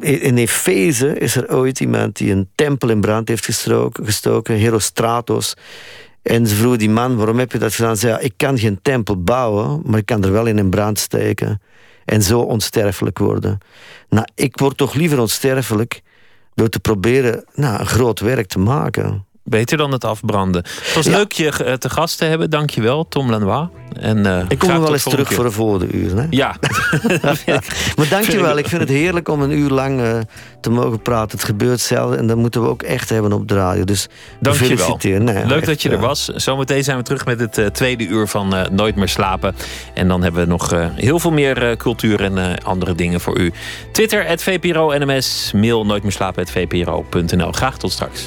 in 0.00 0.36
Efeze 0.36 1.18
is 1.18 1.36
er 1.36 1.54
ooit 1.54 1.80
iemand 1.80 2.16
die 2.16 2.32
een 2.32 2.48
tempel 2.54 2.88
in 2.88 3.00
brand 3.00 3.28
heeft 3.28 3.44
gestoken, 3.44 4.04
gestoken 4.04 4.60
Herostratos. 4.60 5.54
En 6.22 6.46
ze 6.46 6.54
vroegen 6.54 6.78
die 6.78 6.90
man, 6.90 7.16
waarom 7.16 7.38
heb 7.38 7.52
je 7.52 7.58
dat 7.58 7.74
gedaan? 7.74 7.96
Ze 7.96 8.06
zei, 8.06 8.24
ik 8.24 8.32
kan 8.36 8.58
geen 8.58 8.78
tempel 8.82 9.22
bouwen, 9.22 9.82
maar 9.84 9.98
ik 9.98 10.06
kan 10.06 10.24
er 10.24 10.32
wel 10.32 10.46
in 10.46 10.58
in 10.58 10.70
brand 10.70 10.98
steken. 10.98 11.60
En 12.04 12.22
zo 12.22 12.40
onsterfelijk 12.40 13.18
worden. 13.18 13.58
Nou, 14.08 14.26
ik 14.34 14.58
word 14.58 14.76
toch 14.76 14.94
liever 14.94 15.20
onsterfelijk 15.20 16.02
door 16.54 16.68
te 16.68 16.80
proberen 16.80 17.44
nou, 17.54 17.80
een 17.80 17.86
groot 17.86 18.20
werk 18.20 18.46
te 18.46 18.58
maken. 18.58 19.25
Beter 19.48 19.76
dan 19.76 19.92
het 19.92 20.04
afbranden. 20.04 20.62
Het 20.64 20.94
was 20.94 21.06
leuk 21.06 21.32
je 21.32 21.50
eh, 21.50 21.72
te 21.72 21.90
gast 21.90 22.18
te 22.18 22.24
hebben. 22.24 22.50
Dankjewel, 22.50 23.08
Tom 23.08 23.30
Lanois. 23.30 23.68
En, 24.00 24.18
uh, 24.18 24.40
ik 24.48 24.58
kom 24.58 24.80
wel 24.80 24.92
eens 24.92 25.02
terug 25.02 25.32
voor 25.32 25.44
een 25.44 25.52
volgende 25.52 25.92
uur. 25.92 26.16
Hè? 26.16 26.26
Ja. 26.30 26.56
maar 27.96 28.08
dankjewel. 28.10 28.58
Ik 28.58 28.68
vind 28.68 28.80
het 28.80 28.90
heerlijk 28.90 29.28
om 29.28 29.42
een 29.42 29.50
uur 29.50 29.70
lang 29.70 30.00
uh, 30.00 30.18
te 30.60 30.70
mogen 30.70 31.02
praten. 31.02 31.38
Het 31.38 31.46
gebeurt 31.46 31.80
zelden 31.80 32.18
en 32.18 32.26
dat 32.26 32.36
moeten 32.36 32.62
we 32.62 32.68
ook 32.68 32.82
echt 32.82 33.08
hebben 33.08 33.32
op 33.32 33.48
de 33.48 33.54
radio. 33.54 33.84
Dus 33.84 34.08
dankjewel. 34.40 34.98
Nee, 35.02 35.46
leuk 35.46 35.66
dat 35.66 35.82
je 35.82 35.90
er 35.90 35.98
was. 35.98 36.24
Zometeen 36.24 36.84
zijn 36.84 36.96
we 36.96 37.02
terug 37.02 37.24
met 37.24 37.40
het 37.40 37.58
uh, 37.58 37.66
tweede 37.66 38.06
uur 38.06 38.26
van 38.26 38.54
Nooit 38.72 38.96
meer 38.96 39.08
slapen. 39.08 39.54
En 39.94 40.08
dan 40.08 40.22
hebben 40.22 40.40
we 40.40 40.46
nog 40.46 40.74
heel 40.94 41.18
veel 41.18 41.32
meer 41.32 41.76
cultuur 41.76 42.22
en 42.22 42.62
andere 42.62 42.94
dingen 42.94 43.20
voor 43.20 43.38
u. 43.38 43.52
Twitter, 43.92 44.38
VPRO 44.38 44.98
NMS. 44.98 45.50
Mail 45.54 45.86
nooit 45.86 46.02
meer 46.02 46.12
slapen. 46.12 46.46
Graag 47.54 47.78
tot 47.78 47.92
straks. 47.92 48.26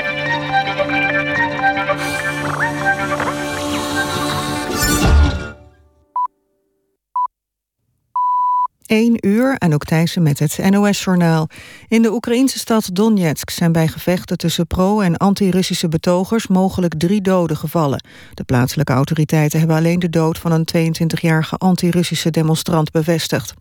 1 8.91 9.27
uur, 9.27 9.55
en 9.57 9.73
ook 9.73 9.83
Thijssen 9.83 10.23
met 10.23 10.39
het 10.39 10.59
NOS-journaal. 10.69 11.49
In 11.87 12.01
de 12.01 12.11
Oekraïnse 12.11 12.59
stad 12.59 12.89
Donetsk 12.93 13.49
zijn 13.49 13.71
bij 13.71 13.87
gevechten 13.87 14.37
tussen 14.37 14.67
pro- 14.67 14.99
en 14.99 15.17
anti-Russische 15.17 15.87
betogers 15.87 16.47
mogelijk 16.47 16.93
drie 16.97 17.21
doden 17.21 17.57
gevallen. 17.57 18.03
De 18.33 18.43
plaatselijke 18.43 18.93
autoriteiten 18.93 19.59
hebben 19.59 19.77
alleen 19.77 19.99
de 19.99 20.09
dood 20.09 20.37
van 20.37 20.51
een 20.51 20.67
22-jarige 20.75 21.55
anti-Russische 21.57 22.29
demonstrant 22.29 22.91
bevestigd. 22.91 23.53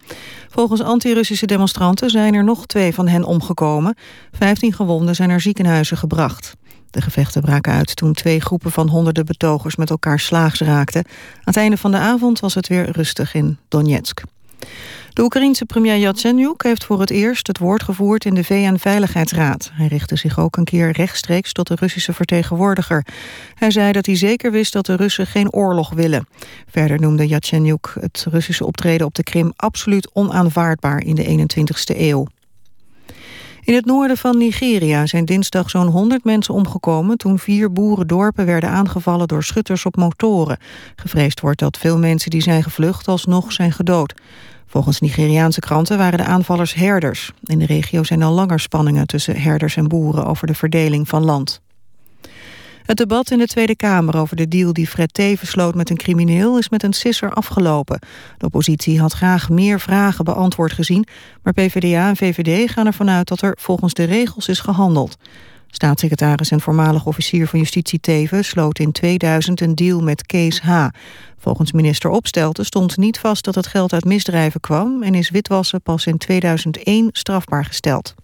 Volgens 0.49 0.83
anti-Russische 0.83 1.47
demonstranten 1.47 2.11
zijn 2.11 2.35
er 2.35 2.45
nog 2.45 2.67
twee 2.67 2.95
van 2.95 3.09
hen 3.09 3.25
omgekomen. 3.25 3.97
15 4.33 4.73
gewonden 4.73 5.15
zijn 5.15 5.29
naar 5.29 5.41
ziekenhuizen 5.41 5.97
gebracht. 5.97 6.53
De 6.91 7.01
gevechten 7.01 7.43
braken 7.43 7.73
uit 7.73 7.97
toen 7.97 8.13
twee 8.13 8.41
groepen 8.41 8.73
van 8.73 8.89
honderden 8.89 9.27
betogers 9.27 9.77
met 9.77 9.91
elkaar 9.91 10.21
slaags 10.21 10.61
raakten. 10.61 11.05
Aan 11.05 11.41
het 11.45 11.57
einde 11.57 11.77
van 11.77 11.91
de 11.91 11.99
avond 11.99 12.41
was 12.41 12.55
het 12.55 12.69
weer 12.69 12.91
rustig 12.91 13.35
in 13.35 13.59
Donetsk. 13.69 14.23
De 15.13 15.23
Oekraïense 15.23 15.65
premier 15.65 15.97
Yatsenyuk 15.97 16.63
heeft 16.63 16.85
voor 16.85 17.01
het 17.01 17.11
eerst 17.11 17.47
het 17.47 17.59
woord 17.59 17.83
gevoerd 17.83 18.25
in 18.25 18.35
de 18.35 18.45
VN-veiligheidsraad. 18.45 19.71
Hij 19.73 19.87
richtte 19.87 20.17
zich 20.17 20.39
ook 20.39 20.57
een 20.57 20.65
keer 20.65 20.91
rechtstreeks 20.91 21.53
tot 21.53 21.67
de 21.67 21.75
Russische 21.75 22.13
vertegenwoordiger. 22.13 23.07
Hij 23.55 23.71
zei 23.71 23.93
dat 23.93 24.07
hij 24.07 24.17
zeker 24.17 24.53
wist 24.53 24.73
dat 24.73 24.87
de 24.87 24.97
Russen 24.97 25.27
geen 25.27 25.53
oorlog 25.53 25.91
willen. 25.91 26.27
Verder 26.67 27.01
noemde 27.01 27.27
Yatsenyuk 27.27 27.95
het 28.01 28.27
Russische 28.31 28.67
optreden 28.67 29.07
op 29.07 29.15
de 29.15 29.23
Krim 29.23 29.53
absoluut 29.57 30.11
onaanvaardbaar 30.13 31.03
in 31.05 31.15
de 31.15 31.47
21ste 31.49 31.99
eeuw. 31.99 32.27
In 33.61 33.75
het 33.75 33.85
noorden 33.85 34.17
van 34.17 34.39
Nigeria 34.39 35.07
zijn 35.07 35.25
dinsdag 35.25 35.71
zo'n 35.71 35.87
100 35.87 36.25
mensen 36.25 36.55
omgekomen... 36.55 37.17
toen 37.17 37.39
vier 37.39 37.73
boerendorpen 37.73 38.47
werden 38.47 38.71
aangevallen 38.71 39.29
door 39.29 39.45
schutters 39.45 39.87
op 39.87 39.97
motoren. 39.97 40.59
Gevreesd 40.97 41.41
wordt 41.41 41.59
dat 41.59 41.79
veel 41.79 41.99
mensen 41.99 42.31
die 42.31 42.43
zijn 42.43 42.63
gevlucht 42.63 43.09
alsnog 43.09 43.53
zijn 43.53 43.73
gedood. 43.73 44.15
Volgens 44.71 45.01
Nigeriaanse 45.01 45.61
kranten 45.61 45.99
waren 45.99 46.19
de 46.19 46.25
aanvallers 46.25 46.75
herders. 46.75 47.33
In 47.45 47.59
de 47.59 47.67
regio 47.67 48.03
zijn 48.03 48.23
al 48.23 48.33
langer 48.33 48.61
spanningen 48.61 49.07
tussen 49.07 49.41
herders 49.41 49.77
en 49.77 49.89
boeren 49.89 50.27
over 50.27 50.47
de 50.47 50.55
verdeling 50.55 51.09
van 51.09 51.25
land. 51.25 51.61
Het 52.83 52.97
debat 52.97 53.31
in 53.31 53.39
de 53.39 53.47
Tweede 53.47 53.77
Kamer 53.77 54.17
over 54.17 54.37
de 54.37 54.49
deal 54.49 54.73
die 54.73 54.87
Fred 54.87 55.15
Teven 55.15 55.47
sloot 55.47 55.75
met 55.75 55.91
een 55.91 55.97
crimineel 55.97 56.59
is 56.59 56.69
met 56.69 56.83
een 56.83 56.93
sisser 56.93 57.33
afgelopen. 57.33 58.01
De 58.39 58.47
oppositie 58.47 59.01
had 59.01 59.13
graag 59.13 59.49
meer 59.49 59.81
vragen 59.81 60.25
beantwoord 60.25 60.73
gezien, 60.73 61.07
maar 61.43 61.53
PvdA 61.53 62.09
en 62.09 62.17
VVD 62.17 62.71
gaan 62.71 62.87
ervan 62.87 63.11
uit 63.11 63.29
dat 63.29 63.43
er 63.43 63.57
volgens 63.61 63.95
de 63.95 64.05
regels 64.05 64.49
is 64.49 64.61
gehandeld. 64.61 65.17
Staatssecretaris 65.71 66.51
en 66.51 66.61
voormalig 66.61 67.07
officier 67.07 67.47
van 67.49 67.59
Justitie 67.59 68.01
Teven 68.01 68.45
sloot 68.45 68.79
in 68.79 68.93
2000 68.93 69.61
een 69.61 69.75
deal 69.75 70.01
met 70.01 70.27
Kees 70.27 70.61
H. 70.61 70.87
Volgens 71.39 71.73
minister 71.73 72.11
Opstelten 72.11 72.65
stond 72.65 72.97
niet 72.97 73.19
vast 73.19 73.45
dat 73.45 73.55
het 73.55 73.67
geld 73.67 73.93
uit 73.93 74.05
misdrijven 74.05 74.61
kwam... 74.61 75.03
en 75.03 75.15
is 75.15 75.31
witwassen 75.31 75.83
pas 75.83 76.07
in 76.07 76.19
2001 76.19 77.09
strafbaar 77.13 77.65
gesteld. 77.65 78.15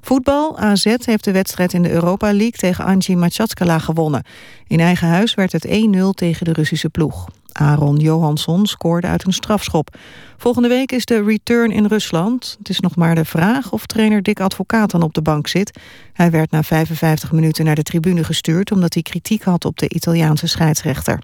Voetbal, 0.00 0.58
AZ 0.58 0.84
heeft 0.84 1.24
de 1.24 1.32
wedstrijd 1.32 1.72
in 1.72 1.82
de 1.82 1.90
Europa 1.90 2.26
League 2.26 2.50
tegen 2.50 2.84
Anji 2.84 3.16
Machatskala 3.16 3.78
gewonnen. 3.78 4.24
In 4.66 4.80
eigen 4.80 5.08
huis 5.08 5.34
werd 5.34 5.52
het 5.52 5.66
1-0 5.66 5.70
tegen 6.14 6.44
de 6.44 6.52
Russische 6.52 6.88
ploeg. 6.88 7.28
Aaron 7.54 7.96
Johansson 7.96 8.66
scoorde 8.66 9.06
uit 9.06 9.26
een 9.26 9.32
strafschop. 9.32 9.96
Volgende 10.36 10.68
week 10.68 10.92
is 10.92 11.04
de 11.04 11.22
return 11.22 11.70
in 11.70 11.86
Rusland. 11.86 12.54
Het 12.58 12.68
is 12.68 12.80
nog 12.80 12.96
maar 12.96 13.14
de 13.14 13.24
vraag 13.24 13.72
of 13.72 13.86
trainer 13.86 14.22
Dick 14.22 14.40
Advocaat 14.40 14.90
dan 14.90 15.02
op 15.02 15.14
de 15.14 15.22
bank 15.22 15.46
zit. 15.46 15.78
Hij 16.12 16.30
werd 16.30 16.50
na 16.50 16.62
55 16.62 17.32
minuten 17.32 17.64
naar 17.64 17.74
de 17.74 17.82
tribune 17.82 18.24
gestuurd... 18.24 18.72
omdat 18.72 18.94
hij 18.94 19.02
kritiek 19.02 19.42
had 19.42 19.64
op 19.64 19.78
de 19.78 19.88
Italiaanse 19.88 20.46
scheidsrechter. 20.46 21.18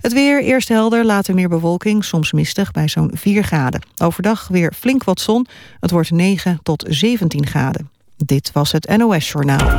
Het 0.00 0.12
weer, 0.12 0.42
eerst 0.42 0.68
helder, 0.68 1.04
later 1.04 1.34
meer 1.34 1.48
bewolking, 1.48 2.04
soms 2.04 2.32
mistig 2.32 2.70
bij 2.70 2.88
zo'n 2.88 3.10
4 3.14 3.42
graden. 3.42 3.82
Overdag 4.02 4.48
weer 4.48 4.72
flink 4.76 5.04
wat 5.04 5.20
zon, 5.20 5.46
het 5.80 5.90
wordt 5.90 6.10
9 6.10 6.60
tot 6.62 6.84
17 6.88 7.46
graden. 7.46 7.90
Dit 8.16 8.52
was 8.52 8.72
het 8.72 8.96
NOS 8.96 9.30
Journaal. 9.30 9.70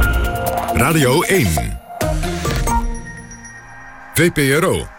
Radio 0.73 1.21
1. 1.21 1.47
VPRO. 4.13 4.98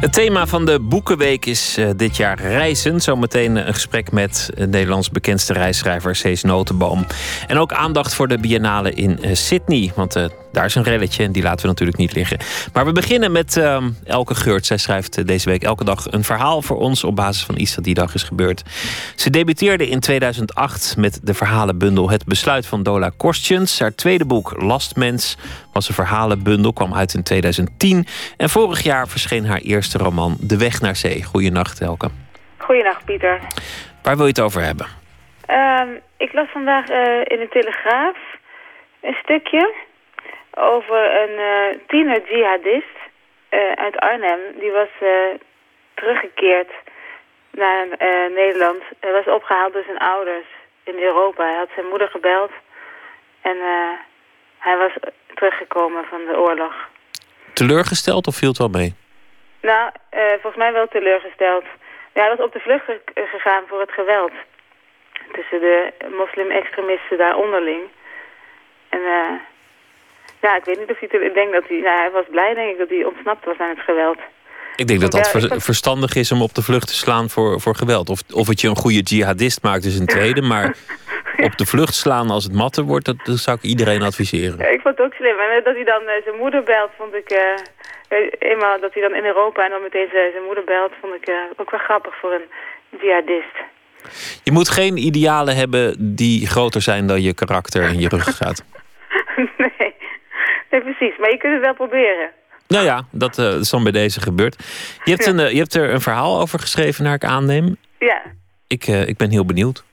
Het 0.00 0.12
thema 0.12 0.46
van 0.46 0.64
de 0.64 0.80
Boekenweek 0.80 1.46
is 1.46 1.78
uh, 1.78 1.90
dit 1.96 2.16
jaar 2.16 2.40
reizen. 2.40 3.00
Zometeen 3.00 3.56
een 3.56 3.74
gesprek 3.74 4.12
met 4.12 4.50
Nederlands 4.56 5.10
bekendste 5.10 5.52
reisschrijver 5.52 6.16
Cees 6.16 6.42
Notenboom. 6.42 7.06
En 7.46 7.58
ook 7.58 7.72
aandacht 7.72 8.14
voor 8.14 8.28
de 8.28 8.38
biennale 8.38 8.92
in 8.92 9.18
uh, 9.20 9.34
Sydney. 9.34 9.92
Want 9.94 10.12
daar 10.52 10.64
is 10.64 10.74
een 10.74 10.82
relletje 10.82 11.24
en 11.24 11.32
die 11.32 11.42
laten 11.42 11.60
we 11.60 11.66
natuurlijk 11.66 11.98
niet 11.98 12.12
liggen. 12.12 12.38
Maar 12.72 12.84
we 12.84 12.92
beginnen 12.92 13.32
met 13.32 13.60
Elke 14.04 14.34
Geurt. 14.34 14.66
Zij 14.66 14.76
schrijft 14.76 15.26
deze 15.26 15.48
week 15.48 15.62
elke 15.62 15.84
dag 15.84 16.12
een 16.12 16.24
verhaal 16.24 16.62
voor 16.62 16.76
ons... 16.76 17.04
op 17.04 17.16
basis 17.16 17.44
van 17.44 17.58
iets 17.58 17.74
dat 17.74 17.84
die 17.84 17.94
dag 17.94 18.14
is 18.14 18.22
gebeurd. 18.22 18.62
Ze 19.16 19.30
debuteerde 19.30 19.88
in 19.88 20.00
2008 20.00 20.96
met 20.96 21.20
de 21.22 21.34
verhalenbundel 21.34 22.10
Het 22.10 22.24
Besluit 22.24 22.66
van 22.66 22.82
Dola 22.82 23.10
Kostjens. 23.16 23.78
Haar 23.78 23.94
tweede 23.94 24.24
boek 24.24 24.62
Lastmens 24.62 25.36
was 25.78 25.88
een 25.88 26.04
verhalenbundel, 26.04 26.72
kwam 26.72 26.94
uit 26.94 27.14
in 27.14 27.22
2010. 27.22 28.06
En 28.36 28.48
vorig 28.48 28.80
jaar 28.82 29.08
verscheen 29.08 29.46
haar 29.46 29.60
eerste 29.60 29.98
roman 29.98 30.36
De 30.40 30.58
Weg 30.58 30.80
naar 30.80 30.96
Zee. 30.96 31.24
Goedenacht 31.24 31.80
Elke. 31.80 32.08
Goedenacht 32.56 33.04
Pieter. 33.04 33.40
Waar 34.02 34.16
wil 34.16 34.26
je 34.26 34.34
het 34.36 34.40
over 34.40 34.62
hebben? 34.62 34.86
Uh, 35.48 35.82
ik 36.16 36.32
las 36.32 36.48
vandaag 36.52 36.90
uh, 36.90 36.96
in 37.34 37.38
de 37.44 37.48
Telegraaf 37.50 38.16
een 39.00 39.16
stukje 39.22 39.74
over 40.50 41.00
een 41.22 41.36
uh, 41.38 41.80
tiener 41.86 42.20
jihadist 42.30 42.96
uh, 43.50 43.72
uit 43.74 43.96
Arnhem. 43.96 44.40
Die 44.60 44.70
was 44.70 44.92
teruggekeerd 45.94 46.70
naar 47.50 47.86
Nederland. 48.34 48.82
Hij 49.00 49.12
was 49.12 49.34
opgehaald 49.34 49.72
door 49.72 49.84
zijn 49.86 49.98
ouders 49.98 50.46
in 50.84 50.94
Europa. 50.94 51.44
Hij 51.44 51.56
had 51.56 51.70
zijn 51.74 51.86
moeder 51.86 52.08
gebeld 52.08 52.50
en 53.42 53.56
hij 54.58 54.76
was 54.76 54.92
teruggekomen 55.34 56.04
van 56.04 56.20
de 56.24 56.38
oorlog. 56.38 56.74
Teleurgesteld 57.52 58.26
of 58.26 58.36
viel 58.36 58.48
het 58.48 58.58
wel 58.58 58.68
mee? 58.68 58.94
Nou, 59.60 59.90
volgens 60.30 60.56
mij 60.56 60.72
wel 60.72 60.88
teleurgesteld. 60.88 61.64
Ja, 62.14 62.20
hij 62.20 62.36
was 62.36 62.46
op 62.46 62.52
de 62.52 62.60
vlucht 62.60 62.84
gegaan 63.14 63.62
voor 63.68 63.80
het 63.80 63.92
geweld. 63.92 64.32
Tussen 65.32 65.60
de 65.60 65.92
moslim-extremisten 66.16 67.18
daar 67.18 67.36
onderling. 67.36 67.80
En 68.88 69.00
ja, 70.40 70.56
ik 70.56 70.64
weet 70.64 70.78
niet 70.78 70.90
of 70.90 70.98
hij... 70.98 71.20
Ik 71.20 71.34
denk 71.34 71.52
dat 71.52 71.68
hij... 71.68 71.78
Nou, 71.78 71.98
hij 71.98 72.10
was 72.10 72.24
blij, 72.30 72.54
denk 72.54 72.70
ik, 72.70 72.78
dat 72.78 72.88
hij 72.88 73.04
ontsnapt 73.04 73.44
was 73.44 73.58
aan 73.58 73.68
het 73.68 73.80
geweld. 73.80 74.18
Ik 74.76 74.86
denk 74.86 75.00
dat 75.00 75.12
dat 75.12 75.62
verstandig 75.62 76.14
is 76.14 76.32
om 76.32 76.42
op 76.42 76.54
de 76.54 76.62
vlucht 76.62 76.86
te 76.86 76.94
slaan 76.94 77.28
voor, 77.28 77.60
voor 77.60 77.74
geweld. 77.74 78.08
Of, 78.08 78.20
of 78.32 78.48
het 78.48 78.60
je 78.60 78.68
een 78.68 78.76
goede 78.76 79.00
jihadist 79.00 79.62
maakt 79.62 79.84
is 79.84 79.98
een 79.98 80.06
tweede, 80.06 80.42
maar 80.42 80.76
op 81.48 81.58
de 81.58 81.66
vlucht 81.66 81.94
slaan 81.94 82.30
als 82.30 82.44
het 82.44 82.52
matten 82.52 82.84
wordt, 82.84 83.04
dat, 83.04 83.16
dat 83.24 83.38
zou 83.38 83.56
ik 83.56 83.62
iedereen 83.62 84.02
adviseren. 84.02 84.58
Ja, 84.58 84.66
ik 84.66 84.80
vond 84.80 84.96
het 84.96 85.06
ook 85.06 85.12
slim. 85.12 85.38
En 85.38 85.64
dat 85.64 85.74
hij 85.74 85.84
dan 85.84 86.02
uh, 86.02 86.22
zijn 86.24 86.36
moeder 86.36 86.62
belt, 86.62 86.90
vond 86.96 87.14
ik... 87.14 87.32
Uh, 87.32 87.38
eenmaal 88.38 88.80
dat 88.80 88.94
hij 88.94 89.02
dan 89.02 89.14
in 89.14 89.24
Europa 89.24 89.64
en 89.64 89.70
dan 89.70 89.82
meteen 89.82 90.08
zijn 90.10 90.44
moeder 90.46 90.64
belt, 90.64 90.92
vond 91.00 91.14
ik 91.14 91.28
uh, 91.28 91.34
ook 91.56 91.70
wel 91.70 91.80
grappig 91.80 92.14
voor 92.20 92.32
een 92.32 92.48
jihadist. 93.00 93.56
Je 94.42 94.52
moet 94.52 94.68
geen 94.68 94.96
idealen 94.96 95.56
hebben 95.56 96.14
die 96.14 96.46
groter 96.46 96.82
zijn 96.82 97.06
dan 97.06 97.22
je 97.22 97.34
karakter 97.34 97.82
en 97.82 98.00
je 98.00 98.08
ruggengraat. 98.08 98.64
nee. 99.58 99.94
Nee, 100.70 100.80
precies. 100.80 101.18
Maar 101.18 101.30
je 101.30 101.36
kunt 101.36 101.52
het 101.52 101.62
wel 101.62 101.74
proberen. 101.74 102.30
Nou 102.66 102.84
ja, 102.84 103.04
dat 103.10 103.38
uh, 103.38 103.54
is 103.54 103.70
dan 103.70 103.82
bij 103.82 103.92
deze 103.92 104.20
gebeurd. 104.20 104.56
Je 105.04 105.10
hebt, 105.10 105.26
een, 105.26 105.38
uh, 105.38 105.50
je 105.50 105.58
hebt 105.58 105.74
er 105.74 105.90
een 105.90 106.00
verhaal 106.00 106.40
over 106.40 106.58
geschreven, 106.58 107.04
naar 107.04 107.14
ik 107.14 107.24
aanneem. 107.24 107.76
Ja. 107.98 108.22
Ik, 108.66 108.86
uh, 108.86 109.08
ik 109.08 109.16
ben 109.16 109.30
heel 109.30 109.44
benieuwd. 109.44 109.84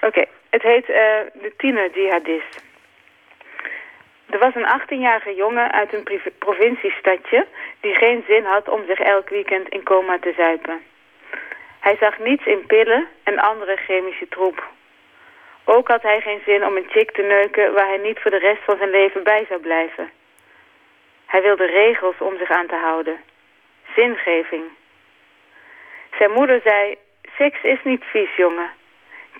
Oké. 0.00 0.24
Het 0.50 0.62
heet 0.62 0.86
De 0.86 1.52
Tiener 1.56 1.90
Jihadist. 1.90 2.66
Er 4.30 4.38
was 4.38 4.54
een 4.54 4.80
18-jarige 4.80 5.34
jongen 5.34 5.72
uit 5.72 5.92
een 5.92 6.20
provinciestadje... 6.38 7.46
die 7.80 7.94
geen 7.94 8.24
zin 8.28 8.44
had 8.44 8.68
om 8.68 8.86
zich 8.86 8.98
elk 8.98 9.28
weekend 9.28 9.68
in 9.68 9.82
coma 9.82 10.18
te 10.18 10.32
zuipen. 10.36 10.82
Hij 11.80 11.96
zag 12.00 12.18
niets 12.18 12.46
in 12.46 12.66
pillen 12.66 13.08
en 13.22 13.38
andere 13.38 13.76
chemische 13.76 14.28
troep. 14.28 14.66
Ook 15.64 15.88
had 15.88 16.02
hij 16.02 16.20
geen 16.20 16.40
zin 16.44 16.64
om 16.64 16.76
een 16.76 16.88
chick 16.90 17.10
te 17.10 17.22
neuken 17.22 17.72
waar 17.72 17.86
hij 17.86 17.96
niet 17.96 18.18
voor 18.18 18.30
de 18.30 18.38
rest 18.38 18.62
van 18.64 18.76
zijn 18.76 18.90
leven 18.90 19.22
bij 19.22 19.44
zou 19.48 19.60
blijven. 19.60 20.10
Hij 21.26 21.42
wilde 21.42 21.66
regels 21.66 22.16
om 22.18 22.38
zich 22.38 22.50
aan 22.50 22.66
te 22.66 22.76
houden. 22.76 23.20
Zingeving. 23.94 24.64
Zijn 26.18 26.30
moeder 26.30 26.60
zei, 26.64 26.96
seks 27.36 27.62
is 27.62 27.78
niet 27.82 28.04
vies, 28.04 28.36
jongen. 28.36 28.70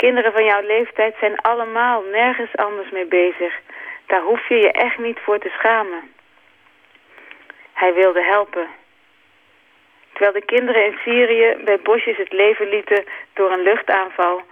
Kinderen 0.04 0.32
van 0.32 0.44
jouw 0.44 0.62
leeftijd 0.62 1.14
zijn 1.20 1.40
allemaal 1.40 2.02
nergens 2.02 2.56
anders 2.56 2.90
mee 2.90 3.06
bezig. 3.06 3.60
Daar 4.06 4.20
hoef 4.20 4.48
je 4.48 4.54
je 4.54 4.72
echt 4.72 4.98
niet 4.98 5.18
voor 5.18 5.38
te 5.38 5.48
schamen. 5.48 6.12
Hij 7.72 7.94
wilde 7.94 8.22
helpen. 8.22 8.66
Terwijl 10.12 10.32
de 10.32 10.44
kinderen 10.44 10.84
in 10.84 10.98
Syrië 11.04 11.56
bij 11.64 11.78
bosjes 11.80 12.16
het 12.16 12.32
leven 12.32 12.68
lieten 12.68 13.04
door 13.32 13.52
een 13.52 13.62
luchtaanval... 13.62 14.42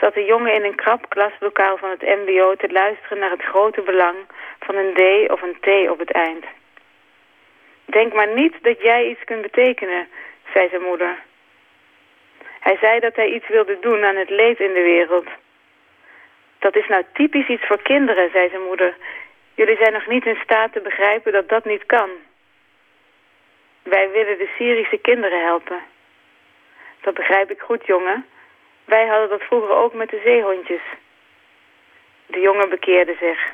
zat 0.00 0.14
de 0.14 0.24
jongen 0.24 0.52
in 0.52 0.64
een 0.64 0.74
krap 0.74 1.08
klaslokaal 1.08 1.76
van 1.76 1.90
het 1.90 2.02
mbo 2.02 2.54
te 2.54 2.72
luisteren 2.72 3.18
naar 3.18 3.30
het 3.30 3.42
grote 3.42 3.80
belang 3.80 4.16
van 4.60 4.74
een 4.74 4.94
D 4.94 5.30
of 5.30 5.42
een 5.42 5.56
T 5.60 5.90
op 5.90 5.98
het 5.98 6.10
eind. 6.12 6.44
Denk 7.84 8.12
maar 8.12 8.28
niet 8.34 8.54
dat 8.62 8.80
jij 8.80 9.06
iets 9.06 9.24
kunt 9.24 9.42
betekenen, 9.42 10.08
zei 10.52 10.68
zijn 10.68 10.82
moeder. 10.82 11.22
Hij 12.64 12.76
zei 12.76 13.00
dat 13.00 13.16
hij 13.16 13.28
iets 13.28 13.48
wilde 13.48 13.78
doen 13.80 14.04
aan 14.04 14.16
het 14.16 14.30
leed 14.30 14.60
in 14.60 14.72
de 14.72 14.82
wereld. 14.82 15.26
Dat 16.58 16.76
is 16.76 16.86
nou 16.88 17.04
typisch 17.12 17.48
iets 17.48 17.66
voor 17.66 17.82
kinderen, 17.82 18.30
zei 18.30 18.48
zijn 18.48 18.62
moeder. 18.62 18.96
Jullie 19.54 19.76
zijn 19.76 19.92
nog 19.92 20.06
niet 20.06 20.26
in 20.26 20.38
staat 20.42 20.72
te 20.72 20.80
begrijpen 20.80 21.32
dat 21.32 21.48
dat 21.48 21.64
niet 21.64 21.86
kan. 21.86 22.10
Wij 23.82 24.10
willen 24.10 24.38
de 24.38 24.48
Syrische 24.56 24.98
kinderen 24.98 25.44
helpen. 25.44 25.82
Dat 27.00 27.14
begrijp 27.14 27.50
ik 27.50 27.60
goed, 27.60 27.86
jongen. 27.86 28.26
Wij 28.84 29.06
hadden 29.06 29.28
dat 29.28 29.42
vroeger 29.42 29.70
ook 29.70 29.94
met 29.94 30.10
de 30.10 30.20
zeehondjes. 30.24 30.82
De 32.26 32.40
jongen 32.40 32.68
bekeerde 32.68 33.16
zich. 33.20 33.52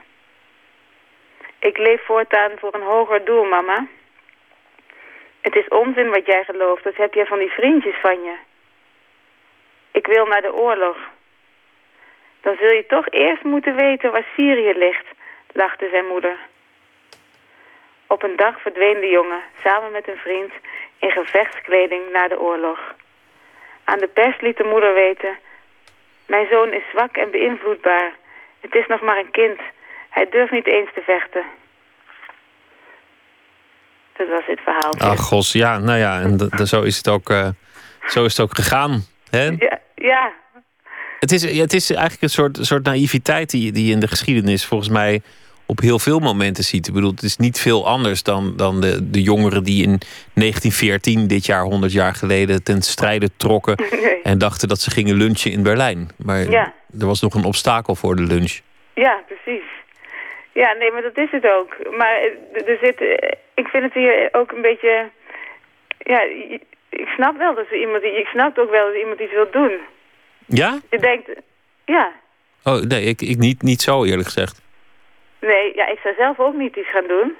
Ik 1.58 1.78
leef 1.78 2.04
voortaan 2.04 2.50
voor 2.58 2.74
een 2.74 2.88
hoger 2.94 3.24
doel, 3.24 3.44
mama. 3.44 3.86
Het 5.40 5.56
is 5.56 5.68
onzin 5.68 6.10
wat 6.10 6.26
jij 6.26 6.44
gelooft. 6.44 6.84
Dat 6.84 6.96
heb 6.96 7.14
jij 7.14 7.26
van 7.26 7.38
die 7.38 7.50
vriendjes 7.50 7.96
van 8.00 8.22
je. 8.22 8.48
Ik 9.90 10.06
wil 10.06 10.26
naar 10.26 10.42
de 10.42 10.54
oorlog. 10.54 10.96
Dan 12.40 12.56
zul 12.60 12.72
je 12.72 12.86
toch 12.86 13.08
eerst 13.10 13.42
moeten 13.42 13.76
weten 13.76 14.12
waar 14.12 14.26
Syrië 14.36 14.72
ligt, 14.78 15.06
lachte 15.52 15.88
zijn 15.90 16.06
moeder. 16.06 16.36
Op 18.06 18.22
een 18.22 18.36
dag 18.36 18.60
verdween 18.60 19.00
de 19.00 19.08
jongen, 19.08 19.40
samen 19.62 19.92
met 19.92 20.08
een 20.08 20.16
vriend, 20.16 20.52
in 20.98 21.10
gevechtskleding 21.10 22.02
naar 22.12 22.28
de 22.28 22.40
oorlog. 22.40 22.94
Aan 23.84 23.98
de 23.98 24.08
pers 24.08 24.40
liet 24.40 24.56
de 24.56 24.64
moeder 24.64 24.94
weten... 24.94 25.38
Mijn 26.30 26.46
zoon 26.50 26.72
is 26.72 26.82
zwak 26.90 27.16
en 27.16 27.30
beïnvloedbaar. 27.30 28.12
Het 28.60 28.74
is 28.74 28.86
nog 28.86 29.00
maar 29.00 29.18
een 29.18 29.30
kind. 29.30 29.60
Hij 30.10 30.28
durft 30.30 30.52
niet 30.52 30.66
eens 30.66 30.88
te 30.94 31.00
vechten. 31.00 31.44
Dat 34.16 34.28
was 34.28 34.46
het 34.46 34.60
verhaal. 34.60 34.94
Ach, 34.98 35.20
gos, 35.20 35.52
ja, 35.52 35.78
nou 35.78 35.98
ja, 35.98 36.20
en 36.20 36.66
zo 36.66 36.82
is 36.82 36.96
het 36.96 37.08
ook, 37.08 37.30
uh, 37.30 37.48
zo 38.06 38.24
is 38.24 38.36
het 38.36 38.46
ook 38.46 38.54
gegaan. 38.54 39.04
Hè? 39.30 39.44
Ja, 39.44 39.78
ja. 39.94 40.32
Het, 41.18 41.32
is, 41.32 41.58
het 41.58 41.72
is 41.72 41.90
eigenlijk 41.90 42.22
een 42.22 42.28
soort, 42.28 42.58
soort 42.60 42.84
naïviteit 42.84 43.50
die, 43.50 43.72
die 43.72 43.86
je 43.86 43.92
in 43.92 44.00
de 44.00 44.08
geschiedenis 44.08 44.66
volgens 44.66 44.90
mij 44.90 45.22
op 45.70 45.80
heel 45.80 45.98
veel 45.98 46.18
momenten 46.18 46.64
ziet. 46.64 46.88
Ik 46.88 46.94
bedoel, 46.94 47.10
het 47.10 47.22
is 47.22 47.36
niet 47.36 47.60
veel 47.60 47.86
anders 47.86 48.22
dan, 48.22 48.56
dan 48.56 48.80
de, 48.80 49.10
de 49.10 49.22
jongeren 49.22 49.64
die 49.64 49.82
in 49.82 49.98
1914, 50.34 51.26
dit 51.26 51.46
jaar 51.46 51.62
100 51.62 51.92
jaar 51.92 52.14
geleden, 52.14 52.64
ten 52.64 52.82
strijde 52.82 53.28
trokken 53.36 53.76
en 54.30 54.38
dachten 54.38 54.68
dat 54.68 54.80
ze 54.80 54.90
gingen 54.90 55.16
lunchen 55.16 55.52
in 55.52 55.62
Berlijn. 55.62 56.08
Maar 56.24 56.50
ja. 56.50 56.74
er 57.00 57.06
was 57.06 57.20
nog 57.20 57.34
een 57.34 57.44
obstakel 57.44 57.94
voor 57.94 58.16
de 58.16 58.22
lunch. 58.22 58.60
Ja, 58.94 59.22
precies. 59.26 59.68
Ja, 60.52 60.72
nee, 60.72 60.90
maar 60.90 61.02
dat 61.02 61.18
is 61.18 61.30
het 61.30 61.46
ook. 61.46 61.76
Maar 61.96 62.14
er 62.52 62.78
zit, 62.82 63.00
ik 63.54 63.66
vind 63.66 63.82
het 63.82 63.94
hier 63.94 64.28
ook 64.32 64.52
een 64.52 64.62
beetje, 64.62 65.10
ja, 65.98 66.20
ik 66.90 67.08
snap 67.08 67.36
wel 67.36 67.54
dat 67.54 67.66
ze 67.68 67.80
iemand, 67.80 68.02
ik 68.02 68.26
snap 68.26 68.58
ook 68.58 68.70
wel 68.70 68.86
dat 68.86 68.96
iemand 68.96 69.20
iets 69.20 69.32
wil 69.32 69.50
doen. 69.50 69.78
Ja? 70.46 70.78
Je 70.90 70.98
denkt, 70.98 71.30
ja. 71.84 72.12
Oh, 72.64 72.80
nee, 72.80 73.04
ik, 73.04 73.20
ik 73.20 73.38
niet, 73.38 73.62
niet 73.62 73.80
zo 73.80 74.04
eerlijk 74.04 74.28
gezegd. 74.28 74.62
Nee, 75.40 75.72
ja, 75.74 75.86
ik 75.86 75.98
zou 76.02 76.14
zelf 76.14 76.38
ook 76.38 76.54
niet 76.54 76.76
iets 76.76 76.90
gaan 76.90 77.06
doen. 77.06 77.36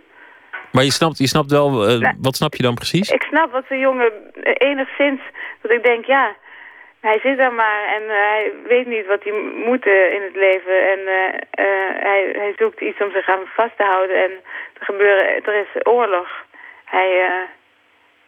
Maar 0.72 0.84
je 0.84 0.92
snapt, 0.92 1.18
je 1.18 1.26
snapt 1.26 1.50
wel, 1.50 1.90
uh, 1.90 2.10
wat 2.20 2.36
snap 2.36 2.54
je 2.54 2.62
dan 2.62 2.74
precies? 2.74 3.10
Ik 3.10 3.22
snap 3.22 3.52
wat 3.52 3.68
de 3.68 3.78
jongen 3.78 4.12
enigszins, 4.42 5.20
dat 5.60 5.70
ik 5.70 5.84
denk, 5.84 6.04
ja, 6.04 6.36
hij 7.00 7.18
zit 7.22 7.36
daar 7.36 7.52
maar 7.52 7.84
en 7.96 8.02
uh, 8.02 8.08
hij 8.08 8.52
weet 8.66 8.86
niet 8.86 9.06
wat 9.06 9.22
hij 9.22 9.32
moet 9.66 9.86
in 9.86 10.22
het 10.22 10.36
leven. 10.36 10.88
En 10.88 11.00
hij, 12.08 12.30
hij 12.32 12.52
zoekt 12.56 12.80
iets 12.80 13.00
om 13.00 13.10
zich 13.10 13.28
aan 13.28 13.46
vast 13.54 13.76
te 13.76 13.84
houden 13.84 14.16
en 14.16 14.30
er, 14.78 14.84
gebeuren, 14.84 15.44
er 15.44 15.54
is 15.54 15.86
oorlog. 15.86 16.28
Hij, 16.84 17.08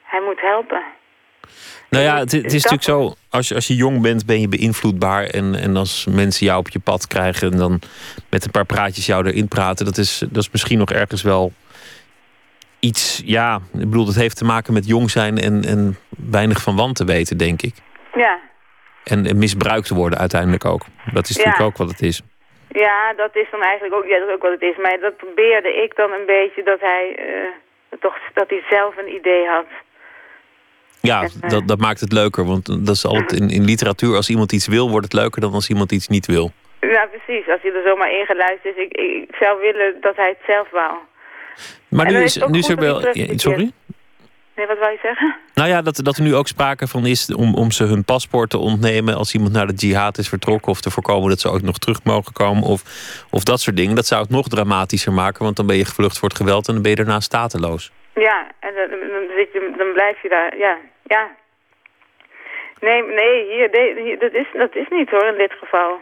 hij 0.03 0.21
moet 0.21 0.41
helpen. 0.41 0.83
Nou 1.91 2.05
ja, 2.05 2.19
het, 2.19 2.33
het 2.33 2.53
is 2.53 2.65
natuurlijk 2.65 2.83
zo, 2.83 3.15
als 3.31 3.49
je, 3.49 3.55
als 3.55 3.67
je 3.67 3.75
jong 3.75 4.03
bent 4.03 4.27
ben 4.27 4.41
je 4.41 4.49
beïnvloedbaar. 4.49 5.25
En, 5.25 5.55
en 5.55 5.77
als 5.77 6.07
mensen 6.11 6.47
jou 6.47 6.59
op 6.59 6.69
je 6.69 6.79
pad 6.79 7.07
krijgen 7.07 7.53
en 7.53 7.59
dan 7.59 7.81
met 8.31 8.45
een 8.45 8.51
paar 8.51 8.67
praatjes 8.67 9.07
jou 9.07 9.27
erin 9.27 9.49
praten, 9.49 9.85
dat 9.85 9.97
is, 9.97 10.19
dat 10.19 10.43
is 10.43 10.51
misschien 10.51 10.79
nog 10.79 10.91
ergens 10.91 11.23
wel 11.23 11.53
iets, 12.81 13.23
ja, 13.25 13.61
ik 13.73 13.91
bedoel, 13.91 14.05
dat 14.05 14.15
heeft 14.15 14.37
te 14.37 14.45
maken 14.45 14.73
met 14.73 14.87
jong 14.87 15.11
zijn 15.11 15.39
en, 15.39 15.65
en 15.65 15.97
weinig 16.31 16.63
van 16.63 16.77
want 16.77 16.97
te 16.97 17.05
weten, 17.05 17.37
denk 17.37 17.63
ik. 17.63 17.75
Ja. 18.15 18.39
En, 19.05 19.27
en 19.27 19.39
misbruikt 19.39 19.87
te 19.87 19.95
worden 19.95 20.19
uiteindelijk 20.19 20.65
ook. 20.65 20.85
Dat 21.13 21.29
is 21.29 21.37
natuurlijk 21.37 21.65
ook 21.65 21.77
wat 21.77 21.91
het 21.91 22.03
is. 22.03 22.23
Ja, 22.69 23.13
dat 23.17 23.37
is 23.37 23.47
dan 23.51 23.63
eigenlijk 23.63 23.95
ook, 23.95 24.07
ja, 24.07 24.19
dat 24.19 24.29
is 24.29 24.35
ook 24.35 24.43
wat 24.43 24.59
het 24.59 24.63
is. 24.63 24.77
Maar 24.77 24.99
dat 25.01 25.17
probeerde 25.17 25.83
ik 25.83 25.97
dan 25.97 26.13
een 26.13 26.27
beetje, 26.27 26.63
dat 26.63 26.81
hij, 26.81 27.15
eh, 27.17 27.99
toch, 28.01 28.17
dat 28.35 28.49
hij 28.49 28.63
zelf 28.71 28.97
een 28.97 29.15
idee 29.15 29.47
had. 29.47 29.67
Ja, 31.03 31.29
dat, 31.49 31.69
dat 31.69 31.79
maakt 31.79 32.01
het 32.01 32.13
leuker. 32.13 32.45
Want 32.45 32.87
dat 32.87 32.95
is 32.95 33.07
altijd 33.07 33.41
in, 33.41 33.51
in 33.51 33.65
literatuur, 33.65 34.17
als 34.17 34.31
iemand 34.31 34.53
iets 34.53 34.67
wil, 34.67 34.91
wordt 34.91 35.05
het 35.05 35.15
leuker 35.15 35.41
dan 35.41 35.53
als 35.53 35.69
iemand 35.69 35.93
iets 35.93 36.09
niet 36.09 36.27
wil. 36.27 36.53
Ja, 36.81 37.07
precies. 37.07 37.49
Als 37.49 37.63
hij 37.63 37.73
er 37.73 37.83
zomaar 37.85 38.13
ingeluisterd 38.13 38.77
is. 38.77 38.85
Ik, 38.85 38.93
ik 38.97 39.35
zou 39.41 39.61
willen 39.61 39.95
dat 40.01 40.17
hij 40.17 40.29
het 40.29 40.47
zelf 40.47 40.71
wou. 40.71 40.95
Maar 41.89 42.13
nu 42.13 42.23
is, 42.23 42.37
nu 42.37 42.59
is 42.59 42.69
er 42.69 42.77
wel. 42.77 43.01
Sorry? 43.37 43.73
Nee, 44.57 44.67
wat 44.67 44.79
wou 44.79 44.91
je 44.91 44.99
zeggen? 45.03 45.37
Nou 45.55 45.69
ja, 45.69 45.83
dat, 45.83 46.01
dat 46.03 46.17
er 46.17 46.23
nu 46.23 46.35
ook 46.35 46.49
sprake 46.49 46.87
van 46.87 47.07
is 47.07 47.35
om, 47.35 47.55
om 47.55 47.71
ze 47.71 47.85
hun 47.85 48.05
paspoort 48.05 48.51
te 48.51 48.59
ontnemen 48.59 49.15
als 49.15 49.35
iemand 49.35 49.53
naar 49.53 49.67
de 49.67 49.75
jihad 49.75 50.19
is 50.19 50.29
vertrokken. 50.29 50.73
Of 50.73 50.81
te 50.81 50.91
voorkomen 50.91 51.29
dat 51.29 51.41
ze 51.41 51.49
ook 51.49 51.63
nog 51.63 51.79
terug 51.79 52.05
mogen 52.05 52.33
komen. 52.33 52.63
Of, 52.63 52.83
of 53.31 53.45
dat 53.45 53.61
soort 53.61 53.77
dingen. 53.77 53.95
Dat 53.95 54.07
zou 54.07 54.23
het 54.23 54.31
nog 54.31 54.49
dramatischer 54.49 55.13
maken, 55.13 55.45
want 55.45 55.57
dan 55.57 55.67
ben 55.67 55.77
je 55.77 55.85
gevlucht 55.85 56.19
voor 56.19 56.29
het 56.29 56.37
geweld 56.37 56.69
en 56.69 56.73
dan 56.73 56.83
ben 56.83 56.91
je 56.91 56.97
daarna 56.97 57.21
stateloos. 57.21 57.93
Ja, 58.15 58.47
en 58.59 58.75
dan, 58.75 58.89
dan, 58.91 59.23
zit 59.37 59.53
je, 59.53 59.73
dan 59.77 59.93
blijf 59.93 60.23
je 60.23 60.29
daar. 60.29 60.57
Ja, 60.57 60.77
ja. 61.03 61.31
Nee, 62.81 63.03
nee, 63.03 63.53
hier, 63.55 63.71
de- 63.71 64.01
hier, 64.05 64.19
dat, 64.19 64.33
is, 64.33 64.47
dat 64.53 64.75
is 64.75 64.87
niet 64.91 65.11
hoor 65.11 65.27
in 65.27 65.39
dit 65.39 65.53
geval. 65.53 66.01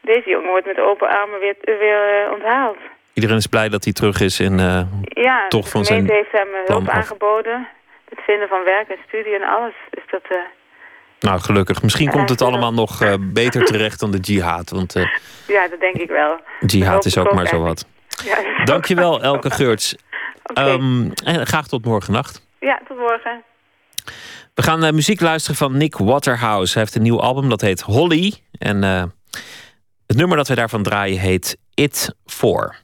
Deze 0.00 0.30
jongen 0.30 0.48
wordt 0.50 0.66
met 0.66 0.78
open 0.80 1.08
armen 1.08 1.40
weer, 1.40 1.56
weer 1.62 2.24
eh, 2.24 2.32
onthaald. 2.32 2.76
Iedereen 3.12 3.36
is 3.36 3.46
blij 3.46 3.68
dat 3.68 3.84
hij 3.84 3.92
terug 3.92 4.20
is 4.20 4.40
en 4.40 4.58
eh, 4.60 4.82
Ja, 5.24 5.48
toch 5.48 5.64
de 5.64 5.70
van 5.70 5.84
gemeente 5.84 6.12
zijn 6.12 6.18
heeft 6.24 6.32
hem 6.32 6.54
eh, 6.54 6.66
hulp 6.66 6.88
aangeboden. 6.88 7.68
Het 8.08 8.18
vinden 8.24 8.48
van 8.48 8.64
werk 8.64 8.88
en 8.88 8.96
studie 9.08 9.34
en 9.34 9.42
alles. 9.42 9.74
Dus 9.90 10.02
dat, 10.10 10.22
Nou, 11.20 11.40
gelukkig. 11.40 11.82
Misschien 11.82 12.10
komt 12.10 12.28
het 12.28 12.42
allemaal 12.42 12.72
nog 12.72 13.16
beter 13.20 13.64
terecht 13.64 14.00
dan 14.00 14.10
de 14.10 14.18
jihad. 14.18 14.70
Want 14.70 14.92
ja, 15.46 15.68
dat 15.68 15.80
denk 15.80 15.94
ik 15.94 16.08
wel. 16.08 16.40
jihad 16.66 17.04
is 17.04 17.18
ook 17.18 17.32
maar 17.32 17.46
zo 17.46 17.62
wat. 17.62 17.86
Ja, 18.24 18.64
Dankjewel. 18.64 19.22
Elke 19.22 19.50
Geurts. 19.50 19.96
Ehm, 20.54 21.10
en 21.24 21.46
graag 21.46 21.66
tot 21.66 21.84
morgen 21.84 22.12
nacht. 22.12 22.46
Ja, 22.60 22.80
tot 22.88 22.98
morgen. 22.98 23.44
We 24.54 24.62
gaan 24.62 24.84
eh, 24.84 24.92
muziek 24.92 25.20
luisteren 25.20 25.56
van 25.56 25.76
Nick 25.76 25.96
Waterhouse. 25.96 26.72
Hij 26.72 26.82
heeft 26.82 26.94
een 26.94 27.02
nieuw 27.02 27.20
album, 27.20 27.48
dat 27.48 27.60
heet 27.60 27.80
Holly. 27.80 28.34
En 28.58 28.84
eh, 28.84 29.02
het 30.06 30.16
nummer 30.16 30.36
dat 30.36 30.48
we 30.48 30.54
daarvan 30.54 30.82
draaien 30.82 31.18
heet 31.18 31.58
It 31.74 32.14
For. 32.24 32.76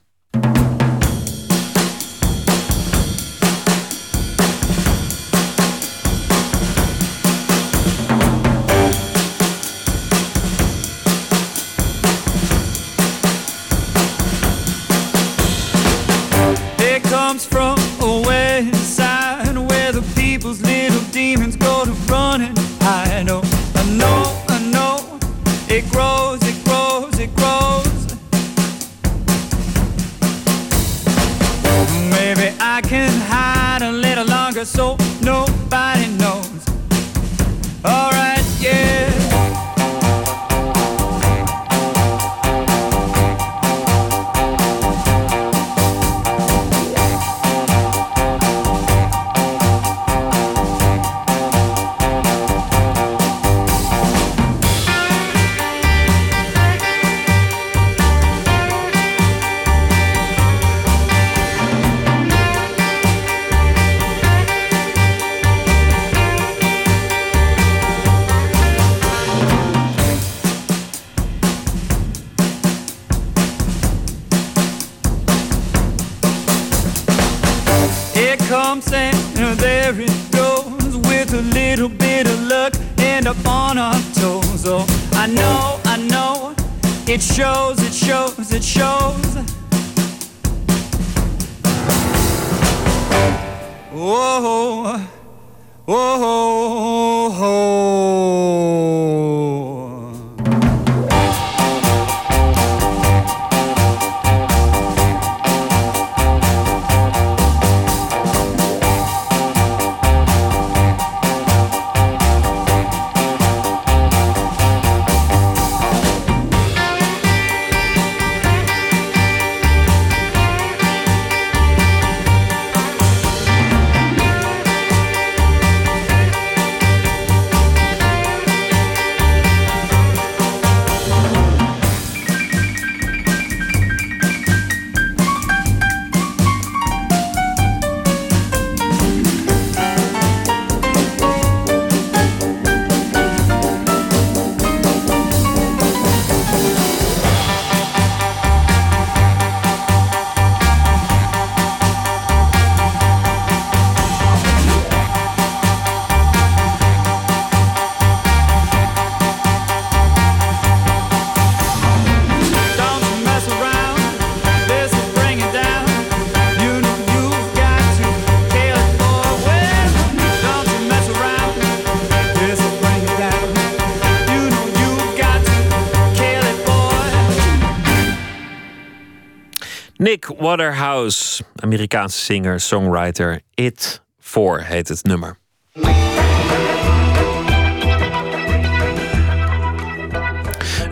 Waterhouse, 180.43 181.41
Amerikaanse 181.63 182.19
singer, 182.19 182.59
songwriter. 182.59 183.41
It 183.55 184.01
For 184.19 184.61
heet 184.61 184.87
het 184.87 185.03
nummer. 185.03 185.37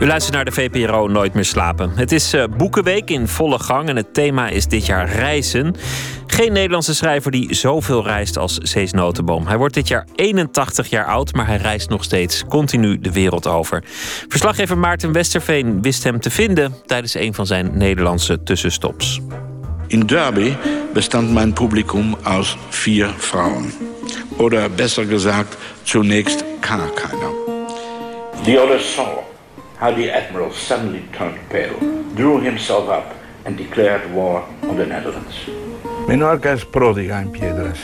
U 0.02 0.06
luistert 0.06 0.34
naar 0.34 0.44
de 0.44 0.52
VPRO 0.52 1.08
Nooit 1.08 1.34
meer 1.34 1.44
slapen. 1.44 1.92
Het 1.94 2.12
is 2.12 2.34
uh, 2.34 2.44
Boekenweek 2.56 3.10
in 3.10 3.28
volle 3.28 3.58
gang 3.58 3.88
en 3.88 3.96
het 3.96 4.14
thema 4.14 4.48
is 4.48 4.66
dit 4.66 4.86
jaar 4.86 5.12
reizen. 5.12 5.74
Geen 6.26 6.52
Nederlandse 6.52 6.94
schrijver 6.94 7.30
die 7.30 7.54
zoveel 7.54 8.04
reist 8.04 8.36
als 8.36 8.58
Cees 8.62 8.92
Notenboom. 8.92 9.46
Hij 9.46 9.56
wordt 9.56 9.74
dit 9.74 9.88
jaar 9.88 10.06
81 10.14 10.88
jaar 10.88 11.04
oud, 11.04 11.32
maar 11.34 11.46
hij 11.46 11.56
reist 11.56 11.88
nog 11.88 12.04
steeds 12.04 12.44
continu 12.48 12.98
de 12.98 13.12
wereld 13.12 13.46
over. 13.46 13.82
Verslaggever 14.28 14.78
Maarten 14.78 15.12
Westerveen 15.12 15.82
wist 15.82 16.04
hem 16.04 16.20
te 16.20 16.30
vinden 16.30 16.74
tijdens 16.86 17.14
een 17.14 17.34
van 17.34 17.46
zijn 17.46 17.70
Nederlandse 17.78 18.42
tussenstops. 18.42 19.20
In 19.86 20.00
Derby 20.06 20.54
bestand 20.92 21.32
mijn 21.32 21.52
publikum 21.52 22.14
uit 22.22 22.56
vier 22.68 23.14
vrouwen. 23.16 23.72
Oder 24.36 24.70
besser 24.70 25.04
gezegd, 25.04 25.56
zunächst 25.82 26.44
gar 26.60 26.90
keiner. 26.90 27.30
The 28.44 28.62
others 28.62 28.94
saw 28.94 29.30
how 29.82 29.92
the 29.92 30.08
admiral 30.08 30.52
suddenly 30.52 31.02
turned 31.18 31.40
pale, 31.50 31.76
drew 32.14 32.40
himself 32.40 32.88
up 32.88 33.16
and 33.44 33.56
declared 33.56 34.14
war 34.14 34.44
on 34.62 34.76
the 34.76 34.86
Netherlands. 34.86 35.34
Menorca 36.06 36.52
es 36.52 36.64
pródiga 36.64 37.20
en 37.20 37.32
piedras 37.32 37.78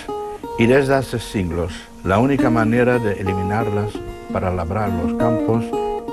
y 0.59 0.67
desde 0.67 0.95
hace 0.95 1.19
siglos 1.19 1.73
la 2.05 2.21
única 2.21 2.51
manera 2.51 3.01
de 3.01 3.15
eliminarlas 3.15 3.93
para 4.33 4.55
labrar 4.55 4.91
los 4.91 5.19
campos 5.19 5.65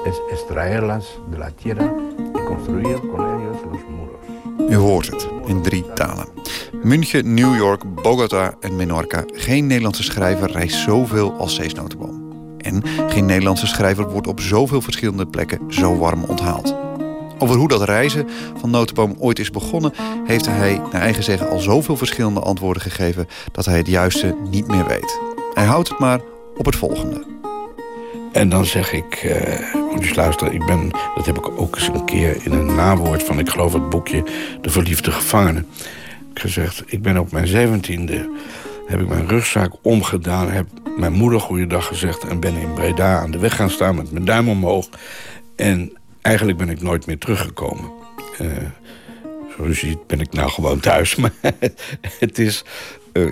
es 0.07 0.15
extraerlas 0.31 1.05
de 1.29 1.37
la 1.37 1.51
tierra 1.51 1.91
y 2.17 2.45
construir 2.47 2.97
con 3.11 3.21
ellos 3.21 3.57
los 3.71 3.83
muros. 3.87 4.19
U 4.57 4.75
hoort 4.75 5.11
het 5.11 5.27
in 5.47 5.61
drie 5.61 5.85
talen. 5.93 6.27
München, 6.83 7.33
New 7.33 7.55
York, 7.55 7.83
Bogota 7.85 8.53
en 8.61 8.75
Menorca. 8.75 9.23
Geen 9.33 9.67
Nederlandse 9.67 10.03
schrijver 10.03 10.51
reist 10.51 10.77
zoveel 10.77 11.33
als 11.37 11.55
Cees 11.55 11.73
Notenboom. 11.73 12.24
En 12.65 12.83
geen 13.09 13.25
Nederlandse 13.25 13.67
schrijver 13.67 14.09
wordt 14.09 14.27
op 14.27 14.39
zoveel 14.39 14.81
verschillende 14.81 15.25
plekken 15.25 15.59
zo 15.69 15.97
warm 15.97 16.23
onthaald. 16.23 16.75
Over 17.37 17.55
hoe 17.55 17.67
dat 17.67 17.83
reizen 17.83 18.27
van 18.59 18.69
Notenboom 18.69 19.15
ooit 19.19 19.39
is 19.39 19.51
begonnen, 19.51 19.93
heeft 20.25 20.45
hij 20.45 20.81
naar 20.91 21.01
eigen 21.01 21.23
zeggen 21.23 21.49
al 21.49 21.59
zoveel 21.59 21.97
verschillende 21.97 22.39
antwoorden 22.39 22.81
gegeven 22.81 23.27
dat 23.51 23.65
hij 23.65 23.77
het 23.77 23.87
juiste 23.87 24.35
niet 24.49 24.67
meer 24.67 24.87
weet. 24.87 25.19
Hij 25.53 25.65
houdt 25.65 25.89
het 25.89 25.99
maar 25.99 26.19
op 26.57 26.65
het 26.65 26.75
volgende. 26.75 27.25
En 28.31 28.49
dan 28.49 28.65
zeg 28.65 28.93
ik, 28.93 29.23
uh, 29.23 29.73
moet 29.91 30.01
eens 30.01 30.15
luisteren, 30.15 30.53
ik 30.53 30.65
ben, 30.65 30.89
dat 31.15 31.25
heb 31.25 31.37
ik 31.37 31.59
ook 31.59 31.75
eens 31.75 31.87
een 31.87 32.05
keer 32.05 32.37
in 32.45 32.51
een 32.51 32.75
nawoord 32.75 33.23
van, 33.23 33.39
ik 33.39 33.49
geloof 33.49 33.73
het 33.73 33.89
boekje 33.89 34.23
De 34.61 34.69
Verliefde 34.69 35.11
Gevangene, 35.11 35.63
gezegd, 36.33 36.83
ik 36.85 37.01
ben 37.01 37.17
op 37.17 37.31
mijn 37.31 37.47
zeventiende, 37.47 38.29
heb 38.87 38.99
ik 38.99 39.07
mijn 39.07 39.27
rugzak 39.27 39.73
omgedaan, 39.81 40.51
heb 40.51 40.67
mijn 40.97 41.13
moeder 41.13 41.39
goeiedag 41.39 41.87
gezegd 41.87 42.23
en 42.23 42.39
ben 42.39 42.55
in 42.55 42.73
Breda 42.73 43.19
aan 43.19 43.31
de 43.31 43.37
weg 43.39 43.55
gaan 43.55 43.69
staan 43.69 43.95
met 43.95 44.11
mijn 44.11 44.25
duim 44.25 44.49
omhoog. 44.49 44.89
En 45.55 45.97
eigenlijk 46.21 46.57
ben 46.57 46.69
ik 46.69 46.81
nooit 46.81 47.05
meer 47.05 47.17
teruggekomen. 47.17 47.91
Uh, 48.41 48.47
zoals 49.55 49.79
je 49.79 49.87
ziet 49.87 50.07
ben 50.07 50.19
ik 50.19 50.33
nou 50.33 50.49
gewoon 50.49 50.79
thuis. 50.79 51.15
Maar 51.21 51.33
het 52.19 52.39
is... 52.39 52.63
Uh, 53.13 53.31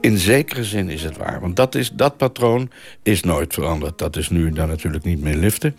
in 0.00 0.18
zekere 0.18 0.64
zin 0.64 0.88
is 0.88 1.02
het 1.02 1.16
waar. 1.16 1.40
Want 1.40 1.56
dat, 1.56 1.74
is, 1.74 1.90
dat 1.90 2.16
patroon 2.16 2.70
is 3.02 3.22
nooit 3.22 3.54
veranderd. 3.54 3.98
Dat 3.98 4.16
is 4.16 4.28
nu 4.28 4.50
dan 4.50 4.68
natuurlijk 4.68 5.04
niet 5.04 5.20
meer 5.20 5.36
liften. 5.36 5.76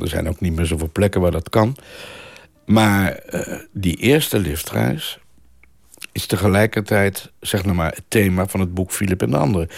Er 0.00 0.08
zijn 0.08 0.28
ook 0.28 0.40
niet 0.40 0.56
meer 0.56 0.66
zoveel 0.66 0.90
plekken 0.92 1.20
waar 1.20 1.30
dat 1.30 1.48
kan. 1.48 1.76
Maar 2.66 3.20
uh, 3.30 3.58
die 3.72 3.96
eerste 3.96 4.38
liftreis 4.38 5.18
is 6.14 6.26
tegelijkertijd 6.26 7.32
zeg 7.40 7.64
nou 7.64 7.76
maar, 7.76 7.92
het 7.94 8.04
thema 8.08 8.46
van 8.46 8.60
het 8.60 8.74
boek 8.74 8.92
Philip 8.92 9.22
en 9.22 9.30
de 9.30 9.36
Anderen. 9.36 9.68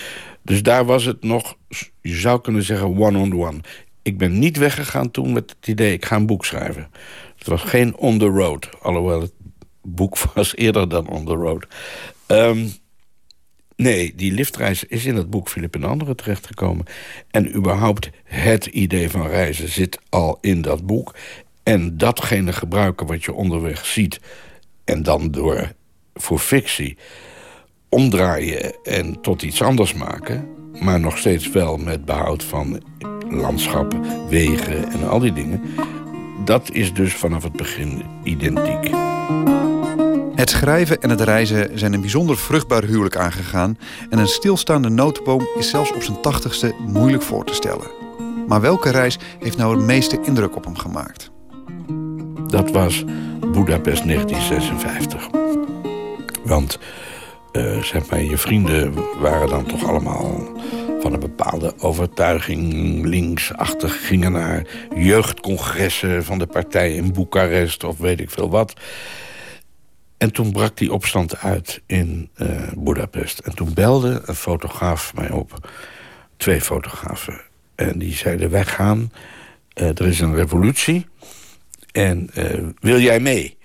Dus 0.43 0.63
daar 0.63 0.85
was 0.85 1.05
het 1.05 1.23
nog, 1.23 1.57
je 2.01 2.15
zou 2.15 2.41
kunnen 2.41 2.63
zeggen, 2.63 2.87
one-on-one. 2.87 3.35
-on 3.35 3.39
-one. 3.39 3.61
Ik 4.03 4.19
ben 4.19 4.39
niet 4.39 4.57
weggegaan 4.57 5.11
toen 5.11 5.33
met 5.33 5.55
het 5.59 5.69
idee, 5.69 5.93
ik 5.93 6.05
ga 6.05 6.17
een 6.17 6.27
boek 6.27 6.45
schrijven. 6.45 6.91
Het 7.39 7.47
was 7.47 7.63
geen 7.63 7.97
on 7.97 8.19
the 8.19 8.27
road. 8.27 8.69
Alhoewel 8.81 9.21
het 9.21 9.33
boek 9.83 10.19
was 10.35 10.57
eerder 10.57 10.89
dan 10.89 11.09
on 11.09 11.25
the 11.25 11.35
road. 11.35 11.67
Um, 12.27 12.73
nee, 13.77 14.15
die 14.15 14.33
liftreis 14.33 14.85
is 14.85 15.05
in 15.05 15.17
het 15.17 15.31
boek 15.31 15.49
Philip 15.49 15.75
en 15.75 15.85
Anderen 15.85 16.17
terechtgekomen. 16.17 16.87
En 17.31 17.57
überhaupt 17.57 18.11
het 18.25 18.67
idee 18.67 19.11
van 19.11 19.27
reizen 19.27 19.69
zit 19.69 19.99
al 20.09 20.39
in 20.41 20.63
dat 20.63 20.87
boek. 20.87 21.15
En 21.63 21.97
datgene 21.97 22.53
gebruiken 22.53 23.07
wat 23.07 23.25
je 23.25 23.33
onderweg 23.33 23.87
ziet... 23.87 24.21
en 24.85 25.03
dan 25.03 25.31
door 25.31 25.73
voor 26.17 26.39
fictie 26.39 26.97
omdraaien 27.89 28.75
en 28.85 29.21
tot 29.21 29.43
iets 29.43 29.63
anders 29.63 29.95
maken... 29.95 30.49
maar 30.81 31.01
nog 31.01 31.19
steeds 31.19 31.51
wel 31.51 31.77
met 31.77 32.05
behoud 32.05 32.45
van 32.45 32.83
landschappen, 33.29 34.29
wegen 34.29 34.89
en 34.93 35.09
al 35.09 35.19
die 35.19 35.33
dingen. 35.33 35.63
Dat 36.45 36.71
is 36.73 36.95
dus 36.95 37.15
vanaf 37.15 37.43
het 37.43 37.53
begin 37.53 38.03
identiek. 38.23 38.91
Het 40.35 40.51
schrijven 40.51 41.01
en 41.01 41.11
het 41.11 41.21
reizen 41.21 41.79
zijn 41.79 41.93
een 41.93 42.01
bijzonder 42.01 42.37
vruchtbaar 42.37 42.85
huwelijk 42.85 43.17
aangegaan... 43.17 43.79
en 44.11 44.19
een 44.19 44.27
stilstaande 44.27 44.89
notenboom 44.89 45.49
is 45.59 45.71
zelfs 45.71 45.93
op 45.93 46.03
zijn 46.03 46.21
tachtigste 46.21 46.75
moeilijk 46.87 47.23
voor 47.23 47.45
te 47.45 47.55
stellen. 47.55 47.91
Maar 48.49 48.61
welke 48.61 48.91
reis 48.91 49.19
heeft 49.39 49.57
nou 49.57 49.77
het 49.77 49.87
meeste 49.87 50.19
indruk 50.23 50.57
op 50.57 50.65
hem 50.65 50.77
gemaakt? 50.77 51.31
Dat 52.47 52.71
was 52.71 53.05
Budapest 53.53 54.05
1956. 54.05 55.29
Want 56.47 56.79
uh, 57.53 57.83
zeg 57.83 58.11
maar, 58.11 58.23
je 58.23 58.39
vrienden 58.39 58.95
waren 59.21 59.49
dan 59.49 59.67
toch 59.67 59.89
allemaal 59.89 60.49
van 61.01 61.13
een 61.13 61.21
bepaalde 61.21 61.75
overtuiging 61.79 63.05
linksachtig... 63.05 64.07
gingen 64.07 64.33
naar 64.33 64.67
jeugdcongressen 64.95 66.25
van 66.25 66.39
de 66.39 66.47
partij 66.47 66.95
in 66.95 67.13
Boekarest 67.13 67.85
of 67.85 67.99
weet 67.99 68.21
ik 68.21 68.31
veel 68.31 68.51
wat. 68.51 68.81
En 70.19 70.33
toen 70.33 70.53
brak 70.53 70.77
die 70.77 70.93
opstand 70.93 71.39
uit 71.39 71.83
in 71.87 72.31
uh, 72.37 72.49
Budapest. 72.77 73.39
En 73.39 73.55
toen 73.55 73.75
belde 73.75 74.23
een 74.25 74.35
fotograaf 74.35 75.15
mij 75.15 75.31
op. 75.31 75.71
Twee 76.37 76.61
fotografen. 76.61 77.41
En 77.75 77.99
die 77.99 78.15
zeiden, 78.15 78.51
wij 78.51 78.65
gaan, 78.65 79.13
eh, 79.73 79.89
er 79.89 80.07
is 80.07 80.21
een 80.21 80.35
revolutie... 80.35 81.07
en 81.93 82.31
eh, 82.35 82.63
wil 82.81 83.01
jij 83.01 83.21
mee? 83.21 83.57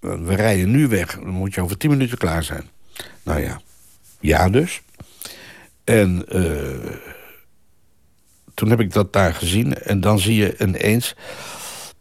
We 0.00 0.34
rijden 0.34 0.70
nu 0.70 0.88
weg, 0.88 1.14
dan 1.14 1.28
moet 1.28 1.54
je 1.54 1.60
over 1.60 1.76
tien 1.76 1.90
minuten 1.90 2.18
klaar 2.18 2.44
zijn. 2.44 2.68
Nou 3.22 3.40
ja, 3.40 3.60
ja 4.20 4.48
dus. 4.48 4.82
En 5.84 6.24
uh, 6.28 6.96
toen 8.54 8.70
heb 8.70 8.80
ik 8.80 8.92
dat 8.92 9.12
daar 9.12 9.34
gezien. 9.34 9.74
En 9.74 10.00
dan 10.00 10.18
zie 10.18 10.34
je 10.34 10.58
ineens, 10.58 11.14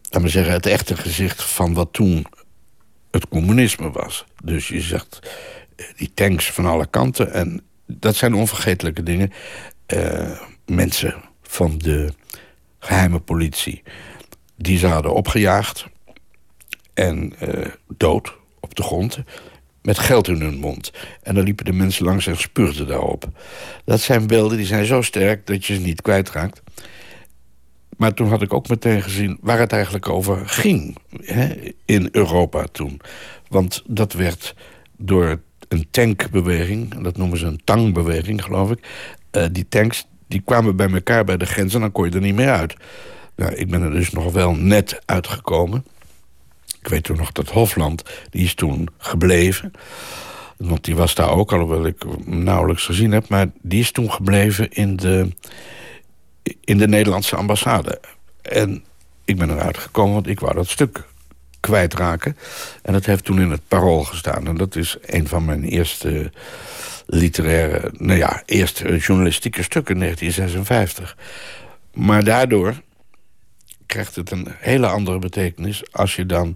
laat 0.09 0.21
maar 0.21 0.31
zeggen, 0.31 0.53
het 0.53 0.65
echte 0.65 0.97
gezicht 0.97 1.43
van 1.43 1.73
wat 1.73 1.93
toen 1.93 2.25
het 3.11 3.27
communisme 3.27 3.91
was. 3.91 4.25
Dus 4.43 4.67
je 4.67 4.81
zegt, 4.81 5.19
eh, 5.75 5.85
die 5.95 6.11
tanks 6.13 6.51
van 6.51 6.65
alle 6.65 6.87
kanten. 6.87 7.33
En 7.33 7.61
dat 7.85 8.15
zijn 8.15 8.33
onvergetelijke 8.33 9.03
dingen. 9.03 9.31
Mensen 10.65 11.15
van 11.41 11.77
de 11.77 12.13
geheime 12.79 13.19
politie, 13.19 13.83
die 14.55 14.77
ze 14.77 14.87
hadden 14.87 15.13
opgejaagd. 15.13 15.85
En 16.99 17.33
uh, 17.43 17.65
dood 17.97 18.35
op 18.59 18.75
de 18.75 18.83
grond 18.83 19.19
met 19.81 19.99
geld 19.99 20.27
in 20.27 20.41
hun 20.41 20.57
mond. 20.57 20.91
En 21.23 21.35
dan 21.35 21.43
liepen 21.43 21.65
de 21.65 21.73
mensen 21.73 22.05
langs 22.05 22.27
en 22.27 22.37
spuugden 22.37 22.87
daarop. 22.87 23.29
Dat 23.85 23.99
zijn 23.99 24.27
beelden 24.27 24.57
die 24.57 24.65
zijn 24.65 24.85
zo 24.85 25.01
sterk 25.01 25.47
dat 25.47 25.65
je 25.65 25.73
ze 25.73 25.81
niet 25.81 26.01
kwijtraakt. 26.01 26.61
Maar 27.97 28.13
toen 28.13 28.27
had 28.27 28.41
ik 28.41 28.53
ook 28.53 28.69
meteen 28.69 29.01
gezien 29.01 29.37
waar 29.41 29.59
het 29.59 29.71
eigenlijk 29.71 30.09
over 30.09 30.49
ging 30.49 30.97
hè, 31.23 31.73
in 31.85 32.09
Europa 32.11 32.65
toen. 32.71 33.01
Want 33.47 33.83
dat 33.87 34.13
werd 34.13 34.55
door 34.97 35.41
een 35.67 35.87
tankbeweging, 35.91 37.03
dat 37.03 37.17
noemen 37.17 37.37
ze 37.37 37.45
een 37.45 37.61
tangbeweging, 37.63 38.43
geloof 38.43 38.71
ik. 38.71 38.87
Uh, 39.31 39.45
die 39.51 39.67
tanks 39.69 40.07
die 40.27 40.41
kwamen 40.41 40.75
bij 40.75 40.91
elkaar 40.91 41.23
bij 41.23 41.37
de 41.37 41.45
grens 41.45 41.73
en 41.73 41.79
dan 41.79 41.91
kon 41.91 42.05
je 42.05 42.11
er 42.11 42.21
niet 42.21 42.35
meer 42.35 42.51
uit. 42.51 42.75
Nou, 43.35 43.53
ik 43.53 43.69
ben 43.69 43.81
er 43.81 43.91
dus 43.91 44.11
nog 44.11 44.31
wel 44.33 44.55
net 44.55 45.01
uitgekomen. 45.05 45.85
Ik 46.81 46.87
weet 46.87 47.03
toen 47.03 47.17
nog 47.17 47.31
dat 47.31 47.49
Hofland, 47.49 48.03
die 48.29 48.43
is 48.43 48.53
toen 48.53 48.89
gebleven. 48.97 49.71
Want 50.57 50.83
die 50.83 50.95
was 50.95 51.15
daar 51.15 51.29
ook, 51.29 51.51
alhoewel 51.51 51.85
ik 51.85 52.03
hem 52.03 52.43
nauwelijks 52.43 52.85
gezien 52.85 53.11
heb. 53.11 53.29
Maar 53.29 53.47
die 53.61 53.79
is 53.79 53.91
toen 53.91 54.11
gebleven 54.11 54.71
in 54.71 54.95
de, 54.95 55.29
in 56.63 56.77
de 56.77 56.87
Nederlandse 56.87 57.35
ambassade. 57.35 57.99
En 58.41 58.83
ik 59.25 59.37
ben 59.37 59.49
eruit 59.49 59.77
gekomen, 59.77 60.13
want 60.13 60.27
ik 60.27 60.39
wou 60.39 60.53
dat 60.53 60.67
stuk 60.67 61.03
kwijtraken. 61.59 62.37
En 62.81 62.93
dat 62.93 63.05
heeft 63.05 63.23
toen 63.23 63.41
in 63.41 63.51
het 63.51 63.67
Parool 63.67 64.03
gestaan. 64.03 64.47
En 64.47 64.55
dat 64.55 64.75
is 64.75 64.97
een 65.05 65.27
van 65.27 65.45
mijn 65.45 65.63
eerste 65.63 66.31
literaire... 67.05 67.91
nou 67.97 68.17
ja, 68.17 68.43
eerste 68.45 68.97
journalistieke 68.97 69.63
stukken, 69.63 69.99
1956. 69.99 71.17
Maar 71.93 72.23
daardoor 72.23 72.81
krijgt 73.89 74.15
het 74.15 74.31
een 74.31 74.47
hele 74.57 74.87
andere 74.87 75.19
betekenis... 75.19 75.91
als 75.91 76.15
je 76.15 76.25
dan, 76.25 76.55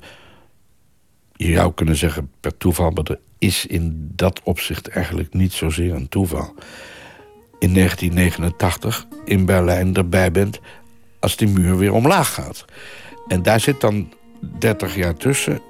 je 1.36 1.54
zou 1.54 1.74
kunnen 1.74 1.96
zeggen 1.96 2.32
per 2.40 2.58
toeval... 2.58 2.90
maar 2.90 3.04
er 3.04 3.20
is 3.38 3.66
in 3.66 4.12
dat 4.16 4.42
opzicht 4.44 4.88
eigenlijk 4.88 5.34
niet 5.34 5.54
zozeer 5.54 5.94
een 5.94 6.10
toeval... 6.10 6.54
in 7.60 7.74
1989 7.74 9.08
in 9.26 9.46
Berlijn 9.46 9.96
erbij 9.96 10.32
bent 10.32 10.60
als 11.20 11.36
die 11.36 11.48
muur 11.48 11.78
weer 11.78 11.94
omlaag 11.94 12.34
gaat. 12.34 12.66
En 13.28 13.44
daar 13.44 13.60
zit 13.60 13.82
dan 13.82 14.14
30 14.60 14.96
jaar 14.96 15.16
tussen... 15.16 15.62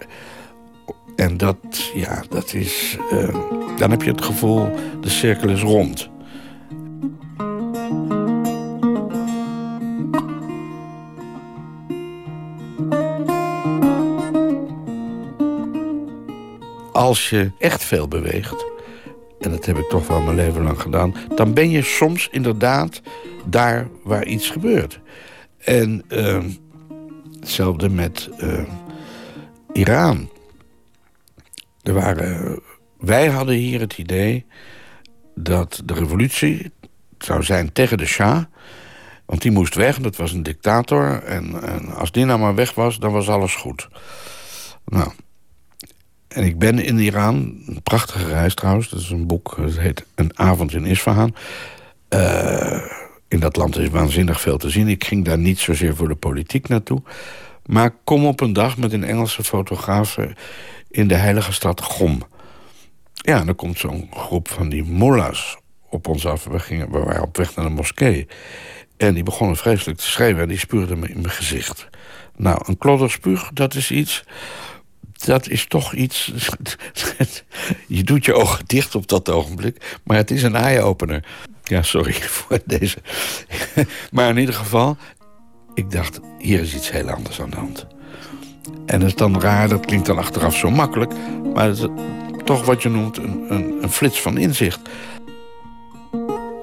En 1.15 1.37
dat, 1.37 1.91
ja, 1.95 2.23
dat 2.29 2.53
is... 2.53 2.97
Uh, 3.11 3.35
dan 3.77 3.91
heb 3.91 4.01
je 4.01 4.11
het 4.11 4.23
gevoel, 4.23 4.69
de 5.01 5.09
cirkel 5.09 5.49
is 5.49 5.61
rond. 5.61 6.09
Als 16.93 17.29
je 17.29 17.51
echt 17.59 17.83
veel 17.83 18.07
beweegt... 18.07 18.65
en 19.39 19.51
dat 19.51 19.65
heb 19.65 19.77
ik 19.77 19.89
toch 19.89 20.07
wel 20.07 20.21
mijn 20.21 20.35
leven 20.35 20.63
lang 20.63 20.81
gedaan... 20.81 21.15
dan 21.35 21.53
ben 21.53 21.69
je 21.69 21.83
soms 21.83 22.27
inderdaad 22.31 23.01
daar 23.45 23.87
waar 24.03 24.25
iets 24.25 24.49
gebeurt. 24.49 24.99
En 25.57 26.03
uh, 26.09 26.43
hetzelfde 27.39 27.89
met 27.89 28.29
uh, 28.39 28.63
Iran. 29.73 30.29
Er 31.81 31.93
waren, 31.93 32.59
wij 32.99 33.27
hadden 33.27 33.55
hier 33.55 33.79
het 33.79 33.97
idee 33.97 34.45
dat 35.35 35.81
de 35.85 35.93
revolutie 35.93 36.71
zou 37.17 37.43
zijn 37.43 37.71
tegen 37.71 37.97
de 37.97 38.05
Shah... 38.05 38.43
Want 39.25 39.41
die 39.41 39.51
moest 39.51 39.75
weg, 39.75 39.99
dat 39.99 40.15
was 40.15 40.31
een 40.31 40.43
dictator. 40.43 41.23
En, 41.23 41.63
en, 41.63 41.93
als 41.93 42.11
die 42.11 42.25
nou 42.25 42.39
maar 42.39 42.55
weg 42.55 42.73
was, 42.73 42.99
dan 42.99 43.11
was 43.11 43.29
alles 43.29 43.55
goed. 43.55 43.89
Nou, 44.85 45.11
en 46.33 46.43
ik 46.43 46.59
ben 46.59 46.79
in 46.79 46.99
Iran, 46.99 47.63
een 47.65 47.81
prachtige 47.83 48.27
reis 48.27 48.53
trouwens. 48.53 48.89
Dat 48.89 48.99
is 48.99 49.09
een 49.09 49.27
boek, 49.27 49.57
het 49.61 49.79
heet 49.79 50.05
Een 50.15 50.39
avond 50.39 50.73
in 50.73 50.85
Isfahan. 50.85 51.35
Uh, 52.09 52.81
in 53.27 53.39
dat 53.39 53.55
land 53.55 53.77
is 53.77 53.89
waanzinnig 53.89 54.41
veel 54.41 54.57
te 54.57 54.69
zien. 54.69 54.87
Ik 54.87 55.03
ging 55.03 55.25
daar 55.25 55.37
niet 55.37 55.59
zozeer 55.59 55.95
voor 55.95 56.07
de 56.07 56.15
politiek 56.15 56.67
naartoe. 56.67 57.01
Maar 57.65 57.95
kom 58.03 58.25
op 58.25 58.41
een 58.41 58.53
dag 58.53 58.77
met 58.77 58.93
een 58.93 59.03
Engelse 59.03 59.43
fotograaf 59.43 60.17
in 60.89 61.07
de 61.07 61.15
heilige 61.15 61.53
stad 61.53 61.81
Gom. 61.81 62.21
Ja, 63.13 63.43
dan 63.43 63.55
komt 63.55 63.79
zo'n 63.79 64.09
groep 64.11 64.47
van 64.47 64.69
die 64.69 64.83
mullahs 64.83 65.57
op 65.89 66.07
ons 66.07 66.25
af. 66.25 66.43
We, 66.43 66.59
gingen, 66.59 66.91
we 66.91 66.99
waren 66.99 67.23
op 67.23 67.37
weg 67.37 67.55
naar 67.55 67.65
de 67.65 67.71
moskee. 67.71 68.27
En 68.97 69.13
die 69.13 69.23
begonnen 69.23 69.57
vreselijk 69.57 69.99
te 69.99 70.05
schreeuwen 70.05 70.41
en 70.41 70.47
die 70.47 70.57
spuurden 70.57 70.99
me 70.99 71.07
in 71.07 71.21
mijn 71.21 71.33
gezicht. 71.33 71.89
Nou, 72.35 72.61
een 72.65 72.77
klodderspuug, 72.77 73.49
dat 73.53 73.75
is 73.75 73.91
iets 73.91 74.23
dat 75.25 75.49
is 75.49 75.65
toch 75.67 75.93
iets... 75.93 76.31
je 77.87 78.03
doet 78.03 78.25
je 78.25 78.33
ogen 78.33 78.65
dicht 78.65 78.95
op 78.95 79.07
dat 79.07 79.29
ogenblik, 79.29 79.99
maar 80.03 80.17
het 80.17 80.31
is 80.31 80.43
een 80.43 80.55
eye-opener. 80.55 81.25
Ja, 81.63 81.81
sorry 81.81 82.13
voor 82.37 82.59
deze. 82.65 82.97
maar 84.11 84.29
in 84.29 84.37
ieder 84.37 84.55
geval, 84.55 84.97
ik 85.73 85.91
dacht, 85.91 86.19
hier 86.39 86.59
is 86.59 86.75
iets 86.75 86.91
heel 86.91 87.09
anders 87.09 87.41
aan 87.41 87.49
de 87.49 87.57
hand. 87.57 87.87
En 88.85 88.99
dat 88.99 89.09
is 89.09 89.15
dan 89.15 89.41
raar, 89.41 89.69
dat 89.69 89.85
klinkt 89.85 90.05
dan 90.05 90.17
achteraf 90.17 90.55
zo 90.55 90.69
makkelijk... 90.69 91.13
maar 91.53 91.67
het 91.67 91.77
is 91.77 91.87
toch 92.43 92.65
wat 92.65 92.81
je 92.81 92.89
noemt 92.89 93.17
een, 93.17 93.45
een, 93.49 93.83
een 93.83 93.91
flits 93.91 94.21
van 94.21 94.37
inzicht. 94.37 94.79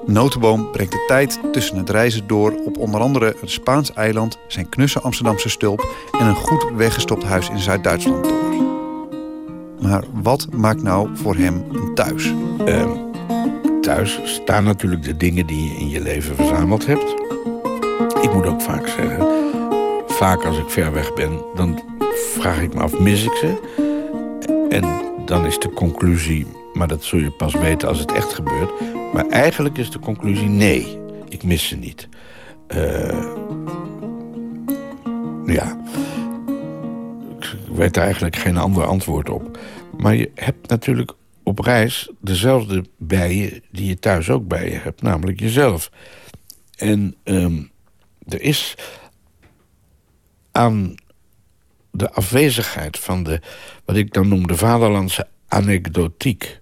Notenboom 0.05 0.71
brengt 0.71 0.91
de 0.91 1.03
tijd 1.07 1.39
tussen 1.51 1.77
het 1.77 1.89
reizen 1.89 2.27
door 2.27 2.53
op 2.65 2.77
onder 2.77 3.01
andere 3.01 3.35
een 3.41 3.49
Spaans 3.49 3.93
eiland, 3.93 4.37
zijn 4.47 4.69
knusse 4.69 4.99
Amsterdamse 4.99 5.49
stulp 5.49 5.95
en 6.19 6.25
een 6.25 6.35
goed 6.35 6.65
weggestopt 6.75 7.23
huis 7.23 7.49
in 7.49 7.59
Zuid-Duitsland 7.59 8.23
door. 8.23 8.50
Maar 9.81 10.03
wat 10.21 10.47
maakt 10.53 10.83
nou 10.83 11.09
voor 11.13 11.35
hem 11.35 11.63
een 11.71 11.93
thuis? 11.93 12.33
Uh, 12.67 12.91
thuis 13.81 14.19
staan 14.23 14.63
natuurlijk 14.63 15.03
de 15.03 15.17
dingen 15.17 15.47
die 15.47 15.63
je 15.63 15.79
in 15.79 15.89
je 15.89 16.01
leven 16.01 16.35
verzameld 16.35 16.85
hebt. 16.85 17.15
Ik 18.21 18.33
moet 18.33 18.45
ook 18.45 18.61
vaak 18.61 18.87
zeggen, 18.87 19.27
vaak 20.07 20.43
als 20.43 20.57
ik 20.57 20.69
ver 20.69 20.93
weg 20.93 21.13
ben, 21.13 21.41
dan 21.55 21.81
vraag 22.13 22.61
ik 22.61 22.73
me 22.73 22.81
af, 22.81 22.99
mis 22.99 23.23
ik 23.23 23.33
ze? 23.33 23.59
En 24.69 24.85
dan 25.25 25.45
is 25.45 25.59
de 25.59 25.73
conclusie, 25.73 26.47
maar 26.73 26.87
dat 26.87 27.03
zul 27.03 27.19
je 27.19 27.31
pas 27.31 27.53
weten 27.53 27.87
als 27.87 27.99
het 27.99 28.11
echt 28.11 28.33
gebeurt. 28.33 28.71
Maar 29.13 29.27
eigenlijk 29.27 29.77
is 29.77 29.91
de 29.91 29.99
conclusie, 29.99 30.47
nee, 30.47 30.99
ik 31.29 31.43
mis 31.43 31.67
ze 31.67 31.75
niet. 31.75 32.07
Uh, 32.75 33.25
ja, 35.45 35.77
daar 37.75 38.03
eigenlijk 38.03 38.35
geen 38.35 38.57
ander 38.57 38.85
antwoord 38.85 39.29
op. 39.29 39.59
Maar 39.97 40.15
je 40.15 40.31
hebt 40.35 40.69
natuurlijk 40.69 41.11
op 41.43 41.59
reis 41.59 42.11
dezelfde 42.19 42.85
bij 42.97 43.35
je 43.35 43.61
die 43.71 43.87
je 43.87 43.99
thuis 43.99 44.29
ook 44.29 44.47
bij 44.47 44.69
je 44.69 44.77
hebt, 44.77 45.01
namelijk 45.01 45.39
jezelf. 45.39 45.91
En 46.75 47.15
um, 47.23 47.71
er 48.27 48.41
is 48.41 48.75
aan 50.51 50.95
de 51.91 52.11
afwezigheid 52.11 52.99
van 52.99 53.23
de, 53.23 53.41
wat 53.85 53.95
ik 53.95 54.13
dan 54.13 54.27
noem, 54.27 54.47
de 54.47 54.57
vaderlandse 54.57 55.27
anekdotiek. 55.47 56.59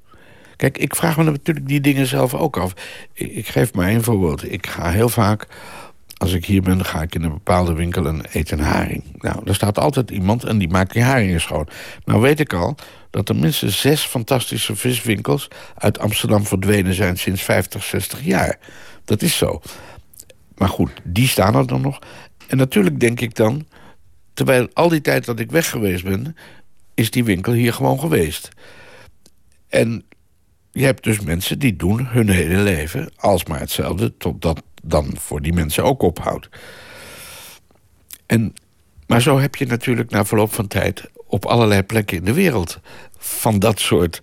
Kijk, 0.56 0.77
ik 0.77 0.95
vraag 0.95 1.18
me 1.18 1.23
natuurlijk 1.23 1.68
die 1.68 1.81
dingen 1.81 2.06
zelf 2.07 2.34
ook 2.34 2.57
af. 2.57 2.73
Ik, 3.14 3.31
ik 3.31 3.48
geef 3.48 3.73
maar 3.73 3.88
één 3.88 4.03
voorbeeld. 4.03 4.52
Ik 4.52 4.68
ga 4.68 4.90
heel 4.91 5.10
vaak 5.10 5.48
als 6.20 6.34
ik 6.34 6.46
hier 6.46 6.62
ben, 6.62 6.86
ga 6.86 7.02
ik 7.02 7.16
in 7.16 7.24
een 7.24 7.34
bepaalde 7.34 7.74
winkel 7.74 8.06
en 8.06 8.22
eet 8.32 8.52
een 8.52 8.60
haring. 8.60 9.04
Nou, 9.18 9.41
er 9.46 9.56
staat 9.56 9.78
altijd 9.78 10.12
iemand 10.12 10.44
en 10.44 10.58
die 10.58 10.70
maakt 10.70 10.94
die 10.94 11.02
haringen 11.02 11.41
schoon. 11.41 11.68
Nou 12.06 12.22
weet 12.22 12.40
ik 12.40 12.54
al 12.54 12.76
dat 13.10 13.30
er 13.30 13.36
minstens 13.36 13.82
zes 13.82 14.02
fantastische 14.02 14.76
viswinkels... 14.76 15.48
uit 15.78 16.00
Amsterdam 16.00 16.46
verdwenen 16.46 16.94
zijn 16.94 17.18
sinds 17.18 17.41
50, 17.41 17.84
60 17.84 18.24
jaar. 18.24 18.60
Dat 19.06 19.22
is 19.22 19.38
zo. 19.38 19.62
Maar 20.56 20.70
goed, 20.70 20.91
die 21.04 21.28
staan 21.28 21.56
er 21.56 21.68
dan 21.68 21.82
nog. 21.82 22.00
En 22.48 22.58
natuurlijk 22.58 23.00
denk 23.00 23.22
ik 23.22 23.36
dan... 23.36 23.68
terwijl 24.34 24.68
al 24.74 24.90
die 24.90 25.02
tijd 25.02 25.26
dat 25.26 25.40
ik 25.40 25.52
weg 25.52 25.70
geweest 25.70 26.04
ben... 26.04 26.36
is 26.94 27.12
die 27.12 27.24
winkel 27.24 27.54
hier 27.54 27.74
gewoon 27.74 28.00
geweest. 28.00 28.50
En 29.70 30.04
je 30.72 30.86
hebt 30.86 31.04
dus 31.04 31.20
mensen 31.20 31.60
die 31.60 31.76
doen 31.76 32.06
hun 32.06 32.30
hele 32.30 32.58
leven 32.58 33.12
alsmaar 33.16 33.60
hetzelfde... 33.60 34.18
totdat 34.18 34.64
dan 34.84 35.11
voor 35.18 35.41
die 35.41 35.53
mensen 35.53 35.84
ook 35.84 36.01
ophoudt. 36.01 36.49
En, 38.26 38.53
maar 39.07 39.22
zo 39.22 39.39
heb 39.39 39.56
je 39.56 39.65
natuurlijk 39.65 40.10
na 40.10 40.26
verloop 40.26 40.53
van 40.53 40.68
tijd 40.68 41.10
op 41.27 41.45
allerlei 41.45 41.84
plekken 41.84 42.18
in 42.18 42.26
de 42.26 42.34
wereld 42.34 42.80
van 43.18 43.60
dat 43.60 43.80
soort 43.80 44.22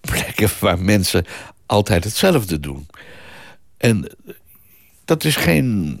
plekken 0.00 0.50
waar 0.60 0.78
mensen 0.78 1.24
altijd 1.66 2.04
hetzelfde 2.04 2.60
doen. 2.60 2.86
En 3.76 4.10
dat 5.04 5.24
is 5.24 5.36
geen 5.36 6.00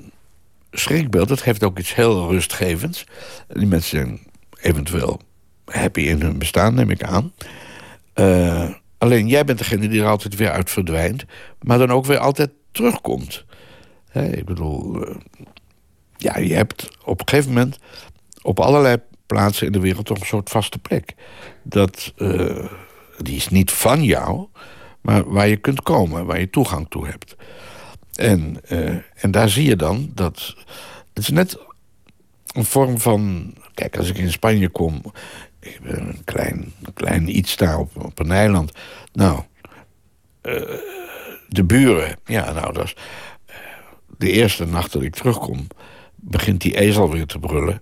schrikbeeld, 0.70 1.28
dat 1.28 1.42
geeft 1.42 1.64
ook 1.64 1.78
iets 1.78 1.94
heel 1.94 2.30
rustgevends. 2.30 3.04
Die 3.48 3.66
mensen 3.66 3.90
zijn 3.90 4.20
eventueel 4.60 5.20
happy 5.64 6.00
in 6.00 6.20
hun 6.20 6.38
bestaan, 6.38 6.74
neem 6.74 6.90
ik 6.90 7.02
aan. 7.02 7.32
Uh, 8.14 8.70
alleen 8.98 9.28
jij 9.28 9.44
bent 9.44 9.58
degene 9.58 9.88
die 9.88 10.00
er 10.00 10.08
altijd 10.08 10.36
weer 10.36 10.50
uit 10.50 10.70
verdwijnt, 10.70 11.24
maar 11.60 11.78
dan 11.78 11.90
ook 11.90 12.06
weer 12.06 12.18
altijd 12.18 12.50
terugkomt. 12.72 13.44
Ik 14.22 14.44
bedoel, 14.44 15.08
uh, 15.08 15.16
ja, 16.16 16.38
je 16.38 16.54
hebt 16.54 16.88
op 17.04 17.20
een 17.20 17.28
gegeven 17.28 17.52
moment 17.52 17.78
op 18.42 18.60
allerlei 18.60 18.96
plaatsen 19.26 19.66
in 19.66 19.72
de 19.72 19.80
wereld 19.80 20.06
toch 20.06 20.20
een 20.20 20.26
soort 20.26 20.50
vaste 20.50 20.78
plek. 20.78 21.14
Dat, 21.62 22.12
uh, 22.16 22.68
die 23.18 23.36
is 23.36 23.48
niet 23.48 23.70
van 23.70 24.04
jou, 24.04 24.46
maar 25.00 25.30
waar 25.30 25.48
je 25.48 25.56
kunt 25.56 25.82
komen, 25.82 26.26
waar 26.26 26.40
je 26.40 26.50
toegang 26.50 26.86
toe 26.88 27.06
hebt. 27.06 27.36
En, 28.14 28.56
uh, 28.68 28.96
en 29.14 29.30
daar 29.30 29.48
zie 29.48 29.68
je 29.68 29.76
dan 29.76 30.10
dat. 30.14 30.54
Het 31.14 31.22
is 31.22 31.28
net 31.28 31.58
een 32.52 32.64
vorm 32.64 33.00
van. 33.00 33.52
Kijk, 33.74 33.96
als 33.96 34.08
ik 34.08 34.18
in 34.18 34.32
Spanje 34.32 34.68
kom. 34.68 35.02
Ik 35.60 35.80
ben 35.82 36.08
een 36.08 36.24
klein, 36.24 36.72
klein 36.94 37.36
iets 37.36 37.56
daar 37.56 37.78
op, 37.78 38.04
op 38.04 38.18
een 38.18 38.30
eiland. 38.30 38.72
Nou, 39.12 39.42
de 41.48 41.64
buren. 41.64 42.16
Ja, 42.24 42.52
nou, 42.52 42.72
dat 42.72 42.84
is. 42.84 42.96
De 44.18 44.30
eerste 44.30 44.66
nacht 44.66 44.92
dat 44.92 45.02
ik 45.02 45.14
terugkom, 45.14 45.66
begint 46.16 46.60
die 46.60 46.78
ezel 46.78 47.10
weer 47.10 47.26
te 47.26 47.38
brullen. 47.38 47.80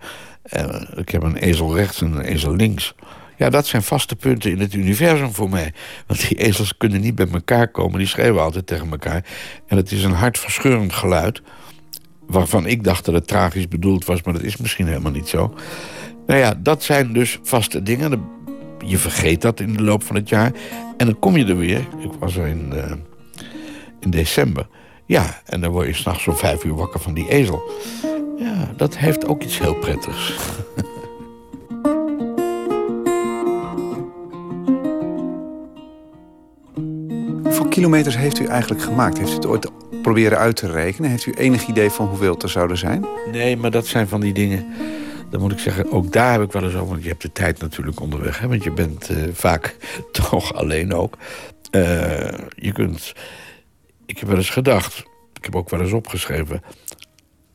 Uh, 0.56 0.82
ik 0.94 1.08
heb 1.08 1.22
een 1.22 1.36
ezel 1.36 1.76
rechts 1.76 2.00
en 2.00 2.12
een 2.12 2.24
ezel 2.24 2.54
links. 2.54 2.94
Ja, 3.36 3.50
dat 3.50 3.66
zijn 3.66 3.82
vaste 3.82 4.16
punten 4.16 4.50
in 4.50 4.60
het 4.60 4.74
universum 4.74 5.32
voor 5.32 5.48
mij. 5.48 5.72
Want 6.06 6.28
die 6.28 6.38
ezels 6.38 6.76
kunnen 6.76 7.00
niet 7.00 7.14
bij 7.14 7.28
elkaar 7.32 7.68
komen. 7.68 7.98
Die 7.98 8.06
schreeuwen 8.06 8.42
altijd 8.42 8.66
tegen 8.66 8.90
elkaar. 8.90 9.24
En 9.66 9.76
het 9.76 9.92
is 9.92 10.04
een 10.04 10.12
hartverscheurend 10.12 10.92
geluid. 10.92 11.42
Waarvan 12.26 12.66
ik 12.66 12.84
dacht 12.84 13.04
dat 13.04 13.14
het 13.14 13.26
tragisch 13.26 13.68
bedoeld 13.68 14.04
was. 14.04 14.22
Maar 14.22 14.34
dat 14.34 14.42
is 14.42 14.56
misschien 14.56 14.86
helemaal 14.86 15.12
niet 15.12 15.28
zo. 15.28 15.54
Nou 16.26 16.38
ja, 16.40 16.54
dat 16.54 16.82
zijn 16.82 17.12
dus 17.12 17.38
vaste 17.42 17.82
dingen. 17.82 18.24
Je 18.86 18.98
vergeet 18.98 19.42
dat 19.42 19.60
in 19.60 19.72
de 19.72 19.82
loop 19.82 20.02
van 20.02 20.16
het 20.16 20.28
jaar. 20.28 20.52
En 20.96 21.06
dan 21.06 21.18
kom 21.18 21.36
je 21.36 21.44
er 21.44 21.56
weer. 21.56 21.80
Ik 21.98 22.12
was 22.18 22.36
er 22.36 22.46
in, 22.46 22.70
uh, 22.74 22.92
in 24.00 24.10
december. 24.10 24.66
Ja, 25.12 25.40
en 25.44 25.60
dan 25.60 25.70
word 25.70 25.86
je 25.86 25.94
s'nachts 25.94 26.26
om 26.26 26.36
vijf 26.36 26.64
uur 26.64 26.74
wakker 26.74 27.00
van 27.00 27.14
die 27.14 27.28
ezel. 27.28 27.62
Ja, 28.38 28.72
dat 28.76 28.96
heeft 28.96 29.26
ook 29.26 29.42
iets 29.42 29.58
heel 29.58 29.74
prettigs. 29.74 30.34
Hoeveel 37.42 37.68
kilometers 37.68 38.16
heeft 38.16 38.38
u 38.38 38.44
eigenlijk 38.46 38.82
gemaakt? 38.82 39.18
Heeft 39.18 39.30
u 39.30 39.34
het 39.34 39.46
ooit 39.46 39.70
proberen 40.02 40.38
uit 40.38 40.56
te 40.56 40.70
rekenen? 40.70 41.10
Heeft 41.10 41.26
u 41.26 41.32
enig 41.32 41.66
idee 41.66 41.90
van 41.90 42.06
hoeveel 42.06 42.32
het 42.32 42.42
er 42.42 42.48
zouden 42.48 42.78
zijn? 42.78 43.06
Nee, 43.32 43.56
maar 43.56 43.70
dat 43.70 43.86
zijn 43.86 44.08
van 44.08 44.20
die 44.20 44.32
dingen... 44.32 44.66
Dan 45.30 45.40
moet 45.40 45.52
ik 45.52 45.58
zeggen, 45.58 45.92
ook 45.92 46.12
daar 46.12 46.32
heb 46.32 46.42
ik 46.42 46.52
wel 46.52 46.64
eens 46.64 46.74
over... 46.74 46.88
want 46.88 47.02
je 47.02 47.08
hebt 47.08 47.22
de 47.22 47.32
tijd 47.32 47.60
natuurlijk 47.60 48.00
onderweg, 48.00 48.38
hè, 48.38 48.48
want 48.48 48.64
je 48.64 48.70
bent 48.70 49.10
uh, 49.10 49.16
vaak 49.32 49.76
toch 50.30 50.54
alleen 50.54 50.94
ook. 50.94 51.16
Uh, 51.70 51.82
je 52.54 52.72
kunt... 52.72 53.14
Ik 54.12 54.18
heb 54.18 54.28
wel 54.28 54.36
eens 54.36 54.50
gedacht, 54.50 54.98
ik 55.34 55.44
heb 55.44 55.56
ook 55.56 55.70
wel 55.70 55.80
eens 55.80 55.92
opgeschreven... 55.92 56.62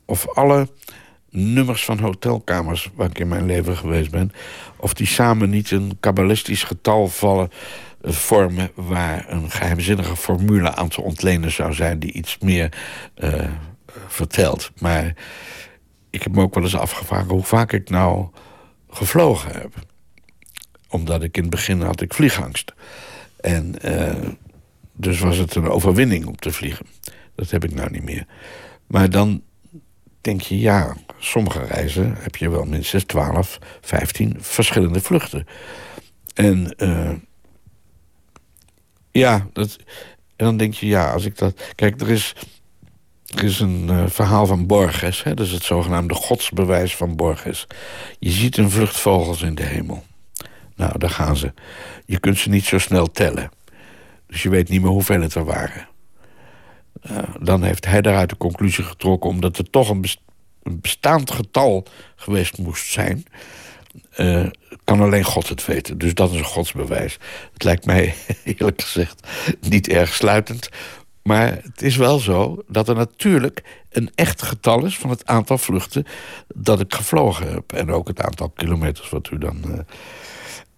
of 0.04 0.28
alle 0.28 0.68
nummers 1.30 1.84
van 1.84 1.98
hotelkamers 1.98 2.90
waar 2.94 3.10
ik 3.10 3.18
in 3.18 3.28
mijn 3.28 3.46
leven 3.46 3.76
geweest 3.76 4.10
ben... 4.10 4.32
of 4.76 4.94
die 4.94 5.06
samen 5.06 5.50
niet 5.50 5.70
een 5.70 5.96
kabbalistisch 6.00 6.62
getal 6.62 7.08
vallen 7.08 7.50
vormen 8.02 8.70
waar 8.74 9.24
een 9.28 9.50
geheimzinnige 9.50 10.16
formule 10.16 10.74
aan 10.74 10.88
te 10.88 11.02
ontlenen 11.02 11.50
zou 11.50 11.72
zijn 11.72 11.98
die 11.98 12.12
iets 12.12 12.38
meer 12.38 12.72
uh, 13.16 13.50
vertelt. 14.06 14.70
Maar 14.80 15.14
ik 16.10 16.22
heb 16.22 16.34
me 16.34 16.42
ook 16.42 16.54
wel 16.54 16.64
eens 16.64 16.76
afgevraagd 16.76 17.30
hoe 17.30 17.42
vaak 17.42 17.72
ik 17.72 17.90
nou 17.90 18.28
gevlogen 18.90 19.52
heb. 19.52 19.74
Omdat 20.88 21.22
ik 21.22 21.36
in 21.36 21.42
het 21.42 21.50
begin 21.50 21.80
had 21.80 22.00
ik 22.00 22.14
vliegangst. 22.14 22.74
En 23.40 23.74
uh, 23.84 24.28
dus 24.98 25.20
was 25.20 25.36
het 25.36 25.54
een 25.54 25.68
overwinning 25.68 26.26
om 26.26 26.36
te 26.36 26.52
vliegen. 26.52 26.86
Dat 27.34 27.50
heb 27.50 27.64
ik 27.64 27.74
nou 27.74 27.90
niet 27.90 28.02
meer. 28.02 28.26
Maar 28.86 29.10
dan 29.10 29.42
denk 30.20 30.40
je, 30.40 30.58
ja, 30.58 30.96
sommige 31.18 31.64
reizen 31.64 32.14
heb 32.18 32.36
je 32.36 32.50
wel 32.50 32.64
minstens 32.64 33.04
12, 33.04 33.58
15 33.80 34.36
verschillende 34.38 35.00
vluchten. 35.00 35.46
En 36.34 36.74
uh, 36.76 37.12
ja, 39.12 39.48
dat, 39.52 39.76
en 40.36 40.44
dan 40.44 40.56
denk 40.56 40.74
je, 40.74 40.86
ja, 40.86 41.12
als 41.12 41.24
ik 41.24 41.38
dat... 41.38 41.62
Kijk, 41.74 42.00
er 42.00 42.10
is, 42.10 42.34
er 43.24 43.44
is 43.44 43.60
een 43.60 43.86
uh, 43.90 44.04
verhaal 44.06 44.46
van 44.46 44.66
Borges. 44.66 45.22
Hè, 45.22 45.40
is 45.40 45.52
het 45.52 45.62
zogenaamde 45.62 46.14
godsbewijs 46.14 46.96
van 46.96 47.16
Borges. 47.16 47.66
Je 48.18 48.30
ziet 48.30 48.56
een 48.56 48.70
vluchtvogels 48.70 49.42
in 49.42 49.54
de 49.54 49.62
hemel. 49.62 50.02
Nou, 50.76 50.98
daar 50.98 51.10
gaan 51.10 51.36
ze. 51.36 51.52
Je 52.06 52.18
kunt 52.18 52.38
ze 52.38 52.48
niet 52.48 52.64
zo 52.64 52.78
snel 52.78 53.06
tellen. 53.06 53.50
Dus 54.28 54.42
je 54.42 54.48
weet 54.48 54.68
niet 54.68 54.80
meer 54.80 54.90
hoeveel 54.90 55.20
het 55.20 55.34
er 55.34 55.44
waren. 55.44 55.88
Uh, 57.10 57.18
dan 57.40 57.62
heeft 57.62 57.86
hij 57.86 58.00
daaruit 58.00 58.28
de 58.28 58.36
conclusie 58.36 58.84
getrokken... 58.84 59.30
omdat 59.30 59.58
er 59.58 59.70
toch 59.70 59.88
een, 59.88 60.00
best 60.00 60.20
een 60.62 60.80
bestaand 60.80 61.30
getal 61.30 61.86
geweest 62.16 62.58
moest 62.58 62.92
zijn... 62.92 63.24
Uh, 64.16 64.46
kan 64.84 65.00
alleen 65.00 65.24
God 65.24 65.48
het 65.48 65.64
weten. 65.64 65.98
Dus 65.98 66.14
dat 66.14 66.30
is 66.30 66.38
een 66.38 66.44
godsbewijs. 66.44 67.18
Het 67.52 67.64
lijkt 67.64 67.84
mij, 67.84 68.14
eerlijk 68.44 68.82
gezegd, 68.82 69.26
niet 69.60 69.88
erg 69.88 70.14
sluitend. 70.14 70.68
Maar 71.22 71.58
het 71.62 71.82
is 71.82 71.96
wel 71.96 72.18
zo 72.18 72.62
dat 72.68 72.88
er 72.88 72.94
natuurlijk 72.94 73.62
een 73.90 74.10
echt 74.14 74.42
getal 74.42 74.84
is... 74.84 74.98
van 74.98 75.10
het 75.10 75.26
aantal 75.26 75.58
vluchten 75.58 76.04
dat 76.54 76.80
ik 76.80 76.94
gevlogen 76.94 77.52
heb. 77.52 77.72
En 77.72 77.90
ook 77.90 78.08
het 78.08 78.20
aantal 78.20 78.48
kilometers 78.48 79.08
wat 79.08 79.30
u 79.30 79.38
dan... 79.38 79.86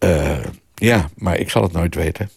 Uh, 0.04 0.38
ja, 0.74 1.08
maar 1.16 1.38
ik 1.38 1.50
zal 1.50 1.62
het 1.62 1.72
nooit 1.72 1.94
weten. 1.94 2.30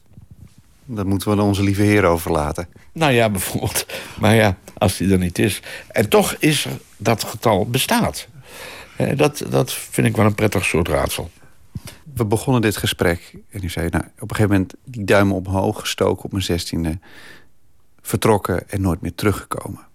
Dat 0.85 1.05
moeten 1.05 1.27
we 1.27 1.34
aan 1.34 1.47
onze 1.47 1.64
lieve 1.64 1.81
heer 1.81 2.03
overlaten. 2.03 2.68
Nou 2.91 3.11
ja, 3.11 3.30
bijvoorbeeld. 3.30 3.85
Maar 4.19 4.35
ja, 4.35 4.57
als 4.77 4.97
die 4.97 5.11
er 5.11 5.18
niet 5.18 5.39
is. 5.39 5.61
En 5.88 6.10
toch 6.10 6.35
is 6.39 6.68
dat 6.97 7.23
getal 7.23 7.65
bestaat. 7.69 8.27
Dat, 9.15 9.43
dat 9.49 9.73
vind 9.73 10.07
ik 10.07 10.15
wel 10.15 10.26
een 10.26 10.35
prettig 10.35 10.65
soort 10.65 10.88
raadsel. 10.88 11.31
We 12.14 12.26
begonnen 12.26 12.61
dit 12.61 12.77
gesprek 12.77 13.34
en 13.49 13.64
u 13.64 13.69
zei... 13.69 13.89
Nou, 13.89 14.03
op 14.03 14.30
een 14.30 14.35
gegeven 14.35 14.51
moment 14.51 14.73
die 14.85 15.03
duimen 15.03 15.35
omhoog 15.35 15.80
gestoken 15.80 16.23
op 16.23 16.31
mijn 16.31 16.43
zestiende... 16.43 16.99
vertrokken 18.01 18.69
en 18.69 18.81
nooit 18.81 19.01
meer 19.01 19.15
teruggekomen. 19.15 19.88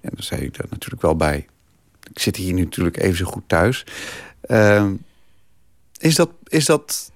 En 0.00 0.10
dan 0.12 0.22
zei 0.22 0.40
ik 0.40 0.58
er 0.58 0.66
natuurlijk 0.70 1.02
wel 1.02 1.16
bij... 1.16 1.46
ik 2.10 2.18
zit 2.18 2.36
hier 2.36 2.52
nu 2.52 2.62
natuurlijk 2.62 2.96
even 2.96 3.16
zo 3.16 3.24
goed 3.24 3.44
thuis. 3.46 3.86
Uh, 4.46 4.90
is 5.98 6.14
dat, 6.14 6.30
is 6.44 6.64
dat... 6.64 7.12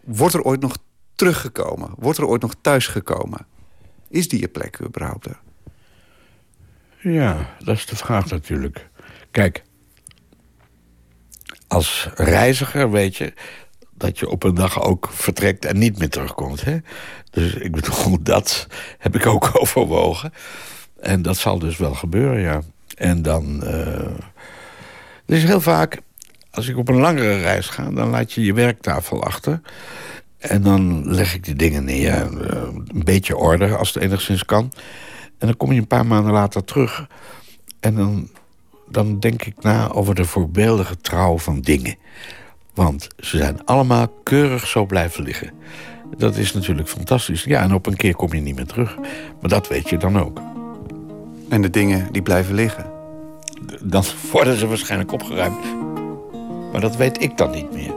Wordt 0.00 0.34
er 0.34 0.42
ooit 0.42 0.60
nog 0.60 0.76
teruggekomen? 1.20 1.90
Wordt 1.98 2.18
er 2.18 2.26
ooit 2.26 2.42
nog 2.42 2.54
thuisgekomen? 2.60 3.46
Is 4.08 4.28
die 4.28 4.40
je 4.40 4.48
plek 4.48 4.80
überhaupt 4.80 5.26
er? 5.26 5.40
Ja, 6.98 7.54
dat 7.58 7.76
is 7.76 7.86
de 7.86 7.96
vraag 7.96 8.30
natuurlijk. 8.30 8.88
Kijk, 9.30 9.62
als 11.68 12.08
reiziger 12.14 12.90
weet 12.90 13.16
je 13.16 13.32
dat 13.90 14.18
je 14.18 14.28
op 14.28 14.42
een 14.42 14.54
dag 14.54 14.82
ook 14.82 15.08
vertrekt 15.12 15.64
en 15.64 15.78
niet 15.78 15.98
meer 15.98 16.08
terugkomt. 16.08 16.64
Hè? 16.64 16.78
Dus 17.30 17.54
ik 17.54 17.72
bedoel, 17.72 18.22
dat 18.34 18.66
heb 18.98 19.14
ik 19.14 19.26
ook 19.26 19.50
overwogen. 19.60 20.32
En 21.00 21.22
dat 21.22 21.36
zal 21.36 21.58
dus 21.58 21.76
wel 21.76 21.94
gebeuren, 21.94 22.40
ja. 22.40 22.62
En 22.96 23.22
dan... 23.22 23.60
Uh, 23.64 24.10
is 25.26 25.44
heel 25.44 25.60
vaak... 25.60 26.00
Als 26.50 26.68
ik 26.68 26.76
op 26.76 26.88
een 26.88 27.00
langere 27.00 27.40
reis 27.40 27.68
ga, 27.68 27.90
dan 27.90 28.08
laat 28.08 28.32
je 28.32 28.44
je 28.44 28.52
werktafel 28.52 29.24
achter. 29.24 29.60
En 30.40 30.62
dan 30.62 31.14
leg 31.14 31.34
ik 31.34 31.44
die 31.44 31.54
dingen 31.54 31.84
neer. 31.84 32.30
Uh, 32.32 32.62
een 32.86 33.04
beetje 33.04 33.36
orde, 33.36 33.76
als 33.76 33.94
het 33.94 34.02
enigszins 34.02 34.44
kan. 34.44 34.72
En 35.38 35.46
dan 35.46 35.56
kom 35.56 35.72
je 35.72 35.80
een 35.80 35.86
paar 35.86 36.06
maanden 36.06 36.32
later 36.32 36.64
terug. 36.64 37.06
En 37.80 37.94
dan 37.94 38.28
dan 38.90 39.18
denk 39.18 39.42
ik 39.44 39.62
na 39.62 39.90
over 39.90 40.14
de 40.14 40.24
voorbeeldige 40.24 40.96
trouw 40.96 41.38
van 41.38 41.60
dingen. 41.60 41.96
Want 42.74 43.08
ze 43.18 43.36
zijn 43.36 43.64
allemaal 43.64 44.08
keurig 44.22 44.66
zo 44.66 44.86
blijven 44.86 45.22
liggen. 45.22 45.50
Dat 46.16 46.36
is 46.36 46.52
natuurlijk 46.52 46.88
fantastisch. 46.88 47.44
Ja, 47.44 47.62
en 47.62 47.74
op 47.74 47.86
een 47.86 47.96
keer 47.96 48.14
kom 48.14 48.34
je 48.34 48.40
niet 48.40 48.56
meer 48.56 48.66
terug. 48.66 48.96
Maar 49.40 49.50
dat 49.50 49.68
weet 49.68 49.88
je 49.88 49.96
dan 49.96 50.18
ook. 50.18 50.40
En 51.48 51.62
de 51.62 51.70
dingen 51.70 52.08
die 52.12 52.22
blijven 52.22 52.54
liggen? 52.54 52.90
Dan 53.82 54.04
worden 54.32 54.56
ze 54.56 54.66
waarschijnlijk 54.66 55.12
opgeruimd. 55.12 55.64
Maar 56.72 56.80
dat 56.80 56.96
weet 56.96 57.22
ik 57.22 57.36
dan 57.36 57.50
niet 57.50 57.72
meer. 57.72 57.94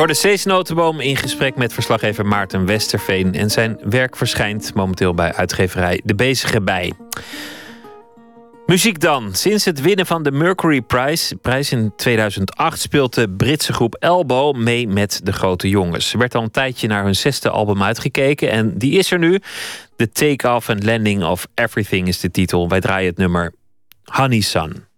Hoorde 0.00 0.14
Cees 0.14 0.44
Notenboom 0.44 1.00
in 1.00 1.16
gesprek 1.16 1.56
met 1.56 1.72
verslaggever 1.72 2.26
Maarten 2.26 2.66
Westerveen. 2.66 3.34
En 3.34 3.50
zijn 3.50 3.78
werk 3.84 4.16
verschijnt 4.16 4.74
momenteel 4.74 5.14
bij 5.14 5.32
uitgeverij 5.32 6.00
De 6.04 6.14
Bezige 6.14 6.60
Bij. 6.60 6.92
Muziek 8.66 9.00
dan. 9.00 9.34
Sinds 9.34 9.64
het 9.64 9.80
winnen 9.80 10.06
van 10.06 10.22
de 10.22 10.30
Mercury 10.30 10.80
Prize, 10.80 11.36
prijs 11.36 11.72
in 11.72 11.92
2008 11.96 12.80
speelt 12.80 13.14
de 13.14 13.30
Britse 13.30 13.72
groep 13.72 13.94
Elbow 13.94 14.56
mee 14.56 14.88
met 14.88 15.20
de 15.24 15.32
grote 15.32 15.68
jongens. 15.68 16.12
Er 16.12 16.18
werd 16.18 16.34
al 16.34 16.42
een 16.42 16.50
tijdje 16.50 16.88
naar 16.88 17.04
hun 17.04 17.16
zesde 17.16 17.50
album 17.50 17.82
uitgekeken 17.82 18.50
en 18.50 18.78
die 18.78 18.98
is 18.98 19.10
er 19.10 19.18
nu. 19.18 19.40
The 19.96 20.10
Take-Off 20.10 20.68
and 20.68 20.84
Landing 20.84 21.24
of 21.24 21.46
Everything 21.54 22.08
is 22.08 22.20
de 22.20 22.30
titel. 22.30 22.68
Wij 22.68 22.80
draaien 22.80 23.08
het 23.08 23.18
nummer 23.18 23.52
Honey 24.04 24.40
Sun. 24.40 24.89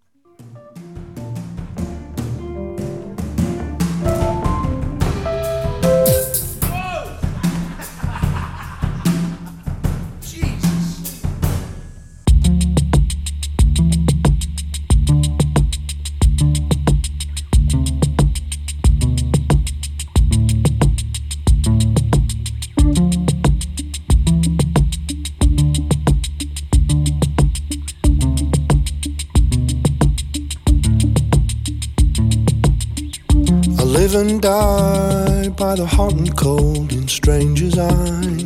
And 34.29 34.41
die 34.41 35.49
by 35.49 35.75
the 35.75 35.85
hot 35.85 36.13
and 36.13 36.35
cold 36.37 36.93
in 36.93 37.07
strangers' 37.07 37.77
eyes. 37.77 38.43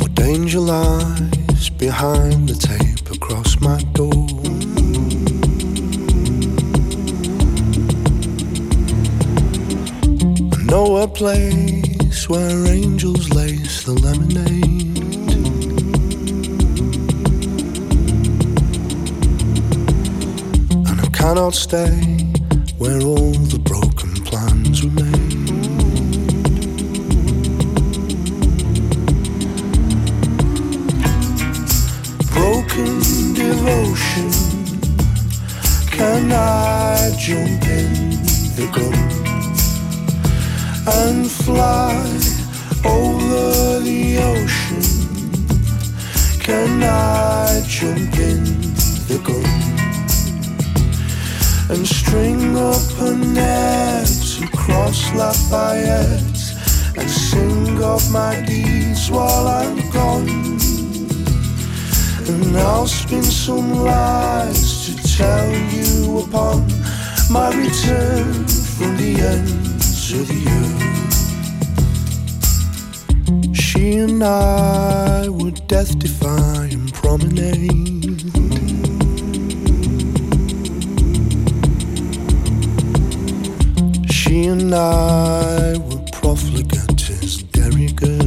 What 0.00 0.14
danger 0.14 0.58
lies 0.58 1.70
behind 1.70 2.48
the 2.48 2.56
tape 2.70 3.08
across 3.14 3.60
my 3.60 3.78
door? 3.92 4.26
I 10.58 10.62
know 10.70 10.96
a 10.96 11.06
place 11.06 12.28
where 12.28 12.66
angels 12.66 13.28
lace 13.30 13.84
the 13.84 13.92
lemonade. 13.92 14.93
Cannot 21.26 21.54
stay 21.54 21.96
where 22.76 23.00
all 23.00 23.32
the 23.54 23.58
broken 23.58 24.12
plans 24.28 24.84
were 24.84 24.90
made. 24.90 25.48
Broken 32.34 33.00
devotion, 33.32 34.30
can 35.90 36.30
I 36.30 37.16
jump 37.18 37.64
in 37.80 37.92
the 38.58 38.66
gun 38.76 38.98
and 41.00 41.30
fly 41.30 41.94
over 42.84 43.80
the 43.80 44.18
ocean? 44.34 44.84
Can 46.38 46.82
I 46.82 47.62
jump 47.66 48.14
in 48.18 48.44
the 49.08 49.18
gun? 49.24 49.53
And 51.70 51.86
string 51.86 52.56
up 52.56 52.82
a 53.00 53.14
net 53.14 54.10
across 54.42 55.14
Lafayette 55.14 56.42
and 56.96 57.10
sing 57.10 57.82
of 57.82 58.10
my 58.12 58.40
deeds 58.44 59.10
while 59.10 59.48
I'm 59.48 59.90
gone. 59.90 60.28
And 62.28 62.56
I'll 62.56 62.86
spin 62.86 63.22
some 63.22 63.72
lies 63.72 64.86
to 64.86 65.16
tell 65.16 65.50
you 65.72 66.18
upon 66.18 66.66
my 67.30 67.48
return 67.54 68.46
from 68.76 68.96
the 68.96 69.20
ends 69.32 70.12
of 70.12 70.28
the 70.28 70.44
earth. 70.60 70.84
She 73.56 73.96
and 73.96 74.22
I 74.22 75.28
would 75.28 75.66
death 75.66 75.98
defy 75.98 76.68
and 76.72 76.92
promenade. 76.92 78.03
She 84.44 84.50
and 84.50 84.74
I 84.74 85.78
were 85.78 86.04
profligate 86.12 87.08
as 87.08 87.42
derrigers. 87.44 88.20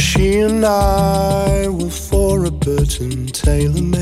She 0.00 0.38
and 0.38 0.64
I 0.64 1.66
were 1.66 1.90
for 1.90 2.44
a 2.44 2.52
Burton 2.52 3.26
tailor 3.26 3.82
made. 3.82 4.01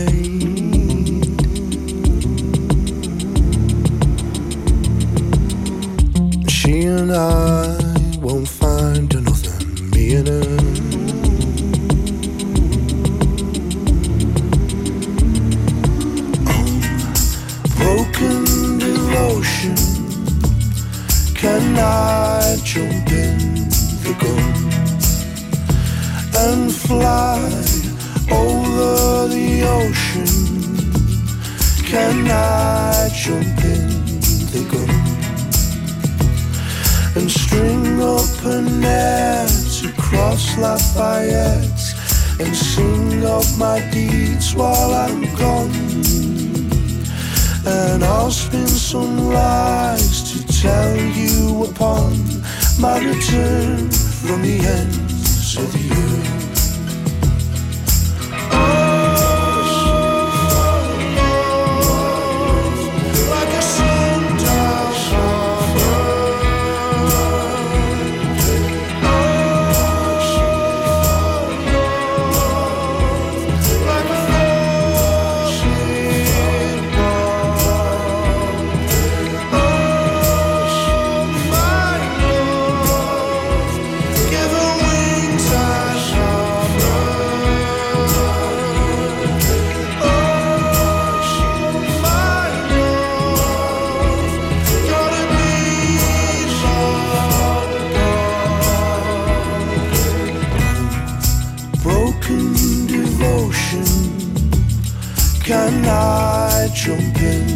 I 105.90 106.68
jump 106.72 107.16
in 107.20 107.46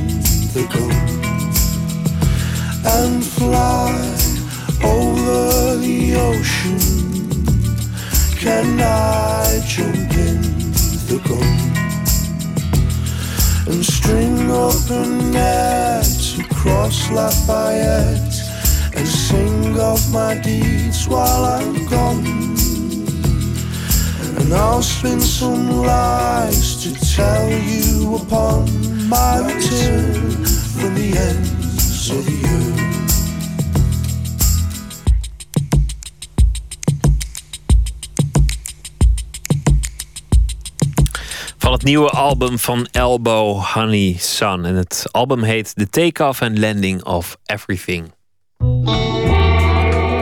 the 0.55 0.67
gun 0.73 0.91
and 2.85 3.25
fly 3.25 3.95
over 4.83 5.77
the 5.77 6.15
ocean? 6.17 6.79
Can 8.37 8.81
I 8.81 9.63
jump 9.67 10.13
in 10.29 10.43
the 11.09 11.21
gun 11.29 11.55
and 13.73 13.85
string 13.85 14.51
up 14.51 14.91
a 14.91 15.07
net 15.33 16.39
across 16.45 17.11
Lafayette 17.11 18.37
and 18.97 19.07
sing 19.07 19.79
of 19.79 20.13
my 20.13 20.35
deeds 20.39 21.07
while 21.07 21.45
I'm 21.45 21.87
gone? 21.87 22.54
And 24.45 24.53
I'll 24.53 24.83
spin 24.83 25.21
some 25.21 25.71
lies 25.71 26.83
to 26.83 26.93
tell 27.17 27.49
you 27.49 28.17
upon 28.17 28.69
my 29.09 29.39
return 29.39 30.13
from 30.77 30.95
the 30.95 31.17
ends 31.17 32.11
of 32.11 32.25
the 32.27 32.43
earth. 32.45 32.83
Van 41.59 41.73
het 41.73 41.83
nieuwe 41.83 42.11
album 42.11 42.59
van 42.59 42.89
Elbow 42.91 43.63
Honey 43.63 44.17
Sun. 44.19 44.65
En 44.65 44.75
het 44.75 45.05
album 45.11 45.43
heet 45.43 45.75
The 45.75 45.89
Takeoff 45.89 46.43
and 46.43 46.59
Landing 46.59 47.05
of 47.05 47.37
Everything. 47.45 48.13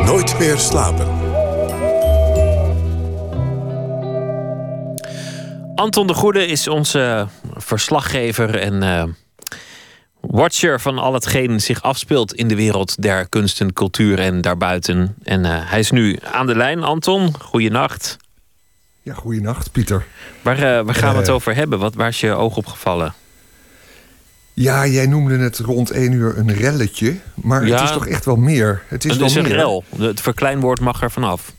Nooit 0.05 0.39
meer 0.39 0.59
slapen. 0.59 1.22
Anton 5.75 6.07
de 6.07 6.15
Goede 6.15 6.47
is 6.47 6.69
onze 6.69 7.27
verslaggever 7.57 8.59
en 8.59 8.83
eh, 8.83 9.05
watcher 10.21 10.81
van 10.81 10.99
al 10.99 11.15
hetgeen 11.15 11.61
zich 11.61 11.83
afspeelt 11.83 12.35
in 12.35 12.49
de 12.49 12.55
wereld 12.57 13.03
der 13.03 13.29
kunst 13.29 13.61
en 13.61 13.73
cultuur 13.73 14.19
en 14.19 14.41
daarbuiten. 14.41 15.15
En 15.23 15.45
eh, 15.45 15.51
hij 15.71 15.79
is 15.79 15.91
nu 15.91 16.19
aan 16.33 16.47
de 16.47 16.57
lijn. 16.57 16.83
Anton, 16.83 17.35
goeienacht. 17.41 18.17
Ja, 19.03 19.15
goeienacht, 19.15 19.73
Pieter. 19.73 20.05
Waar, 20.43 20.57
eh, 20.57 20.85
waar 20.85 20.95
gaan 20.95 21.13
we 21.13 21.19
het 21.19 21.29
Eh. 21.29 21.35
over 21.35 21.55
hebben? 21.55 21.79
Wat, 21.79 21.95
waar 21.95 22.09
is 22.09 22.21
je 22.21 22.33
oog 22.33 22.57
op 22.57 22.67
gevallen? 22.67 23.15
Ja, 24.55 24.87
jij 24.87 25.07
noemde 25.07 25.39
het 25.39 25.59
rond 25.59 25.91
één 25.91 26.13
uur 26.13 26.39
een 26.39 26.53
relletje. 26.55 27.17
Maar 27.35 27.67
Ja. 27.67 27.75
het 27.75 27.85
is 27.85 27.91
toch 27.93 28.07
echt 28.07 28.25
wel 28.25 28.37
meer. 28.37 28.83
Het 28.89 29.05
is 29.05 29.11
Het 29.11 29.19
wel 29.21 29.29
is 29.29 29.35
een 29.35 29.47
rel. 29.49 29.85
Het 29.99 30.21
verkleinwoord 30.21 30.81
mag 30.81 31.03
er 31.03 31.11
vanaf. 31.11 31.53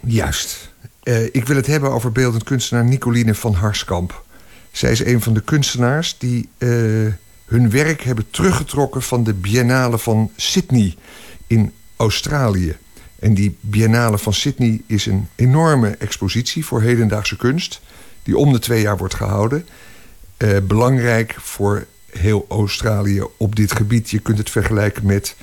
Juist. 0.00 0.70
Eh, 1.06 1.24
ik 1.24 1.46
wil 1.46 1.56
het 1.56 1.66
hebben 1.66 1.90
over 1.90 2.12
beeldend 2.12 2.44
kunstenaar 2.44 2.84
Nicoline 2.84 3.34
van 3.34 3.54
Harskamp. 3.54 4.24
Zij 4.70 4.90
is 4.90 5.04
een 5.04 5.22
van 5.22 5.34
de 5.34 5.40
kunstenaars 5.40 6.18
die 6.18 6.48
eh, 6.58 6.68
hun 7.44 7.70
werk 7.70 8.02
hebben 8.02 8.30
teruggetrokken 8.30 9.02
van 9.02 9.24
de 9.24 9.34
Biennale 9.34 9.98
van 9.98 10.30
Sydney 10.36 10.94
in 11.46 11.72
Australië. 11.96 12.76
En 13.18 13.34
die 13.34 13.56
Biennale 13.60 14.18
van 14.18 14.32
Sydney 14.32 14.82
is 14.86 15.06
een 15.06 15.28
enorme 15.34 15.90
expositie 15.90 16.64
voor 16.64 16.82
hedendaagse 16.82 17.36
kunst, 17.36 17.80
die 18.22 18.36
om 18.36 18.52
de 18.52 18.58
twee 18.58 18.80
jaar 18.80 18.96
wordt 18.96 19.14
gehouden. 19.14 19.66
Eh, 20.36 20.58
belangrijk 20.62 21.34
voor 21.38 21.86
heel 22.10 22.46
Australië 22.48 23.22
op 23.36 23.56
dit 23.56 23.72
gebied. 23.72 24.10
Je 24.10 24.18
kunt 24.18 24.38
het 24.38 24.50
vergelijken 24.50 25.06
met 25.06 25.36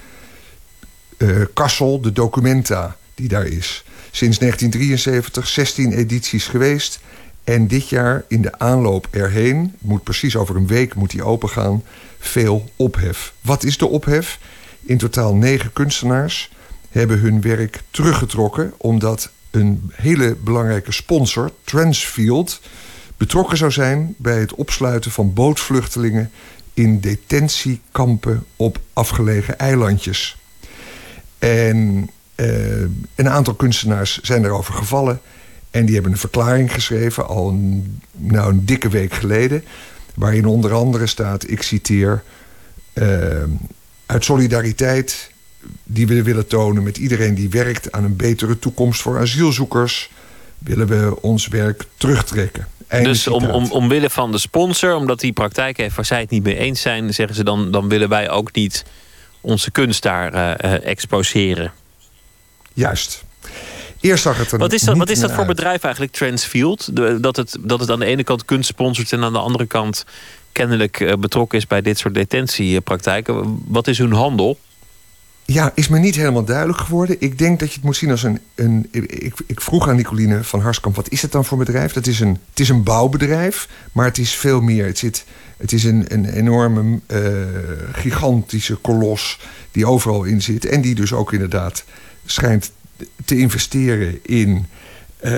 Kassel, 1.53 2.02
de 2.02 2.11
Documenta 2.11 2.98
die 3.15 3.27
daar 3.27 3.45
is. 3.45 3.84
Sinds 4.15 4.38
1973 4.38 5.48
16 5.48 5.91
edities 5.91 6.48
geweest. 6.48 6.99
En 7.44 7.68
dit 7.68 7.90
jaar 7.90 8.23
in 8.27 8.41
de 8.41 8.60
aanloop 8.60 9.07
erheen, 9.11 9.76
moet 9.80 10.03
precies 10.03 10.35
over 10.35 10.56
een 10.56 10.68
week 10.68 10.95
moet 10.95 11.10
die 11.10 11.23
open 11.23 11.49
gaan, 11.49 11.84
veel 12.19 12.69
ophef. 12.76 13.34
Wat 13.41 13.64
is 13.64 13.77
de 13.77 13.88
ophef? 13.88 14.40
In 14.81 14.98
totaal 14.98 15.35
negen 15.35 15.73
kunstenaars 15.73 16.52
hebben 16.90 17.19
hun 17.19 17.41
werk 17.41 17.81
teruggetrokken 17.91 18.73
omdat 18.77 19.31
een 19.52 19.91
hele 19.94 20.35
belangrijke 20.35 20.91
sponsor, 20.91 21.52
Transfield, 21.64 22.61
betrokken 23.18 23.57
zou 23.57 23.72
zijn 23.72 24.15
bij 24.18 24.40
het 24.40 24.56
opsluiten 24.56 25.11
van 25.11 25.34
bootvluchtelingen 25.34 26.31
in 26.73 26.99
detentiekampen 26.99 28.45
op 28.56 28.80
afgelegen 28.94 29.60
eilandjes. 29.60 30.38
En 31.40 32.10
een 33.15 33.30
aantal 33.30 33.53
kunstenaars 33.53 34.19
zijn 34.22 34.45
erover 34.45 34.73
gevallen. 34.73 35.22
En 35.72 35.85
die 35.85 35.93
hebben 35.93 36.11
een 36.11 36.18
verklaring 36.18 36.73
geschreven, 36.73 37.27
al 37.27 37.49
een, 37.49 37.99
nou, 38.11 38.51
een 38.51 38.65
dikke 38.65 38.89
week 38.89 39.14
geleden. 39.14 39.64
Waarin 40.14 40.45
onder 40.45 40.73
andere 40.73 41.07
staat, 41.07 41.49
ik 41.49 41.61
citeer... 41.61 42.23
eh, 42.93 43.43
uit 44.05 44.23
solidariteit 44.23 45.31
die 45.84 46.07
we 46.07 46.23
willen 46.23 46.47
tonen 46.47 46.84
met 46.84 46.97
iedereen 46.97 47.35
die 47.35 47.49
werkt 47.49 47.91
aan 47.91 48.03
een 48.03 48.15
betere 48.15 48.60
toekomst 48.60 49.01
voor 49.01 49.19
asielzoekers, 49.19 50.10
willen 50.57 50.88
we 50.88 51.22
ons 51.22 51.47
werk 51.47 51.84
terugtrekken. 51.97 52.68
Einde 52.88 53.10
dus 53.10 53.27
om, 53.27 53.45
om, 53.45 53.72
omwille 53.72 54.10
van 54.10 54.31
de 54.31 54.38
sponsor, 54.38 54.95
omdat 54.95 55.19
die 55.19 55.34
praktijk 55.34 55.77
heeft 55.77 55.95
waar 55.95 56.05
zij 56.05 56.19
het 56.19 56.30
niet 56.30 56.43
mee 56.43 56.57
eens 56.57 56.81
zijn, 56.81 57.14
zeggen 57.14 57.35
ze 57.35 57.43
dan, 57.43 57.72
dan 57.72 57.89
willen 57.89 58.10
wij 58.10 58.30
ook 58.30 58.53
niet 58.53 58.85
onze 59.41 59.72
kunst 59.72 60.03
daar 60.03 60.34
eh, 60.34 60.73
eh, 60.73 60.85
exposeren. 60.85 61.72
Juist. 62.74 63.24
Eerst 64.00 64.24
zag 64.24 64.38
het 64.38 64.52
er 64.52 64.58
Wat 64.58 64.74
is 64.74 64.82
dat, 64.82 64.98
wat 64.98 65.10
is 65.10 65.20
dat 65.20 65.30
voor 65.30 65.40
uit. 65.40 65.48
bedrijf 65.48 65.84
eigenlijk, 65.84 66.14
Transfield? 66.14 66.95
De- 66.95 67.20
dat, 67.20 67.36
het, 67.36 67.58
dat 67.60 67.80
het 67.80 67.90
aan 67.90 68.00
de 68.00 68.06
ene 68.06 68.24
kant 68.24 68.45
kunst 68.45 68.70
sponsort 68.70 69.12
en 69.12 69.24
aan 69.24 69.34
de 69.34 69.40
andere 69.40 69.66
kant 69.66 70.06
kennelijk 70.52 71.00
eh, 71.00 71.14
betrokken 71.16 71.58
is 71.58 71.68
bij 71.68 71.82
dit 71.82 71.98
soort 71.98 72.14
detentiepraktijken. 72.14 73.60
Wat 73.68 73.88
is 73.88 73.98
hun 73.98 74.12
handel? 74.14 74.58
Ja, 75.45 75.72
is 75.76 75.88
me 75.88 76.00
niet 76.00 76.16
helemaal 76.16 76.44
duidelijk 76.45 76.80
geworden. 76.80 77.16
Ik 77.20 77.38
denk 77.38 77.60
dat 77.60 77.70
je 77.70 77.76
het 77.76 77.84
moet 77.84 77.95
zien 77.95 78.12
als 78.12 78.24
een. 78.24 78.40
een 78.56 78.88
ik, 78.91 79.34
ik 79.48 79.62
vroeg 79.62 79.88
aan 79.88 79.95
Nicoline 79.95 80.44
van 80.44 80.62
Harskamp: 80.62 80.95
wat 80.95 81.10
is 81.10 81.22
het 81.22 81.32
dan 81.32 81.45
voor 81.45 81.58
bedrijf? 81.58 81.94
Dat 81.94 82.08
is 82.08 82.20
een, 82.20 82.40
het 82.50 82.60
is 82.60 82.70
een 82.70 82.84
bouwbedrijf, 82.84 83.68
maar 83.91 84.06
het 84.06 84.18
is 84.18 84.32
veel 84.34 84.62
meer. 84.62 84.86
Het, 84.86 84.98
zit, 84.98 85.26
het 85.58 85.72
is 85.72 85.84
een, 85.84 86.06
een 86.08 86.26
enorme, 86.26 87.00
eh, 87.08 87.22
gigantische 87.91 88.76
kolos 88.76 89.40
die 89.72 89.86
overal 89.88 90.24
in 90.24 90.41
zit. 90.41 90.66
En 90.66 90.82
die 90.82 90.95
dus 90.95 91.14
ook 91.14 91.34
inderdaad 91.34 91.84
schijnt 92.26 92.72
te 93.26 93.38
investeren 93.38 94.20
in, 94.24 94.66
eh, 95.18 95.34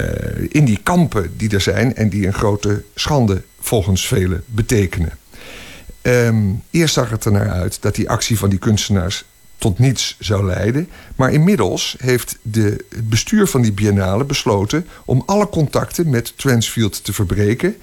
in 0.49 0.65
die 0.65 0.79
kampen 0.83 1.37
die 1.37 1.49
er 1.49 1.61
zijn. 1.61 1.95
En 1.95 2.09
die 2.09 2.27
een 2.27 2.33
grote 2.33 2.83
schande 2.95 3.43
volgens 3.59 4.07
velen 4.07 4.43
betekenen. 4.45 5.17
Ehm, 6.01 6.43
eerst 6.69 6.93
zag 6.93 7.09
het 7.09 7.25
er 7.25 7.31
naar 7.31 7.49
uit 7.49 7.81
dat 7.81 7.95
die 7.95 8.09
actie 8.09 8.37
van 8.37 8.49
die 8.49 8.59
kunstenaars 8.59 9.25
tot 9.57 9.79
niets 9.79 10.15
zou 10.19 10.45
leiden. 10.45 10.89
Maar 11.15 11.31
inmiddels 11.31 11.95
heeft 11.99 12.37
de, 12.41 12.85
het 12.89 13.09
bestuur 13.09 13.47
van 13.47 13.61
die 13.61 13.71
biennale 13.71 14.23
besloten 14.23 14.87
om 15.05 15.23
alle 15.25 15.49
contacten 15.49 16.09
met 16.09 16.33
Transfield 16.37 17.03
te 17.03 17.13
verbreken. 17.13 17.75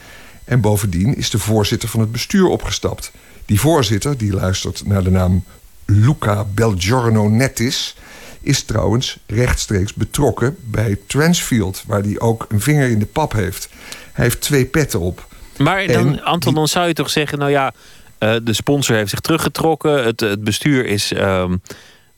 En 0.45 0.61
bovendien 0.61 1.16
is 1.16 1.31
de 1.31 1.39
voorzitter 1.39 1.89
van 1.89 2.01
het 2.01 2.12
bestuur 2.12 2.47
opgestapt. 2.47 3.12
Die 3.47 3.61
voorzitter, 3.61 4.16
die 4.19 4.33
luistert 4.33 4.87
naar 4.87 5.05
de 5.05 5.11
naam 5.11 5.45
Luca 5.85 6.45
Belgiorno 6.55 7.29
Nettis, 7.29 7.97
is 8.43 8.62
trouwens 8.62 9.19
rechtstreeks 9.27 9.94
betrokken 9.94 10.56
bij 10.60 10.98
Transfield, 11.06 11.85
waar 11.86 12.02
hij 12.02 12.20
ook 12.20 12.47
een 12.48 12.60
vinger 12.60 12.89
in 12.89 12.98
de 12.98 13.06
pap 13.06 13.32
heeft. 13.32 13.69
Hij 14.12 14.24
heeft 14.24 14.40
twee 14.40 14.64
petten 14.64 15.01
op. 15.01 15.27
Maar 15.59 15.86
dan, 15.86 16.09
En 16.09 16.23
Anton, 16.23 16.55
dan 16.55 16.69
zou 16.69 16.86
je 16.86 16.94
toch 16.94 17.10
zeggen: 17.10 17.39
nou 17.39 17.51
ja, 17.51 17.73
eh, 18.19 18.35
de 18.43 18.52
sponsor 18.52 18.97
heeft 18.97 19.10
zich 19.10 19.20
teruggetrokken, 19.20 20.05
het, 20.05 20.20
het 20.20 20.44
bestuur 20.44 20.86
is 20.86 21.12
ehm, 21.12 21.56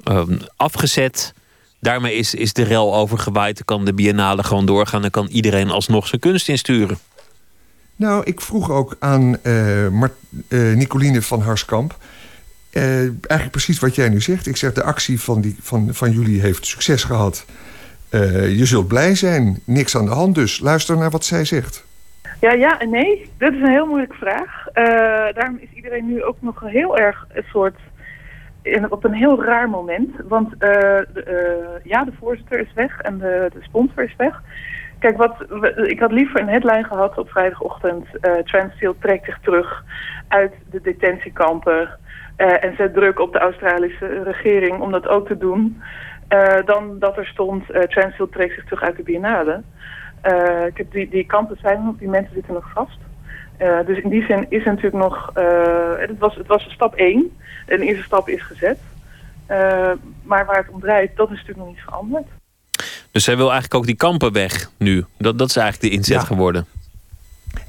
ehm, 0.04 0.38
afgezet. 0.56 1.32
Daarmee 1.80 2.14
is, 2.14 2.34
is 2.34 2.52
de 2.52 2.62
rel 2.62 2.94
overgewaaid. 2.94 3.54
Dan 3.56 3.64
kan 3.64 3.84
de 3.84 3.94
biennale 3.94 4.42
gewoon 4.42 4.66
doorgaan. 4.66 5.00
Dan 5.00 5.10
kan 5.10 5.26
iedereen 5.26 5.70
alsnog 5.70 6.06
zijn 6.06 6.20
kunst 6.20 6.48
insturen. 6.48 6.98
Nou, 7.96 8.24
ik 8.24 8.40
vroeg 8.40 8.70
ook 8.70 8.96
aan 8.98 9.42
eh, 9.42 9.88
Mart- 9.88 10.18
eh, 10.48 10.72
Nicoline 10.72 11.22
van 11.22 11.40
Harskamp. 11.40 11.96
Eh, 12.74 12.98
eigenlijk 12.98 13.50
precies 13.50 13.80
wat 13.80 13.94
jij 13.94 14.08
nu 14.08 14.20
zegt. 14.20 14.46
Ik 14.46 14.56
zeg, 14.56 14.72
de 14.72 14.82
actie 14.82 15.20
van, 15.20 15.40
die, 15.40 15.56
van, 15.60 15.88
van 15.94 16.10
jullie 16.10 16.40
heeft 16.40 16.66
succes 16.66 17.04
gehad. 17.04 17.46
Eh, 18.10 18.58
je 18.58 18.64
zult 18.64 18.88
blij 18.88 19.14
zijn. 19.14 19.60
Niks 19.64 19.96
aan 19.96 20.04
de 20.04 20.10
hand 20.10 20.34
dus. 20.34 20.60
Luister 20.60 20.96
naar 20.96 21.10
wat 21.10 21.24
zij 21.24 21.44
zegt. 21.44 21.86
Ja, 22.40 22.52
ja 22.52 22.80
en 22.80 22.90
nee. 22.90 23.30
Dat 23.38 23.52
is 23.52 23.60
een 23.60 23.70
heel 23.70 23.86
moeilijke 23.86 24.16
vraag. 24.16 24.66
Eh, 24.72 24.84
daarom 25.34 25.58
is 25.60 25.68
iedereen 25.74 26.06
nu 26.06 26.22
ook 26.22 26.36
nog 26.40 26.60
heel 26.60 26.98
erg 26.98 27.26
een 27.32 27.44
soort... 27.50 27.78
op 28.88 29.04
een 29.04 29.14
heel 29.14 29.44
raar 29.44 29.68
moment. 29.68 30.10
Want 30.28 30.54
ja, 31.82 32.04
de 32.04 32.12
voorzitter 32.20 32.60
is 32.60 32.72
weg 32.74 33.00
en 33.00 33.18
de, 33.18 33.50
de 33.52 33.62
sponsor 33.62 34.04
is 34.04 34.14
weg. 34.16 34.42
Kijk, 34.98 35.16
wat, 35.16 35.34
ik 35.88 36.00
had 36.00 36.12
liever 36.12 36.40
een 36.40 36.48
headline 36.48 36.84
gehad 36.84 37.18
op 37.18 37.30
vrijdagochtend. 37.30 38.06
eh 38.20 38.32
Transfield 38.32 39.00
trekt 39.00 39.24
zich 39.24 39.38
terug 39.42 39.84
uit 40.28 40.52
de 40.70 40.80
detentiekampen... 40.80 41.98
eh, 42.36 42.64
en 42.64 42.74
zet 42.76 42.94
druk 42.94 43.20
op 43.20 43.32
de 43.32 43.38
Australische 43.38 44.22
regering 44.22 44.80
om 44.80 44.90
dat 44.92 45.08
ook 45.08 45.26
te 45.26 45.38
doen... 45.38 45.82
eh, 46.28 46.56
dan 46.64 46.98
dat 46.98 47.16
er 47.16 47.26
stond 47.26 47.70
eh 47.70 47.82
Transfield 47.82 48.32
trekt 48.32 48.54
zich 48.54 48.64
terug 48.64 48.82
uit 48.82 48.96
de 48.96 49.02
Biennale... 49.02 49.62
Eh, 50.20 50.66
ik 50.66 50.76
heb 50.76 50.92
die, 50.92 51.08
die 51.08 51.26
kampen 51.26 51.56
zijn 51.60 51.84
nog, 51.84 51.94
die 51.98 52.08
mensen 52.08 52.34
zitten 52.34 52.54
nog 52.54 52.70
vast. 52.74 52.98
Eh, 53.56 53.78
dus 53.86 53.98
in 53.98 54.08
die 54.10 54.24
zin 54.24 54.46
is 54.48 54.60
er 54.64 54.66
natuurlijk 54.74 55.02
nog, 55.04 55.30
eh, 55.34 55.92
het, 55.96 56.18
was, 56.18 56.34
het 56.34 56.46
was 56.46 56.62
stap 56.70 56.94
1. 56.94 57.36
Een 57.66 57.80
eerste 57.80 58.02
stap 58.02 58.28
is 58.28 58.42
gezet. 58.42 58.78
Eh, 59.46 59.90
maar 60.22 60.46
waar 60.46 60.56
het 60.56 60.68
om 60.70 60.80
draait, 60.80 61.16
dat 61.16 61.26
is 61.30 61.32
natuurlijk 61.36 61.58
nog 61.58 61.68
niet 61.68 61.84
veranderd. 61.84 62.26
Dus 63.10 63.24
zij 63.24 63.36
wil 63.36 63.44
eigenlijk 63.50 63.74
ook 63.74 63.86
die 63.86 63.96
kampen 63.96 64.32
weg 64.32 64.70
nu. 64.78 65.04
Dat, 65.18 65.38
dat 65.38 65.48
is 65.48 65.56
eigenlijk 65.56 65.90
de 65.92 65.98
inzet 65.98 66.20
Ja. 66.20 66.26
geworden. 66.26 66.66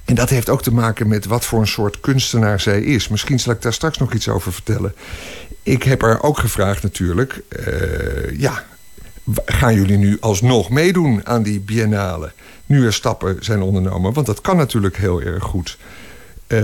En 0.06 0.16
dat 0.16 0.30
heeft 0.30 0.49
ook 0.49 0.62
te 0.62 0.74
maken 0.74 1.07
met 1.07 1.26
wat 1.26 1.45
voor 1.45 1.60
een 1.60 1.68
soort 1.68 1.99
kunstenaar 1.99 2.60
zij 2.60 2.82
is. 2.82 3.07
Misschien 3.07 3.40
zal 3.40 3.53
ik 3.53 3.62
daar 3.62 3.74
straks 3.74 3.98
nog 3.98 4.14
iets 4.14 4.30
over 4.30 4.53
vertellen. 4.53 4.95
Ik 5.64 5.84
heb 5.84 6.02
haar 6.02 6.24
ook 6.24 6.40
gevraagd 6.40 6.84
natuurlijk. 6.84 7.41
eh, 7.49 8.40
ja, 8.40 8.64
gaan 9.45 9.76
jullie 9.76 9.98
nu 9.98 10.18
alsnog 10.20 10.70
meedoen 10.70 11.26
aan 11.26 11.44
die 11.44 11.60
biennale? 11.60 12.32
Nu 12.66 12.86
er 12.86 12.94
stappen 12.94 13.38
zijn 13.40 13.62
ondernomen, 13.62 14.14
want 14.14 14.26
dat 14.26 14.41
kan 14.41 14.57
natuurlijk 14.57 14.98
heel 14.98 15.22
erg 15.22 15.44
goed. 15.44 15.78
Uh, 16.48 16.64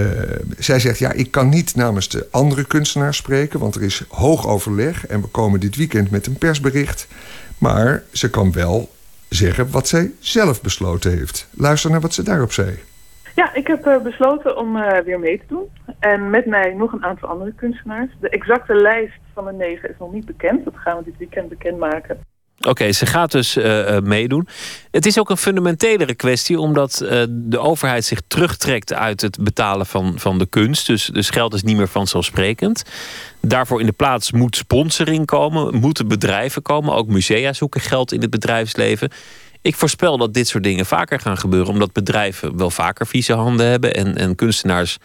zij 0.57 0.79
zegt, 0.79 0.99
ja, 0.99 1.11
ik 1.11 1.31
kan 1.31 1.49
niet 1.49 1.75
namens 1.75 2.09
de 2.09 2.27
andere 2.31 2.63
kunstenaars 2.63 3.17
spreken... 3.17 3.59
want 3.59 3.75
er 3.75 3.83
is 3.83 4.03
hoog 4.07 4.47
overleg 4.47 5.07
en 5.07 5.21
we 5.21 5.27
komen 5.27 5.59
dit 5.59 5.75
weekend 5.75 6.11
met 6.11 6.27
een 6.27 6.37
persbericht. 6.37 7.07
Maar 7.57 8.03
ze 8.11 8.29
kan 8.29 8.51
wel 8.51 8.95
zeggen 9.29 9.71
wat 9.71 9.87
zij 9.87 10.11
zelf 10.19 10.61
besloten 10.61 11.17
heeft. 11.17 11.47
Luister 11.51 11.91
naar 11.91 12.01
wat 12.01 12.13
ze 12.13 12.23
daarop 12.23 12.53
zei. 12.53 12.79
Ja, 13.35 13.53
ik 13.53 13.67
heb 13.67 13.87
uh, 13.87 14.01
besloten 14.01 14.57
om 14.57 14.75
uh, 14.75 14.97
weer 14.97 15.19
mee 15.19 15.37
te 15.37 15.45
doen. 15.47 15.69
En 15.99 16.29
met 16.29 16.45
mij 16.45 16.73
nog 16.73 16.91
een 16.91 17.05
aantal 17.05 17.29
andere 17.29 17.53
kunstenaars. 17.53 18.09
De 18.19 18.29
exacte 18.29 18.75
lijst 18.75 19.19
van 19.33 19.45
de 19.45 19.53
negen 19.53 19.89
is 19.89 19.95
nog 19.99 20.11
niet 20.11 20.25
bekend. 20.25 20.65
Dat 20.65 20.73
gaan 20.77 20.97
we 20.97 21.03
dit 21.03 21.17
weekend 21.17 21.49
bekendmaken. 21.49 22.19
Oké, 22.67 22.91
ze 22.91 23.05
gaat 23.05 23.31
dus 23.31 23.57
uh, 23.57 23.99
meedoen. 23.99 24.47
Het 24.91 25.05
is 25.05 25.19
ook 25.19 25.29
een 25.29 25.37
fundamentelere 25.37 26.15
kwestie, 26.15 26.59
omdat 26.59 27.05
de 27.29 27.59
overheid 27.59 28.05
zich 28.05 28.21
terugtrekt 28.27 28.93
uit 28.93 29.21
het 29.21 29.43
betalen 29.43 29.85
van, 29.85 30.19
van 30.19 30.37
de 30.37 30.45
kunst. 30.45 30.87
Dus, 30.87 31.05
dus 31.05 31.29
geld 31.29 31.53
is 31.53 31.63
niet 31.63 31.77
meer 31.77 31.87
vanzelfsprekend. 31.87 32.83
Daarvoor 33.39 33.79
in 33.79 33.85
de 33.85 33.91
plaats 33.91 34.31
moet 34.31 34.55
sponsoring 34.55 35.25
komen, 35.25 35.75
moeten 35.75 36.07
bedrijven 36.07 36.61
komen. 36.61 36.93
Ook 36.93 37.07
musea 37.07 37.53
zoeken 37.53 37.81
geld 37.81 38.11
in 38.11 38.21
het 38.21 38.29
bedrijfsleven. 38.29 39.09
Ik 39.61 39.75
voorspel 39.75 40.17
dat 40.17 40.33
dit 40.33 40.47
soort 40.47 40.63
dingen 40.63 40.85
vaker 40.85 41.19
gaan 41.19 41.37
gebeuren, 41.37 41.73
omdat 41.73 41.93
bedrijven 41.93 42.57
wel 42.57 42.71
vaker 42.71 43.07
vieze 43.07 43.33
handen 43.33 43.65
hebben 43.65 43.93
en, 43.93 44.17
en 44.17 44.35
kunstenaars 44.35 44.97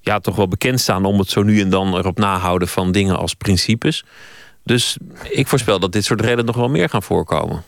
ja, 0.00 0.18
toch 0.20 0.36
wel 0.36 0.48
bekend 0.48 0.80
staan 0.80 1.04
om 1.04 1.18
het 1.18 1.30
zo 1.30 1.42
nu 1.42 1.60
en 1.60 1.70
dan 1.70 1.96
erop 1.96 2.18
nahouden 2.18 2.68
van 2.68 2.92
dingen 2.92 3.16
als 3.16 3.34
principes. 3.34 4.04
Dus 4.64 4.96
ik 5.30 5.46
voorspel 5.46 5.78
dat 5.78 5.92
dit 5.92 6.04
soort 6.04 6.20
redenen 6.20 6.44
nog 6.44 6.56
wel 6.56 6.68
meer 6.68 6.88
gaan 6.88 7.02
voorkomen. 7.02 7.62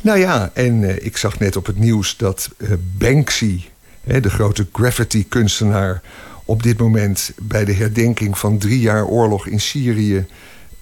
Nou 0.00 0.18
ja, 0.18 0.50
en 0.54 0.82
uh, 0.82 1.04
ik 1.04 1.16
zag 1.16 1.38
net 1.38 1.56
op 1.56 1.66
het 1.66 1.78
nieuws 1.78 2.16
dat 2.16 2.50
uh, 2.56 2.72
Banksy, 2.98 3.60
hè, 4.04 4.20
de 4.20 4.30
grote 4.30 4.66
graffiti-kunstenaar, 4.72 6.02
op 6.44 6.62
dit 6.62 6.78
moment 6.78 7.32
bij 7.42 7.64
de 7.64 7.72
herdenking 7.72 8.38
van 8.38 8.58
drie 8.58 8.80
jaar 8.80 9.04
oorlog 9.04 9.46
in 9.46 9.60
Syrië. 9.60 10.26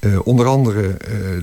Uh, 0.04 0.18
onder 0.26 0.46
andere 0.46 0.96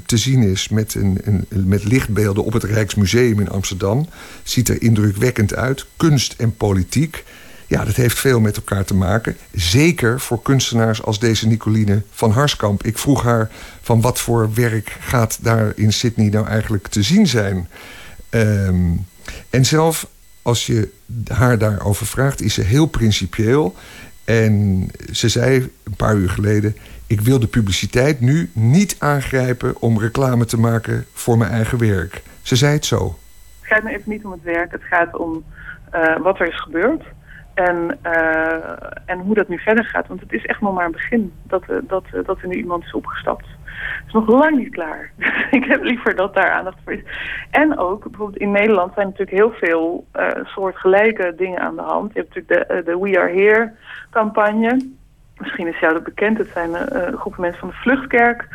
te 0.06 0.18
zien 0.18 0.44
is 0.44 0.70
met, 0.70 0.96
een, 0.96 1.18
een, 1.24 1.46
met 1.50 1.84
lichtbeelden 1.84 2.44
op 2.44 2.54
het 2.54 2.64
Rijksmuseum 2.64 3.40
in 3.40 3.50
Amsterdam. 3.50 4.08
Ziet 4.44 4.70
er 4.70 4.82
indrukwekkend 4.82 5.56
uit. 5.56 5.86
Kunst 5.98 6.34
en 6.38 6.56
politiek. 6.56 7.24
Ja, 7.68 7.86
dat 7.86 7.96
heeft 7.96 8.20
veel 8.20 8.40
met 8.40 8.56
elkaar 8.56 8.86
te 8.86 8.94
maken. 8.94 9.38
Zeker 9.54 10.20
voor 10.20 10.42
kunstenaars 10.42 11.04
als 11.04 11.20
deze 11.20 11.48
Nicoline 11.48 12.02
van 12.12 12.32
Harskamp. 12.32 12.84
Ik 12.84 12.98
vroeg 12.98 13.24
haar 13.24 13.52
van 13.82 14.02
wat 14.02 14.20
voor 14.20 14.54
werk 14.54 14.98
gaat 15.00 15.40
daar 15.42 15.74
in 15.76 15.94
Sydney 15.94 16.30
nou 16.30 16.48
eigenlijk 16.48 16.88
te 16.88 17.04
zien 17.04 17.28
zijn. 17.28 17.68
Um, 18.30 19.06
en 19.50 19.66
zelf, 19.66 20.08
als 20.42 20.66
je 20.66 20.90
haar 21.28 21.58
daarover 21.58 22.06
vraagt, 22.06 22.42
is 22.42 22.54
ze 22.54 22.62
heel 22.62 22.86
principieel. 22.86 23.76
En 24.24 24.88
ze 25.12 25.30
zei 25.30 25.70
een 25.84 25.96
paar 25.96 26.16
uur 26.16 26.30
geleden... 26.30 26.76
ik 27.12 27.22
wil 27.22 27.40
de 27.40 27.48
publiciteit 27.48 28.20
nu 28.20 28.50
niet 28.54 28.96
aangrijpen 29.00 29.82
om 29.82 30.00
reclame 30.00 30.46
te 30.46 30.60
maken 30.60 31.06
voor 31.14 31.38
mijn 31.38 31.52
eigen 31.52 31.80
werk. 31.80 32.22
Ze 32.42 32.56
zei 32.56 32.74
het 32.74 32.86
zo. 32.86 33.16
Het 33.60 33.74
gaat 33.74 33.84
me 33.84 33.90
even 33.90 34.12
niet 34.12 34.26
om 34.26 34.32
het 34.32 34.44
werk. 34.44 34.72
Het 34.72 34.84
gaat 34.84 35.18
om 35.18 35.44
uh, 35.96 36.18
wat 36.18 36.40
er 36.40 36.48
is 36.48 36.62
gebeurd. 36.62 37.04
En, 37.54 38.00
uh, 38.06 38.54
en 39.06 39.20
hoe 39.20 39.36
dat 39.36 39.48
nu 39.48 39.58
verder 39.58 39.86
gaat. 39.86 40.08
Want 40.08 40.20
het 40.20 40.34
is 40.34 40.46
echt 40.46 40.62
nog 40.62 40.74
maar 40.74 40.86
een 40.86 40.92
begin 40.92 41.34
dat, 41.44 41.64
uh, 41.70 41.78
dat, 41.84 42.04
dat 42.26 42.42
er 42.42 42.48
nu 42.48 42.56
iemand 42.56 42.84
is 42.84 42.94
opgestapt. 42.94 43.46
Het 43.46 44.08
is 44.08 44.14
nog 44.14 44.28
lang 44.28 44.58
niet 44.58 44.74
klaar. 44.74 45.12
ik 45.60 45.66
heb 45.66 45.84
liever 45.84 46.16
dat 46.16 46.34
daar 46.34 46.52
aandacht 46.52 46.78
voor 46.84 46.94
is. 46.94 47.04
En 47.50 47.78
ook, 47.78 48.04
bijvoorbeeld 48.04 48.42
in 48.42 48.52
Nederland 48.52 48.94
zijn 48.94 49.08
natuurlijk 49.08 49.38
heel 49.38 49.52
veel 49.52 50.08
soortgelijke 50.44 51.34
dingen 51.38 51.60
aan 51.60 51.76
de 51.76 51.82
hand. 51.82 52.14
Je 52.14 52.20
hebt 52.20 52.36
natuurlijk 52.36 52.70
de, 52.70 52.84
de 52.84 53.00
We 53.00 53.20
Are 53.20 53.34
Here 53.34 53.72
campagne. 54.10 55.00
Misschien 55.42 55.68
is 55.68 55.80
jou 55.80 55.94
dat 55.94 56.04
bekend. 56.04 56.38
Het 56.38 56.50
zijn 56.54 56.70
uh, 56.70 57.20
groepen 57.20 57.42
mensen 57.42 57.60
van 57.60 57.70
de 57.70 57.76
Vluchtkerk... 57.76 58.48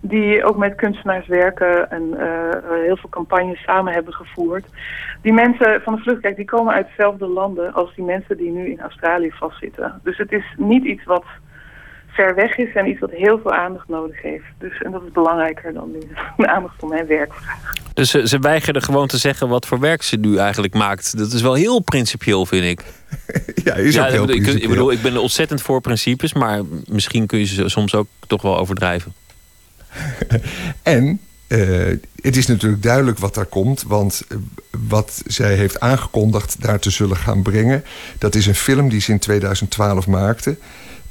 die 0.00 0.44
ook 0.44 0.56
met 0.56 0.74
kunstenaars 0.74 1.26
werken... 1.26 1.90
en 1.90 2.02
uh, 2.02 2.82
heel 2.84 2.96
veel 2.96 3.10
campagnes 3.10 3.62
samen 3.62 3.92
hebben 3.92 4.12
gevoerd. 4.12 4.66
Die 5.22 5.32
mensen 5.32 5.80
van 5.82 5.94
de 5.94 6.00
Vluchtkerk 6.00 6.36
die 6.36 6.44
komen 6.44 6.74
uit 6.74 6.86
dezelfde 6.86 7.26
landen... 7.26 7.72
als 7.72 7.94
die 7.94 8.04
mensen 8.04 8.36
die 8.36 8.50
nu 8.50 8.70
in 8.70 8.80
Australië 8.80 9.30
vastzitten. 9.30 10.00
Dus 10.02 10.18
het 10.18 10.32
is 10.32 10.54
niet 10.56 10.84
iets 10.84 11.04
wat 11.04 11.24
ver 12.14 12.34
weg 12.34 12.56
is... 12.56 12.74
en 12.74 12.88
iets 12.88 13.00
wat 13.00 13.10
heel 13.10 13.38
veel 13.42 13.52
aandacht 13.52 13.88
nodig 13.88 14.22
heeft. 14.22 14.44
Dus, 14.58 14.82
en 14.82 14.90
dat 14.90 15.02
is 15.02 15.12
belangrijker 15.12 15.72
dan 15.72 15.92
de 16.36 16.48
aandacht 16.48 16.74
voor 16.78 16.88
mijn 16.88 17.06
werkvraag. 17.06 17.72
Dus 17.94 18.10
ze, 18.10 18.28
ze 18.28 18.38
weigeren 18.38 18.82
gewoon 18.82 19.06
te 19.06 19.18
zeggen 19.18 19.48
wat 19.48 19.66
voor 19.66 19.80
werk 19.80 20.02
ze 20.02 20.16
nu 20.16 20.36
eigenlijk 20.36 20.74
maakt. 20.74 21.18
Dat 21.18 21.32
is 21.32 21.42
wel 21.42 21.54
heel 21.54 21.80
principieel, 21.80 22.46
vind 22.46 22.64
ik. 22.64 22.84
ja, 23.64 23.74
is 23.74 23.94
ja, 23.94 24.04
ook 24.04 24.10
heel 24.10 24.30
ik, 24.30 24.46
ik 24.46 24.68
bedoel, 24.68 24.92
ik 24.92 25.02
ben 25.02 25.16
ontzettend 25.16 25.62
voor 25.62 25.80
principes, 25.80 26.32
maar 26.32 26.60
misschien 26.86 27.26
kun 27.26 27.38
je 27.38 27.46
ze 27.46 27.68
soms 27.68 27.94
ook 27.94 28.06
toch 28.26 28.42
wel 28.42 28.58
overdrijven. 28.58 29.12
en 30.82 31.20
uh, 31.48 31.96
het 32.20 32.36
is 32.36 32.46
natuurlijk 32.46 32.82
duidelijk 32.82 33.18
wat 33.18 33.34
daar 33.34 33.46
komt, 33.46 33.82
want 33.82 34.22
wat 34.88 35.22
zij 35.26 35.54
heeft 35.54 35.80
aangekondigd 35.80 36.62
daar 36.62 36.78
te 36.78 36.90
zullen 36.90 37.16
gaan 37.16 37.42
brengen, 37.42 37.84
dat 38.18 38.34
is 38.34 38.46
een 38.46 38.54
film 38.54 38.88
die 38.88 39.00
ze 39.00 39.12
in 39.12 39.18
2012 39.18 40.06
maakte. 40.06 40.56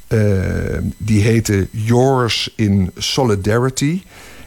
Uh, 0.08 0.78
die 0.96 1.22
heette 1.22 1.68
Yours 1.70 2.52
in 2.56 2.90
Solidarity. 2.96 4.02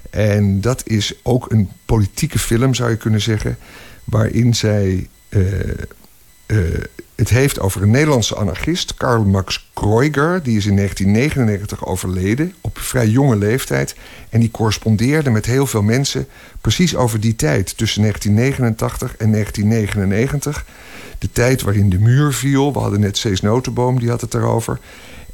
En 0.10 0.62
dat 0.62 0.88
is 0.88 1.14
ook 1.24 1.52
een 1.52 1.70
politieke 1.86 2.40
film, 2.40 2.74
zou 2.74 2.90
je 2.90 2.98
kunnen 2.98 3.22
zeggen, 3.22 3.58
waarin 4.04 4.56
zij 4.56 5.08
uh, 5.30 5.42
uh, 6.48 6.84
het 7.18 7.30
heeft 7.30 7.60
over 7.60 7.82
een 7.82 7.92
Nederlandse 7.92 8.36
anarchist, 8.36 8.94
Karl 8.94 9.24
Max 9.24 9.70
Kreuger. 9.74 10.44
Die 10.44 10.58
is 10.58 10.66
in 10.66 10.76
1999 10.76 11.86
overleden, 11.86 12.54
op 12.62 12.78
vrij 12.80 13.08
jonge 13.08 13.36
leeftijd. 13.36 13.96
En 14.30 14.40
die 14.40 14.52
correspondeerde 14.52 15.30
met 15.30 15.46
heel 15.46 15.68
veel 15.68 15.82
mensen 15.82 16.28
precies 16.62 16.96
over 16.96 17.20
die 17.20 17.36
tijd. 17.36 17.78
Tussen 17.78 18.02
1989 18.02 19.18
en 19.18 19.32
1999. 19.32 20.66
De 21.20 21.32
tijd 21.32 21.62
waarin 21.62 21.90
de 21.90 22.00
muur 22.00 22.34
viel. 22.34 22.74
We 22.74 22.80
hadden 22.80 23.00
net 23.00 23.18
Cees 23.18 23.42
Notenboom, 23.42 24.00
die 24.00 24.10
had 24.10 24.22
het 24.22 24.34
erover. 24.34 24.80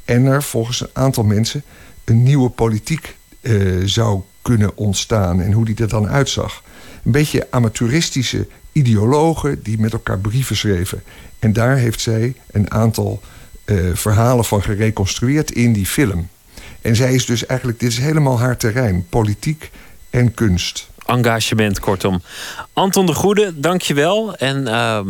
En 0.04 0.24
er 0.26 0.42
volgens 0.42 0.80
een 0.80 0.90
aantal 0.92 1.24
mensen 1.24 1.62
een 2.04 2.22
nieuwe 2.22 2.48
politiek 2.48 3.16
uh, 3.40 3.82
zou 3.84 4.20
kunnen 4.42 4.76
ontstaan. 4.76 5.40
En 5.40 5.52
hoe 5.52 5.64
die 5.64 5.76
er 5.76 5.88
dan 5.88 6.08
uitzag. 6.08 6.62
Een 7.04 7.12
beetje 7.12 7.46
amateuristische 7.50 8.46
ideologen 8.72 9.62
die 9.62 9.78
met 9.78 9.92
elkaar 9.92 10.18
brieven 10.18 10.56
schreven. 10.56 11.02
En 11.38 11.52
daar 11.52 11.76
heeft 11.76 12.00
zij 12.00 12.34
een 12.50 12.70
aantal 12.70 13.20
uh, 13.64 13.94
verhalen 13.94 14.44
van 14.44 14.62
gereconstrueerd 14.62 15.50
in 15.50 15.72
die 15.72 15.86
film. 15.86 16.28
En 16.80 16.96
zij 16.96 17.14
is 17.14 17.26
dus 17.26 17.46
eigenlijk, 17.46 17.80
dit 17.80 17.90
is 17.90 17.98
helemaal 17.98 18.38
haar 18.38 18.56
terrein: 18.56 19.06
politiek 19.08 19.70
en 20.10 20.34
kunst. 20.34 20.88
Engagement, 21.06 21.80
kortom. 21.80 22.22
Anton 22.72 23.06
de 23.06 23.14
Goede, 23.14 23.52
dank 23.60 23.82
je 23.82 23.94
wel. 23.94 24.36
En 24.36 24.60
uh, 24.66 25.00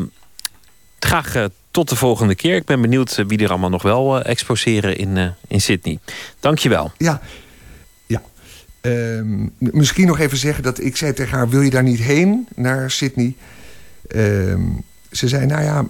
graag 1.04 1.36
uh, 1.36 1.44
tot 1.70 1.88
de 1.88 1.96
volgende 1.96 2.34
keer. 2.34 2.56
Ik 2.56 2.64
ben 2.64 2.80
benieuwd 2.80 3.24
wie 3.26 3.38
er 3.38 3.50
allemaal 3.50 3.70
nog 3.70 3.82
wel 3.82 4.22
exposeren 4.22 4.96
in, 4.96 5.34
in 5.48 5.60
Sydney. 5.60 5.98
Dank 6.40 6.58
je 6.58 6.68
wel. 6.68 6.92
Ja, 6.98 7.20
Uh, 8.86 9.48
misschien 9.58 10.06
nog 10.06 10.18
even 10.18 10.38
zeggen 10.38 10.62
dat 10.62 10.80
ik 10.80 10.96
zei 10.96 11.12
tegen 11.12 11.36
haar... 11.36 11.48
wil 11.48 11.60
je 11.60 11.70
daar 11.70 11.82
niet 11.82 12.00
heen, 12.00 12.48
naar 12.54 12.90
Sydney? 12.90 13.34
Uh, 14.08 14.54
ze 15.10 15.28
zei, 15.28 15.46
nou 15.46 15.62
ja, 15.62 15.86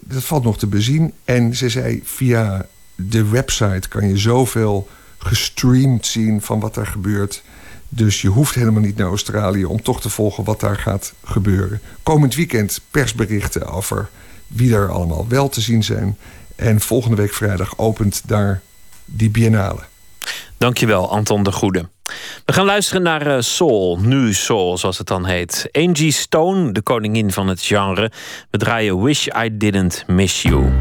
dat 0.00 0.24
valt 0.24 0.44
nog 0.44 0.58
te 0.58 0.66
bezien. 0.66 1.12
En 1.24 1.56
ze 1.56 1.68
zei, 1.68 2.00
via 2.04 2.66
de 2.94 3.28
website 3.28 3.88
kan 3.88 4.08
je 4.08 4.16
zoveel 4.16 4.88
gestreamd 5.18 6.06
zien... 6.06 6.42
van 6.42 6.60
wat 6.60 6.76
er 6.76 6.86
gebeurt. 6.86 7.42
Dus 7.88 8.20
je 8.20 8.28
hoeft 8.28 8.54
helemaal 8.54 8.82
niet 8.82 8.96
naar 8.96 9.08
Australië... 9.08 9.64
om 9.64 9.82
toch 9.82 10.00
te 10.00 10.10
volgen 10.10 10.44
wat 10.44 10.60
daar 10.60 10.78
gaat 10.78 11.12
gebeuren. 11.24 11.80
Komend 12.02 12.34
weekend 12.34 12.80
persberichten 12.90 13.66
over 13.66 14.08
wie 14.46 14.74
er 14.74 14.90
allemaal 14.90 15.28
wel 15.28 15.48
te 15.48 15.60
zien 15.60 15.84
zijn. 15.84 16.18
En 16.56 16.80
volgende 16.80 17.16
week 17.16 17.34
vrijdag 17.34 17.78
opent 17.78 18.22
daar 18.26 18.60
die 19.04 19.30
biennale. 19.30 19.80
Dankjewel, 20.58 21.10
Anton 21.10 21.42
de 21.42 21.52
Goede. 21.52 21.88
We 22.44 22.52
gaan 22.52 22.64
luisteren 22.64 23.02
naar 23.02 23.26
uh, 23.26 23.36
Soul, 23.40 23.98
nu 24.00 24.34
Soul 24.34 24.78
zoals 24.78 24.98
het 24.98 25.06
dan 25.06 25.26
heet. 25.26 25.68
Angie 25.72 26.12
Stone, 26.12 26.72
de 26.72 26.82
koningin 26.82 27.32
van 27.32 27.48
het 27.48 27.62
genre. 27.62 28.10
We 28.50 28.58
draaien 28.58 29.02
Wish 29.02 29.26
I 29.26 29.56
Didn't 29.56 30.04
Miss 30.06 30.42
You. 30.42 30.72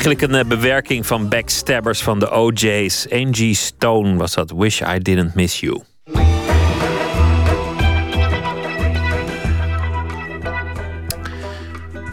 Eigenlijk 0.00 0.32
een 0.32 0.40
eh, 0.40 0.48
bewerking 0.48 1.06
van 1.06 1.28
backstabbers 1.28 2.02
van 2.02 2.18
de 2.18 2.30
OJ's. 2.30 3.06
Angie 3.10 3.54
Stone 3.54 4.16
was 4.16 4.34
dat. 4.34 4.52
Wish 4.56 4.80
I 4.80 4.98
Didn't 4.98 5.34
Miss 5.34 5.60
You. 5.60 5.82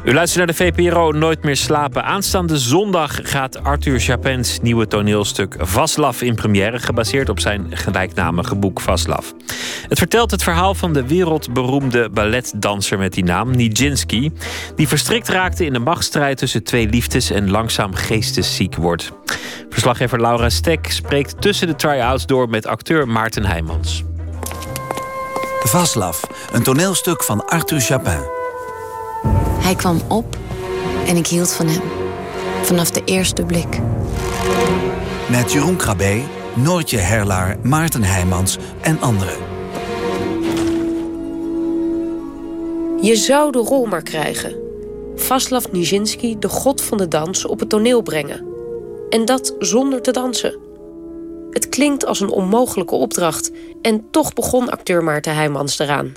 U 0.03 0.13
luistert 0.13 0.45
naar 0.45 0.55
de 0.55 0.81
VPRO 0.83 1.11
Nooit 1.11 1.43
meer 1.43 1.55
slapen. 1.55 2.03
Aanstaande 2.03 2.57
zondag 2.57 3.19
gaat 3.23 3.63
Arthur 3.63 3.99
Chapins 3.99 4.59
nieuwe 4.59 4.87
toneelstuk 4.87 5.55
Vaslav 5.59 6.21
in 6.21 6.35
première, 6.35 6.79
gebaseerd 6.79 7.29
op 7.29 7.39
zijn 7.39 7.77
gelijknamige 7.77 8.55
boek 8.55 8.81
Vaslav. 8.81 9.31
Het 9.87 9.97
vertelt 9.97 10.31
het 10.31 10.43
verhaal 10.43 10.75
van 10.75 10.93
de 10.93 11.07
wereldberoemde 11.07 12.09
balletdanser 12.09 12.97
met 12.97 13.13
die 13.13 13.23
naam, 13.23 13.51
Nijinsky, 13.51 14.31
die 14.75 14.87
verstrikt 14.87 15.27
raakte 15.27 15.65
in 15.65 15.73
de 15.73 15.79
machtsstrijd 15.79 16.37
tussen 16.37 16.63
twee 16.63 16.87
liefdes 16.87 17.29
en 17.31 17.49
langzaam 17.49 17.93
geestesziek 17.93 18.75
wordt. 18.75 19.11
Verslaggever 19.69 20.21
Laura 20.21 20.49
Stek 20.49 20.91
spreekt 20.91 21.41
tussen 21.41 21.67
de 21.67 21.75
try-outs 21.75 22.25
door 22.25 22.49
met 22.49 22.65
acteur 22.65 23.07
Maarten 23.07 23.45
Heijmans. 23.45 24.03
Vaslav, 25.59 26.23
een 26.51 26.63
toneelstuk 26.63 27.23
van 27.23 27.45
Arthur 27.45 27.79
Chapin. 27.79 28.21
Hij 29.59 29.75
kwam 29.75 30.01
op 30.07 30.37
en 31.07 31.15
ik 31.15 31.27
hield 31.27 31.53
van 31.53 31.67
hem. 31.67 31.81
Vanaf 32.61 32.91
de 32.91 33.01
eerste 33.05 33.43
blik. 33.43 33.79
Met 35.29 35.51
Jeroen 35.51 35.75
Krabbe, 35.75 36.21
Noortje 36.53 36.97
Herlaar, 36.97 37.57
Maarten 37.63 38.03
Heijmans 38.03 38.57
en 38.81 39.01
anderen. 39.01 39.46
Je 43.01 43.15
zou 43.15 43.51
de 43.51 43.57
rol 43.57 43.85
maar 43.85 44.03
krijgen. 44.03 44.55
Vaslav 45.15 45.65
Nijinsky, 45.71 46.39
de 46.39 46.49
god 46.49 46.81
van 46.81 46.97
de 46.97 47.07
dans, 47.07 47.45
op 47.45 47.59
het 47.59 47.69
toneel 47.69 48.01
brengen. 48.01 48.45
En 49.09 49.25
dat 49.25 49.55
zonder 49.59 50.01
te 50.01 50.11
dansen. 50.11 50.57
Het 51.51 51.69
klinkt 51.69 52.05
als 52.05 52.19
een 52.19 52.29
onmogelijke 52.29 52.95
opdracht. 52.95 53.51
En 53.81 54.05
toch 54.11 54.33
begon 54.33 54.69
acteur 54.69 55.03
Maarten 55.03 55.35
Heijmans 55.35 55.79
eraan. 55.79 56.13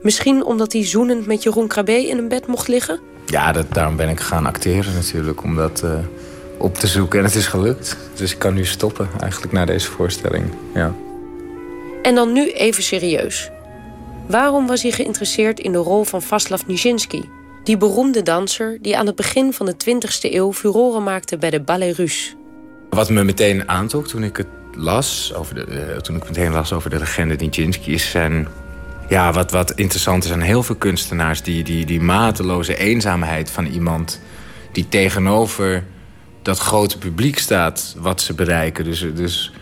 Misschien 0.00 0.44
omdat 0.44 0.72
hij 0.72 0.86
zoenend 0.86 1.26
met 1.26 1.42
Jeroen 1.42 1.68
Krabbe 1.68 2.06
in 2.08 2.18
een 2.18 2.28
bed 2.28 2.46
mocht 2.46 2.68
liggen? 2.68 3.00
Ja, 3.26 3.52
dat, 3.52 3.66
daarom 3.72 3.96
ben 3.96 4.08
ik 4.08 4.20
gaan 4.20 4.46
acteren 4.46 4.94
natuurlijk. 4.94 5.42
Om 5.42 5.56
dat 5.56 5.82
uh, 5.84 5.98
op 6.58 6.74
te 6.74 6.86
zoeken. 6.86 7.18
En 7.18 7.24
het 7.24 7.34
is 7.34 7.46
gelukt. 7.46 7.96
Dus 8.14 8.32
ik 8.32 8.38
kan 8.38 8.54
nu 8.54 8.64
stoppen 8.64 9.08
eigenlijk 9.20 9.52
na 9.52 9.64
deze 9.64 9.90
voorstelling. 9.90 10.44
Ja. 10.74 10.94
En 12.02 12.14
dan 12.14 12.32
nu 12.32 12.50
even 12.50 12.82
serieus. 12.82 13.50
Waarom 14.28 14.66
was 14.66 14.82
hij 14.82 14.90
geïnteresseerd 14.90 15.60
in 15.60 15.72
de 15.72 15.78
rol 15.78 16.04
van 16.04 16.22
Vaslav 16.22 16.62
Nijinsky? 16.66 17.22
Die 17.64 17.76
beroemde 17.76 18.22
danser 18.22 18.78
die 18.80 18.96
aan 18.96 19.06
het 19.06 19.16
begin 19.16 19.52
van 19.52 19.66
de 19.66 19.74
20e 19.74 20.32
eeuw 20.32 20.52
furoren 20.52 21.02
maakte 21.02 21.38
bij 21.38 21.50
de 21.50 21.60
Ballet 21.60 21.96
Russe. 21.96 22.34
Wat 22.90 23.10
me 23.10 23.24
meteen 23.24 23.68
aantrok 23.68 24.08
toen 24.08 24.22
ik 24.22 24.36
het 24.36 24.46
las, 24.72 25.32
over 25.34 25.54
de, 25.54 25.66
uh, 25.68 25.96
toen 25.96 26.16
ik 26.16 26.24
meteen 26.24 26.52
las 26.52 26.72
over 26.72 26.90
de 26.90 26.98
legende 26.98 27.34
Nijinsky, 27.34 27.90
is 27.90 28.10
zijn 28.10 28.48
ja, 29.08 29.32
wat, 29.32 29.50
wat 29.50 29.70
interessant 29.70 30.24
is 30.24 30.32
aan 30.32 30.40
heel 30.40 30.62
veel 30.62 30.74
kunstenaars... 30.74 31.42
Die, 31.42 31.64
die, 31.64 31.86
die 31.86 32.00
mateloze 32.00 32.76
eenzaamheid 32.76 33.50
van 33.50 33.66
iemand... 33.66 34.20
die 34.72 34.88
tegenover 34.88 35.84
dat 36.42 36.58
grote 36.58 36.98
publiek 36.98 37.38
staat 37.38 37.96
wat 37.98 38.20
ze 38.20 38.34
bereiken. 38.34 38.84
Dus, 38.84 39.06
dus 39.14 39.52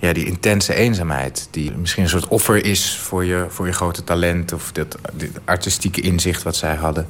ja, 0.00 0.12
die 0.12 0.26
intense 0.26 0.74
eenzaamheid... 0.74 1.48
die 1.50 1.72
misschien 1.72 2.02
een 2.02 2.08
soort 2.08 2.28
offer 2.28 2.64
is 2.64 2.96
voor 2.96 3.24
je, 3.24 3.46
voor 3.48 3.66
je 3.66 3.72
grote 3.72 4.04
talent... 4.04 4.52
of 4.52 4.72
dat 4.72 4.98
artistieke 5.44 6.00
inzicht 6.00 6.42
wat 6.42 6.56
zij 6.56 6.74
hadden. 6.74 7.06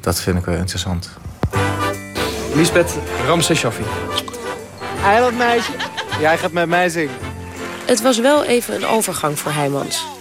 Dat 0.00 0.20
vind 0.20 0.38
ik 0.38 0.44
wel 0.44 0.56
interessant. 0.56 1.10
Lisbeth 2.54 2.98
Ramseshafi. 3.26 3.82
Eiland 5.04 5.36
meisje, 5.36 5.72
jij 6.20 6.38
gaat 6.38 6.52
met 6.52 6.68
mij 6.68 6.88
zingen. 6.88 7.14
Het 7.86 8.02
was 8.02 8.18
wel 8.18 8.44
even 8.44 8.74
een 8.74 8.86
overgang 8.86 9.38
voor 9.38 9.52
Heijmans. 9.52 10.17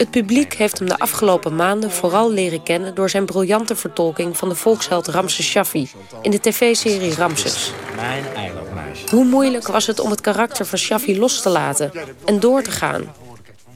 Het 0.00 0.10
publiek 0.10 0.54
heeft 0.54 0.78
hem 0.78 0.88
de 0.88 0.98
afgelopen 0.98 1.56
maanden 1.56 1.90
vooral 1.90 2.32
leren 2.32 2.62
kennen... 2.62 2.94
door 2.94 3.10
zijn 3.10 3.24
briljante 3.24 3.76
vertolking 3.76 4.36
van 4.36 4.48
de 4.48 4.54
volksheld 4.54 5.08
Ramses 5.08 5.46
Shaffi... 5.46 5.90
in 6.22 6.30
de 6.30 6.40
tv-serie 6.40 7.14
Ramses. 7.14 7.72
Mijn 7.96 8.24
eilandmeisje. 8.34 9.04
Hoe 9.10 9.24
moeilijk 9.24 9.66
was 9.66 9.86
het 9.86 10.00
om 10.00 10.10
het 10.10 10.20
karakter 10.20 10.66
van 10.66 10.78
Shaffi 10.78 11.18
los 11.18 11.42
te 11.42 11.48
laten 11.48 11.92
en 12.24 12.40
door 12.40 12.62
te 12.62 12.70
gaan? 12.70 13.02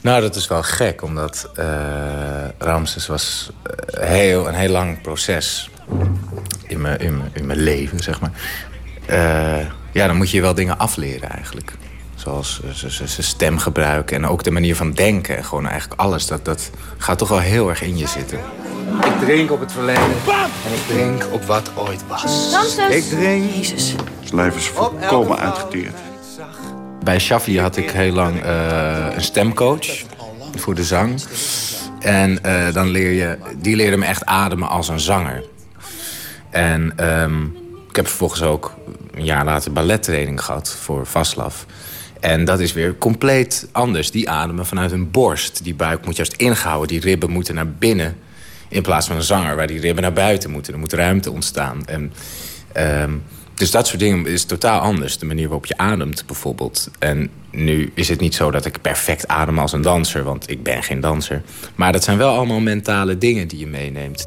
Nou, 0.01 0.21
dat 0.21 0.35
is 0.37 0.49
wel 0.49 0.63
gek, 0.63 1.03
omdat 1.03 1.51
uh, 1.59 1.65
Ramses 2.59 3.07
was 3.07 3.51
uh, 3.95 4.05
heel, 4.05 4.49
een 4.49 4.55
heel 4.55 4.71
lang 4.71 5.01
proces 5.01 5.71
in 6.67 6.81
mijn, 6.81 6.99
in, 6.99 7.17
mijn, 7.17 7.31
in 7.33 7.47
mijn 7.47 7.61
leven, 7.61 7.99
zeg 7.99 8.21
maar. 8.21 8.33
Uh, 9.11 9.71
ja, 9.93 10.07
dan 10.07 10.17
moet 10.17 10.31
je 10.31 10.41
wel 10.41 10.55
dingen 10.55 10.79
afleren 10.79 11.31
eigenlijk. 11.31 11.73
Zoals 12.25 12.61
zijn 12.95 13.09
stemgebruik 13.09 14.11
en 14.11 14.27
ook 14.27 14.43
de 14.43 14.51
manier 14.51 14.77
van 14.77 14.93
denken. 14.93 15.45
Gewoon 15.45 15.67
eigenlijk 15.69 16.01
alles. 16.01 16.27
Dat, 16.27 16.45
dat 16.45 16.71
gaat 16.99 17.19
toch 17.19 17.29
wel 17.29 17.39
heel 17.39 17.69
erg 17.69 17.83
in 17.83 17.99
je 17.99 18.07
zitten. 18.07 18.39
Ik 19.05 19.19
drink 19.21 19.51
op 19.51 19.61
het 19.61 19.73
verleden. 19.73 20.03
En 20.67 20.73
ik 20.73 20.87
drink 20.87 21.27
op 21.31 21.45
wat 21.45 21.71
ooit 21.75 22.05
was. 22.09 22.51
Ramses. 22.53 22.95
Ik 22.95 23.05
drink... 23.05 23.55
Jezus. 23.55 23.95
Het 24.21 24.33
leven 24.33 24.57
is 24.57 24.67
volkomen 24.67 25.39
uitgeteerd. 25.39 25.95
Bij 27.03 27.19
Shaffi 27.19 27.61
had 27.61 27.77
ik 27.77 27.91
heel 27.91 28.13
lang 28.13 28.45
uh, 28.45 29.07
een 29.15 29.23
stemcoach 29.23 29.87
voor 30.55 30.75
de 30.75 30.85
zang. 30.85 31.23
En 32.01 32.39
uh, 32.47 32.73
dan 32.73 32.89
leer 32.89 33.11
je, 33.11 33.39
die 33.57 33.77
leerde 33.77 33.97
me 33.97 34.05
echt 34.05 34.25
ademen 34.25 34.69
als 34.69 34.89
een 34.89 35.01
zanger. 35.01 35.45
En 36.51 37.11
um, 37.21 37.57
ik 37.89 37.97
heb 37.97 38.07
vervolgens 38.07 38.43
ook 38.43 38.75
een 39.15 39.25
jaar 39.25 39.45
later 39.45 39.73
ballettraining 39.73 40.45
gehad 40.45 40.77
voor 40.81 41.07
Vaslav. 41.07 41.55
En 42.25 42.45
dat 42.45 42.61
is 42.61 42.73
weer 42.73 42.99
compleet 42.99 43.69
anders. 43.73 44.11
Die 44.11 44.31
ademen 44.31 44.67
vanuit 44.67 44.93
een 44.93 45.11
borst. 45.11 45.65
Die 45.65 45.75
buik 45.75 46.05
moet 46.05 46.17
juist 46.17 46.33
ingehouden. 46.33 46.89
Die 46.89 47.01
ribben 47.01 47.31
moeten 47.31 47.55
naar 47.55 47.69
binnen. 47.69 48.17
In 48.69 48.83
plaats 48.83 49.07
van 49.07 49.17
een 49.17 49.23
zanger 49.23 49.57
waar 49.57 49.67
die 49.67 49.81
ribben 49.81 50.03
naar 50.03 50.13
buiten 50.13 50.51
moeten. 50.51 50.73
Er 50.73 50.79
moet 50.79 50.93
ruimte 50.93 51.31
ontstaan. 51.31 51.87
En, 51.87 52.13
um, 53.03 53.23
dus 53.55 53.71
dat 53.71 53.87
soort 53.87 54.01
dingen 54.01 54.27
is 54.27 54.45
totaal 54.45 54.81
anders. 54.81 55.19
De 55.19 55.27
manier 55.27 55.45
waarop 55.45 55.67
je 55.67 55.77
ademt 55.77 56.27
bijvoorbeeld. 56.27 56.91
En 56.99 57.31
nu 57.51 57.93
is 57.95 58.09
het 58.09 58.21
niet 58.21 58.35
zo 58.35 58.51
dat 58.51 58.65
ik 58.65 58.81
perfect 58.81 59.29
adem 59.29 59.59
als 59.59 59.73
een 59.73 59.83
danser. 59.83 60.23
Want 60.23 60.51
ik 60.51 60.63
ben 60.63 60.83
geen 60.83 61.01
danser. 61.01 61.43
Maar 61.75 61.93
dat 61.93 62.05
zijn 62.05 62.19
wel 62.19 62.37
allemaal 62.37 62.61
mentale 62.61 63.19
dingen 63.19 63.49
die 63.49 63.59
je 63.59 63.67
meeneemt. 63.67 64.27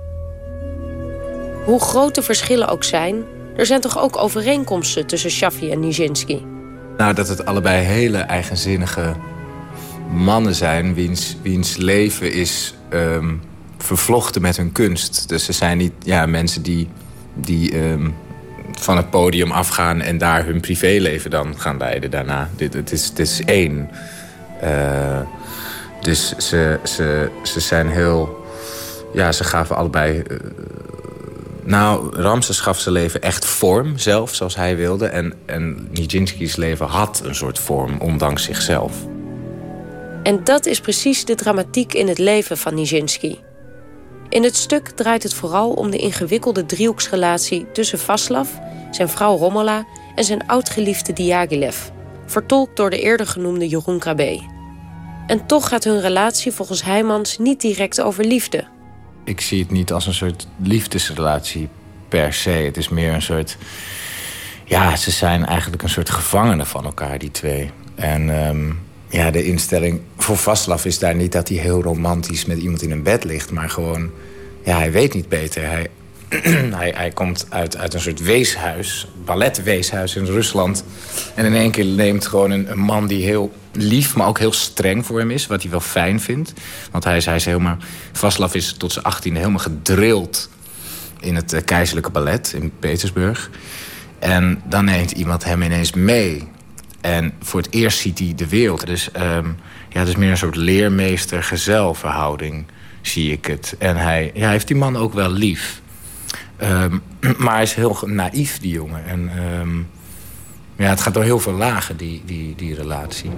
Hoe 1.65 1.79
groot 1.79 2.15
de 2.15 2.21
verschillen 2.21 2.67
ook 2.67 2.83
zijn... 2.83 3.23
er 3.55 3.65
zijn 3.65 3.81
toch 3.81 3.99
ook 3.99 4.17
overeenkomsten 4.17 5.07
tussen 5.07 5.31
Shaffi 5.31 5.71
en 5.71 5.79
Nijinsky... 5.79 6.41
Nou, 6.97 7.13
dat 7.13 7.27
het 7.27 7.45
allebei 7.45 7.83
hele 7.83 8.17
eigenzinnige 8.17 9.15
mannen 10.11 10.55
zijn... 10.55 10.93
wiens, 10.93 11.37
wiens 11.41 11.75
leven 11.75 12.31
is 12.31 12.75
um, 12.93 13.41
vervlochten 13.77 14.41
met 14.41 14.57
hun 14.57 14.71
kunst. 14.71 15.29
Dus 15.29 15.45
ze 15.45 15.51
zijn 15.51 15.77
niet 15.77 15.93
ja, 16.03 16.25
mensen 16.25 16.61
die, 16.61 16.87
die 17.33 17.89
um, 17.89 18.15
van 18.71 18.97
het 18.97 19.09
podium 19.09 19.51
afgaan... 19.51 20.01
en 20.01 20.17
daar 20.17 20.45
hun 20.45 20.59
privéleven 20.59 21.29
dan 21.29 21.59
gaan 21.59 21.77
leiden 21.77 22.11
daarna. 22.11 22.49
Dit, 22.55 22.73
het, 22.73 22.91
is, 22.91 23.05
het 23.05 23.19
is 23.19 23.41
één. 23.45 23.89
Uh, 24.63 25.19
dus 26.01 26.35
ze, 26.37 26.79
ze, 26.83 27.29
ze 27.43 27.59
zijn 27.59 27.89
heel... 27.89 28.45
Ja, 29.13 29.31
ze 29.31 29.43
gaven 29.43 29.75
allebei... 29.75 30.23
Uh, 30.31 30.37
nou, 31.67 32.15
Ramses 32.21 32.59
gaf 32.59 32.79
zijn 32.79 32.95
leven 32.95 33.21
echt 33.21 33.45
vorm, 33.45 33.97
zelf, 33.97 34.35
zoals 34.35 34.55
hij 34.55 34.75
wilde. 34.75 35.07
En, 35.07 35.33
en 35.45 35.87
Nijinsky's 35.91 36.55
leven 36.55 36.85
had 36.85 37.21
een 37.23 37.35
soort 37.35 37.59
vorm, 37.59 37.99
ondanks 37.99 38.43
zichzelf. 38.43 38.93
En 40.23 40.43
dat 40.43 40.65
is 40.65 40.79
precies 40.79 41.25
de 41.25 41.35
dramatiek 41.35 41.93
in 41.93 42.07
het 42.07 42.17
leven 42.17 42.57
van 42.57 42.75
Nijinsky. 42.75 43.35
In 44.29 44.43
het 44.43 44.55
stuk 44.55 44.89
draait 44.89 45.23
het 45.23 45.33
vooral 45.33 45.71
om 45.71 45.91
de 45.91 45.97
ingewikkelde 45.97 46.65
driehoeksrelatie... 46.65 47.71
tussen 47.71 47.99
Vaslav, 47.99 48.49
zijn 48.91 49.09
vrouw 49.09 49.37
Romola 49.37 49.85
en 50.15 50.23
zijn 50.23 50.47
oudgeliefde 50.47 51.13
Diaghilev... 51.13 51.77
vertolkt 52.25 52.77
door 52.77 52.89
de 52.89 52.99
eerder 52.99 53.27
genoemde 53.27 53.67
Jeroen 53.67 53.99
Krabbe. 53.99 54.41
En 55.27 55.45
toch 55.45 55.67
gaat 55.67 55.83
hun 55.83 56.01
relatie 56.01 56.51
volgens 56.51 56.83
Heijmans 56.83 57.37
niet 57.37 57.61
direct 57.61 58.01
over 58.01 58.25
liefde 58.25 58.75
ik 59.27 59.41
zie 59.41 59.61
het 59.61 59.71
niet 59.71 59.91
als 59.91 60.07
een 60.07 60.13
soort 60.13 60.47
liefdesrelatie 60.57 61.67
per 62.07 62.33
se. 62.33 62.49
Het 62.49 62.77
is 62.77 62.89
meer 62.89 63.13
een 63.13 63.21
soort... 63.21 63.57
Ja, 64.63 64.95
ze 64.95 65.11
zijn 65.11 65.45
eigenlijk 65.45 65.83
een 65.83 65.89
soort 65.89 66.09
gevangenen 66.09 66.67
van 66.67 66.85
elkaar, 66.85 67.19
die 67.19 67.31
twee. 67.31 67.71
En 67.95 68.47
um, 68.47 68.79
ja, 69.09 69.31
de 69.31 69.43
instelling 69.43 70.01
voor 70.17 70.37
Vaslav 70.37 70.85
is 70.85 70.99
daar 70.99 71.15
niet 71.15 71.31
dat 71.31 71.47
hij 71.49 71.57
heel 71.57 71.81
romantisch 71.81 72.45
met 72.45 72.57
iemand 72.57 72.81
in 72.81 72.91
een 72.91 73.03
bed 73.03 73.23
ligt. 73.23 73.51
Maar 73.51 73.69
gewoon, 73.69 74.11
ja, 74.63 74.77
hij 74.77 74.91
weet 74.91 75.13
niet 75.13 75.29
beter. 75.29 75.63
Hij, 75.63 75.89
hij, 76.79 76.93
hij 76.95 77.11
komt 77.11 77.45
uit, 77.49 77.77
uit 77.77 77.93
een 77.93 77.99
soort 77.99 78.21
weeshuis, 78.21 79.07
balletweeshuis 79.25 80.15
in 80.15 80.25
Rusland. 80.25 80.83
En 81.35 81.45
in 81.45 81.53
één 81.53 81.71
keer 81.71 81.85
neemt 81.85 82.27
gewoon 82.27 82.51
een, 82.51 82.71
een 82.71 82.79
man 82.79 83.07
die 83.07 83.23
heel 83.23 83.51
lief, 83.71 84.15
maar 84.15 84.27
ook 84.27 84.39
heel 84.39 84.53
streng 84.53 85.05
voor 85.05 85.19
hem 85.19 85.31
is. 85.31 85.47
Wat 85.47 85.61
hij 85.61 85.71
wel 85.71 85.79
fijn 85.79 86.19
vindt. 86.19 86.53
Want 86.91 87.03
hij 87.03 87.17
is, 87.17 87.25
hij 87.25 87.35
is 87.35 87.45
helemaal... 87.45 87.77
Vaslav 88.11 88.53
is 88.53 88.73
tot 88.73 88.91
zijn 88.91 89.05
achttiende 89.05 89.39
helemaal 89.39 89.59
gedrild 89.59 90.49
in 91.19 91.35
het 91.35 91.53
eh, 91.53 91.63
keizerlijke 91.65 92.11
ballet 92.11 92.53
in 92.55 92.71
Petersburg. 92.79 93.49
En 94.19 94.61
dan 94.65 94.85
neemt 94.85 95.11
iemand 95.11 95.43
hem 95.43 95.61
ineens 95.61 95.93
mee. 95.93 96.47
En 97.01 97.33
voor 97.41 97.61
het 97.61 97.73
eerst 97.73 97.99
ziet 97.99 98.19
hij 98.19 98.33
de 98.35 98.47
wereld. 98.47 98.85
Dus 98.85 99.11
ehm, 99.11 99.47
ja, 99.89 99.99
het 99.99 100.07
is 100.07 100.15
meer 100.15 100.31
een 100.31 100.37
soort 100.37 100.55
leermeester-gezelverhouding, 100.55 102.65
zie 103.01 103.31
ik 103.31 103.45
het. 103.45 103.75
En 103.79 103.95
hij, 103.95 104.31
ja, 104.33 104.41
hij 104.41 104.51
heeft 104.51 104.67
die 104.67 104.75
man 104.75 104.97
ook 104.97 105.13
wel 105.13 105.31
lief. 105.31 105.81
Ehm, 106.57 106.97
maar 107.43 107.53
hij 107.53 107.63
is 107.63 107.73
heel 107.73 107.97
naïef, 108.05 108.59
die 108.59 108.71
jongen. 108.71 109.05
En 109.05 109.29
ehm, 109.35 109.77
ja, 110.83 110.89
het 110.89 111.01
gaat 111.01 111.13
door 111.13 111.23
heel 111.23 111.39
veel 111.39 111.53
lagen, 111.53 111.97
die, 111.97 112.21
die, 112.25 112.55
die 112.55 112.75
relatie. 112.75 113.31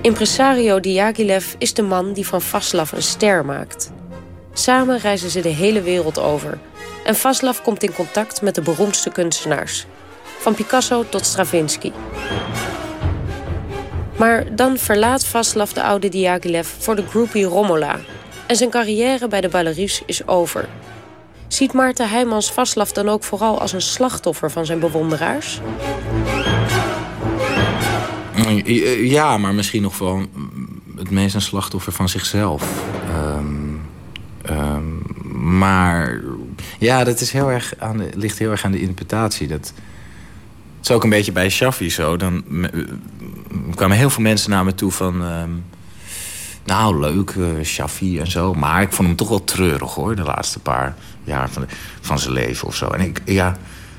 Impresario 0.00 0.80
Diaghilev 0.80 1.54
is 1.58 1.74
de 1.74 1.82
man 1.82 2.12
die 2.12 2.26
van 2.26 2.42
Vaslav 2.42 2.92
een 2.92 3.02
ster 3.02 3.44
maakt. 3.44 3.92
Samen 4.52 4.98
reizen 4.98 5.30
ze 5.30 5.40
de 5.40 5.48
hele 5.48 5.82
wereld 5.82 6.18
over. 6.18 6.58
En 7.04 7.16
Vaslav 7.16 7.60
komt 7.62 7.82
in 7.82 7.92
contact 7.92 8.42
met 8.42 8.54
de 8.54 8.62
beroemdste 8.62 9.10
kunstenaars. 9.10 9.86
Van 10.38 10.54
Picasso 10.54 11.04
tot 11.08 11.26
Stravinsky. 11.26 11.92
Maar 14.16 14.54
dan 14.54 14.78
verlaat 14.78 15.26
Vaslav 15.26 15.70
de 15.70 15.82
oude 15.82 16.08
Diaghilev 16.08 16.68
voor 16.78 16.96
de 16.96 17.06
groupie 17.06 17.44
Romola. 17.44 17.98
En 18.48 18.56
zijn 18.56 18.70
carrière 18.70 19.28
bij 19.28 19.40
de 19.40 19.48
Belarus 19.48 20.02
is 20.06 20.26
over. 20.26 20.68
Ziet 21.48 21.72
Maarten 21.72 22.08
Heijmans 22.08 22.52
Vaslav 22.52 22.90
dan 22.90 23.08
ook 23.08 23.24
vooral 23.24 23.60
als 23.60 23.72
een 23.72 23.82
slachtoffer 23.82 24.50
van 24.50 24.66
zijn 24.66 24.78
bewonderaars? 24.78 25.60
Ja, 28.98 29.38
maar 29.38 29.54
misschien 29.54 29.82
nog 29.82 29.98
wel 29.98 30.26
het 30.96 31.10
meest 31.10 31.34
een 31.34 31.40
slachtoffer 31.40 31.92
van 31.92 32.08
zichzelf. 32.08 32.82
Ehm, 33.08 33.44
ehm, 34.42 35.58
maar 35.58 36.20
ja, 36.78 37.04
dat 37.04 37.20
is 37.20 37.32
heel 37.32 37.50
erg 37.50 37.74
aan 37.78 37.96
de, 37.96 38.10
ligt 38.14 38.38
heel 38.38 38.50
erg 38.50 38.64
aan 38.64 38.72
de 38.72 38.80
interpretatie. 38.80 39.48
Dat, 39.48 39.72
het 40.76 40.88
is 40.88 40.90
ook 40.90 41.04
een 41.04 41.10
beetje 41.10 41.32
bij 41.32 41.50
Shaffi 41.50 41.90
zo. 41.90 42.16
Dan 42.16 42.44
kwamen 43.74 43.96
heel 43.96 44.10
veel 44.10 44.22
mensen 44.22 44.50
naar 44.50 44.64
me 44.64 44.74
toe 44.74 44.90
van... 44.90 45.22
ehm, 45.22 45.50
nou, 46.68 47.00
leuk, 47.00 47.34
Shaffi 47.64 48.18
en 48.18 48.30
zo. 48.30 48.54
Maar 48.54 48.82
ik 48.82 48.92
vond 48.92 49.08
hem 49.08 49.16
toch 49.16 49.28
wel 49.28 49.44
treurig, 49.44 49.94
hoor. 49.94 50.16
De 50.16 50.22
laatste 50.22 50.58
paar 50.58 50.94
jaar 51.24 51.50
van, 51.50 51.66
van 52.00 52.18
zijn 52.18 52.32
leven 52.32 52.68
of 52.68 52.76
zo. 52.76 52.88
En 52.88 53.00
ik, 53.00 53.22
ja, 53.24 53.56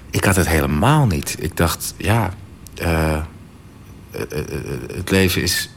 ik 0.09 0.23
had 0.23 0.35
het 0.35 0.47
helemaal 0.47 1.05
niet. 1.05 1.35
Ik 1.39 1.57
dacht, 1.57 1.93
ja... 1.97 2.33
eh, 2.75 3.13
eh, 3.13 3.21
het 4.95 5.11
leven 5.11 5.41
is... 5.41 5.69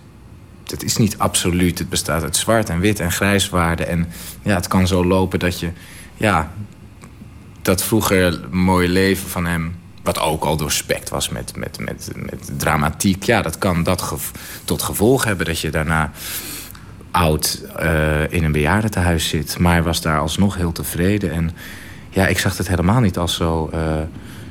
Het 0.66 0.82
is 0.82 0.96
niet 0.96 1.18
absoluut. 1.18 1.78
Het 1.78 1.88
bestaat 1.88 2.22
uit 2.22 2.36
zwart 2.36 2.68
en 2.68 2.80
wit 2.80 3.00
en 3.00 3.12
grijswaarden. 3.12 3.88
En 3.88 4.08
ja, 4.42 4.54
het 4.54 4.68
kan 4.68 4.86
zo 4.86 5.04
lopen 5.04 5.38
dat 5.38 5.60
je... 5.60 5.70
Ja, 6.16 6.52
dat 7.62 7.82
vroeger 7.82 8.40
mooie 8.50 8.88
leven 8.88 9.28
van 9.28 9.46
hem... 9.46 9.74
wat 10.02 10.18
ook 10.18 10.44
al 10.44 10.56
doorspekt 10.56 11.08
was 11.08 11.28
met, 11.28 11.56
met, 11.56 11.78
met, 11.78 12.10
met 12.16 12.50
dramatiek... 12.56 13.22
ja, 13.22 13.42
dat 13.42 13.58
kan 13.58 13.82
dat 13.82 14.14
tot 14.64 14.82
gevolg 14.82 15.24
hebben 15.24 15.46
dat 15.46 15.60
je 15.60 15.70
daarna 15.70 16.12
oud 17.12 17.62
eh, 17.76 18.32
in 18.32 18.44
een 18.44 18.52
bejaardentehuis 18.52 19.28
zit. 19.28 19.58
Maar 19.58 19.82
was 19.82 20.00
daar 20.00 20.18
alsnog 20.18 20.56
heel 20.56 20.72
tevreden. 20.72 21.32
En 21.32 21.50
ja, 22.10 22.26
ik 22.26 22.38
zag 22.38 22.56
het 22.56 22.68
helemaal 22.68 23.00
niet 23.00 23.18
als 23.18 23.34
zo, 23.34 23.68
eh, 23.72 23.80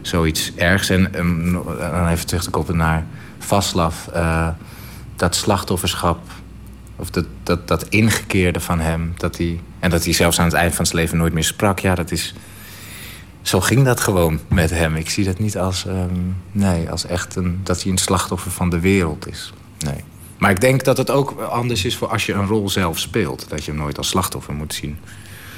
zoiets 0.02 0.56
ergs. 0.56 0.90
En 0.90 1.12
dan 1.80 2.08
even 2.08 2.28
terug 2.28 2.44
te 2.44 2.50
koppelen 2.50 2.80
naar 2.80 3.06
Vaslav. 3.40 4.08
eh, 4.08 4.48
dat 5.16 5.36
slachtofferschap, 5.36 6.20
of 6.96 7.10
dat, 7.10 7.26
dat, 7.44 7.68
dat 7.68 7.88
ingekeerde 7.90 8.60
van 8.60 8.80
hem... 8.80 9.14
Dat 9.18 9.38
hij, 9.38 9.60
en 9.80 9.90
dat 9.90 10.04
hij 10.04 10.14
zelfs 10.14 10.40
aan 10.40 10.46
het 10.46 10.54
eind 10.54 10.76
van 10.76 10.86
zijn 10.86 10.98
leven 10.98 11.18
nooit 11.18 11.34
meer 11.34 11.44
sprak... 11.44 11.80
ja, 11.80 11.96
dat 11.96 12.12
is... 12.12 12.34
Zo 13.42 13.62
ging 13.62 13.86
dat 13.86 14.00
gewoon 14.00 14.40
met 14.48 14.70
hem. 14.70 14.96
Ik 14.96 15.10
zie 15.10 15.26
dat 15.26 15.40
niet 15.40 15.58
als, 15.58 15.86
ehm, 15.86 16.20
nee, 16.52 16.90
als 16.90 17.06
echt 17.06 17.36
een, 17.36 17.60
dat 17.64 17.84
hij 17.84 17.92
een 17.92 17.98
slachtoffer 17.98 18.52
van 18.52 18.70
de 18.70 18.80
wereld 18.80 19.28
is. 19.28 19.54
Nee. 19.80 20.04
Maar 20.42 20.52
ik 20.52 20.62
denk 20.62 20.84
dat 20.84 20.98
het 20.98 21.10
ook 21.10 21.42
anders 21.42 21.86
is 21.86 21.98
voor 21.98 22.08
als 22.08 22.26
je 22.26 22.34
een 22.34 22.48
rol 22.48 22.70
zelf 22.70 23.00
speelt. 23.00 23.50
Dat 23.50 23.66
je 23.66 23.72
hem 23.72 23.80
nooit 23.80 23.98
als 23.98 24.08
slachtoffer 24.08 24.54
moet 24.54 24.74
zien. 24.74 25.00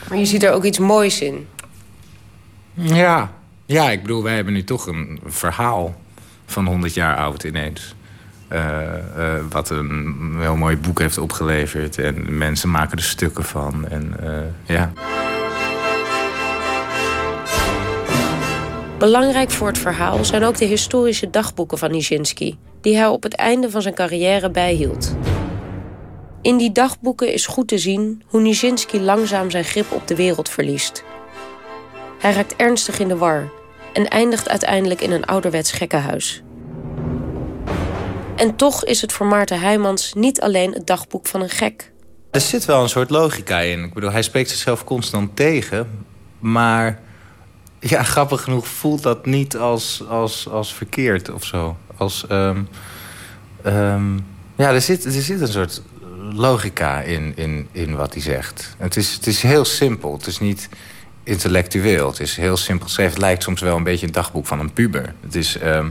Maar 0.09 0.17
je 0.17 0.25
ziet 0.25 0.43
er 0.43 0.51
ook 0.51 0.63
iets 0.63 0.79
moois 0.79 1.21
in. 1.21 1.47
Ja, 2.73 3.31
ja 3.65 3.91
ik 3.91 4.01
bedoel, 4.01 4.23
wij 4.23 4.35
hebben 4.35 4.53
nu 4.53 4.63
toch 4.63 4.87
een 4.87 5.19
verhaal 5.25 5.95
van 6.45 6.65
100 6.65 6.93
jaar 6.93 7.17
oud 7.17 7.43
ineens. 7.43 7.95
Eh, 8.47 8.97
eh, 8.97 9.43
wat 9.49 9.69
een 9.69 10.35
heel 10.39 10.55
mooi 10.55 10.77
boek 10.77 10.99
heeft 10.99 11.17
opgeleverd. 11.17 11.97
En 11.97 12.37
mensen 12.37 12.69
maken 12.69 12.97
er 12.97 13.03
stukken 13.03 13.43
van. 13.43 13.87
En 13.87 14.13
eh, 14.19 14.75
ja. 14.75 14.91
Belangrijk 18.97 19.51
voor 19.51 19.67
het 19.67 19.77
verhaal 19.77 20.25
zijn 20.25 20.43
ook 20.43 20.57
de 20.57 20.65
historische 20.65 21.29
dagboeken 21.29 21.77
van 21.77 21.91
Nijinsky... 21.91 22.55
die 22.83 22.97
hij 22.97 23.07
op 23.07 23.23
het 23.23 23.35
einde 23.35 23.69
van 23.69 23.81
zijn 23.81 23.93
carrière 23.93 24.51
bijhield. 24.51 25.15
In 26.41 26.57
die 26.57 26.71
dagboeken 26.71 27.33
is 27.33 27.45
goed 27.45 27.67
te 27.67 27.77
zien 27.77 28.23
hoe 28.27 28.41
Nijinsky 28.41 28.97
langzaam 28.97 29.51
zijn 29.51 29.63
grip 29.63 29.91
op 29.91 30.07
de 30.07 30.15
wereld 30.15 30.49
verliest. 30.49 31.03
Hij 32.19 32.33
raakt 32.33 32.55
ernstig 32.55 32.99
in 32.99 33.07
de 33.07 33.17
war 33.17 33.49
en 33.93 34.07
eindigt 34.07 34.49
uiteindelijk 34.49 35.01
in 35.01 35.11
een 35.11 35.25
ouderwets 35.25 35.71
gekkenhuis. 35.71 36.43
En 38.35 38.55
toch 38.55 38.85
is 38.85 39.01
het 39.01 39.13
voor 39.13 39.25
Maarten 39.25 39.59
Heijmans 39.59 40.13
niet 40.13 40.41
alleen 40.41 40.73
het 40.73 40.87
dagboek 40.87 41.27
van 41.27 41.41
een 41.41 41.49
gek. 41.49 41.91
Er 42.31 42.41
zit 42.41 42.65
wel 42.65 42.81
een 42.81 42.89
soort 42.89 43.09
logica 43.09 43.59
in. 43.59 43.83
Ik 43.83 43.93
bedoel, 43.93 44.11
hij 44.11 44.21
spreekt 44.21 44.49
zichzelf 44.49 44.83
constant 44.83 45.35
tegen. 45.35 46.05
Maar 46.39 46.99
ja, 47.79 48.03
grappig 48.03 48.41
genoeg 48.41 48.67
voelt 48.67 49.03
dat 49.03 49.25
niet 49.25 49.57
als, 49.57 50.03
als, 50.09 50.49
als 50.49 50.73
verkeerd 50.73 51.31
of 51.31 51.43
zo. 51.43 51.75
Als, 51.97 52.27
ehm, 52.27 52.61
ehm, 53.61 54.15
ja, 54.55 54.71
er 54.71 54.81
zit, 54.81 55.05
er 55.05 55.11
zit 55.11 55.41
een 55.41 55.47
soort 55.47 55.81
logica 56.33 57.01
in, 57.01 57.33
in, 57.35 57.67
in 57.71 57.95
wat 57.95 58.13
hij 58.13 58.21
zegt. 58.21 58.75
Het 58.77 58.95
is, 58.95 59.13
het 59.13 59.27
is 59.27 59.41
heel 59.41 59.65
simpel. 59.65 60.13
Het 60.13 60.27
is 60.27 60.39
niet 60.39 60.69
intellectueel. 61.23 62.07
Het 62.07 62.19
is 62.19 62.35
heel 62.35 62.57
simpel 62.57 62.85
geschreven. 62.85 63.13
Het 63.13 63.21
lijkt 63.21 63.43
soms 63.43 63.61
wel 63.61 63.77
een 63.77 63.83
beetje 63.83 64.05
een 64.05 64.11
dagboek 64.11 64.45
van 64.45 64.59
een 64.59 64.73
puber. 64.73 65.13
Het 65.21 65.35
is... 65.35 65.57
ehm, 65.57 65.87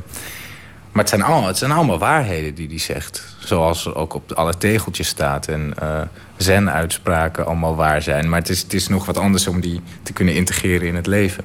maar 0.92 1.00
het 1.00 1.10
zijn, 1.10 1.22
allemaal, 1.22 1.46
het 1.46 1.58
zijn 1.58 1.70
allemaal 1.70 1.98
waarheden 1.98 2.54
die 2.54 2.68
hij 2.68 2.78
zegt. 2.78 3.36
Zoals 3.38 3.94
ook 3.94 4.14
op 4.14 4.32
alle 4.32 4.58
tegeltjes 4.58 5.08
staat. 5.08 5.48
En 5.48 5.74
eh 5.78 6.00
zen-uitspraken 6.42 7.46
allemaal 7.46 7.76
waar 7.76 8.02
zijn. 8.02 8.28
Maar 8.28 8.38
het 8.38 8.48
is, 8.48 8.62
het 8.62 8.74
is 8.74 8.88
nog 8.88 9.06
wat 9.06 9.18
anders 9.18 9.46
om 9.46 9.60
die 9.60 9.80
te 10.02 10.12
kunnen 10.12 10.34
integreren 10.34 10.88
in 10.88 10.94
het 10.94 11.06
leven. 11.06 11.44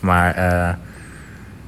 Maar 0.00 0.34
eh, 0.34 0.74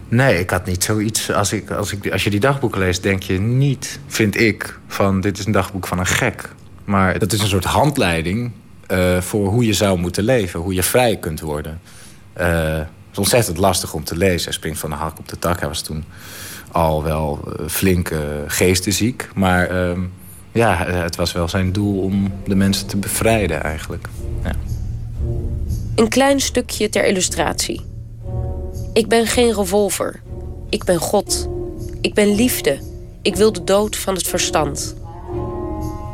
nee, 0.08 0.38
ik 0.38 0.50
had 0.50 0.66
niet 0.66 0.84
zoiets... 0.84 1.32
Als, 1.32 1.52
ik, 1.52 1.70
als, 1.70 1.92
ik, 1.92 2.12
als 2.12 2.24
je 2.24 2.30
die 2.30 2.40
dagboeken 2.40 2.80
leest, 2.80 3.02
denk 3.02 3.22
je 3.22 3.40
niet, 3.40 4.00
vind 4.06 4.40
ik... 4.40 4.78
van 4.86 5.20
dit 5.20 5.38
is 5.38 5.46
een 5.46 5.52
dagboek 5.52 5.86
van 5.86 5.98
een 5.98 6.06
gek. 6.06 6.48
Maar 6.84 7.18
dat 7.18 7.32
is 7.32 7.40
een 7.40 7.48
soort 7.48 7.64
handleiding 7.64 8.52
eh, 8.86 9.20
voor 9.20 9.48
hoe 9.48 9.66
je 9.66 9.72
zou 9.72 9.98
moeten 9.98 10.24
leven. 10.24 10.60
Hoe 10.60 10.74
je 10.74 10.82
vrij 10.82 11.16
kunt 11.16 11.40
worden. 11.40 11.80
Eh, 12.32 12.76
het 12.76 12.86
is 13.12 13.18
ontzettend 13.18 13.58
lastig 13.58 13.94
om 13.94 14.04
te 14.04 14.16
lezen. 14.16 14.44
Hij 14.44 14.52
springt 14.52 14.78
van 14.78 14.90
de 14.90 14.96
hak 14.96 15.18
op 15.18 15.28
de 15.28 15.38
tak. 15.38 15.60
Hij 15.60 15.68
was 15.68 15.82
toen 15.82 16.04
al 16.72 17.02
wel 17.02 17.40
eh, 17.58 17.66
flink 17.68 18.10
eh, 18.10 18.18
geestesziek. 18.46 19.28
Maar 19.34 19.68
ehm, 19.68 20.00
ja, 20.52 20.86
het 20.86 21.16
was 21.16 21.32
wel 21.32 21.48
zijn 21.48 21.72
doel 21.72 22.00
om 22.00 22.32
de 22.44 22.54
mensen 22.54 22.86
te 22.86 22.96
bevrijden 22.96 23.62
eigenlijk. 23.62 24.08
Ja. 24.44 24.52
Een 25.94 26.08
klein 26.08 26.40
stukje 26.40 26.88
ter 26.88 27.06
illustratie. 27.06 27.95
Ik 28.96 29.08
ben 29.08 29.26
geen 29.26 29.54
revolver. 29.54 30.20
Ik 30.68 30.84
ben 30.84 30.98
God. 30.98 31.48
Ik 32.00 32.14
ben 32.14 32.34
liefde. 32.34 32.78
Ik 33.22 33.36
wil 33.36 33.52
de 33.52 33.64
dood 33.64 33.96
van 33.96 34.14
het 34.14 34.26
verstand. 34.26 34.96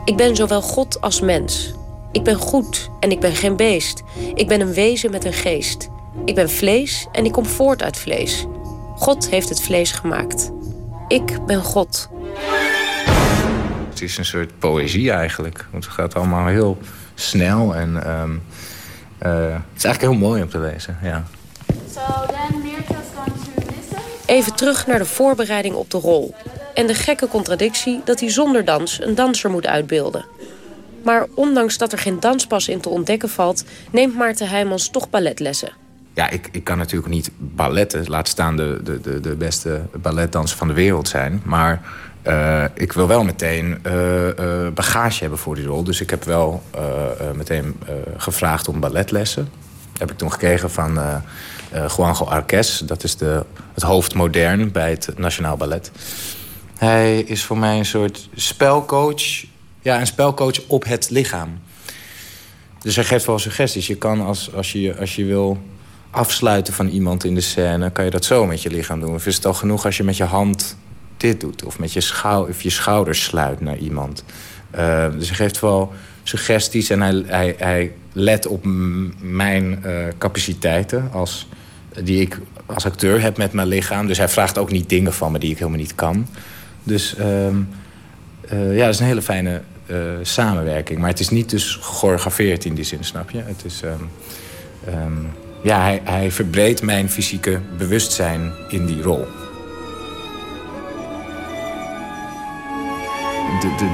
Ik 0.04 0.16
ben 0.16 0.36
zowel 0.36 0.62
God 0.62 1.00
als 1.00 1.20
mens. 1.20 1.72
Ik 2.12 2.22
ben 2.22 2.34
goed 2.34 2.90
en 3.00 3.10
ik 3.10 3.20
ben 3.20 3.34
geen 3.34 3.56
beest. 3.56 4.02
Ik 4.34 4.48
ben 4.48 4.60
een 4.60 4.72
wezen 4.72 5.10
met 5.10 5.24
een 5.24 5.32
geest. 5.32 5.88
Ik 6.24 6.34
ben 6.34 6.50
vlees 6.50 7.06
en 7.12 7.24
ik 7.24 7.32
kom 7.32 7.46
voort 7.46 7.82
uit 7.82 7.96
vlees. 7.96 8.46
God 8.96 9.28
heeft 9.28 9.48
het 9.48 9.62
vlees 9.62 9.90
gemaakt. 9.90 10.50
Ik 11.08 11.46
ben 11.46 11.62
God. 11.62 12.08
Het 13.88 14.02
is 14.02 14.18
een 14.18 14.24
soort 14.24 14.58
poëzie 14.58 15.10
eigenlijk. 15.10 15.66
Want 15.70 15.84
het 15.84 15.92
gaat 15.92 16.14
allemaal 16.14 16.46
heel 16.46 16.78
snel. 17.14 17.74
En 17.74 18.04
ehm, 18.04 18.32
eh, 19.18 19.52
het 19.52 19.76
is 19.76 19.84
eigenlijk 19.84 20.00
heel 20.00 20.28
mooi 20.28 20.42
om 20.42 20.48
te 20.48 20.58
lezen. 20.58 20.98
Ja. 21.02 21.24
Even 24.32 24.54
terug 24.54 24.86
naar 24.86 24.98
de 24.98 25.04
voorbereiding 25.04 25.74
op 25.74 25.90
de 25.90 25.98
rol. 25.98 26.34
En 26.74 26.86
de 26.86 26.94
gekke 26.94 27.28
contradictie 27.28 28.00
dat 28.04 28.20
hij 28.20 28.30
zonder 28.30 28.64
dans 28.64 29.00
een 29.02 29.14
danser 29.14 29.50
moet 29.50 29.66
uitbeelden. 29.66 30.24
Maar 31.02 31.26
ondanks 31.34 31.78
dat 31.78 31.92
er 31.92 31.98
geen 31.98 32.20
danspas 32.20 32.68
in 32.68 32.80
te 32.80 32.88
ontdekken 32.88 33.28
valt... 33.28 33.64
neemt 33.90 34.14
Maarten 34.14 34.48
Heijmans 34.48 34.90
toch 34.90 35.10
balletlessen. 35.10 35.72
Ja, 36.14 36.30
ik, 36.30 36.48
ik 36.52 36.64
kan 36.64 36.78
natuurlijk 36.78 37.12
niet 37.12 37.30
balletten. 37.38 38.04
Laat 38.06 38.28
staan 38.28 38.56
de, 38.56 38.80
de, 38.84 39.00
de, 39.00 39.20
de 39.20 39.34
beste 39.34 39.82
balletdanser 40.02 40.58
van 40.58 40.68
de 40.68 40.74
wereld 40.74 41.08
zijn. 41.08 41.42
Maar 41.44 41.80
Uh, 42.26 42.64
ik 42.74 42.92
wil 42.92 43.06
wel 43.06 43.24
meteen 43.24 43.78
uh, 43.86 44.26
uh, 44.26 44.68
bagage 44.74 45.20
hebben 45.20 45.38
voor 45.38 45.54
die 45.54 45.66
rol. 45.66 45.84
Dus 45.84 46.00
ik 46.00 46.10
heb 46.10 46.24
wel 46.24 46.62
meteen 47.34 47.76
gevraagd 48.16 48.68
om 48.68 48.80
balletlessen. 48.80 49.48
Heb 50.02 50.10
ik 50.10 50.18
toen 50.18 50.32
gekregen 50.32 50.70
van 50.70 51.22
Juanjo 51.96 52.24
Arques. 52.24 52.78
Dat 52.78 53.04
is 53.04 53.16
de, 53.16 53.44
het 53.74 53.82
hoofd 53.82 54.14
modern 54.14 54.72
bij 54.72 54.90
het 54.90 55.18
Nationaal 55.18 55.56
Ballet. 55.56 55.90
Hij 56.78 57.20
is 57.20 57.44
voor 57.44 57.58
mij 57.58 57.78
een 57.78 57.84
soort 57.84 58.28
spelcoach. 58.34 59.44
Ja, 59.80 60.00
een 60.00 60.06
spelcoach 60.06 60.66
op 60.66 60.84
het 60.84 61.10
lichaam. 61.10 61.60
Dus 62.78 62.96
hij 62.96 63.04
geeft 63.04 63.26
wel 63.26 63.38
suggesties. 63.38 63.86
Je 63.86 63.96
kan 63.96 64.20
als, 64.20 64.54
als, 64.54 64.72
je, 64.72 64.96
als 64.98 65.16
je 65.16 65.24
wil 65.24 65.62
afsluiten 66.10 66.74
van 66.74 66.88
iemand 66.88 67.24
in 67.24 67.34
de 67.34 67.40
scène... 67.40 67.90
kan 67.90 68.04
je 68.04 68.10
dat 68.10 68.24
zo 68.24 68.46
met 68.46 68.62
je 68.62 68.70
lichaam 68.70 69.00
doen. 69.00 69.14
Of 69.14 69.26
is 69.26 69.36
het 69.36 69.46
al 69.46 69.54
genoeg 69.54 69.84
als 69.84 69.96
je 69.96 70.04
met 70.04 70.16
je 70.16 70.24
hand 70.24 70.76
dit 71.16 71.40
doet? 71.40 71.64
Of 71.64 71.78
met 71.78 71.92
je, 71.92 72.00
schou 72.00 72.48
of 72.48 72.62
je 72.62 72.70
schouders 72.70 73.24
sluit 73.24 73.60
naar 73.60 73.76
iemand. 73.76 74.24
Uh, 74.76 75.06
dus 75.18 75.26
hij 75.26 75.36
geeft 75.36 75.60
wel 75.60 75.92
suggesties 76.22 76.90
en 76.90 77.00
hij, 77.00 77.22
hij, 77.26 77.54
hij 77.58 77.92
let 78.12 78.46
op 78.46 78.64
mijn 79.20 79.82
uh, 79.86 80.04
capaciteiten... 80.18 81.08
Als, 81.12 81.48
die 82.02 82.20
ik 82.20 82.38
als 82.66 82.86
acteur 82.86 83.20
heb 83.20 83.36
met 83.36 83.52
mijn 83.52 83.68
lichaam. 83.68 84.06
Dus 84.06 84.18
hij 84.18 84.28
vraagt 84.28 84.58
ook 84.58 84.70
niet 84.70 84.88
dingen 84.88 85.12
van 85.12 85.32
me 85.32 85.38
die 85.38 85.50
ik 85.50 85.58
helemaal 85.58 85.78
niet 85.78 85.94
kan. 85.94 86.26
Dus 86.82 87.14
uh, 87.18 88.76
ja, 88.76 88.84
dat 88.84 88.94
is 88.94 89.00
een 89.00 89.06
hele 89.06 89.22
fijne 89.22 89.62
samenwerking. 90.22 90.98
Maar 90.98 91.08
het 91.08 91.20
is 91.20 91.28
niet 91.28 91.50
dus 91.50 91.78
gechoreografeerd 91.80 92.64
in 92.64 92.74
die 92.74 92.84
zin, 92.84 93.04
snap 93.04 93.30
je? 93.30 93.38
Het 93.38 93.64
is... 93.64 93.82
Um, 94.88 95.28
ja, 95.62 95.80
hij, 95.80 96.00
hij 96.04 96.30
verbreedt 96.30 96.82
mijn 96.82 97.10
fysieke 97.10 97.60
bewustzijn 97.78 98.52
in 98.68 98.86
die 98.86 99.02
rol. 99.02 99.26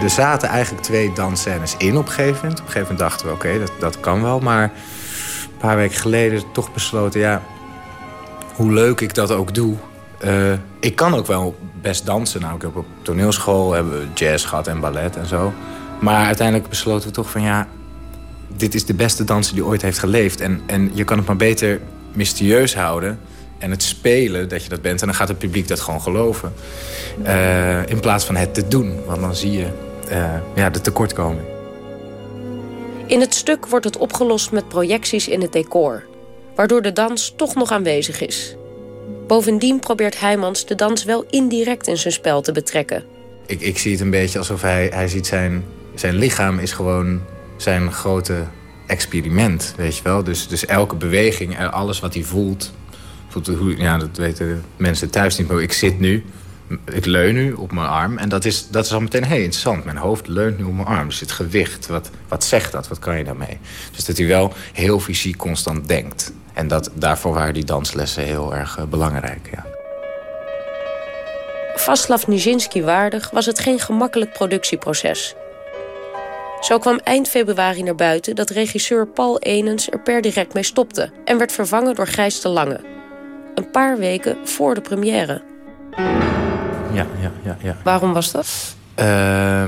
Er 0.03 0.11
zaten 0.11 0.49
eigenlijk 0.49 0.85
twee 0.85 1.13
dansscènes 1.13 1.75
in 1.77 1.97
op 1.97 2.07
een 2.07 2.13
gegeven 2.13 2.35
moment. 2.35 2.61
Op 2.61 2.67
een 2.67 2.73
gegeven 2.73 2.95
moment 2.95 2.99
dachten 2.99 3.27
we, 3.27 3.33
oké, 3.33 3.59
dat, 3.59 3.73
dat 3.79 4.01
kan 4.01 4.23
wel. 4.23 4.41
Maar 4.41 4.63
een 4.63 5.59
paar 5.59 5.77
weken 5.77 5.97
geleden 5.97 6.43
toch 6.53 6.73
besloten... 6.73 7.21
ja, 7.21 7.43
hoe 8.55 8.73
leuk 8.73 9.01
ik 9.01 9.15
dat 9.15 9.31
ook 9.31 9.55
doe... 9.55 9.77
Uh, 10.25 10.53
ik 10.81 10.97
kan 10.97 11.15
ook 11.15 11.27
wel 11.27 11.59
best 11.81 12.07
dansen. 12.07 12.41
Nou, 12.41 12.59
op 12.75 12.87
toneelschool 13.03 13.73
hebben 13.73 13.93
we 13.93 14.07
jazz 14.15 14.47
gehad 14.49 14.67
en 14.67 14.81
ballet 14.81 15.17
en 15.17 15.27
zo. 15.27 15.53
Maar 16.01 16.27
uiteindelijk 16.27 16.69
besloten 16.69 17.09
we 17.09 17.15
toch 17.15 17.31
van... 17.31 17.43
ja, 17.43 17.69
dit 18.49 18.75
is 18.75 18.85
de 18.85 18.95
beste 18.95 19.25
danser 19.25 19.55
die 19.55 19.65
ooit 19.65 19.83
heeft 19.83 19.99
geleefd. 19.99 20.41
En, 20.41 20.61
en 20.67 20.91
je 20.95 21.05
kan 21.05 21.19
het 21.19 21.27
maar 21.27 21.37
beter 21.37 21.81
mysterieus 22.13 22.75
houden 22.75 23.19
en 23.59 23.71
het 23.71 23.83
spelen 23.83 24.49
dat 24.49 24.63
je 24.63 24.69
dat 24.69 24.83
bent. 24.83 25.01
En 25.01 25.07
dan 25.07 25.17
gaat 25.17 25.29
het 25.29 25.39
publiek 25.39 25.69
dat 25.69 25.81
gewoon 25.81 26.01
geloven. 26.01 26.53
Uh, 27.27 27.87
in 27.87 28.01
plaats 28.01 28.25
van 28.25 28.37
het 28.37 28.55
te 28.55 28.69
doen. 28.69 29.05
Want 29.07 29.21
dan 29.21 29.35
zie 29.35 29.53
je 29.53 29.67
uh, 30.11 30.35
ja, 30.55 30.71
de 30.71 30.81
tekortkoming. 30.81 31.47
In 33.07 33.21
het 33.21 33.35
stuk 33.35 33.67
wordt 33.67 33.85
het 33.85 33.97
opgelost 33.97 34.53
met 34.53 34.69
projecties 34.69 35.29
in 35.29 35.41
het 35.41 35.53
decor. 35.53 36.05
Waardoor 36.55 36.83
de 36.83 36.93
dans 36.93 37.33
toch 37.37 37.55
nog 37.55 37.71
aanwezig 37.71 38.21
is. 38.21 38.57
Bovendien 39.27 39.79
probeert 39.79 40.21
Heijmans 40.21 40.67
de 40.67 40.75
dans 40.75 41.05
wel 41.05 41.25
indirect 41.31 41.87
in 41.87 41.97
zijn 41.97 42.13
spel 42.13 42.41
te 42.41 42.53
betrekken. 42.53 43.05
Ik, 43.47 43.61
ik 43.61 43.79
zie 43.79 43.93
het 43.93 44.01
een 44.01 44.11
beetje 44.11 44.39
alsof 44.39 44.63
hij, 44.63 44.91
hij 44.93 45.09
ziet 45.09 45.27
zijn, 45.27 45.65
zijn 45.95 46.15
lichaam 46.15 46.59
is 46.59 46.73
gewoon 46.73 47.21
zijn 47.57 47.93
grote 47.93 48.45
experiment, 48.87 49.75
weet 49.77 49.97
je 49.97 50.03
wel. 50.03 50.25
Dus, 50.25 50.49
dus 50.49 50.67
elke 50.67 50.95
beweging, 50.95 51.71
alles 51.71 52.01
wat 52.01 52.15
hij 52.15 52.23
voelt... 52.23 52.73
ja, 53.77 53.99
dat 53.99 54.17
weten 54.17 54.65
mensen 54.77 55.11
thuis 55.11 55.39
niet, 55.39 55.49
maar 55.49 55.63
ik 55.63 55.73
zit 55.73 56.01
nu... 56.01 56.25
Ik 56.93 57.05
leun 57.05 57.35
nu 57.35 57.53
op 57.53 57.73
mijn 57.73 57.87
arm 57.87 58.19
en 58.19 58.29
dat 58.29 58.45
is, 58.45 58.69
dat 58.69 58.85
is 58.85 58.93
al 58.93 59.01
meteen 59.01 59.25
heel 59.25 59.37
interessant. 59.37 59.85
Mijn 59.85 59.97
hoofd 59.97 60.27
leunt 60.27 60.59
nu 60.59 60.65
op 60.65 60.73
mijn 60.73 60.87
arm. 60.87 61.09
Dus 61.09 61.21
het 61.21 61.31
gewicht, 61.31 61.87
wat, 61.87 62.11
wat 62.29 62.45
zegt 62.45 62.73
dat? 62.73 62.89
Wat 62.89 62.99
kan 62.99 63.19
je 63.19 63.25
daarmee? 63.25 63.59
Dus 63.95 64.05
dat 64.05 64.17
hij 64.17 64.27
wel 64.27 64.53
heel 64.73 65.01
fysiek 65.01 65.37
constant 65.37 65.89
denkt. 65.89 66.33
En 66.53 66.69
dat, 66.69 66.91
daarvoor 66.95 67.35
waren 67.35 67.55
die 67.55 67.65
danslessen 67.65 68.23
heel 68.23 68.55
erg 68.55 68.79
uh, 68.79 68.85
belangrijk, 68.85 69.49
ja. 69.53 69.67
Vaslav 71.75 72.27
Nijinsky 72.27 72.83
waardig 72.83 73.31
was 73.31 73.47
het 73.47 73.59
geen 73.59 73.81
gemakkelijk 73.81 74.33
productieproces. 74.33 75.35
Zo 76.61 76.79
kwam 76.79 77.01
eind 77.05 77.29
februari 77.29 77.83
naar 77.83 77.95
buiten 77.95 78.35
dat 78.35 78.51
regisseur 78.51 79.07
Paul 79.07 79.39
Enens 79.39 79.91
er 79.91 80.01
per 80.01 80.21
direct 80.21 80.55
mee 80.55 80.63
stopte 80.63 81.11
en 81.25 81.39
werd 81.39 81.53
vervangen 81.53 81.95
door 81.95 82.07
Gijs 82.07 82.41
de 82.41 82.49
Lange. 82.49 82.81
Een 83.59 83.71
paar 83.71 83.99
weken 83.99 84.37
voor 84.45 84.75
de 84.75 84.81
première. 84.81 85.43
Ja, 86.93 87.07
ja, 87.21 87.33
ja. 87.43 87.57
ja. 87.63 87.77
Waarom 87.85 88.13
was 88.13 88.33
dat? 88.33 88.77
Uh, 88.99 89.65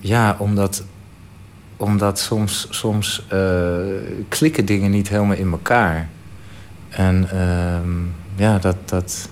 ja, 0.00 0.36
omdat, 0.38 0.84
omdat 1.76 2.18
soms, 2.18 2.66
soms 2.70 3.26
uh, 3.32 3.76
klikken 4.28 4.64
dingen 4.64 4.90
niet 4.90 5.08
helemaal 5.08 5.36
in 5.36 5.50
elkaar. 5.50 6.08
En 6.88 7.28
uh, 7.34 8.46
ja, 8.46 8.58
dat, 8.58 8.76
dat, 8.84 9.28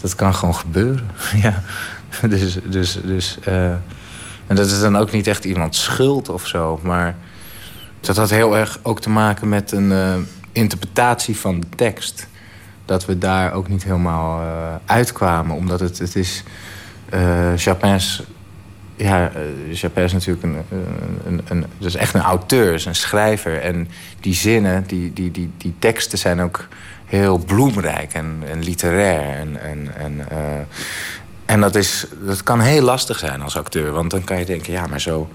dat 0.00 0.14
kan 0.14 0.34
gewoon 0.34 0.54
gebeuren. 0.54 1.10
ja. 1.42 1.62
Dus, 2.28 2.58
dus, 2.64 2.98
dus 3.04 3.38
uh, 3.48 3.70
en 4.46 4.56
dat 4.56 4.66
is 4.66 4.80
dan 4.80 4.96
ook 4.96 5.10
niet 5.10 5.26
echt 5.26 5.44
iemand 5.44 5.74
schuld 5.74 6.28
of 6.28 6.46
zo. 6.46 6.80
Maar 6.82 7.16
dat 8.00 8.16
had 8.16 8.30
heel 8.30 8.56
erg 8.56 8.78
ook 8.82 9.00
te 9.00 9.10
maken 9.10 9.48
met 9.48 9.72
een 9.72 9.90
uh, 9.90 10.14
interpretatie 10.52 11.36
van 11.36 11.60
de 11.60 11.66
tekst. 11.76 12.28
Dat 12.90 13.04
we 13.04 13.18
daar 13.18 13.52
ook 13.52 13.68
niet 13.68 13.84
helemaal 13.84 14.42
uh, 14.42 14.74
uitkwamen. 14.84 15.56
Omdat 15.56 15.80
het, 15.80 15.98
het 15.98 16.16
is... 16.16 16.42
Uh, 17.14 17.52
Chapin's... 17.56 18.22
Ja, 18.96 19.30
Chapin 19.72 20.04
is 20.04 20.12
natuurlijk 20.12 20.42
een, 20.42 20.56
een, 21.26 21.40
een, 21.48 21.64
dus 21.78 21.94
echt 21.94 22.14
een 22.14 22.20
auteur, 22.20 22.74
is 22.74 22.84
een 22.84 22.94
schrijver. 22.94 23.60
En 23.60 23.88
die 24.20 24.34
zinnen, 24.34 24.84
die, 24.86 25.12
die, 25.12 25.30
die, 25.30 25.50
die 25.56 25.74
teksten 25.78 26.18
zijn 26.18 26.40
ook 26.40 26.66
heel 27.04 27.38
bloemrijk 27.38 28.14
en, 28.14 28.42
en 28.50 28.62
literair. 28.62 29.38
En, 29.38 29.62
en, 29.62 29.94
en, 29.96 30.26
en 31.46 31.60
dat, 31.60 31.74
is, 31.74 32.06
dat 32.26 32.42
kan 32.42 32.60
heel 32.60 32.82
lastig 32.82 33.18
zijn 33.18 33.42
als 33.42 33.56
acteur. 33.56 33.92
Want 33.92 34.10
dan 34.10 34.24
kan 34.24 34.38
je 34.38 34.44
denken, 34.44 34.72
ja, 34.72 34.86
maar 34.86 35.00
zo, 35.00 35.28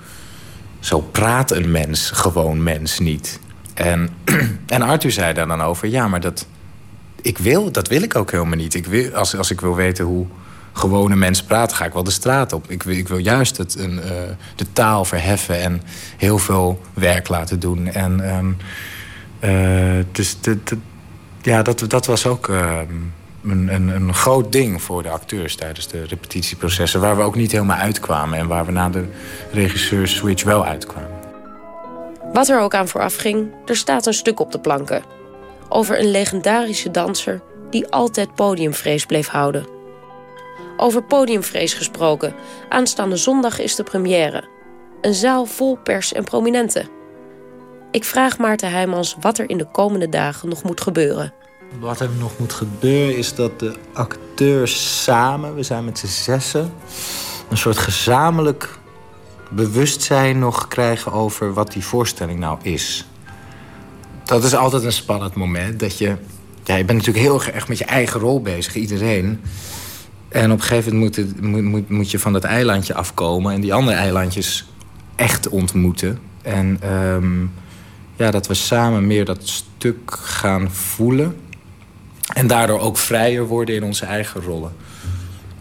zo 0.80 1.00
praat 1.00 1.52
een 1.52 1.72
mens, 1.72 2.12
gewoon 2.12 2.64
mens 2.64 3.00
niet. 3.00 3.40
En, 3.74 4.10
en 4.66 4.82
Arthur 4.82 5.12
zei 5.12 5.34
daar 5.34 5.48
dan 5.48 5.62
over, 5.62 5.88
ja, 5.88 6.08
maar 6.08 6.22
dat, 6.22 6.48
ik 7.26 7.38
wil, 7.38 7.72
dat 7.72 7.88
wil 7.88 8.02
ik 8.02 8.16
ook 8.16 8.32
helemaal 8.32 8.58
niet. 8.58 8.74
Ik 8.74 8.86
wil, 8.86 9.14
als, 9.14 9.36
als 9.36 9.52
ik 9.52 9.62
wil 9.62 9.76
weten 9.76 10.06
hoe 10.06 10.26
gewone 10.74 11.16
mensen 11.16 11.46
praten, 11.46 11.78
ga 11.78 11.86
ik 11.86 11.94
wel 11.94 12.04
de 12.04 12.12
straat 12.12 12.54
op. 12.54 12.70
Ik 12.70 12.84
wil, 12.84 12.96
ik 12.96 13.08
wil 13.08 13.18
juist 13.18 13.58
het, 13.58 13.76
een, 13.78 13.94
uh, 13.94 14.04
de 14.56 14.66
taal 14.74 15.06
verheffen 15.06 15.62
en 15.62 15.82
heel 16.18 16.38
veel 16.38 16.82
werk 16.94 17.28
laten 17.28 17.60
doen. 17.60 17.88
En 17.88 18.36
um, 18.36 18.58
uh, 19.40 20.04
dus 20.12 20.42
de, 20.42 20.58
ja, 21.42 21.62
dat, 21.62 21.86
dat 21.88 22.06
was 22.06 22.26
ook... 22.26 22.48
Uh, 22.48 22.80
een, 23.44 23.74
een, 23.74 23.88
een, 23.88 24.14
groot 24.14 24.52
ding 24.52 24.82
voor 24.82 25.04
de 25.04 25.10
acteurs 25.10 25.56
tijdens 25.56 25.88
de 25.88 26.04
repetitieprocessen... 26.04 27.02
waar 27.02 27.18
we 27.18 27.24
ook 27.24 27.36
niet 27.36 27.52
helemaal 27.52 27.78
uitkwamen... 27.78 28.40
en 28.40 28.48
waar 28.48 28.66
we 28.66 28.72
na 28.72 28.90
de 28.90 29.06
regisseur-switch 29.52 30.44
wel 30.44 30.66
uitkwamen. 30.66 31.10
Wat 32.34 32.50
er 32.50 32.60
ook 32.60 32.74
aan 32.74 32.88
vooraf 32.88 33.16
ging, 33.16 33.48
er 33.66 33.76
staat 33.76 34.06
een 34.06 34.14
stuk 34.14 34.40
op 34.40 34.52
de 34.52 34.60
planken. 34.60 35.04
Over 35.70 36.00
een 36.00 36.12
legendarische 36.12 36.92
danser 36.92 37.42
die 37.70 37.88
altijd 37.88 38.36
podiumvrees 38.36 39.06
bleef 39.06 39.28
houden. 39.28 39.66
Over 40.78 41.04
podiumvrees 41.04 41.74
gesproken. 41.74 42.34
Aanstaande 42.70 43.16
zondag 43.18 43.60
is 43.60 43.76
de 43.76 43.84
première. 43.84 44.44
Een 45.02 45.14
zaal 45.14 45.46
vol 45.46 45.78
pers 45.84 46.14
en 46.14 46.24
prominenten. 46.24 46.90
Ik 47.92 48.04
vraag 48.04 48.38
Maarten 48.38 48.72
Heijmans 48.72 49.16
wat 49.20 49.38
er 49.38 49.50
in 49.50 49.58
de 49.58 49.68
komende 49.72 50.10
dagen 50.10 50.50
nog 50.50 50.64
moet 50.64 50.82
gebeuren. 50.82 51.34
Wat 51.80 52.00
er 52.00 52.10
nog 52.20 52.40
moet 52.40 52.54
gebeuren 52.54 53.18
is 53.18 53.36
dat 53.36 53.60
de 53.60 53.76
acteurs 53.94 55.04
samen, 55.04 55.56
we 55.56 55.64
zijn 55.64 55.86
met 55.86 56.00
z'n 56.00 56.08
zessen, 56.08 56.74
een 57.50 57.58
soort 57.58 57.78
gezamenlijk 57.78 58.80
bewustzijn 59.50 60.40
nog 60.40 60.68
krijgen 60.68 61.12
over 61.12 61.54
wat 61.54 61.72
die 61.72 61.86
voorstelling 61.86 62.40
nou 62.40 62.60
is. 62.62 63.06
Dat 64.26 64.44
is 64.44 64.56
altijd 64.56 64.84
een 64.84 64.92
spannend 64.92 65.36
moment. 65.36 65.80
Dat 65.80 65.98
je, 65.98 66.16
ja, 66.64 66.76
je 66.76 66.86
bent 66.86 66.98
natuurlijk 66.98 67.26
heel 67.26 67.54
erg 67.54 67.68
met 67.68 67.78
je 67.78 67.86
eigen 67.86 68.20
rol 68.20 68.42
bezig, 68.42 68.76
iedereen. 68.76 69.42
En 70.30 70.52
op 70.52 70.58
een 70.58 70.64
gegeven 70.64 70.94
moment 70.94 71.42
moet, 71.42 71.64
moet, 71.64 71.90
moet, 71.90 72.12
je 72.12 72.20
van 72.20 72.34
dat 72.34 72.44
eilandje 72.44 72.94
afkomen 72.94 73.54
en 73.54 73.62
die 73.62 73.74
andere 73.74 73.98
eilandjes 73.98 74.66
echt 75.16 75.50
ontmoeten. 75.50 76.20
En 76.42 76.94
um, 76.94 77.52
ja, 78.16 78.32
dat 78.32 78.48
we 78.48 78.54
samen 78.54 79.08
meer 79.08 79.26
dat 79.26 79.48
stuk 79.48 80.18
gaan 80.22 80.72
voelen. 80.72 81.36
En 82.34 82.48
daardoor 82.48 82.80
ook 82.80 82.98
vrijer 82.98 83.48
worden 83.48 83.76
in 83.76 83.84
onze 83.84 84.06
eigen 84.06 84.42
rollen. 84.42 84.72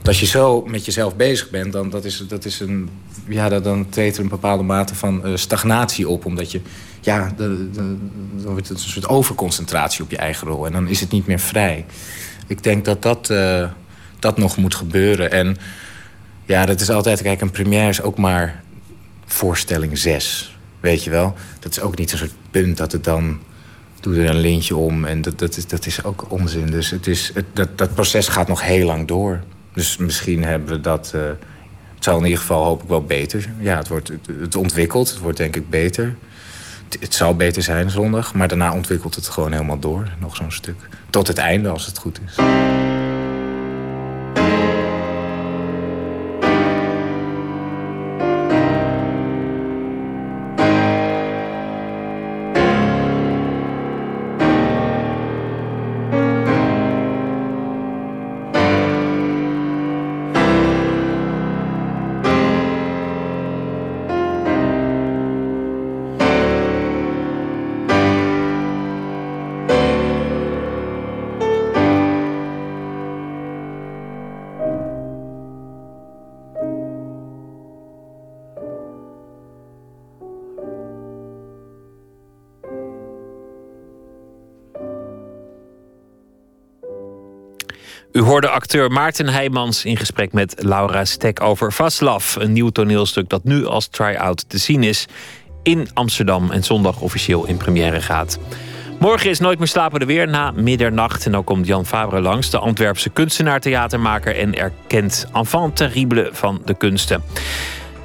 als 0.02 0.20
je 0.20 0.26
zo 0.26 0.64
met 0.66 0.84
jezelf 0.84 1.16
bezig 1.16 1.50
bent, 1.50 1.72
dan, 1.72 1.90
dat 1.90 2.04
is, 2.04 2.24
dat 2.28 2.44
is 2.44 2.60
een, 2.60 2.88
ja, 3.28 3.60
dan 3.60 3.88
treedt 3.88 4.16
er 4.16 4.22
een 4.22 4.28
bepaalde 4.28 4.62
mate 4.62 4.94
van 4.94 5.28
uh, 5.28 5.36
stagnatie 5.36 6.08
op. 6.08 6.24
Omdat 6.24 6.52
je, 6.52 6.60
ja, 7.00 7.32
dan 7.36 7.98
wordt 8.44 8.68
het 8.68 8.82
een 8.82 8.90
soort 8.90 9.08
overconcentratie 9.08 10.04
op 10.04 10.10
je 10.10 10.16
eigen 10.16 10.48
rol. 10.48 10.66
En 10.66 10.72
dan 10.72 10.88
is 10.88 11.00
het 11.00 11.10
niet 11.10 11.26
meer 11.26 11.38
vrij. 11.38 11.84
Ik 12.46 12.62
denk 12.62 12.84
dat 12.84 13.02
dat, 13.02 13.30
uh, 13.30 13.68
dat 14.18 14.38
nog 14.38 14.56
moet 14.56 14.74
gebeuren. 14.74 15.30
En 15.30 15.56
Ja, 16.46 16.66
dat 16.66 16.80
is 16.80 16.90
altijd... 16.90 17.22
Kijk, 17.22 17.40
een 17.40 17.50
première 17.50 17.88
is 17.88 18.02
ook 18.02 18.18
maar 18.18 18.62
voorstelling 19.26 19.98
6. 19.98 20.56
Weet 20.80 21.04
je 21.04 21.10
wel? 21.10 21.34
Dat 21.60 21.72
is 21.72 21.80
ook 21.80 21.98
niet 21.98 22.10
zo'n 22.10 22.18
soort 22.18 22.34
punt 22.50 22.76
dat 22.76 22.92
het 22.92 23.04
dan... 23.04 23.38
Doe 24.00 24.16
er 24.16 24.30
een 24.30 24.40
lintje 24.40 24.76
om 24.76 25.04
en 25.04 25.22
dat, 25.22 25.38
dat, 25.38 25.56
is, 25.56 25.66
dat 25.66 25.86
is 25.86 26.04
ook 26.04 26.30
onzin. 26.30 26.66
Dus 26.66 26.90
het 26.90 27.06
is, 27.06 27.30
het, 27.34 27.44
dat, 27.52 27.78
dat 27.78 27.94
proces 27.94 28.28
gaat 28.28 28.48
nog 28.48 28.62
heel 28.62 28.86
lang 28.86 29.08
door. 29.08 29.40
Dus 29.72 29.96
misschien 29.96 30.44
hebben 30.44 30.68
we 30.68 30.80
dat... 30.80 31.12
Uh, 31.14 31.22
het 32.04 32.12
zal 32.12 32.22
in 32.22 32.28
ieder 32.28 32.40
geval 32.40 32.64
hoop 32.64 32.82
ik 32.82 32.88
wel 32.88 33.04
beter. 33.04 33.48
Ja, 33.58 33.76
het, 33.76 33.88
wordt, 33.88 34.12
het, 34.40 34.56
ontwikkelt. 34.56 35.08
Het 35.08 35.18
wordt 35.18 35.36
denk 35.36 35.56
ik 35.56 35.70
beter. 35.70 36.16
Het, 36.88 36.96
het 37.00 37.14
zal 37.14 37.36
beter 37.36 37.62
zijn 37.62 37.90
zondag. 37.90 38.34
Maar 38.34 38.48
daarna 38.48 38.72
ontwikkelt 38.72 39.14
het 39.14 39.28
gewoon 39.28 39.52
helemaal 39.52 39.78
door. 39.78 40.08
Nog 40.20 40.36
zo'n 40.36 40.52
stuk. 40.52 40.76
Tot 41.10 41.26
het 41.26 41.38
einde 41.38 41.68
als 41.68 41.86
het 41.86 41.98
goed 41.98 42.20
is. 42.26 42.36
U 88.14 88.20
hoorde 88.20 88.48
acteur 88.48 88.90
Maarten 88.90 89.28
Heijmans 89.28 89.84
in 89.84 89.96
gesprek 89.96 90.32
met 90.32 90.54
Laura 90.58 91.04
Stek 91.04 91.40
over 91.40 91.72
Vaslav. 91.72 92.36
Een 92.36 92.52
nieuw 92.52 92.68
toneelstuk 92.68 93.28
dat 93.28 93.44
nu 93.44 93.66
als 93.66 93.86
try-out 93.86 94.48
te 94.48 94.58
zien 94.58 94.82
is 94.82 95.06
in 95.62 95.88
Amsterdam 95.94 96.50
en 96.50 96.64
zondag 96.64 97.00
officieel 97.00 97.46
in 97.46 97.56
première 97.56 98.00
gaat. 98.00 98.38
Morgen 98.98 99.30
is 99.30 99.38
Nooit 99.38 99.58
meer 99.58 99.68
slapen 99.68 100.00
er 100.00 100.06
weer 100.06 100.28
na 100.28 100.50
middernacht. 100.50 101.26
En 101.26 101.32
dan 101.32 101.44
komt 101.44 101.66
Jan 101.66 101.86
Fabre 101.86 102.20
langs, 102.20 102.50
de 102.50 102.58
Antwerpse 102.58 103.10
kunstenaar, 103.10 103.60
theatermaker 103.60 104.36
en 104.36 104.54
erkend 104.54 105.26
enfant 105.32 105.76
terrible 105.76 106.28
van 106.32 106.62
de 106.64 106.74
kunsten. 106.74 107.22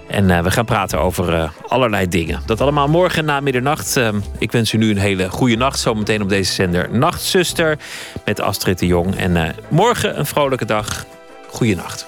En 0.09 0.29
uh, 0.29 0.39
we 0.39 0.51
gaan 0.51 0.65
praten 0.65 0.99
over 0.99 1.33
uh, 1.33 1.49
allerlei 1.67 2.07
dingen. 2.07 2.41
Dat 2.45 2.61
allemaal 2.61 2.87
morgen 2.87 3.25
na 3.25 3.39
middernacht. 3.39 3.97
Uh, 3.97 4.09
ik 4.37 4.51
wens 4.51 4.73
u 4.73 4.77
nu 4.77 4.89
een 4.89 4.97
hele 4.97 5.29
goede 5.29 5.55
nacht. 5.55 5.79
Zometeen 5.79 6.21
op 6.21 6.29
deze 6.29 6.53
zender 6.53 6.89
Nachtzuster 6.91 7.77
met 8.25 8.41
Astrid 8.41 8.79
de 8.79 8.85
Jong. 8.85 9.15
En 9.15 9.55
morgen 9.67 10.19
een 10.19 10.25
vrolijke 10.25 10.65
dag. 10.65 11.05
Goeienacht. 11.47 12.07